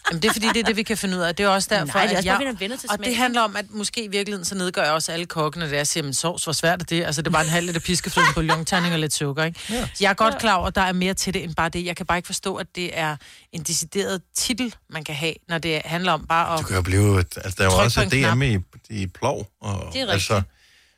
Jamen, 0.10 0.22
det 0.22 0.30
er 0.30 0.34
fordi, 0.34 0.48
det 0.48 0.58
er 0.58 0.64
det, 0.64 0.76
vi 0.76 0.84
kan 0.84 0.98
finde 0.98 1.18
ud 1.18 1.22
af. 1.22 1.36
Det 1.36 1.44
er 1.44 1.48
også 1.48 1.68
derfor, 1.72 1.86
Nej, 1.86 2.06
det 2.08 2.14
er 2.14 2.18
også 2.18 2.30
at 2.30 2.34
bare, 2.38 2.40
jeg... 2.48 2.50
vi 2.50 2.56
er 2.56 2.60
venner 2.60 2.78
til 2.78 2.90
og 2.92 3.00
det 3.06 3.16
handler 3.16 3.42
om, 3.42 3.56
at 3.56 3.66
måske 3.70 4.04
i 4.04 4.08
virkeligheden, 4.08 4.46
så 4.46 4.56
nedgør 4.56 4.84
jeg 4.84 4.92
også 4.92 5.12
alle 5.12 5.26
kokkene, 5.26 5.70
der 5.70 5.76
jeg 5.76 5.88
siger, 5.88 6.04
men 6.04 6.14
sovs, 6.14 6.44
hvor 6.44 6.54
svært 6.54 6.82
er 6.82 6.86
det? 6.86 7.04
Altså, 7.06 7.22
det 7.22 7.28
er 7.28 7.32
bare 7.32 7.44
en 7.44 7.50
halv 7.50 7.66
liter 7.66 7.80
piskefløde, 7.80 8.28
bouillonterning 8.34 8.94
og 8.94 9.00
lidt 9.00 9.14
sukker, 9.14 9.44
ikke? 9.44 9.60
Ja. 9.70 9.82
Så 9.86 9.98
jeg 10.02 10.10
er 10.10 10.14
godt 10.14 10.38
klar 10.40 10.56
over, 10.56 10.68
at 10.68 10.76
der 10.76 10.82
er 10.82 10.94
mere 10.94 11.14
til 11.14 11.34
det, 11.34 11.44
end 11.44 11.56
bare 11.56 11.70
det. 11.70 11.86
Jeg 11.86 11.96
kan 11.96 12.06
bare 12.06 12.18
ikke 12.18 12.26
forstå, 12.26 12.56
at 12.56 12.68
det 12.76 13.00
er 13.00 13.16
en 13.52 13.64
decideret 13.64 14.22
titel, 14.36 14.76
man 14.90 15.04
kan 15.04 15.16
have, 15.16 15.34
når 15.50 15.58
det 15.58 15.82
handler 15.86 16.12
om 16.12 16.26
bare 16.28 16.54
at... 16.54 16.60
Du 16.60 16.66
kan 16.66 16.76
jo 16.76 16.82
blive... 16.82 17.20
et- 17.20 17.38
Altså, 17.38 17.56
der 17.58 17.70
er 17.70 17.74
jo 17.76 17.84
også 17.84 18.04
på. 18.04 18.10
DM 18.36 18.42
i, 18.42 18.58
i 18.90 19.08
plov. 19.08 19.48
Og, 19.62 19.94
Det 19.94 20.02
er 20.02 20.12
altså, 20.12 20.42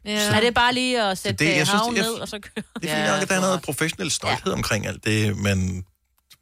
Ja. 0.05 0.35
Er 0.35 0.39
det 0.39 0.53
bare 0.53 0.73
lige 0.73 1.01
at 1.03 1.17
sætte 1.17 1.45
det- 1.45 1.57
jeg 1.57 1.67
synes, 1.67 1.81
det- 1.89 1.93
ned, 1.97 2.11
og 2.13 2.27
så 2.27 2.39
køre? 2.39 2.63
det 2.81 2.89
er 2.91 2.95
fordi, 2.95 3.07
nok, 3.11 3.21
at 3.21 3.29
der 3.29 3.35
er 3.35 3.41
noget 3.41 3.61
professionel 3.61 4.11
stolthed 4.11 4.51
ja. 4.51 4.57
omkring 4.57 4.87
alt 4.87 5.05
det, 5.05 5.37
man, 5.37 5.85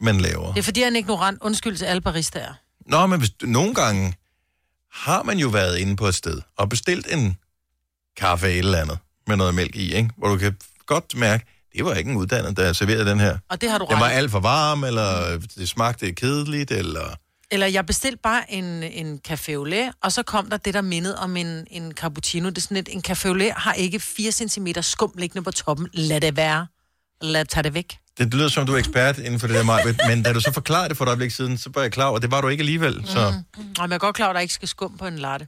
man 0.01 0.21
laver. 0.21 0.53
Det 0.53 0.59
er 0.59 0.63
fordi, 0.63 0.81
jeg 0.81 0.87
er 0.87 0.97
ignorant. 0.97 1.37
Undskyld 1.41 1.77
til 1.77 1.85
alle 1.85 2.01
baristaer. 2.01 2.53
Nå, 2.85 3.05
men 3.07 3.19
hvis, 3.19 3.31
nogle 3.41 3.73
gange 3.73 4.13
har 4.91 5.23
man 5.23 5.37
jo 5.39 5.47
været 5.47 5.77
inde 5.77 5.95
på 5.95 6.07
et 6.07 6.15
sted 6.15 6.41
og 6.57 6.69
bestilt 6.69 7.07
en 7.13 7.37
kaffe 8.17 8.47
eller 8.47 8.59
et 8.59 8.65
eller 8.65 8.81
andet 8.81 8.97
med 9.27 9.35
noget 9.35 9.55
mælk 9.55 9.75
i, 9.75 9.93
ikke? 9.93 10.09
hvor 10.17 10.27
du 10.27 10.37
kan 10.37 10.57
godt 10.85 11.15
mærke, 11.15 11.45
det 11.73 11.85
var 11.85 11.93
ikke 11.93 12.11
en 12.11 12.17
uddannet, 12.17 12.57
der 12.57 12.73
serverede 12.73 13.09
den 13.09 13.19
her. 13.19 13.37
Og 13.49 13.61
det 13.61 13.71
har 13.71 13.77
du 13.77 13.85
Den 13.89 13.99
var 13.99 14.05
ret 14.05 14.11
alt 14.11 14.31
for 14.31 14.39
varm, 14.39 14.83
eller 14.83 15.39
det 15.57 15.69
smagte 15.69 16.13
kedeligt, 16.13 16.71
eller... 16.71 17.15
Eller 17.53 17.67
jeg 17.67 17.85
bestilte 17.85 18.17
bare 18.17 18.51
en, 18.53 18.65
en 18.83 19.19
café 19.27 19.51
au 19.51 19.63
lait, 19.63 19.91
og 20.03 20.11
så 20.11 20.23
kom 20.23 20.49
der 20.49 20.57
det, 20.57 20.73
der 20.73 20.81
mindede 20.81 21.17
om 21.17 21.37
en, 21.37 21.67
en 21.71 21.91
cappuccino. 21.91 22.49
Det 22.49 22.57
er 22.57 22.61
sådan 22.61 22.75
lidt, 22.75 22.89
en 22.91 23.03
café 23.07 23.27
au 23.27 23.33
lait 23.33 23.53
har 23.53 23.73
ikke 23.73 23.99
4 23.99 24.31
cm 24.31 24.67
skum 24.81 25.13
liggende 25.17 25.43
på 25.43 25.51
toppen. 25.51 25.87
Lad 25.93 26.21
det 26.21 26.35
være. 26.35 26.67
Lad 27.21 27.45
tage 27.45 27.63
det 27.63 27.73
væk. 27.73 27.97
Det 28.25 28.33
lyder 28.33 28.49
som, 28.49 28.65
du 28.65 28.73
er 28.73 28.77
ekspert 28.77 29.17
inden 29.17 29.39
for 29.39 29.47
det 29.47 29.55
der, 29.55 29.63
Maja, 29.63 29.93
men 30.07 30.23
da 30.23 30.33
du 30.33 30.39
så 30.41 30.51
forklarede 30.53 30.89
det 30.89 30.97
for 30.97 31.05
et 31.05 31.07
øjeblik 31.09 31.31
siden, 31.31 31.57
så 31.57 31.69
var 31.73 31.81
jeg 31.81 31.91
klar 31.91 32.05
over, 32.05 32.15
at 32.15 32.21
det 32.21 32.31
var 32.31 32.41
du 32.41 32.47
ikke 32.47 32.61
alligevel. 32.61 33.03
Så 33.07 33.33
Mm. 33.57 33.63
Og 33.79 33.89
jeg 33.89 33.93
er 33.95 33.97
godt 33.97 34.15
klar 34.15 34.25
over, 34.25 34.31
at 34.31 34.35
der 34.35 34.41
ikke 34.41 34.53
skal 34.53 34.67
skum 34.67 34.97
på 34.97 35.05
en 35.07 35.19
latte. 35.19 35.47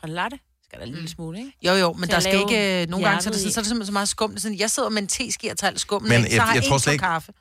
På 0.00 0.06
en 0.06 0.12
latte? 0.12 0.38
Skal 0.64 0.78
der 0.78 0.86
en 0.86 0.92
lille 0.92 1.08
smule, 1.08 1.38
ikke? 1.38 1.52
Jo, 1.66 1.72
jo, 1.72 1.92
men 1.92 2.02
Til 2.02 2.10
der 2.10 2.20
skal 2.20 2.38
ikke... 2.40 2.82
øh, 2.82 2.88
Nogle 2.88 3.06
gange 3.08 3.22
så 3.22 3.28
er, 3.28 3.32
det, 3.32 3.40
sådan, 3.40 3.52
så 3.52 3.60
er 3.60 3.62
det 3.62 3.68
simpelthen 3.68 3.86
så 3.86 3.92
meget 3.92 4.08
skum. 4.08 4.32
Det 4.32 4.42
sådan, 4.42 4.58
jeg 4.58 4.70
sidder 4.70 4.88
med 4.88 5.02
en 5.02 5.08
teski 5.08 5.48
og 5.48 5.58
tager 5.58 5.70
alt 5.70 5.80
skummen 5.80 6.08
Men 6.08 6.24
af, 6.24 6.30
så 6.30 6.34
jeg- 6.36 6.42
har 6.42 6.54
jeg 6.54 6.62
jeg 6.62 6.68
tror 6.68 6.78
slet 6.78 6.92
ikke- 6.92 7.02
kaffe. 7.02 7.32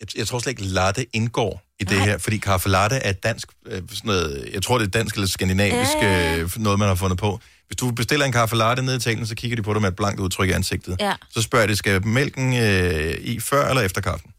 jeg, 0.00 0.18
jeg 0.18 0.26
tror 0.26 0.38
slet 0.38 0.50
ikke, 0.50 0.64
latte 0.64 1.06
indgår 1.16 1.62
i 1.80 1.84
det 1.84 2.00
her, 2.00 2.18
fordi 2.18 2.36
kaffe 2.38 2.68
latte 2.68 2.96
er 2.96 3.12
dansk, 3.12 3.48
øh, 3.66 3.72
sådan 3.76 3.90
noget, 4.04 4.48
jeg 4.52 4.62
tror, 4.62 4.78
det 4.78 4.86
er 4.86 4.90
dansk 4.90 5.14
eller 5.14 5.28
skandinavisk, 5.28 5.92
øh, 6.02 6.62
noget, 6.62 6.78
man 6.78 6.88
har 6.88 6.94
fundet 6.94 7.18
på. 7.18 7.40
Hvis 7.74 7.80
du 7.80 7.90
bestiller 7.90 8.26
en 8.26 8.32
kaffe 8.32 8.56
latte 8.56 8.82
ned 8.82 8.94
i 8.94 8.96
Italien, 8.96 9.26
så 9.26 9.34
kigger 9.34 9.56
de 9.56 9.62
på 9.62 9.72
dig 9.74 9.82
med 9.82 9.88
et 9.88 9.96
blankt 9.96 10.20
udtryk 10.20 10.48
i 10.48 10.52
ansigtet. 10.52 10.96
Ja. 11.00 11.14
Så 11.30 11.42
spørger 11.42 11.66
de, 11.66 11.76
skal 11.76 12.06
mælken 12.06 12.54
øh, 12.54 13.14
i 13.20 13.40
før 13.40 13.68
eller 13.68 13.82
efter 13.82 14.00
kaffen? 14.00 14.30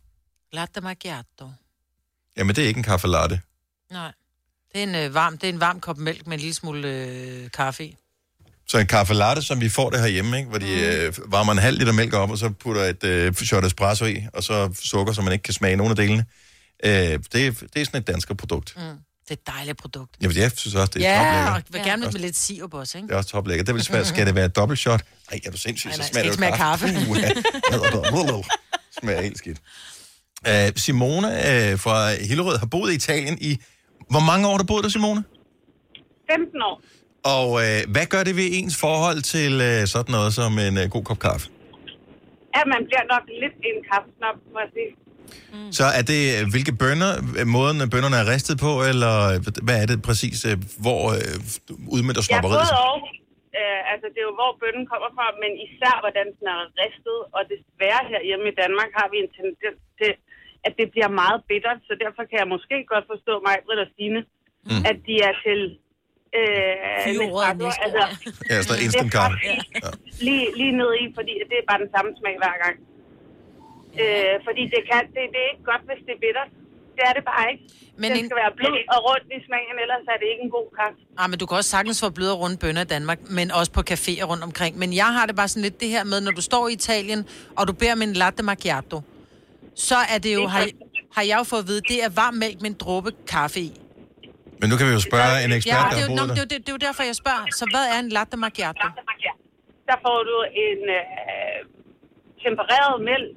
Latte 0.53 0.81
macchiato. 0.81 1.49
Jamen, 2.37 2.55
det 2.55 2.63
er 2.63 2.67
ikke 2.67 2.77
en 2.77 2.83
kaffe 2.83 3.07
latte. 3.07 3.39
Nej. 3.91 4.11
Det 4.73 4.79
er 4.79 4.83
en, 4.83 4.95
øh, 4.95 5.13
varm, 5.13 5.37
det 5.37 5.49
er 5.49 5.53
en 5.53 5.59
varm 5.59 5.79
kop 5.79 5.97
mælk 5.97 6.27
med 6.27 6.33
en 6.33 6.39
lille 6.39 6.53
smule 6.53 6.87
øh, 6.87 7.51
kaffe 7.51 7.85
i. 7.85 7.97
Så 8.67 8.77
en 8.77 8.87
kaffe 8.87 9.13
latte, 9.13 9.41
som 9.41 9.61
vi 9.61 9.69
får 9.69 9.89
det 9.89 9.99
herhjemme, 9.99 10.37
ikke? 10.37 10.49
hvor 10.49 10.59
de 10.59 10.71
øh, 10.71 11.13
varmer 11.31 11.51
en 11.51 11.57
halv 11.57 11.77
liter 11.77 11.93
mælk 11.93 12.13
op, 12.13 12.31
og 12.31 12.37
så 12.37 12.49
putter 12.49 12.81
et 12.81 13.03
øh, 13.03 13.33
shot 13.33 13.65
espresso 13.65 14.05
i, 14.05 14.23
og 14.33 14.43
så 14.43 14.73
sukker, 14.73 15.13
så 15.13 15.21
man 15.21 15.33
ikke 15.33 15.43
kan 15.43 15.53
smage 15.53 15.75
nogen 15.75 15.91
af 15.91 15.95
delene. 15.95 16.25
Øh, 16.83 16.91
det, 16.91 17.47
er, 17.47 17.51
det 17.73 17.81
er 17.81 17.85
sådan 17.85 18.01
et 18.01 18.07
dansk 18.07 18.37
produkt. 18.37 18.73
Mm. 18.77 18.97
Det 19.29 19.31
er 19.31 19.33
et 19.33 19.47
dejligt 19.57 19.77
produkt. 19.77 20.11
Jamen, 20.21 20.37
jeg 20.37 20.51
synes 20.55 20.75
også, 20.75 20.91
det 20.93 21.05
er 21.05 21.09
ja, 21.09 21.17
toplækkert. 21.17 21.63
og 21.67 21.73
vil 21.73 21.81
gerne 21.89 22.01
med, 22.03 22.11
med 22.11 22.19
lidt 22.19 22.35
sirup 22.35 22.73
også, 22.73 22.97
ikke? 22.97 23.07
Det 23.07 23.13
er 23.13 23.17
også 23.17 23.29
toplækkert. 23.29 23.67
Det 23.67 23.75
vil 23.75 23.83
smage, 23.83 24.05
skal 24.05 24.27
det 24.27 24.35
være 24.35 24.45
et 24.45 24.55
dobbelt 24.55 24.79
shot? 24.79 25.01
Ej, 25.31 25.39
er 25.45 25.51
du 25.51 25.57
sindssyg, 25.57 25.89
Nej, 25.89 25.95
så 25.95 26.03
smager 26.03 26.23
det 26.23 26.29
jo 26.29 26.35
smage 26.35 26.55
kaffe. 26.55 26.85
Uha. 27.09 27.29
smager 28.99 29.21
helt 29.21 29.37
skidt. 29.37 29.59
Uh, 30.49 30.53
Simone 30.75 31.27
uh, 31.27 31.79
fra 31.79 32.23
Hillerød 32.29 32.57
har 32.57 32.65
boet 32.65 32.91
i 32.91 32.95
Italien 32.95 33.37
i... 33.41 33.57
Hvor 34.09 34.19
mange 34.19 34.47
år 34.47 34.51
har 34.51 34.57
du 34.57 34.65
boet 34.65 34.83
der, 34.83 34.89
Simone? 34.89 35.23
15 36.31 36.61
år. 36.69 36.81
Og 37.35 37.47
uh, 37.51 37.91
hvad 37.93 38.05
gør 38.13 38.23
det 38.23 38.35
ved 38.35 38.47
ens 38.51 38.77
forhold 38.85 39.21
til 39.21 39.53
uh, 39.69 39.87
sådan 39.93 40.11
noget 40.17 40.33
som 40.33 40.59
en 40.59 40.77
uh, 40.77 40.85
god 40.95 41.03
kop 41.03 41.19
kaffe? 41.19 41.45
Ja, 42.55 42.61
man 42.73 42.81
bliver 42.89 43.05
nok 43.13 43.23
lidt 43.43 43.55
en 43.69 43.77
kaffesnop, 43.91 44.37
må 44.53 44.59
jeg 44.65 44.71
sige. 44.77 44.91
Mm. 45.53 45.71
Så 45.79 45.85
er 45.99 46.03
det, 46.11 46.21
øh, 46.35 46.41
hvilke 46.53 46.73
bønder, 46.83 47.11
øh, 47.39 47.45
måden 47.55 47.77
øh, 47.83 47.87
bønderne 47.93 48.17
er 48.23 48.27
ristet 48.33 48.55
på, 48.65 48.71
eller 48.91 49.13
hvad 49.67 49.77
er 49.83 49.87
det 49.91 49.97
præcis, 50.09 50.37
hvor 50.85 51.01
øh, 51.17 51.35
udmyndter 51.95 52.23
Ja, 52.23 52.27
snopperiet 52.29 52.61
både 52.61 52.71
sig? 52.73 52.79
og. 52.91 52.95
Øh, 53.59 53.81
altså, 53.93 54.05
det 54.13 54.19
er 54.21 54.27
jo, 54.29 54.35
hvor 54.41 54.51
bønnen 54.61 54.85
kommer 54.91 55.09
fra, 55.17 55.25
men 55.43 55.51
især, 55.67 55.93
hvordan 56.03 56.27
den 56.37 56.45
er 56.55 56.61
ristet. 56.83 57.17
Og 57.37 57.41
desværre 57.53 58.01
herhjemme 58.11 58.45
i 58.53 58.55
Danmark 58.63 58.89
har 58.99 59.07
vi 59.11 59.17
en 59.25 59.29
tendens 59.37 59.79
til, 59.99 60.11
at 60.67 60.73
det 60.79 60.87
bliver 60.93 61.11
meget 61.21 61.39
bittert. 61.49 61.79
Så 61.87 61.93
derfor 62.03 62.21
kan 62.29 62.37
jeg 62.41 62.49
måske 62.55 62.77
godt 62.93 63.05
forstå 63.13 63.33
mig, 63.47 63.53
Britt 63.65 63.81
og 63.85 63.89
Stine, 63.93 64.21
mm. 64.69 64.83
at 64.91 64.97
de 65.07 65.15
er 65.29 65.33
til... 65.45 65.59
Øh, 66.39 67.03
Nespresso. 67.05 67.83
altså, 67.85 68.03
Ja, 68.49 68.55
sådan 68.67 68.83
instant 68.85 69.11
kaffe. 69.17 69.37
Ja. 69.45 69.89
Lige, 70.27 70.45
lige 70.59 70.73
ned 70.81 70.91
i, 71.01 71.03
fordi 71.17 71.33
det 71.49 71.57
er 71.61 71.65
bare 71.71 71.81
den 71.83 71.91
samme 71.95 72.09
smag 72.19 72.35
hver 72.43 72.55
gang. 72.63 72.75
Øh, 74.03 74.33
fordi 74.47 74.63
det, 74.73 74.81
kan, 74.89 75.01
det, 75.15 75.21
det 75.33 75.39
er 75.45 75.49
ikke 75.53 75.65
godt, 75.71 75.83
hvis 75.89 76.01
det 76.07 76.13
er 76.17 76.21
bittert. 76.25 76.51
Det 76.97 77.03
er 77.09 77.13
det 77.17 77.23
bare 77.31 77.45
ikke. 77.51 77.63
Men 78.01 78.07
den 78.11 78.19
en- 78.19 78.25
skal 78.29 78.37
være 78.43 78.53
blød 78.59 78.77
og 78.95 78.99
rundt 79.09 79.27
i 79.37 79.39
smagen, 79.47 79.75
ellers 79.83 80.03
er 80.13 80.17
det 80.21 80.27
ikke 80.33 80.43
en 80.49 80.53
god 80.57 80.67
kaffe. 80.79 80.97
Ah, 81.21 81.27
men 81.29 81.37
du 81.39 81.45
kan 81.45 81.57
også 81.57 81.69
sagtens 81.75 81.97
få 82.05 82.09
bløde 82.17 82.33
runde 82.41 82.57
bønner 82.63 82.81
i 82.87 82.89
Danmark, 82.95 83.19
men 83.37 83.45
også 83.59 83.71
på 83.77 83.81
caféer 83.91 84.23
rundt 84.31 84.43
omkring. 84.49 84.73
Men 84.81 84.89
jeg 85.01 85.09
har 85.17 85.25
det 85.29 85.35
bare 85.35 85.47
sådan 85.47 85.63
lidt 85.67 85.79
det 85.83 85.89
her 85.95 86.03
med, 86.11 86.17
når 86.21 86.31
du 86.31 86.41
står 86.51 86.63
i 86.67 86.73
Italien, 86.73 87.21
og 87.57 87.67
du 87.67 87.73
beder 87.73 87.93
om 87.97 88.01
en 88.01 88.13
latte 88.13 88.43
macchiato, 88.43 88.97
så 89.75 89.95
er 90.13 90.17
det 90.25 90.33
jo, 90.33 90.43
har, 90.47 90.65
har 91.15 91.23
jeg 91.29 91.37
jo 91.41 91.43
fået 91.43 91.59
at 91.63 91.67
vide, 91.67 91.81
det 91.91 91.97
er 92.03 92.09
varm 92.21 92.33
mælk 92.43 92.57
med 92.61 92.69
en 92.69 92.77
dråbe 92.83 93.09
kaffe 93.33 93.59
i. 93.59 93.71
Men 94.61 94.65
nu 94.69 94.75
kan 94.77 94.85
vi 94.87 94.93
jo 94.99 95.03
spørge 95.09 95.35
en 95.45 95.51
ekspert, 95.57 95.73
ja, 95.73 95.79
der 95.83 95.89
det 95.89 96.03
er, 96.03 96.05
jo, 96.05 96.09
men 96.09 96.17
det, 96.17 96.23
er 96.23 96.35
der. 96.35 96.45
det, 96.53 96.57
det 96.65 96.69
er 96.73 96.77
jo 96.79 96.83
derfor, 96.87 97.03
jeg 97.11 97.15
spørger. 97.23 97.45
Så 97.59 97.63
hvad 97.73 97.85
er 97.93 97.99
en 98.05 98.09
latte 98.17 98.37
macchiato? 98.45 98.87
Der 99.89 99.97
får 100.05 100.19
du 100.29 100.35
en 100.67 100.79
øh, 100.99 101.57
tempereret 102.45 102.95
mælk 103.09 103.29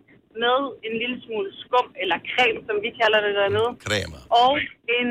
med 0.45 0.59
en 0.87 0.95
lille 1.03 1.17
smule 1.25 1.49
skum, 1.63 1.87
eller 2.03 2.17
creme, 2.33 2.61
som 2.69 2.77
vi 2.85 2.91
kalder 3.01 3.19
det 3.27 3.33
dernede. 3.41 3.71
Creme. 3.87 4.17
Og 4.43 4.51
en, 4.99 5.09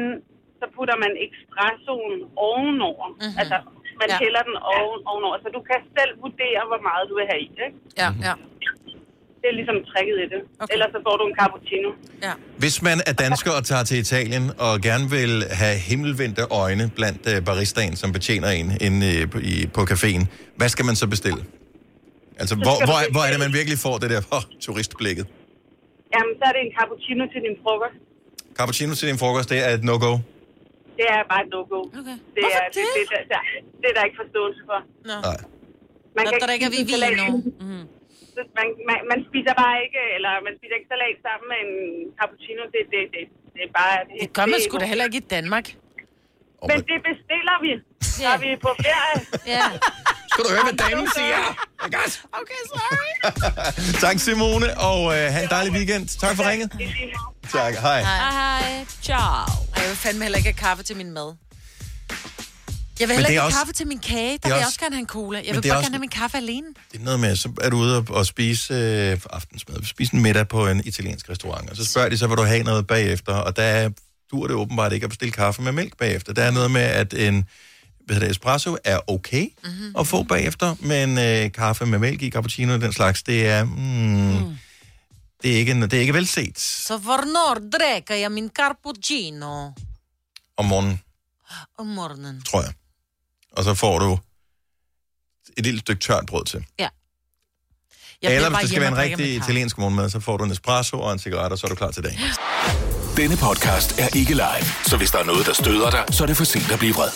så 0.60 0.66
putter 0.76 0.96
man 1.04 1.12
espressoen 1.26 2.18
ovenover. 2.48 3.08
Mhm. 3.10 3.18
Mm-hmm. 3.24 3.42
Altså, 3.42 3.58
Man 4.02 4.10
Ja. 4.10 4.16
ja. 4.16 4.20
hælder 4.26 4.42
den 4.50 4.58
oven, 4.76 5.00
ovenover, 5.12 5.38
så 5.44 5.50
du 5.58 5.62
kan 5.70 5.80
selv 5.98 6.12
vurdere, 6.24 6.62
hvor 6.72 6.82
meget 6.90 7.04
du 7.10 7.14
vil 7.20 7.26
have 7.32 7.42
i. 7.48 7.50
Ikke? 7.66 7.78
Ja, 8.02 8.10
ja. 8.28 8.34
Det 9.42 9.48
er 9.52 9.56
ligesom 9.62 9.78
tricket 9.92 10.18
i 10.26 10.28
det. 10.34 10.42
Okay. 10.62 10.74
Ellers 10.74 10.90
så 10.96 11.00
får 11.08 11.16
du 11.20 11.24
en 11.32 11.36
cappuccino. 11.42 11.90
Ja. 12.28 12.34
Hvis 12.64 12.78
man 12.88 12.98
er 13.10 13.14
dansker 13.26 13.52
og 13.60 13.64
tager 13.72 13.84
til 13.90 13.98
Italien 14.06 14.46
og 14.66 14.74
gerne 14.90 15.06
vil 15.18 15.32
have 15.62 15.76
himmelvendte 15.90 16.44
øjne 16.64 16.86
blandt 17.00 17.22
uh, 17.32 17.46
baristaen, 17.46 17.96
som 18.02 18.10
betjener 18.18 18.50
en 18.60 18.68
inde 18.88 19.00
i, 19.22 19.26
på, 19.34 19.38
i, 19.54 19.56
på 19.76 19.82
caféen, 19.92 20.24
hvad 20.60 20.70
skal 20.74 20.86
man 20.90 20.96
så 21.02 21.08
bestille? 21.16 21.42
Altså, 22.42 22.54
Så 22.56 22.62
hvor, 22.68 22.76
hvor, 22.90 22.98
er- 23.04 23.10
hvor 23.16 23.24
er 23.28 23.32
det, 23.34 23.40
man 23.46 23.54
virkelig 23.60 23.78
får 23.86 23.96
det 24.02 24.10
der 24.14 24.22
oh, 24.36 24.44
turistblikket? 24.66 25.26
Jamen, 26.14 26.34
så 26.40 26.44
er 26.50 26.54
det 26.56 26.62
en 26.68 26.74
cappuccino 26.80 27.24
til 27.34 27.40
din 27.48 27.56
frokost. 27.64 27.98
Cappuccino 28.58 28.92
til 29.00 29.06
din 29.12 29.20
frokost, 29.24 29.48
det 29.54 29.58
er 29.66 29.70
et 29.78 29.84
no-go. 29.90 30.12
Det 31.00 31.06
er 31.16 31.22
bare 31.32 31.42
et 31.46 31.50
no-go. 31.56 31.80
Okay. 32.00 32.18
Det, 32.36 32.44
er, 32.58 32.64
det? 32.78 32.84
Det, 32.98 33.04
det, 33.12 33.20
det, 33.32 33.40
det, 33.82 33.88
er 33.92 33.96
der 33.98 34.04
ikke 34.08 34.20
forståelse 34.24 34.62
for. 34.70 34.80
Nå. 35.10 35.16
Nej. 35.28 35.40
Man 36.18 36.24
Der- 36.26 36.32
kan 36.32 36.40
der 36.42 36.48
drikker 36.52 36.68
vi 36.76 36.80
spise 36.84 37.00
salat. 37.04 37.30
Mm. 37.68 37.86
Man, 38.60 38.68
man, 38.90 39.00
man, 39.12 39.20
spiser 39.30 39.54
bare 39.64 39.76
ikke, 39.86 40.02
eller 40.18 40.32
man 40.48 40.54
spiser 40.60 40.76
ikke 40.80 40.90
salat 40.94 41.18
sammen 41.28 41.46
med 41.54 41.60
en 41.68 41.74
cappuccino. 42.20 42.62
Det, 42.74 42.82
det, 42.94 43.02
det, 43.14 43.22
det 43.56 43.62
er 43.68 43.72
bare... 43.80 43.96
Det, 44.10 44.16
Det 44.24 44.30
gør 44.38 44.46
man 44.54 44.60
er 44.60 44.64
sgu 44.68 44.74
da 44.84 44.88
heller 44.94 45.06
ikke 45.10 45.20
i 45.26 45.28
Danmark. 45.36 45.68
Men 46.70 46.78
det 46.92 47.00
bestiller 47.10 47.56
vi, 47.66 47.72
når 48.26 48.36
vi 48.44 48.48
er 48.56 48.60
på 48.68 48.72
ferie. 48.86 49.18
Ja. 49.56 49.66
Skal 50.32 50.44
du 50.44 50.50
høre, 50.50 50.64
hvad 50.64 50.74
damen 50.90 51.08
siger? 51.18 51.38
Okay, 52.40 52.62
sorry. 52.74 54.02
tak, 54.06 54.20
Simone, 54.20 54.78
og 54.80 55.04
uh, 55.04 55.12
have 55.12 55.44
en 55.44 55.50
dejlig 55.50 55.74
weekend. 55.74 56.08
Tak 56.20 56.36
for 56.36 56.50
ringet. 56.50 56.72
Tak, 57.52 57.74
hej. 57.76 58.02
Hej, 58.02 58.32
hej. 58.32 58.86
Ciao. 59.04 59.20
Ej, 59.76 59.82
jeg 59.82 59.88
vil 59.90 59.96
fandme 59.98 60.24
heller 60.24 60.38
ikke 60.38 60.48
have 60.50 60.54
kaffe 60.70 60.84
til 60.84 60.96
min 60.98 61.12
mad. 61.12 61.34
Jeg 63.00 63.08
vil 63.08 63.16
heller 63.16 63.28
er 63.28 63.30
ikke 63.30 63.40
have 63.42 63.48
også- 63.48 63.58
kaffe 63.58 63.74
til 63.74 63.88
min 63.88 64.00
kage. 64.00 64.32
Der 64.32 64.38
det 64.38 64.44
vil 64.44 64.52
er 64.52 64.56
jeg 64.56 64.58
også- 64.58 64.68
også 64.68 64.80
gerne 64.80 64.96
have 64.96 65.00
en 65.02 65.08
cola. 65.08 65.38
Jeg 65.46 65.56
vil 65.56 65.64
det 65.64 65.70
er 65.70 65.74
bare 65.74 65.78
også- 65.80 65.86
gerne 65.86 65.96
have 65.96 66.00
min 66.00 66.10
kaffe 66.10 66.38
alene. 66.38 66.68
Det 66.92 67.00
er 67.00 67.04
noget 67.04 67.20
med, 67.20 67.36
så 67.36 67.50
er 67.62 67.70
du 67.70 67.78
ude 67.78 67.98
og, 67.98 68.06
og 68.10 68.26
spise 68.26 68.74
øh, 68.74 69.20
aftensmad, 69.30 69.84
spise 69.86 70.14
en 70.14 70.22
middag 70.22 70.48
på 70.48 70.68
en 70.68 70.82
italiensk 70.86 71.30
restaurant, 71.30 71.70
og 71.70 71.76
så 71.76 71.86
spørger 71.86 72.10
de 72.10 72.18
så, 72.18 72.28
vil 72.28 72.38
du 72.38 72.44
have 72.44 72.64
noget 72.64 72.88
bagefter, 72.88 73.34
og 73.34 73.56
der 73.56 73.64
er, 73.64 73.90
dur 74.32 74.48
det 74.48 74.56
åbenbart 74.56 74.94
ikke 74.94 75.04
at 75.04 75.10
bestille 75.10 75.32
kaffe 75.32 75.62
med 75.62 75.72
mælk 75.72 75.98
bagefter. 75.98 76.34
Der 76.34 76.44
er 76.44 76.52
noget 76.52 76.72
med, 76.72 76.82
at 76.82 77.14
en 77.14 77.46
hedder 78.14 78.28
det, 78.28 78.32
espresso 78.32 78.78
er 78.84 79.00
okay 79.08 79.48
mm-hmm. 79.64 79.96
at 80.00 80.08
få 80.08 80.24
bagefter, 80.24 80.76
men 80.80 81.18
øh, 81.18 81.52
kaffe 81.52 81.86
med 81.86 82.00
mælk 82.00 82.22
i 82.22 82.30
cappuccino 82.30 82.74
og 82.74 82.82
den 82.82 82.94
slags, 82.94 83.24
det 83.24 83.48
er, 83.48 83.64
mm, 83.64 83.72
mm. 83.72 84.58
Det, 85.44 85.54
er 85.54 85.58
ikke, 85.58 85.82
det 85.82 85.94
er 85.94 86.00
ikke 86.00 86.14
velset 86.14 86.60
Så 86.60 86.98
hvornår 86.98 87.58
drikker 87.78 88.16
jeg 88.16 88.32
min 88.32 88.50
cappuccino? 88.50 89.72
om 90.58 90.66
morgenen, 90.66 91.02
Om 91.78 91.88
morgenen. 91.88 92.42
tror 92.42 92.62
jeg. 92.62 92.74
Og 93.52 93.64
så 93.64 93.74
får 93.74 94.00
du 94.00 94.20
et 95.58 95.64
lille 95.66 95.80
stykke 95.80 96.00
tørt 96.00 96.26
brød 96.26 96.46
til. 96.46 96.66
Ja. 96.80 96.88
Jeg 98.22 98.36
Eller 98.36 98.50
hvis 98.50 98.60
det 98.60 98.70
skal 98.70 98.82
være 98.82 98.92
en 98.92 98.98
rigtig 98.98 99.36
italiensk 99.36 99.78
morgenmad, 99.78 100.10
så 100.10 100.20
får 100.20 100.38
du 100.38 100.44
en 100.44 100.52
espresso 100.52 101.00
og 101.00 101.14
en 101.14 101.20
cigaret, 101.20 101.52
og 101.52 101.58
så 101.58 101.68
er 101.68 101.70
du 101.70 101.76
klar 101.76 101.92
til 101.92 102.04
dagen. 102.04 102.20
Denne 103.18 103.38
podcast 103.38 104.00
er 104.00 104.08
ikke 104.16 104.34
live, 104.34 104.66
så 104.86 104.98
hvis 104.98 105.12
der 105.12 105.20
er 105.20 105.24
noget, 105.24 105.46
der 105.46 105.54
støder 105.54 105.92
dig, 105.92 106.06
så 106.12 106.24
er 106.24 106.28
det 106.28 106.38
for 106.38 106.44
sent 106.44 106.72
at 106.72 106.80
blive 106.80 106.94
vred. 106.94 107.10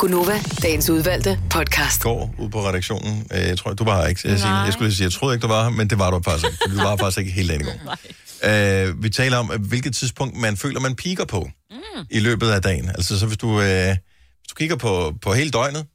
Gunova, 0.00 0.40
dagens 0.62 0.90
udvalgte 0.90 1.40
podcast. 1.50 2.02
går 2.02 2.34
ude 2.38 2.50
på 2.50 2.68
redaktionen. 2.68 3.26
Øh, 3.32 3.40
Jeg 3.40 3.58
tror, 3.58 3.72
du 3.72 3.84
var 3.84 4.00
her 4.00 4.08
ikke. 4.08 4.28
Jeg, 4.28 4.38
sige, 4.38 4.54
jeg 4.54 4.72
skulle 4.72 4.88
lige 4.88 4.96
sige, 4.96 5.04
jeg 5.04 5.12
troede 5.12 5.34
ikke, 5.34 5.42
du 5.42 5.48
var 5.48 5.62
her, 5.62 5.70
men 5.70 5.90
det 5.90 5.98
var 5.98 6.10
du 6.10 6.20
faktisk 6.24 6.46
ikke. 6.52 6.76
Du 6.76 6.82
var 6.82 6.96
faktisk 6.96 7.18
ikke 7.18 7.30
helt 7.30 7.48
dagen 7.48 7.60
i 7.60 7.64
går. 7.64 7.96
Øh, 8.44 9.02
vi 9.02 9.10
taler 9.10 9.36
om, 9.36 9.50
at 9.50 9.60
hvilket 9.60 9.94
tidspunkt 9.94 10.36
man 10.36 10.56
føler, 10.56 10.80
man 10.80 10.94
piker 10.96 11.24
på 11.24 11.50
mm. 11.70 11.76
i 12.10 12.20
løbet 12.20 12.50
af 12.50 12.62
dagen. 12.62 12.88
Altså, 12.88 13.18
så 13.18 13.26
hvis 13.26 13.38
du, 13.38 13.60
øh, 13.60 13.86
hvis 13.86 14.48
du 14.50 14.54
kigger 14.54 14.76
på, 14.76 15.14
på 15.22 15.32
hele 15.32 15.50
døgnet, 15.50 15.86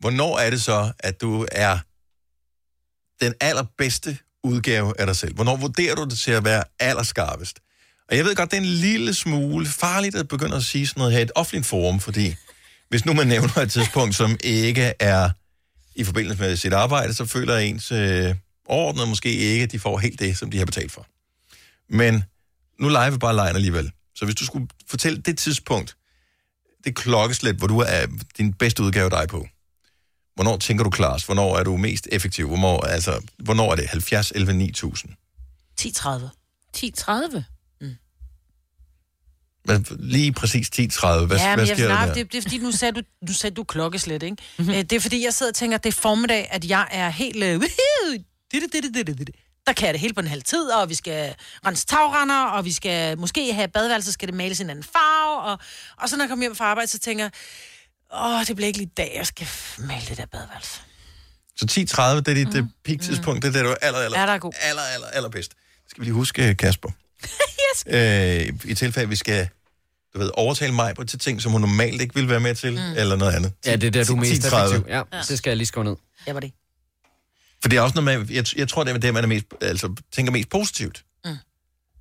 hvornår 0.00 0.38
er 0.38 0.50
det 0.50 0.62
så, 0.62 0.92
at 0.98 1.20
du 1.20 1.46
er 1.52 1.78
den 3.24 3.34
allerbedste 3.40 4.18
udgave 4.44 5.00
af 5.00 5.06
dig 5.06 5.16
selv? 5.16 5.34
Hvornår 5.34 5.56
vurderer 5.56 5.94
du 5.94 6.04
det 6.04 6.18
til 6.18 6.30
at 6.30 6.44
være 6.44 6.64
allerskarpest? 6.78 7.58
Og 8.10 8.16
jeg 8.16 8.24
ved 8.24 8.36
godt, 8.36 8.50
det 8.50 8.56
er 8.56 8.60
en 8.60 8.66
lille 8.68 9.14
smule 9.14 9.66
farligt 9.66 10.16
at 10.16 10.28
begynde 10.28 10.56
at 10.56 10.62
sige 10.62 10.86
sådan 10.86 11.00
noget 11.00 11.12
her 11.12 11.20
i 11.20 11.22
et 11.22 11.32
offentligt 11.34 11.66
forum, 11.66 12.00
fordi 12.00 12.34
hvis 12.90 13.04
nu 13.04 13.12
man 13.12 13.26
nævner 13.26 13.58
et 13.58 13.70
tidspunkt, 13.70 14.14
som 14.14 14.36
ikke 14.44 14.92
er 15.00 15.30
i 15.94 16.04
forbindelse 16.04 16.42
med 16.42 16.56
sit 16.56 16.72
arbejde, 16.72 17.14
så 17.14 17.26
føler 17.26 17.56
ens 17.56 17.92
øh, 17.92 18.34
ordnet 18.66 19.08
måske 19.08 19.32
ikke, 19.32 19.62
at 19.62 19.72
de 19.72 19.78
får 19.78 19.98
helt 19.98 20.20
det, 20.20 20.38
som 20.38 20.50
de 20.50 20.58
har 20.58 20.64
betalt 20.64 20.92
for. 20.92 21.06
Men 21.88 22.24
nu 22.78 22.88
leger 22.88 23.10
vi 23.10 23.18
bare 23.18 23.34
lejen 23.34 23.56
alligevel. 23.56 23.92
Så 24.14 24.24
hvis 24.24 24.34
du 24.34 24.44
skulle 24.44 24.68
fortælle 24.88 25.18
det 25.18 25.38
tidspunkt, 25.38 25.96
det 26.84 26.96
klokkeslæt, 26.96 27.54
hvor 27.54 27.66
du 27.66 27.78
er 27.78 28.06
din 28.38 28.52
bedste 28.52 28.82
udgave 28.82 29.10
dig 29.10 29.26
på, 29.28 29.48
hvornår 30.34 30.56
tænker 30.56 30.84
du 30.84 30.90
klarest? 30.90 31.26
Hvornår 31.26 31.56
er 31.56 31.64
du 31.64 31.76
mest 31.76 32.08
effektiv? 32.12 32.46
Hvornår, 32.46 32.80
altså, 32.80 33.22
hvornår 33.38 33.72
er 33.72 33.76
det? 33.76 33.88
70, 33.88 34.32
11, 34.34 34.52
9000? 34.52 35.12
10.30. 35.80 36.08
10.30? 36.76 37.42
Hvad, 39.64 39.80
lige 39.98 40.32
præcis 40.32 40.68
10.30. 40.68 40.80
Hvad, 40.80 41.36
ja, 41.36 41.46
hvad 41.46 41.56
men 41.56 41.66
jeg, 41.68 41.76
sker 41.76 41.88
der 41.88 41.94
nej, 41.94 42.06
der? 42.06 42.14
det, 42.14 42.32
det 42.32 42.38
er 42.38 42.42
fordi, 42.42 42.58
nu 42.58 42.72
sagde 42.72 42.92
du, 42.92 43.02
nu 43.28 43.32
sagde 43.32 43.54
du 43.54 43.64
klokkeslæt, 43.64 44.22
ikke? 44.22 44.36
Mhm. 44.58 44.66
Mm-hmm. 44.66 44.86
Det 44.86 44.96
er 44.96 45.00
fordi, 45.00 45.24
jeg 45.24 45.34
sidder 45.34 45.52
og 45.52 45.56
tænker, 45.56 45.78
at 45.78 45.84
det 45.84 45.90
er 45.96 46.00
formiddag, 46.00 46.48
at 46.50 46.64
jeg 46.64 46.88
er 46.90 47.10
helt... 47.10 47.44
Øh, 47.44 47.60
det, 47.60 47.70
det, 48.52 48.72
det, 48.72 48.94
det, 48.94 49.06
det, 49.06 49.18
det. 49.18 49.30
Der 49.66 49.72
kan 49.72 49.86
jeg 49.86 49.94
det 49.94 50.00
hele 50.00 50.14
på 50.14 50.20
en 50.20 50.26
halv 50.26 50.42
tid, 50.42 50.62
og 50.70 50.88
vi 50.88 50.94
skal 50.94 51.34
rense 51.66 51.86
tagrender, 51.86 52.44
og 52.44 52.64
vi 52.64 52.72
skal 52.72 53.18
måske 53.18 53.52
have 53.54 53.68
badeværelse, 53.68 54.12
skal 54.12 54.28
det 54.28 54.34
males 54.34 54.60
i 54.60 54.62
en 54.62 54.70
anden 54.70 54.84
farve, 54.84 55.42
og, 55.42 55.58
og 55.96 56.08
så 56.08 56.16
når 56.16 56.24
jeg 56.24 56.28
kommer 56.28 56.42
hjem 56.42 56.56
fra 56.56 56.64
arbejde, 56.64 56.90
så 56.90 56.98
tænker 56.98 57.24
jeg, 57.24 57.30
åh, 58.14 58.46
det 58.46 58.56
bliver 58.56 58.66
ikke 58.66 58.78
lige 58.78 58.88
i 58.88 58.94
dag, 58.96 59.12
jeg 59.16 59.26
skal 59.26 59.48
male 59.78 60.02
det 60.08 60.16
der 60.16 60.26
badeværelse. 60.26 60.80
Så 61.56 61.66
10.30, 61.70 62.02
det 62.20 62.28
er 62.28 62.34
dit 62.34 62.54
mm. 62.64 62.70
peak 62.84 63.00
tidspunkt, 63.00 63.42
det 63.42 63.48
er 63.48 63.52
det, 63.52 63.64
du 63.64 63.70
er 63.70 63.74
aller, 63.80 63.98
aller, 63.98 64.20
Ja, 64.20 64.26
der 64.26 64.32
er 64.32 64.38
god. 64.38 64.52
aller, 64.60 64.82
aller, 64.82 65.06
aller 65.06 65.28
bedst. 65.28 65.52
Skal 65.88 66.00
vi 66.00 66.04
lige 66.06 66.14
huske, 66.14 66.54
Kasper? 66.54 66.90
yes. 67.64 67.84
øh, 67.86 68.70
I 68.70 68.74
tilfælde, 68.74 69.08
vi 69.08 69.16
skal 69.16 69.48
du 70.14 70.18
ved, 70.18 70.30
overtale 70.34 70.72
mig 70.74 70.94
på 70.94 71.04
til 71.04 71.18
ting, 71.18 71.42
som 71.42 71.52
hun 71.52 71.60
normalt 71.60 72.02
ikke 72.02 72.14
vil 72.14 72.28
være 72.28 72.40
med 72.40 72.54
til, 72.54 72.72
mm. 72.72 72.92
eller 72.96 73.16
noget 73.16 73.32
andet. 73.32 73.52
Ja, 73.66 73.76
det 73.76 73.86
er 73.86 73.90
der, 73.90 74.04
du 74.04 74.12
er 74.12 74.20
mest 74.20 74.44
10.30. 74.44 74.64
effektiv. 74.64 74.84
Ja, 74.88 75.02
det 75.28 75.38
skal 75.38 75.50
jeg 75.50 75.56
lige 75.56 75.66
skrive 75.66 75.84
ned. 75.84 75.96
Jeg 76.26 76.34
var 76.34 76.40
det. 76.40 76.52
For 77.62 77.68
det 77.68 77.76
er 77.76 77.80
også 77.80 78.00
noget 78.00 78.20
med, 78.20 78.34
jeg, 78.34 78.58
jeg 78.58 78.68
tror, 78.68 78.84
det 78.84 78.94
er 78.94 78.98
det, 78.98 79.14
man 79.14 79.24
er 79.24 79.28
mest, 79.28 79.46
altså, 79.60 79.94
tænker 80.12 80.32
mest 80.32 80.48
positivt. 80.48 81.04
Mm. 81.24 81.36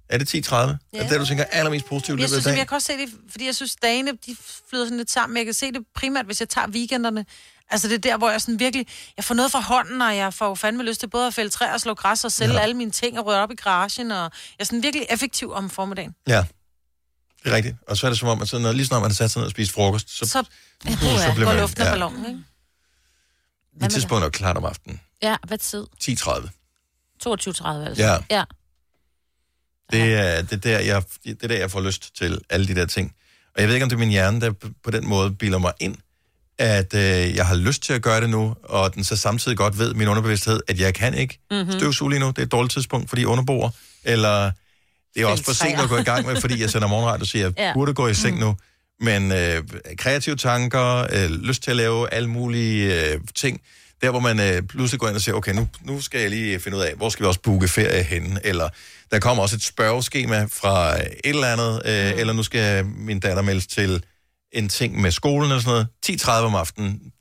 Er 0.10 0.18
det 0.18 0.36
10.30? 0.36 0.56
Ja. 0.56 0.62
Er 0.94 1.02
det 1.02 1.12
det, 1.12 1.20
du 1.20 1.26
tænker 1.26 1.44
allermest 1.44 1.86
positivt 1.86 2.20
Jeg 2.20 2.30
synes, 2.30 2.46
jeg 2.46 2.68
kan 2.68 2.76
også 2.76 2.86
se 2.86 2.94
det, 2.94 3.10
fordi 3.30 3.46
jeg 3.46 3.56
synes, 3.56 3.76
dagene, 3.76 4.12
de 4.12 4.36
flyder 4.70 4.86
sådan 4.86 4.98
lidt 4.98 5.12
sammen. 5.12 5.38
Jeg 5.38 5.46
kan 5.46 5.54
se 5.54 5.72
det 5.72 5.82
primært, 5.96 6.26
hvis 6.26 6.40
jeg 6.40 6.50
tager 6.50 6.68
weekenderne. 6.68 7.26
Altså 7.72 7.88
det 7.88 7.94
er 7.94 8.00
der, 8.00 8.18
hvor 8.18 8.30
jeg 8.30 8.42
sådan 8.42 8.60
virkelig, 8.60 8.88
jeg 9.18 9.26
får 9.26 9.36
noget 9.36 9.52
fra 9.52 9.60
hånden, 9.60 10.02
og 10.02 10.18
jeg 10.18 10.34
får 10.34 10.48
jo 10.48 10.56
fandme 10.56 10.84
lyst 10.84 11.00
til 11.00 11.08
både 11.10 11.28
at 11.28 11.34
fælde 11.34 11.50
træer 11.50 11.74
og 11.74 11.82
slå 11.82 11.94
græs 11.94 12.26
og 12.26 12.32
sælge 12.32 12.54
ja. 12.54 12.60
alle 12.60 12.74
mine 12.76 12.92
ting 12.92 13.20
og 13.20 13.26
røre 13.26 13.44
op 13.44 13.52
i 13.52 13.56
garagen, 13.56 14.12
og 14.12 14.18
jeg 14.24 14.32
er 14.60 14.64
sådan 14.64 14.84
virkelig 14.84 15.06
effektiv 15.10 15.52
om 15.52 15.70
formiddagen. 15.70 16.16
Ja, 16.28 16.46
det 17.44 17.52
er 17.52 17.56
rigtigt. 17.56 17.76
Og 17.88 17.98
så 17.98 18.06
er 18.08 18.10
det 18.12 18.20
som 18.20 18.28
om, 18.30 18.42
at 18.42 18.50
så, 18.50 18.60
når, 18.60 18.72
lige 18.72 18.86
snart 18.86 19.02
man 19.02 19.12
har 19.12 19.16
sat 19.16 19.32
sig 19.32 19.40
ned 19.40 19.46
og 19.46 19.52
spist 19.52 19.72
frokost, 19.72 20.10
så, 20.18 20.26
Så, 20.26 20.40
uh, 20.40 20.92
så 20.94 20.98
bliver 21.00 21.36
går 21.36 21.46
man- 21.46 21.58
luften 21.62 21.82
af 21.82 21.86
ja. 21.86 21.92
ballonen, 21.92 22.26
ikke? 22.26 22.40
mit 23.82 23.92
tidspunkt 23.92 24.26
er 24.26 24.30
klart 24.30 24.58
om 24.58 24.66
aftenen. 24.66 25.02
Ja, 25.22 25.36
hvad 25.48 25.58
tid? 25.58 25.86
10.30. 26.04 26.50
22.30 27.28 27.68
altså. 27.68 28.04
Ja. 28.04 28.18
ja. 28.32 28.44
Det 29.92 30.14
er, 30.14 30.42
det, 30.42 30.54
er 30.54 30.58
der, 30.58 30.80
jeg, 30.80 31.04
det 31.24 31.44
er 31.44 31.48
der, 31.48 31.56
jeg 31.58 31.72
får 31.72 31.82
lyst 31.82 32.16
til 32.18 32.42
alle 32.50 32.68
de 32.68 32.76
der 32.76 32.86
ting. 32.86 33.16
Og 33.56 33.62
jeg 33.62 33.68
ved 33.68 33.76
ikke, 33.76 33.84
om 33.84 33.90
det 33.90 33.96
er 33.96 34.00
min 34.00 34.10
hjerne, 34.10 34.42
der 34.42 34.52
på 34.84 34.92
den 34.92 35.08
måde 35.08 35.32
bilder 35.36 35.58
mig 35.58 35.74
ind, 35.80 35.98
at 36.60 36.94
øh, 36.94 37.36
jeg 37.36 37.46
har 37.46 37.56
lyst 37.56 37.84
til 37.84 37.94
at 37.94 38.02
gøre 38.02 38.22
det 38.22 38.30
nu, 38.30 38.56
og 38.64 38.96
den 38.96 39.04
så 39.04 39.16
samtidig 39.16 39.58
godt 39.58 39.80
ved, 39.80 39.94
min 39.94 40.08
underbevidsthed, 40.08 40.60
at 40.68 40.80
jeg 40.80 40.94
kan 40.94 41.14
ikke 41.14 41.40
Mhm. 41.52 41.60
mm-hmm. 41.60 41.80
støvsuge 41.80 42.10
lige 42.12 42.20
nu. 42.20 42.28
Det 42.28 42.38
er 42.38 42.42
et 42.42 42.52
dårligt 42.52 42.74
tidspunkt, 42.74 43.10
fordi 43.10 43.22
jeg 43.22 43.28
underbor. 43.30 43.74
Eller 44.04 44.52
det 45.16 45.22
er 45.22 45.26
også 45.26 45.44
for 45.44 45.52
sent 45.54 45.80
at 45.80 45.90
gå 45.90 45.98
i 45.98 46.04
gang 46.04 46.28
med, 46.28 46.42
fordi 46.42 46.62
jeg 46.62 46.70
sender 46.70 46.88
morgenradio 46.88 47.22
og 47.22 47.28
siger, 47.28 47.48
at 47.48 47.54
jeg 47.58 47.64
Ja. 47.66 47.74
burde 47.74 47.94
gå 47.94 48.08
i 48.08 48.14
seng 48.14 48.40
nu. 48.40 48.56
Men 49.02 49.32
øh, 49.32 49.64
kreative 49.98 50.36
tanker, 50.36 51.08
øh, 51.14 51.30
lyst 51.32 51.64
til 51.64 51.72
at 51.72 51.78
lave 51.78 52.14
alle 52.14 52.30
mulige 52.30 53.06
øh, 53.14 53.20
ting, 53.36 53.62
der 54.02 54.10
hvor 54.10 54.20
man 54.20 54.40
øh, 54.40 54.62
pludselig 54.62 55.00
går 55.00 55.08
ind 55.08 55.16
og 55.16 55.22
siger, 55.22 55.36
okay, 55.36 55.54
nu, 55.54 55.68
nu 55.82 56.02
skal 56.02 56.22
jeg 56.22 56.30
lige 56.30 56.60
finde 56.60 56.78
ud 56.78 56.82
af, 56.84 56.94
hvor 56.98 57.10
skal 57.10 57.24
vi 57.24 57.28
også 57.28 57.40
booke 57.44 57.68
ferie 57.68 58.04
henne, 58.04 58.40
eller 58.44 58.70
der 59.12 59.20
kommer 59.20 59.44
også 59.44 59.56
et 59.56 59.64
spørgeskema 59.64 60.48
fra 60.54 60.98
et 61.02 61.06
eller 61.24 61.48
andet, 61.48 61.82
øh, 61.86 62.14
mm. 62.14 62.20
eller 62.20 62.34
nu 62.34 62.44
skal 62.44 62.86
min 62.86 63.20
datter 63.20 63.44
meldes 63.44 63.68
til 63.68 64.04
en 64.52 64.70
ting 64.70 65.02
med 65.02 65.12
skolen 65.12 65.52
og 65.52 65.62
sådan 65.62 65.88
noget. 66.06 66.22
10.30 66.22 66.32
om 66.32 66.56
aftenen. 66.56 67.14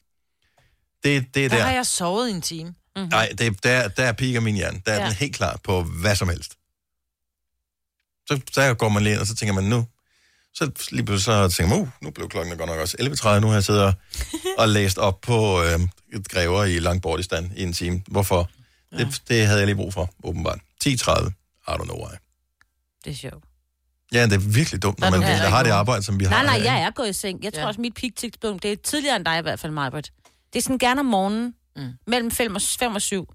Det, 1.05 1.35
det 1.35 1.45
er 1.45 1.49
Der 1.49 1.57
der. 1.57 1.65
har 1.65 1.73
jeg 1.73 1.87
sovet 1.87 2.29
i 2.29 2.33
en 2.33 2.43
time. 2.43 2.69
Mm-hmm. 2.97 3.09
Nej, 3.09 3.29
det, 3.39 3.65
der, 3.65 3.89
der 3.89 4.13
piker 4.13 4.41
min 4.41 4.55
hjerne. 4.55 4.81
Der 4.87 4.93
er 4.93 5.01
ja. 5.01 5.07
Den 5.07 5.15
helt 5.15 5.37
klar 5.37 5.61
på 5.65 5.83
hvad 5.83 6.17
som 6.17 6.29
helst. 6.29 6.53
Så, 8.27 8.41
så 8.53 8.75
går 8.75 8.89
man 8.89 9.03
lige 9.03 9.13
ind, 9.13 9.21
og 9.21 9.27
så 9.27 9.35
tænker 9.35 9.55
man, 9.55 9.65
nu... 9.65 9.87
Så 10.55 10.71
lige 10.91 11.05
pludselig 11.07 11.51
så 11.51 11.57
tænker 11.57 11.77
man, 11.77 11.83
uh, 11.83 11.89
nu 12.03 12.11
blev 12.11 12.29
klokken 12.29 12.59
godt 12.59 12.71
nok 12.71 12.79
også 12.81 12.97
11.30. 13.01 13.39
Nu 13.41 13.47
har 13.47 13.55
jeg 13.55 13.65
siddet 13.65 13.83
og, 13.83 13.93
og 14.59 14.69
læst 14.69 14.99
op 14.99 15.21
på 15.21 15.63
øh, 15.63 15.81
grever 16.29 16.65
i 16.65 16.79
Langbordistan 16.79 17.53
i 17.57 17.63
en 17.63 17.73
time. 17.73 18.03
Hvorfor? 18.07 18.51
Ja. 18.93 18.99
Det, 18.99 19.23
det 19.29 19.47
havde 19.47 19.59
jeg 19.59 19.67
lige 19.67 19.77
brug 19.77 19.95
for, 19.95 20.11
åbenbart. 20.25 20.59
10.30. 20.85 20.91
I 20.91 21.71
don't 21.71 21.85
know 21.85 22.07
why. 22.07 22.15
Det 23.05 23.11
er 23.11 23.15
sjovt. 23.17 23.45
Ja, 24.13 24.23
det 24.25 24.33
er 24.33 24.39
virkelig 24.39 24.83
dumt, 24.83 25.01
når 25.01 25.11
Nå, 25.11 25.17
man 25.17 25.29
det 25.29 25.35
er 25.37 25.49
har 25.49 25.63
det 25.63 25.71
arbejde, 25.71 26.03
som 26.03 26.21
vi 26.21 26.25
har. 26.25 26.43
Nej, 26.43 26.59
nej, 26.59 26.67
jeg 26.67 26.83
er 26.83 26.91
gået 26.91 27.09
i 27.09 27.13
seng. 27.13 27.45
Jeg 27.45 27.55
tror 27.55 27.63
også, 27.63 27.81
mit 27.81 27.95
peak 27.95 28.13
tidspunkt, 28.17 28.63
det 28.63 28.73
er 28.73 28.77
tidligere 28.85 29.17
end 29.17 29.25
dig 29.25 29.39
i 29.39 29.43
hvert 29.43 29.61
fald, 29.61 29.73
Majbert. 29.73 30.11
Det 30.53 30.59
er 30.59 30.63
sådan 30.63 30.79
gerne 30.79 31.01
om 31.01 31.07
morgenen, 31.07 31.55
mm. 31.77 31.93
mellem 32.07 32.31
5 32.31 32.55
og, 32.55 32.63
5 32.79 32.95
og 32.95 33.03
7. 33.03 33.29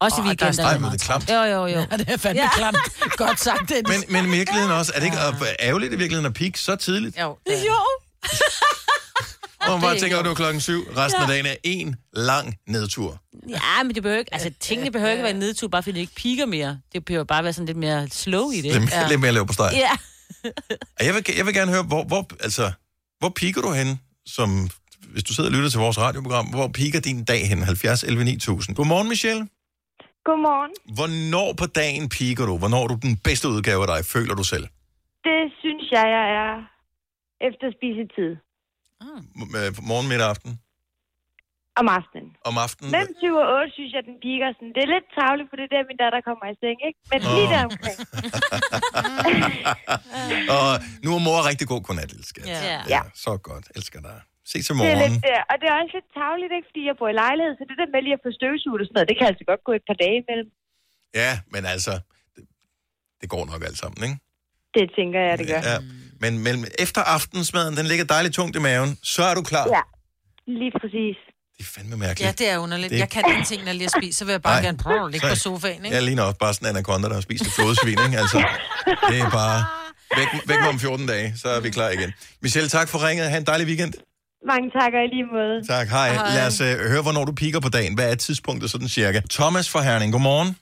Også 0.00 0.20
Åh, 0.20 0.32
i 0.32 0.34
der 0.34 0.46
er 0.46 0.78
meget 0.78 1.00
klamt. 1.00 1.30
Jo, 1.30 1.42
jo, 1.42 1.66
jo. 1.66 1.78
Ja, 1.90 1.96
det 1.96 2.08
er 2.10 2.16
fandme 2.16 2.42
Ja. 2.42 2.48
klamt. 2.56 2.76
Godt 3.16 3.40
sagt, 3.40 3.68
Dennis. 3.68 4.04
Men, 4.08 4.12
men 4.12 4.34
i 4.34 4.36
virkeligheden 4.36 4.72
også, 4.72 4.92
er 4.94 4.98
det 4.98 5.06
ikke 5.06 5.18
ja. 5.18 5.32
ærgerligt 5.60 5.92
i 5.92 5.96
virkeligheden 5.96 6.26
at 6.26 6.34
peak 6.34 6.56
så 6.56 6.76
tidligt? 6.76 7.18
Jo. 7.20 7.38
Jo. 7.48 7.76
Hvor 9.66 9.76
man 9.76 9.80
bare 9.80 9.94
er 9.96 10.00
tænker, 10.00 10.18
at 10.18 10.24
det 10.24 10.28
var 10.28 10.34
klokken 10.34 10.60
syv. 10.60 10.80
Resten 10.96 11.18
Ja. 11.20 11.22
af 11.22 11.28
dagen 11.28 11.46
er 11.46 11.54
en 11.64 11.96
lang 12.12 12.54
nedtur. 12.66 13.22
Ja, 13.48 13.82
men 13.84 13.94
det 13.94 14.02
behøver 14.02 14.18
ikke, 14.18 14.34
altså 14.34 14.50
tingene 14.60 14.90
behøver 14.90 15.10
ikke 15.12 15.22
være 15.22 15.32
en 15.32 15.38
nedtur, 15.38 15.68
bare 15.68 15.82
fordi 15.82 15.94
det 15.94 16.00
ikke 16.00 16.14
piker 16.14 16.46
mere. 16.46 16.80
Det 16.92 17.04
behøver 17.04 17.24
bare 17.24 17.44
være 17.44 17.52
sådan 17.52 17.66
lidt 17.66 17.78
mere 17.78 18.08
slow 18.08 18.50
i 18.50 18.56
det. 18.56 18.64
Lidt, 18.80 18.92
ja. 18.92 19.08
lidt 19.08 19.20
mere 19.20 19.32
lav 19.32 19.46
på 19.46 19.52
steg. 19.52 19.70
Ja. 19.74 19.90
Og 20.98 21.04
Jeg 21.06 21.14
vil, 21.14 21.24
jeg 21.38 21.46
vil 21.46 21.54
gerne 21.54 21.72
høre, 21.72 21.82
hvor, 21.82 22.04
hvor, 22.04 22.30
altså, 22.40 22.72
hvor 23.18 23.28
piker 23.28 23.60
du 23.62 23.72
hen, 23.72 24.00
som, 24.26 24.68
hvis 25.12 25.24
du 25.24 25.34
sidder 25.34 25.50
og 25.50 25.54
lytter 25.56 25.70
til 25.70 25.80
vores 25.80 25.98
radioprogram, 25.98 26.46
hvor 26.46 26.68
piker 26.68 27.00
din 27.00 27.24
dag 27.24 27.48
hen? 27.48 27.62
70 27.62 28.02
11 28.02 28.24
9000. 28.24 28.76
Godmorgen, 28.76 29.08
Michelle. 29.08 29.48
Godmorgen. 30.24 30.70
Hvornår 30.98 31.52
på 31.52 31.66
dagen 31.66 32.08
piker 32.08 32.46
du? 32.46 32.58
Hvornår 32.58 32.82
er 32.84 32.86
du 32.86 32.98
den 33.02 33.16
bedste 33.16 33.48
udgave 33.48 33.80
af 33.82 33.88
dig, 33.96 34.04
føler 34.14 34.34
du 34.34 34.44
selv? 34.44 34.66
Det 35.28 35.40
synes 35.62 35.84
jeg, 35.96 36.04
jeg 36.16 36.26
er 36.42 36.52
efter 37.48 37.66
spisetid 37.78 38.30
M- 39.40 39.54
øh, 39.60 39.68
Morgen, 39.90 40.08
middag, 40.12 40.28
aften? 40.34 40.52
om 41.82 41.88
aftenen. 41.98 42.28
Om 42.50 42.54
aftenen? 42.66 42.90
Mellem 42.94 43.14
7 43.20 43.34
og 43.42 43.46
8 43.60 43.72
synes 43.78 43.92
jeg, 43.96 44.02
den 44.10 44.16
piker 44.24 44.48
sådan. 44.56 44.72
Det 44.76 44.82
er 44.86 44.90
lidt 44.96 45.08
tavligt, 45.18 45.46
for 45.50 45.56
det 45.58 45.64
er 45.68 45.72
der, 45.76 45.82
min 45.90 45.98
datter 46.02 46.20
kommer 46.28 46.44
i 46.52 46.54
seng, 46.62 46.78
ikke? 46.88 46.98
Men 47.12 47.20
Åh. 47.26 47.30
lige 47.36 47.48
der 47.54 47.60
omkring. 47.70 47.98
Og 50.58 50.70
nu 51.04 51.08
er 51.18 51.20
mor 51.28 51.38
rigtig 51.50 51.66
god 51.72 51.80
godnat, 51.86 52.10
skat. 52.30 52.46
Ja. 52.54 52.78
ja. 52.94 53.00
Så 53.24 53.32
godt. 53.48 53.64
Elsker 53.78 54.00
dig. 54.08 54.18
Se 54.52 54.56
til 54.58 54.62
Det 54.62 54.70
er 54.70 54.78
morgen. 54.80 54.98
lidt 55.04 55.16
der. 55.28 55.40
Og 55.50 55.54
det 55.60 55.66
er 55.70 55.74
også 55.80 55.94
lidt 55.98 56.08
tavligt, 56.20 56.52
ikke? 56.56 56.66
Fordi 56.70 56.82
jeg 56.88 56.94
bor 57.00 57.08
i 57.14 57.16
lejlighed, 57.24 57.52
så 57.58 57.62
det 57.70 57.76
der 57.80 57.88
med 57.94 58.00
lige 58.06 58.16
at 58.18 58.22
få 58.26 58.30
støvsuget 58.40 58.80
og 58.82 58.86
sådan 58.86 58.96
noget, 58.98 59.08
det 59.10 59.16
kan 59.20 59.26
altså 59.30 59.44
godt 59.50 59.62
gå 59.68 59.72
et 59.80 59.84
par 59.90 59.98
dage 60.04 60.16
imellem. 60.22 60.48
Ja, 61.22 61.32
men 61.54 61.62
altså, 61.74 61.92
det, 62.34 62.42
det 63.20 63.26
går 63.34 63.42
nok 63.52 63.62
alt 63.68 63.78
sammen, 63.82 64.00
ikke? 64.08 64.18
Det 64.76 64.84
tænker 64.98 65.20
jeg, 65.28 65.34
det 65.40 65.46
gør. 65.52 65.60
Ja. 65.72 65.76
Men 66.20 66.38
mellem, 66.38 66.64
efter 66.78 67.00
aftensmaden, 67.02 67.76
den 67.76 67.86
ligger 67.86 68.04
dejligt 68.04 68.34
tungt 68.34 68.56
i 68.56 68.58
maven, 68.58 68.98
så 69.02 69.22
er 69.22 69.34
du 69.34 69.42
klar. 69.42 69.66
Ja, 69.76 69.80
lige 70.46 70.72
præcis. 70.80 71.16
Det 71.58 71.64
er 71.64 71.70
fandme 71.74 71.96
mærkeligt. 71.96 72.26
Ja, 72.40 72.44
det 72.44 72.52
er 72.52 72.58
underligt. 72.58 72.90
Det- 72.90 72.98
Jeg 72.98 73.08
kan 73.10 73.22
ingenting, 73.30 73.60
når 73.62 73.68
jeg 73.68 73.74
lige 73.76 73.88
har 73.94 74.00
spist, 74.00 74.18
så 74.18 74.24
vil 74.24 74.32
jeg 74.32 74.42
bare 74.42 74.54
Nej. 74.54 74.62
gerne 74.66 74.78
prøve 74.78 75.04
at 75.04 75.10
ligge 75.12 75.28
på 75.28 75.34
Så- 75.34 75.40
sofaen, 75.42 75.84
ikke? 75.84 75.94
Jeg 75.96 76.02
ligner 76.02 76.22
også 76.22 76.38
bare 76.38 76.54
sådan 76.54 76.66
en 76.68 76.76
anaconda, 76.76 77.08
der 77.08 77.14
har 77.14 77.20
spist 77.20 77.46
et 77.46 77.52
flodsvin, 77.52 77.98
ikke? 78.06 78.18
Altså, 78.18 78.38
det 79.10 79.18
er 79.20 79.30
bare... 79.30 79.64
Væk, 80.16 80.28
væk 80.46 80.56
med 80.60 80.68
om 80.68 80.78
14 80.80 81.06
dage, 81.06 81.34
så 81.42 81.48
er 81.48 81.60
vi 81.60 81.70
klar 81.70 81.88
igen. 81.90 82.12
Michelle, 82.42 82.68
tak 82.68 82.88
for 82.88 83.08
ringet. 83.08 83.30
Ha' 83.30 83.36
en 83.38 83.46
dejlig 83.46 83.66
weekend. 83.66 83.92
Mange 84.46 84.70
takker 84.70 84.98
i 85.00 85.06
lige 85.14 85.26
måde. 85.32 85.66
Tak, 85.68 85.88
hej. 85.88 86.12
hej. 86.12 86.34
Lad 86.34 86.46
os 86.46 86.60
uh, 86.60 86.66
høre, 86.66 87.02
hvornår 87.02 87.24
du 87.24 87.32
piker 87.32 87.60
på 87.60 87.68
dagen. 87.68 87.94
Hvad 87.94 88.10
er 88.10 88.14
tidspunktet 88.14 88.70
sådan 88.70 88.88
cirka? 88.88 89.20
Thomas 89.30 89.68
fra 89.70 89.82
Herning, 89.82 90.12
godmorgen. 90.12 90.56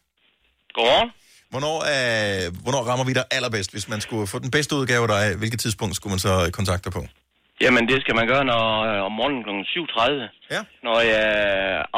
Godmorgen. 0.75 1.11
Hvornår, 1.53 1.77
uh, 1.93 2.43
hvornår 2.65 2.83
rammer 2.89 3.05
vi 3.11 3.13
dig 3.19 3.25
allerbedst, 3.37 3.71
hvis 3.75 3.89
man 3.93 4.01
skulle 4.07 4.27
få 4.33 4.39
den 4.39 4.51
bedste 4.57 4.73
udgave 4.81 5.03
af 5.03 5.11
dig? 5.17 5.25
Hvilket 5.41 5.61
tidspunkt 5.61 5.97
skulle 5.97 6.13
man 6.15 6.19
så 6.29 6.35
øh, 6.47 6.51
kontakte 6.59 6.91
på? 6.97 7.03
Jamen, 7.65 7.83
det 7.91 7.99
skal 8.05 8.15
man 8.21 8.27
gøre 8.33 8.45
når, 8.53 8.65
øh, 8.89 9.07
om 9.09 9.13
morgenen 9.21 9.43
kl. 9.47 9.51
7.30. 9.75 10.55
Ja. 10.55 10.61
Når 10.87 10.99
jeg 11.15 11.27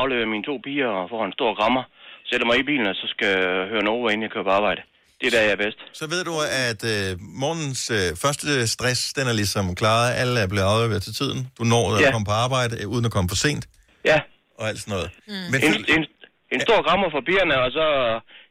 afleverer 0.01 0.29
mine 0.35 0.45
to 0.51 0.55
piger 0.67 0.89
og 0.99 1.05
får 1.13 1.23
en 1.29 1.33
stor 1.39 1.51
grammer, 1.61 1.83
sætter 2.31 2.47
mig 2.47 2.57
i 2.63 2.65
bilen, 2.71 2.87
og 2.93 2.95
så 3.03 3.07
skal 3.15 3.29
jeg 3.39 3.69
høre 3.73 3.83
Nova, 3.89 4.07
inden 4.13 4.23
jeg 4.27 4.33
kører 4.35 4.45
på 4.51 4.55
arbejde. 4.61 4.81
Det 5.21 5.27
er 5.27 5.31
der, 5.37 5.43
jeg 5.49 5.53
er 5.59 5.63
bedst. 5.67 5.79
Så 6.01 6.05
ved 6.15 6.23
du, 6.31 6.35
at 6.69 6.81
uh, 6.95 7.09
morgens 7.45 7.83
uh, 7.99 8.09
første 8.25 8.49
stress, 8.75 9.01
den 9.19 9.27
er 9.33 9.37
ligesom 9.43 9.65
klaret. 9.81 10.09
Alle 10.23 10.37
er 10.45 10.49
blevet 10.53 10.67
afleveret 10.73 11.03
til 11.09 11.15
tiden. 11.21 11.39
Du 11.59 11.63
når 11.73 11.85
at 11.95 12.01
Ja. 12.03 12.11
komme 12.15 12.27
på 12.33 12.37
arbejde, 12.47 12.73
øh, 12.81 12.89
uden 12.95 13.05
at 13.09 13.13
komme 13.17 13.29
for 13.33 13.37
sent. 13.47 13.65
Ja. 14.11 14.19
Og 14.59 14.65
alt 14.69 14.79
sådan 14.83 14.93
noget. 14.97 15.09
Mm. 15.29 15.35
Men 15.53 15.59
en, 15.69 15.75
en, 15.97 16.03
en 16.55 16.61
stor 16.67 16.79
grammer 16.87 17.09
for 17.15 17.21
pigerne, 17.29 17.55
og 17.65 17.69
så 17.79 17.85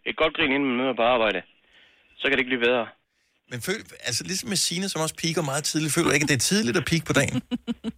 et 0.10 0.16
godt 0.22 0.34
grin, 0.38 0.52
inden 0.56 0.70
man 0.70 0.78
møder 0.82 0.96
på 1.02 1.06
arbejde. 1.16 1.40
Så 2.20 2.24
kan 2.28 2.32
det 2.32 2.40
ikke 2.40 2.54
blive 2.54 2.66
bedre. 2.70 2.86
Men 3.52 3.62
føl, 3.62 3.82
altså 4.08 4.24
ligesom 4.24 4.50
med 4.50 4.58
Signe, 4.58 4.90
som 4.90 5.02
også 5.02 5.16
piker 5.16 5.42
meget 5.42 5.64
tidligt, 5.64 5.94
føler 5.94 6.08
du 6.08 6.14
ikke, 6.14 6.24
at 6.24 6.30
det 6.30 6.36
er 6.36 6.46
tidligt 6.52 6.78
at 6.78 6.86
pike 6.86 7.06
på 7.06 7.14
dagen? 7.14 7.42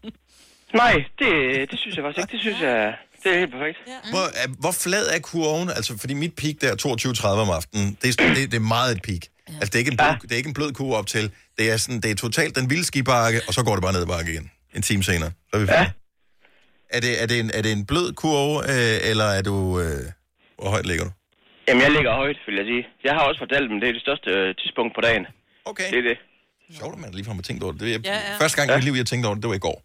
Nej, 0.82 0.96
det, 1.20 1.32
det 1.72 1.80
synes 1.80 1.96
jeg 1.96 2.04
faktisk 2.04 2.20
ikke. 2.24 2.32
Det 2.32 2.42
synes 2.42 2.62
jeg, 2.62 2.96
det 3.24 3.34
er 3.34 3.40
helt 3.40 3.52
perfekt. 3.52 3.78
Ja. 3.88 4.10
Hvor, 4.14 4.26
hvor 4.60 4.72
flad 4.72 5.06
er 5.16 5.20
kurven? 5.20 5.70
Altså, 5.70 5.98
fordi 5.98 6.14
mit 6.14 6.36
peak 6.36 6.56
der 6.62 6.72
er 6.72 6.78
22.30 7.26 7.28
om 7.28 7.50
aftenen. 7.50 7.98
Det 8.02 8.22
er, 8.22 8.34
det, 8.36 8.52
det 8.52 8.58
er 8.58 8.68
meget 8.78 8.96
et 8.96 9.02
peak. 9.02 9.22
Altså, 9.48 9.66
det 9.66 9.76
er, 9.76 9.80
ikke 9.80 9.92
en 9.92 9.98
blød, 9.98 10.16
det 10.22 10.32
er 10.32 10.36
ikke 10.36 10.48
en 10.48 10.54
blød 10.54 10.72
kurve 10.72 10.96
op 10.96 11.08
til. 11.08 11.32
Det 11.58 11.72
er, 11.72 11.78
sådan, 11.78 12.02
det 12.02 12.12
er 12.12 12.16
totalt 12.16 12.56
den 12.56 12.70
vilde 12.70 12.86
skibakke, 12.86 13.42
og 13.48 13.54
så 13.54 13.64
går 13.64 13.74
det 13.76 13.82
bare 13.82 13.94
ned 13.94 14.02
ad 14.02 14.08
bakke 14.08 14.32
igen. 14.32 14.52
En 14.76 14.82
time 14.82 15.04
senere. 15.04 15.32
Så 15.50 15.56
er 15.56 15.60
vi 15.60 15.68
færdige. 15.68 15.94
Er 16.90 17.00
det, 17.00 17.22
er, 17.22 17.26
det 17.26 17.40
en, 17.40 17.52
er 17.54 17.62
det 17.62 17.72
en 17.72 17.86
blød 17.86 18.14
kurve, 18.14 18.60
øh, 18.72 19.10
eller 19.10 19.26
er 19.26 19.42
du... 19.42 19.80
Øh, 19.80 20.12
hvor 20.58 20.70
højt 20.70 20.86
ligger 20.86 21.04
du? 21.06 21.12
Jamen, 21.70 21.82
jeg 21.86 21.92
ligger 21.98 22.12
højt, 22.24 22.40
vil 22.48 22.56
jeg 22.62 22.66
sige. 22.72 22.84
Jeg 23.08 23.14
har 23.18 23.24
også 23.30 23.40
fortalt 23.46 23.66
dem, 23.70 23.78
det 23.82 23.88
er 23.90 23.94
det 23.98 24.04
største 24.08 24.30
øh, 24.38 24.48
tidspunkt 24.62 24.92
på 24.98 25.02
dagen. 25.08 25.24
Okay. 25.72 25.88
Det 25.94 26.00
er 26.04 26.06
det. 26.12 26.18
Sjovt, 26.80 26.94
at 26.96 27.02
man 27.04 27.10
lige 27.18 27.26
har 27.28 27.42
tænkt 27.50 27.62
over 27.64 27.74
det. 27.74 27.82
det 27.82 27.90
er, 27.96 28.00
Ja, 28.12 28.18
ja. 28.30 28.38
Første 28.44 28.56
gang 28.58 28.66
i 28.72 28.76
mit 28.78 28.86
liv, 28.88 28.96
jeg 29.02 29.08
tænkte 29.12 29.26
over 29.28 29.36
det, 29.36 29.44
det 29.44 29.50
var 29.54 29.60
i 29.64 29.66
går. 29.68 29.78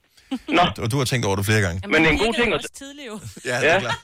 Nå. 0.59 0.65
Og 0.83 0.89
du 0.93 0.97
har 1.01 1.07
tænkt 1.13 1.25
over 1.29 1.37
det 1.41 1.45
flere 1.51 1.63
gange. 1.67 1.79
Men 1.93 1.99
det 2.03 2.09
er 2.11 2.15
en 2.19 2.23
god 2.27 2.35
ting 2.41 2.49
at... 2.57 2.61
tidligt 2.83 3.07
jo. 3.13 3.17
Ja, 3.51 3.57
det 3.63 3.71
er 3.75 3.81
klart. 3.85 3.99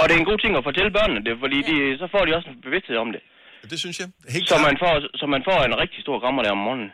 Og 0.00 0.04
det 0.08 0.12
er 0.16 0.20
en 0.24 0.28
god 0.30 0.38
ting 0.44 0.52
at 0.60 0.64
fortælle 0.68 0.90
børnene 0.98 1.20
det, 1.28 1.34
fordi 1.44 1.58
de, 1.68 1.74
så 2.02 2.06
får 2.14 2.22
de 2.26 2.30
også 2.36 2.48
en 2.52 2.58
bevidsthed 2.66 2.96
om 3.04 3.08
det. 3.14 3.22
Det 3.70 3.78
synes 3.84 3.96
jeg. 4.00 4.08
Helt 4.36 4.48
så, 4.48 4.56
man 4.68 4.76
får, 4.82 4.92
så 5.20 5.26
man 5.34 5.42
får 5.48 5.58
en 5.70 5.74
rigtig 5.82 6.00
stor 6.06 6.16
grammer 6.22 6.42
der 6.42 6.50
om 6.50 6.62
morgenen. 6.66 6.90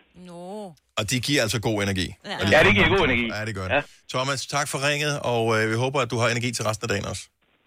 Og 0.99 1.11
de 1.11 1.21
giver 1.21 1.43
altså 1.43 1.61
god 1.61 1.83
energi. 1.83 2.07
Ja. 2.25 2.31
De 2.31 2.57
Ja, 2.57 2.59
det 2.67 2.75
giver 2.75 2.89
god 2.97 3.05
energi. 3.09 3.27
Ja, 3.37 3.45
det 3.49 3.55
gør 3.55 3.67
det. 3.69 3.75
Ja. 3.75 3.83
Thomas, 4.15 4.47
tak 4.47 4.69
for 4.69 4.79
ringet, 4.89 5.15
og 5.33 5.43
øh, 5.57 5.71
vi 5.71 5.77
håber, 5.85 5.99
at 6.01 6.11
du 6.11 6.19
har 6.19 6.29
energi 6.29 6.51
til 6.53 6.65
resten 6.65 6.85
af 6.85 6.89
dagen 6.89 7.07
også. 7.13 7.23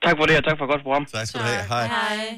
Tak 0.05 0.15
for 0.17 0.25
det, 0.29 0.35
og 0.39 0.43
tak 0.47 0.55
for 0.57 0.65
et 0.65 0.71
godt 0.73 0.83
program. 0.87 1.05
Tak 1.05 1.25
skal 1.27 1.37
du 1.41 1.45
have. 1.51 1.63
Hej. 1.73 1.87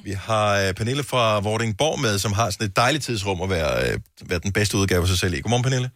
Vi 0.09 0.13
har 0.27 0.47
øh, 0.61 0.69
Pernille 0.79 1.03
fra 1.11 1.23
Vordingborg 1.47 1.97
med, 2.05 2.13
som 2.25 2.31
har 2.39 2.47
sådan 2.53 2.67
et 2.69 2.75
dejligt 2.83 3.03
tidsrum 3.07 3.39
at 3.45 3.49
være, 3.57 3.71
øh, 3.85 3.93
være 4.31 4.41
den 4.47 4.53
bedste 4.57 4.73
udgave 4.79 5.01
af 5.05 5.09
sig 5.13 5.19
selv 5.23 5.33
i. 5.35 5.39
Godmorgen, 5.43 5.65
Pernille. 5.67 5.89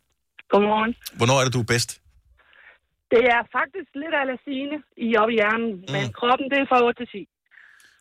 Godmorgen. 0.53 0.91
Hvornår 1.20 1.38
er 1.39 1.45
det, 1.47 1.53
du 1.57 1.63
er 1.66 1.70
bedst? 1.76 1.89
Det 3.13 3.22
er 3.36 3.41
faktisk 3.57 3.89
lidt 4.03 4.13
af 4.20 4.24
lasine 4.32 4.76
i 5.07 5.09
op 5.22 5.30
i 5.34 5.36
hjernen, 5.39 5.72
mm. 5.82 5.86
men 5.95 6.03
kroppen, 6.20 6.45
det 6.51 6.57
er 6.63 6.68
fra 6.72 6.78
8 6.88 6.97
til 7.01 7.07
10. 7.16 7.28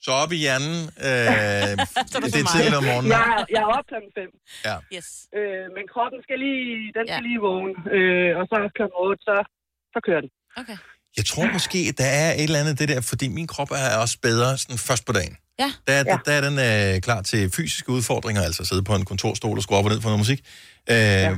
Så 0.07 0.11
op 0.23 0.31
i 0.37 0.39
hjernen. 0.45 0.77
Øh, 1.09 1.71
det 2.35 2.41
er 2.45 2.49
tidligt 2.55 2.77
om 2.81 2.85
morgenen. 2.91 3.11
Jeg, 3.17 3.25
er- 3.39 3.47
jeg 3.55 3.61
er 3.67 3.71
op 3.79 3.87
klokken 3.91 4.11
5. 4.19 4.25
Ja. 4.69 4.77
Yes. 4.97 5.09
Øh, 5.39 5.65
men 5.77 5.85
kroppen 5.95 6.19
skal 6.27 6.37
lige, 6.47 6.65
den 6.97 7.05
skal 7.11 7.23
ja. 7.25 7.29
lige 7.29 7.41
vågne, 7.49 7.73
øh, 7.97 8.31
og 8.39 8.45
så 8.51 8.57
klokken 8.77 8.97
8, 9.09 9.23
så, 9.29 9.37
så 9.95 9.99
kører 10.07 10.23
den. 10.25 10.31
Okay. 10.61 10.77
Jeg 11.17 11.25
tror 11.25 11.53
måske, 11.53 11.79
at 11.89 11.99
der 11.99 12.05
er 12.05 12.33
et 12.33 12.43
eller 12.43 12.61
andet 12.61 12.79
det 12.79 12.89
der, 12.89 13.01
fordi 13.01 13.29
min 13.29 13.47
krop 13.47 13.71
er 13.71 13.97
også 13.97 14.19
bedre 14.23 14.59
sådan 14.59 14.79
først 14.79 15.07
på 15.07 15.13
dagen. 15.13 15.37
Ja. 15.59 15.73
Der, 15.87 15.93
er, 15.93 16.05
ja. 16.07 16.19
der 16.25 16.33
er 16.33 16.41
den 16.41 16.59
øh, 16.95 17.01
klar 17.01 17.23
til 17.23 17.51
fysiske 17.51 17.91
udfordringer, 17.91 18.43
altså 18.43 18.65
sidde 18.65 18.83
på 18.83 18.95
en 18.95 19.05
kontorstol 19.05 19.57
og 19.57 19.63
skrue 19.63 19.79
op 19.79 19.85
og 19.85 19.91
ned 19.91 20.01
for 20.01 20.09
noget 20.09 20.19
musik. 20.19 20.45
Øh, 20.91 20.97
ja. 20.97 21.35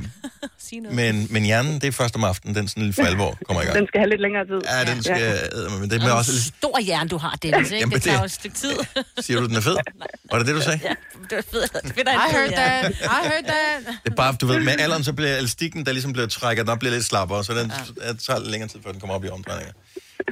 men, 0.99 1.27
men 1.29 1.43
hjernen, 1.43 1.73
det 1.81 1.83
er 1.87 1.91
først 1.91 2.15
om 2.15 2.23
aftenen, 2.23 2.55
den 2.55 2.67
sådan 2.67 2.93
for 2.93 3.03
alvor 3.03 3.37
kommer 3.45 3.61
i 3.61 3.65
gang. 3.65 3.77
Den 3.77 3.87
skal 3.87 3.99
have 3.99 4.09
lidt 4.09 4.21
længere 4.21 4.45
tid. 4.45 4.61
Ja, 4.71 4.93
den 4.93 5.03
skal... 5.03 5.21
Ja. 5.21 5.79
Men 5.79 5.89
det 5.89 6.03
er 6.03 6.11
Og 6.11 6.17
også... 6.17 6.31
en 6.31 6.37
stor 6.37 6.79
hjerne, 6.79 7.09
du 7.09 7.17
har, 7.17 7.35
Dennis, 7.41 7.71
ikke? 7.71 7.79
Jamen, 7.79 7.93
det 7.93 8.01
tager 8.03 8.15
det- 8.15 8.21
jo 8.21 8.25
et 8.25 8.31
stykke 8.31 8.55
tid. 8.57 8.71
Siger 9.25 9.39
du, 9.39 9.47
den 9.47 9.55
er 9.55 9.61
fed? 9.61 9.75
Var 10.31 10.37
det 10.37 10.47
det, 10.47 10.55
du 10.55 10.61
sagde? 10.61 10.79
Ja, 10.83 10.89
det 11.29 11.35
var 11.35 11.43
fedt. 11.59 11.71
fedt 11.95 12.07
I 12.09 12.31
heard 12.35 12.51
that. 12.51 12.91
I 12.91 13.27
heard 13.27 13.43
that. 13.43 13.95
Det 14.03 14.11
er 14.11 14.15
bare, 14.15 14.35
du 14.41 14.47
ved, 14.47 14.59
med 14.59 14.73
alderen, 14.79 15.03
så 15.03 15.13
bliver 15.13 15.37
elastikken, 15.37 15.85
der 15.85 15.91
ligesom 15.91 16.13
bliver 16.13 16.27
trækket, 16.27 16.67
den 16.67 16.79
bliver 16.79 16.93
lidt 16.93 17.05
slappere, 17.05 17.43
så 17.43 17.53
den 17.53 17.71
ja. 18.05 18.13
tager 18.13 18.39
lidt 18.39 18.51
længere 18.51 18.69
tid, 18.69 18.79
før 18.83 18.91
den 18.91 18.99
kommer 18.99 19.15
op 19.15 19.25
i 19.25 19.29
omdrejninger. 19.29 19.73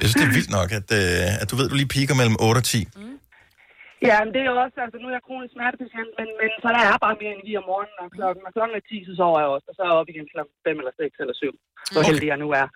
Jeg 0.02 0.10
synes, 0.10 0.14
det 0.14 0.22
er 0.22 0.32
vildt 0.32 0.50
nok, 0.50 0.72
at, 0.72 0.92
øh, 0.92 1.42
at 1.42 1.50
du 1.50 1.56
ved, 1.56 1.68
du 1.68 1.74
lige 1.74 1.86
piker 1.88 2.14
mellem 2.14 2.36
8 2.40 2.58
og 2.58 2.64
10. 2.64 2.88
Ja, 4.08 4.16
men 4.24 4.30
det 4.34 4.40
er 4.42 4.50
også, 4.64 4.78
altså 4.84 4.98
nu 4.98 5.06
er 5.08 5.16
jeg 5.16 5.26
kronisk 5.28 5.52
smertepatient, 5.54 6.12
men, 6.18 6.28
men 6.40 6.50
så 6.62 6.68
der 6.76 6.82
er 6.92 7.04
bare 7.04 7.16
mere 7.20 7.34
energi 7.36 7.52
om 7.60 7.66
morgenen, 7.70 7.98
og 8.04 8.08
klokken, 8.18 8.42
og 8.46 8.52
klokken 8.56 8.74
er 8.78 8.84
10, 8.88 9.04
så 9.08 9.12
sover 9.20 9.38
jeg 9.42 9.48
også, 9.54 9.66
og 9.70 9.74
så 9.74 9.80
er 9.82 9.88
jeg 9.90 10.00
op 10.00 10.10
igen 10.12 10.28
klokken 10.34 10.54
5 10.66 10.78
eller 10.80 10.94
6 10.96 11.22
eller 11.22 11.34
7, 11.34 11.52
så 11.92 11.98
Okay. 11.98 12.06
heldig 12.08 12.28
jeg 12.32 12.40
nu 12.44 12.48
er. 12.62 12.66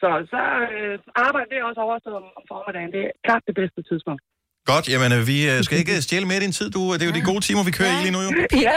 Så, 0.00 0.08
så 0.32 0.40
øh, 0.74 0.96
arbejde 1.26 1.50
det 1.50 1.68
også 1.68 1.80
overstået 1.86 2.16
om, 2.22 2.26
om 2.38 2.44
formiddagen, 2.52 2.92
det 2.96 3.02
er 3.06 3.12
klart 3.26 3.42
det 3.48 3.54
bedste 3.60 3.80
tidspunkt. 3.88 4.22
Godt, 4.66 4.88
jamen 4.88 5.12
øh, 5.12 5.26
vi 5.26 5.50
øh, 5.50 5.64
skal 5.64 5.78
ikke 5.78 6.02
stjæle 6.02 6.26
mere 6.26 6.40
din 6.40 6.52
tid, 6.52 6.70
du. 6.70 6.92
Det 6.94 7.02
er 7.02 7.06
jo 7.06 7.12
de 7.12 7.20
gode 7.20 7.40
timer, 7.40 7.62
vi 7.62 7.70
kører 7.70 7.98
i 7.98 8.02
lige 8.02 8.10
nu, 8.10 8.20
jo. 8.20 8.30
Ja, 8.52 8.70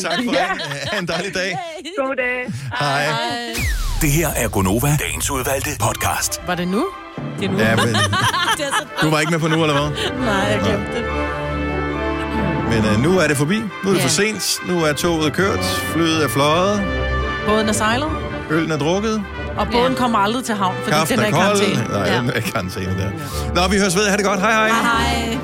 tak 0.08 0.12
for 0.24 0.30
det. 0.30 0.40
Ha' 0.92 0.98
en 0.98 1.08
dejlig 1.08 1.34
dag. 1.34 1.56
God 1.98 2.16
dag. 2.16 2.52
Hej. 2.78 3.06
Det 4.00 4.10
her 4.12 4.28
er 4.28 4.48
Gonova, 4.48 4.96
dagens 5.00 5.30
udvalgte 5.30 5.70
podcast. 5.80 6.40
Var 6.46 6.54
det 6.54 6.68
nu? 6.68 6.86
Det 7.38 7.44
er 7.44 7.50
nu. 7.50 7.58
Ja, 7.58 7.76
men, 7.76 7.84
det 7.94 7.94
så 8.58 8.84
du 9.02 9.10
var 9.10 9.20
ikke 9.20 9.30
med 9.32 9.38
på 9.40 9.48
nu, 9.48 9.62
eller 9.64 9.80
hvad? 9.80 10.10
Nej, 10.26 10.34
jeg 10.34 10.60
glemte 10.64 10.94
det. 10.94 11.04
Men 12.68 12.84
øh, 12.94 13.02
nu 13.02 13.18
er 13.18 13.26
det 13.28 13.36
forbi. 13.36 13.58
Nu 13.84 13.90
er 13.90 13.92
det 13.94 14.02
for 14.02 14.08
sent. 14.08 14.58
Nu 14.68 14.84
er 14.84 14.92
toget 14.92 15.32
kørt. 15.32 15.64
Flyet 15.64 16.24
er 16.24 16.28
fløjet. 16.28 16.82
Båden 17.46 17.68
er 17.68 17.72
sejlet, 17.72 18.08
Øllen 18.50 18.70
er 18.70 18.78
drukket. 18.78 19.24
Og 19.58 19.66
båden 19.72 19.94
kommer 19.94 20.18
aldrig 20.18 20.44
til 20.44 20.54
havn, 20.54 20.74
fordi 20.82 20.96
Kaffen 20.96 21.18
den 21.18 21.24
er 21.24 21.28
i 21.28 21.30
karantæne. 21.30 21.86
Nej, 21.90 22.08
den 22.18 22.30
er 22.30 22.34
i 22.34 22.40
karantæne 22.40 22.94
der. 22.98 23.10
Nå, 23.54 23.68
vi 23.68 23.78
høres 23.78 23.96
ved. 23.96 24.06
Ha' 24.08 24.16
det 24.16 24.24
godt. 24.24 24.40
Hej 24.40 24.52
hej. 24.52 24.68
Hej. 24.68 25.38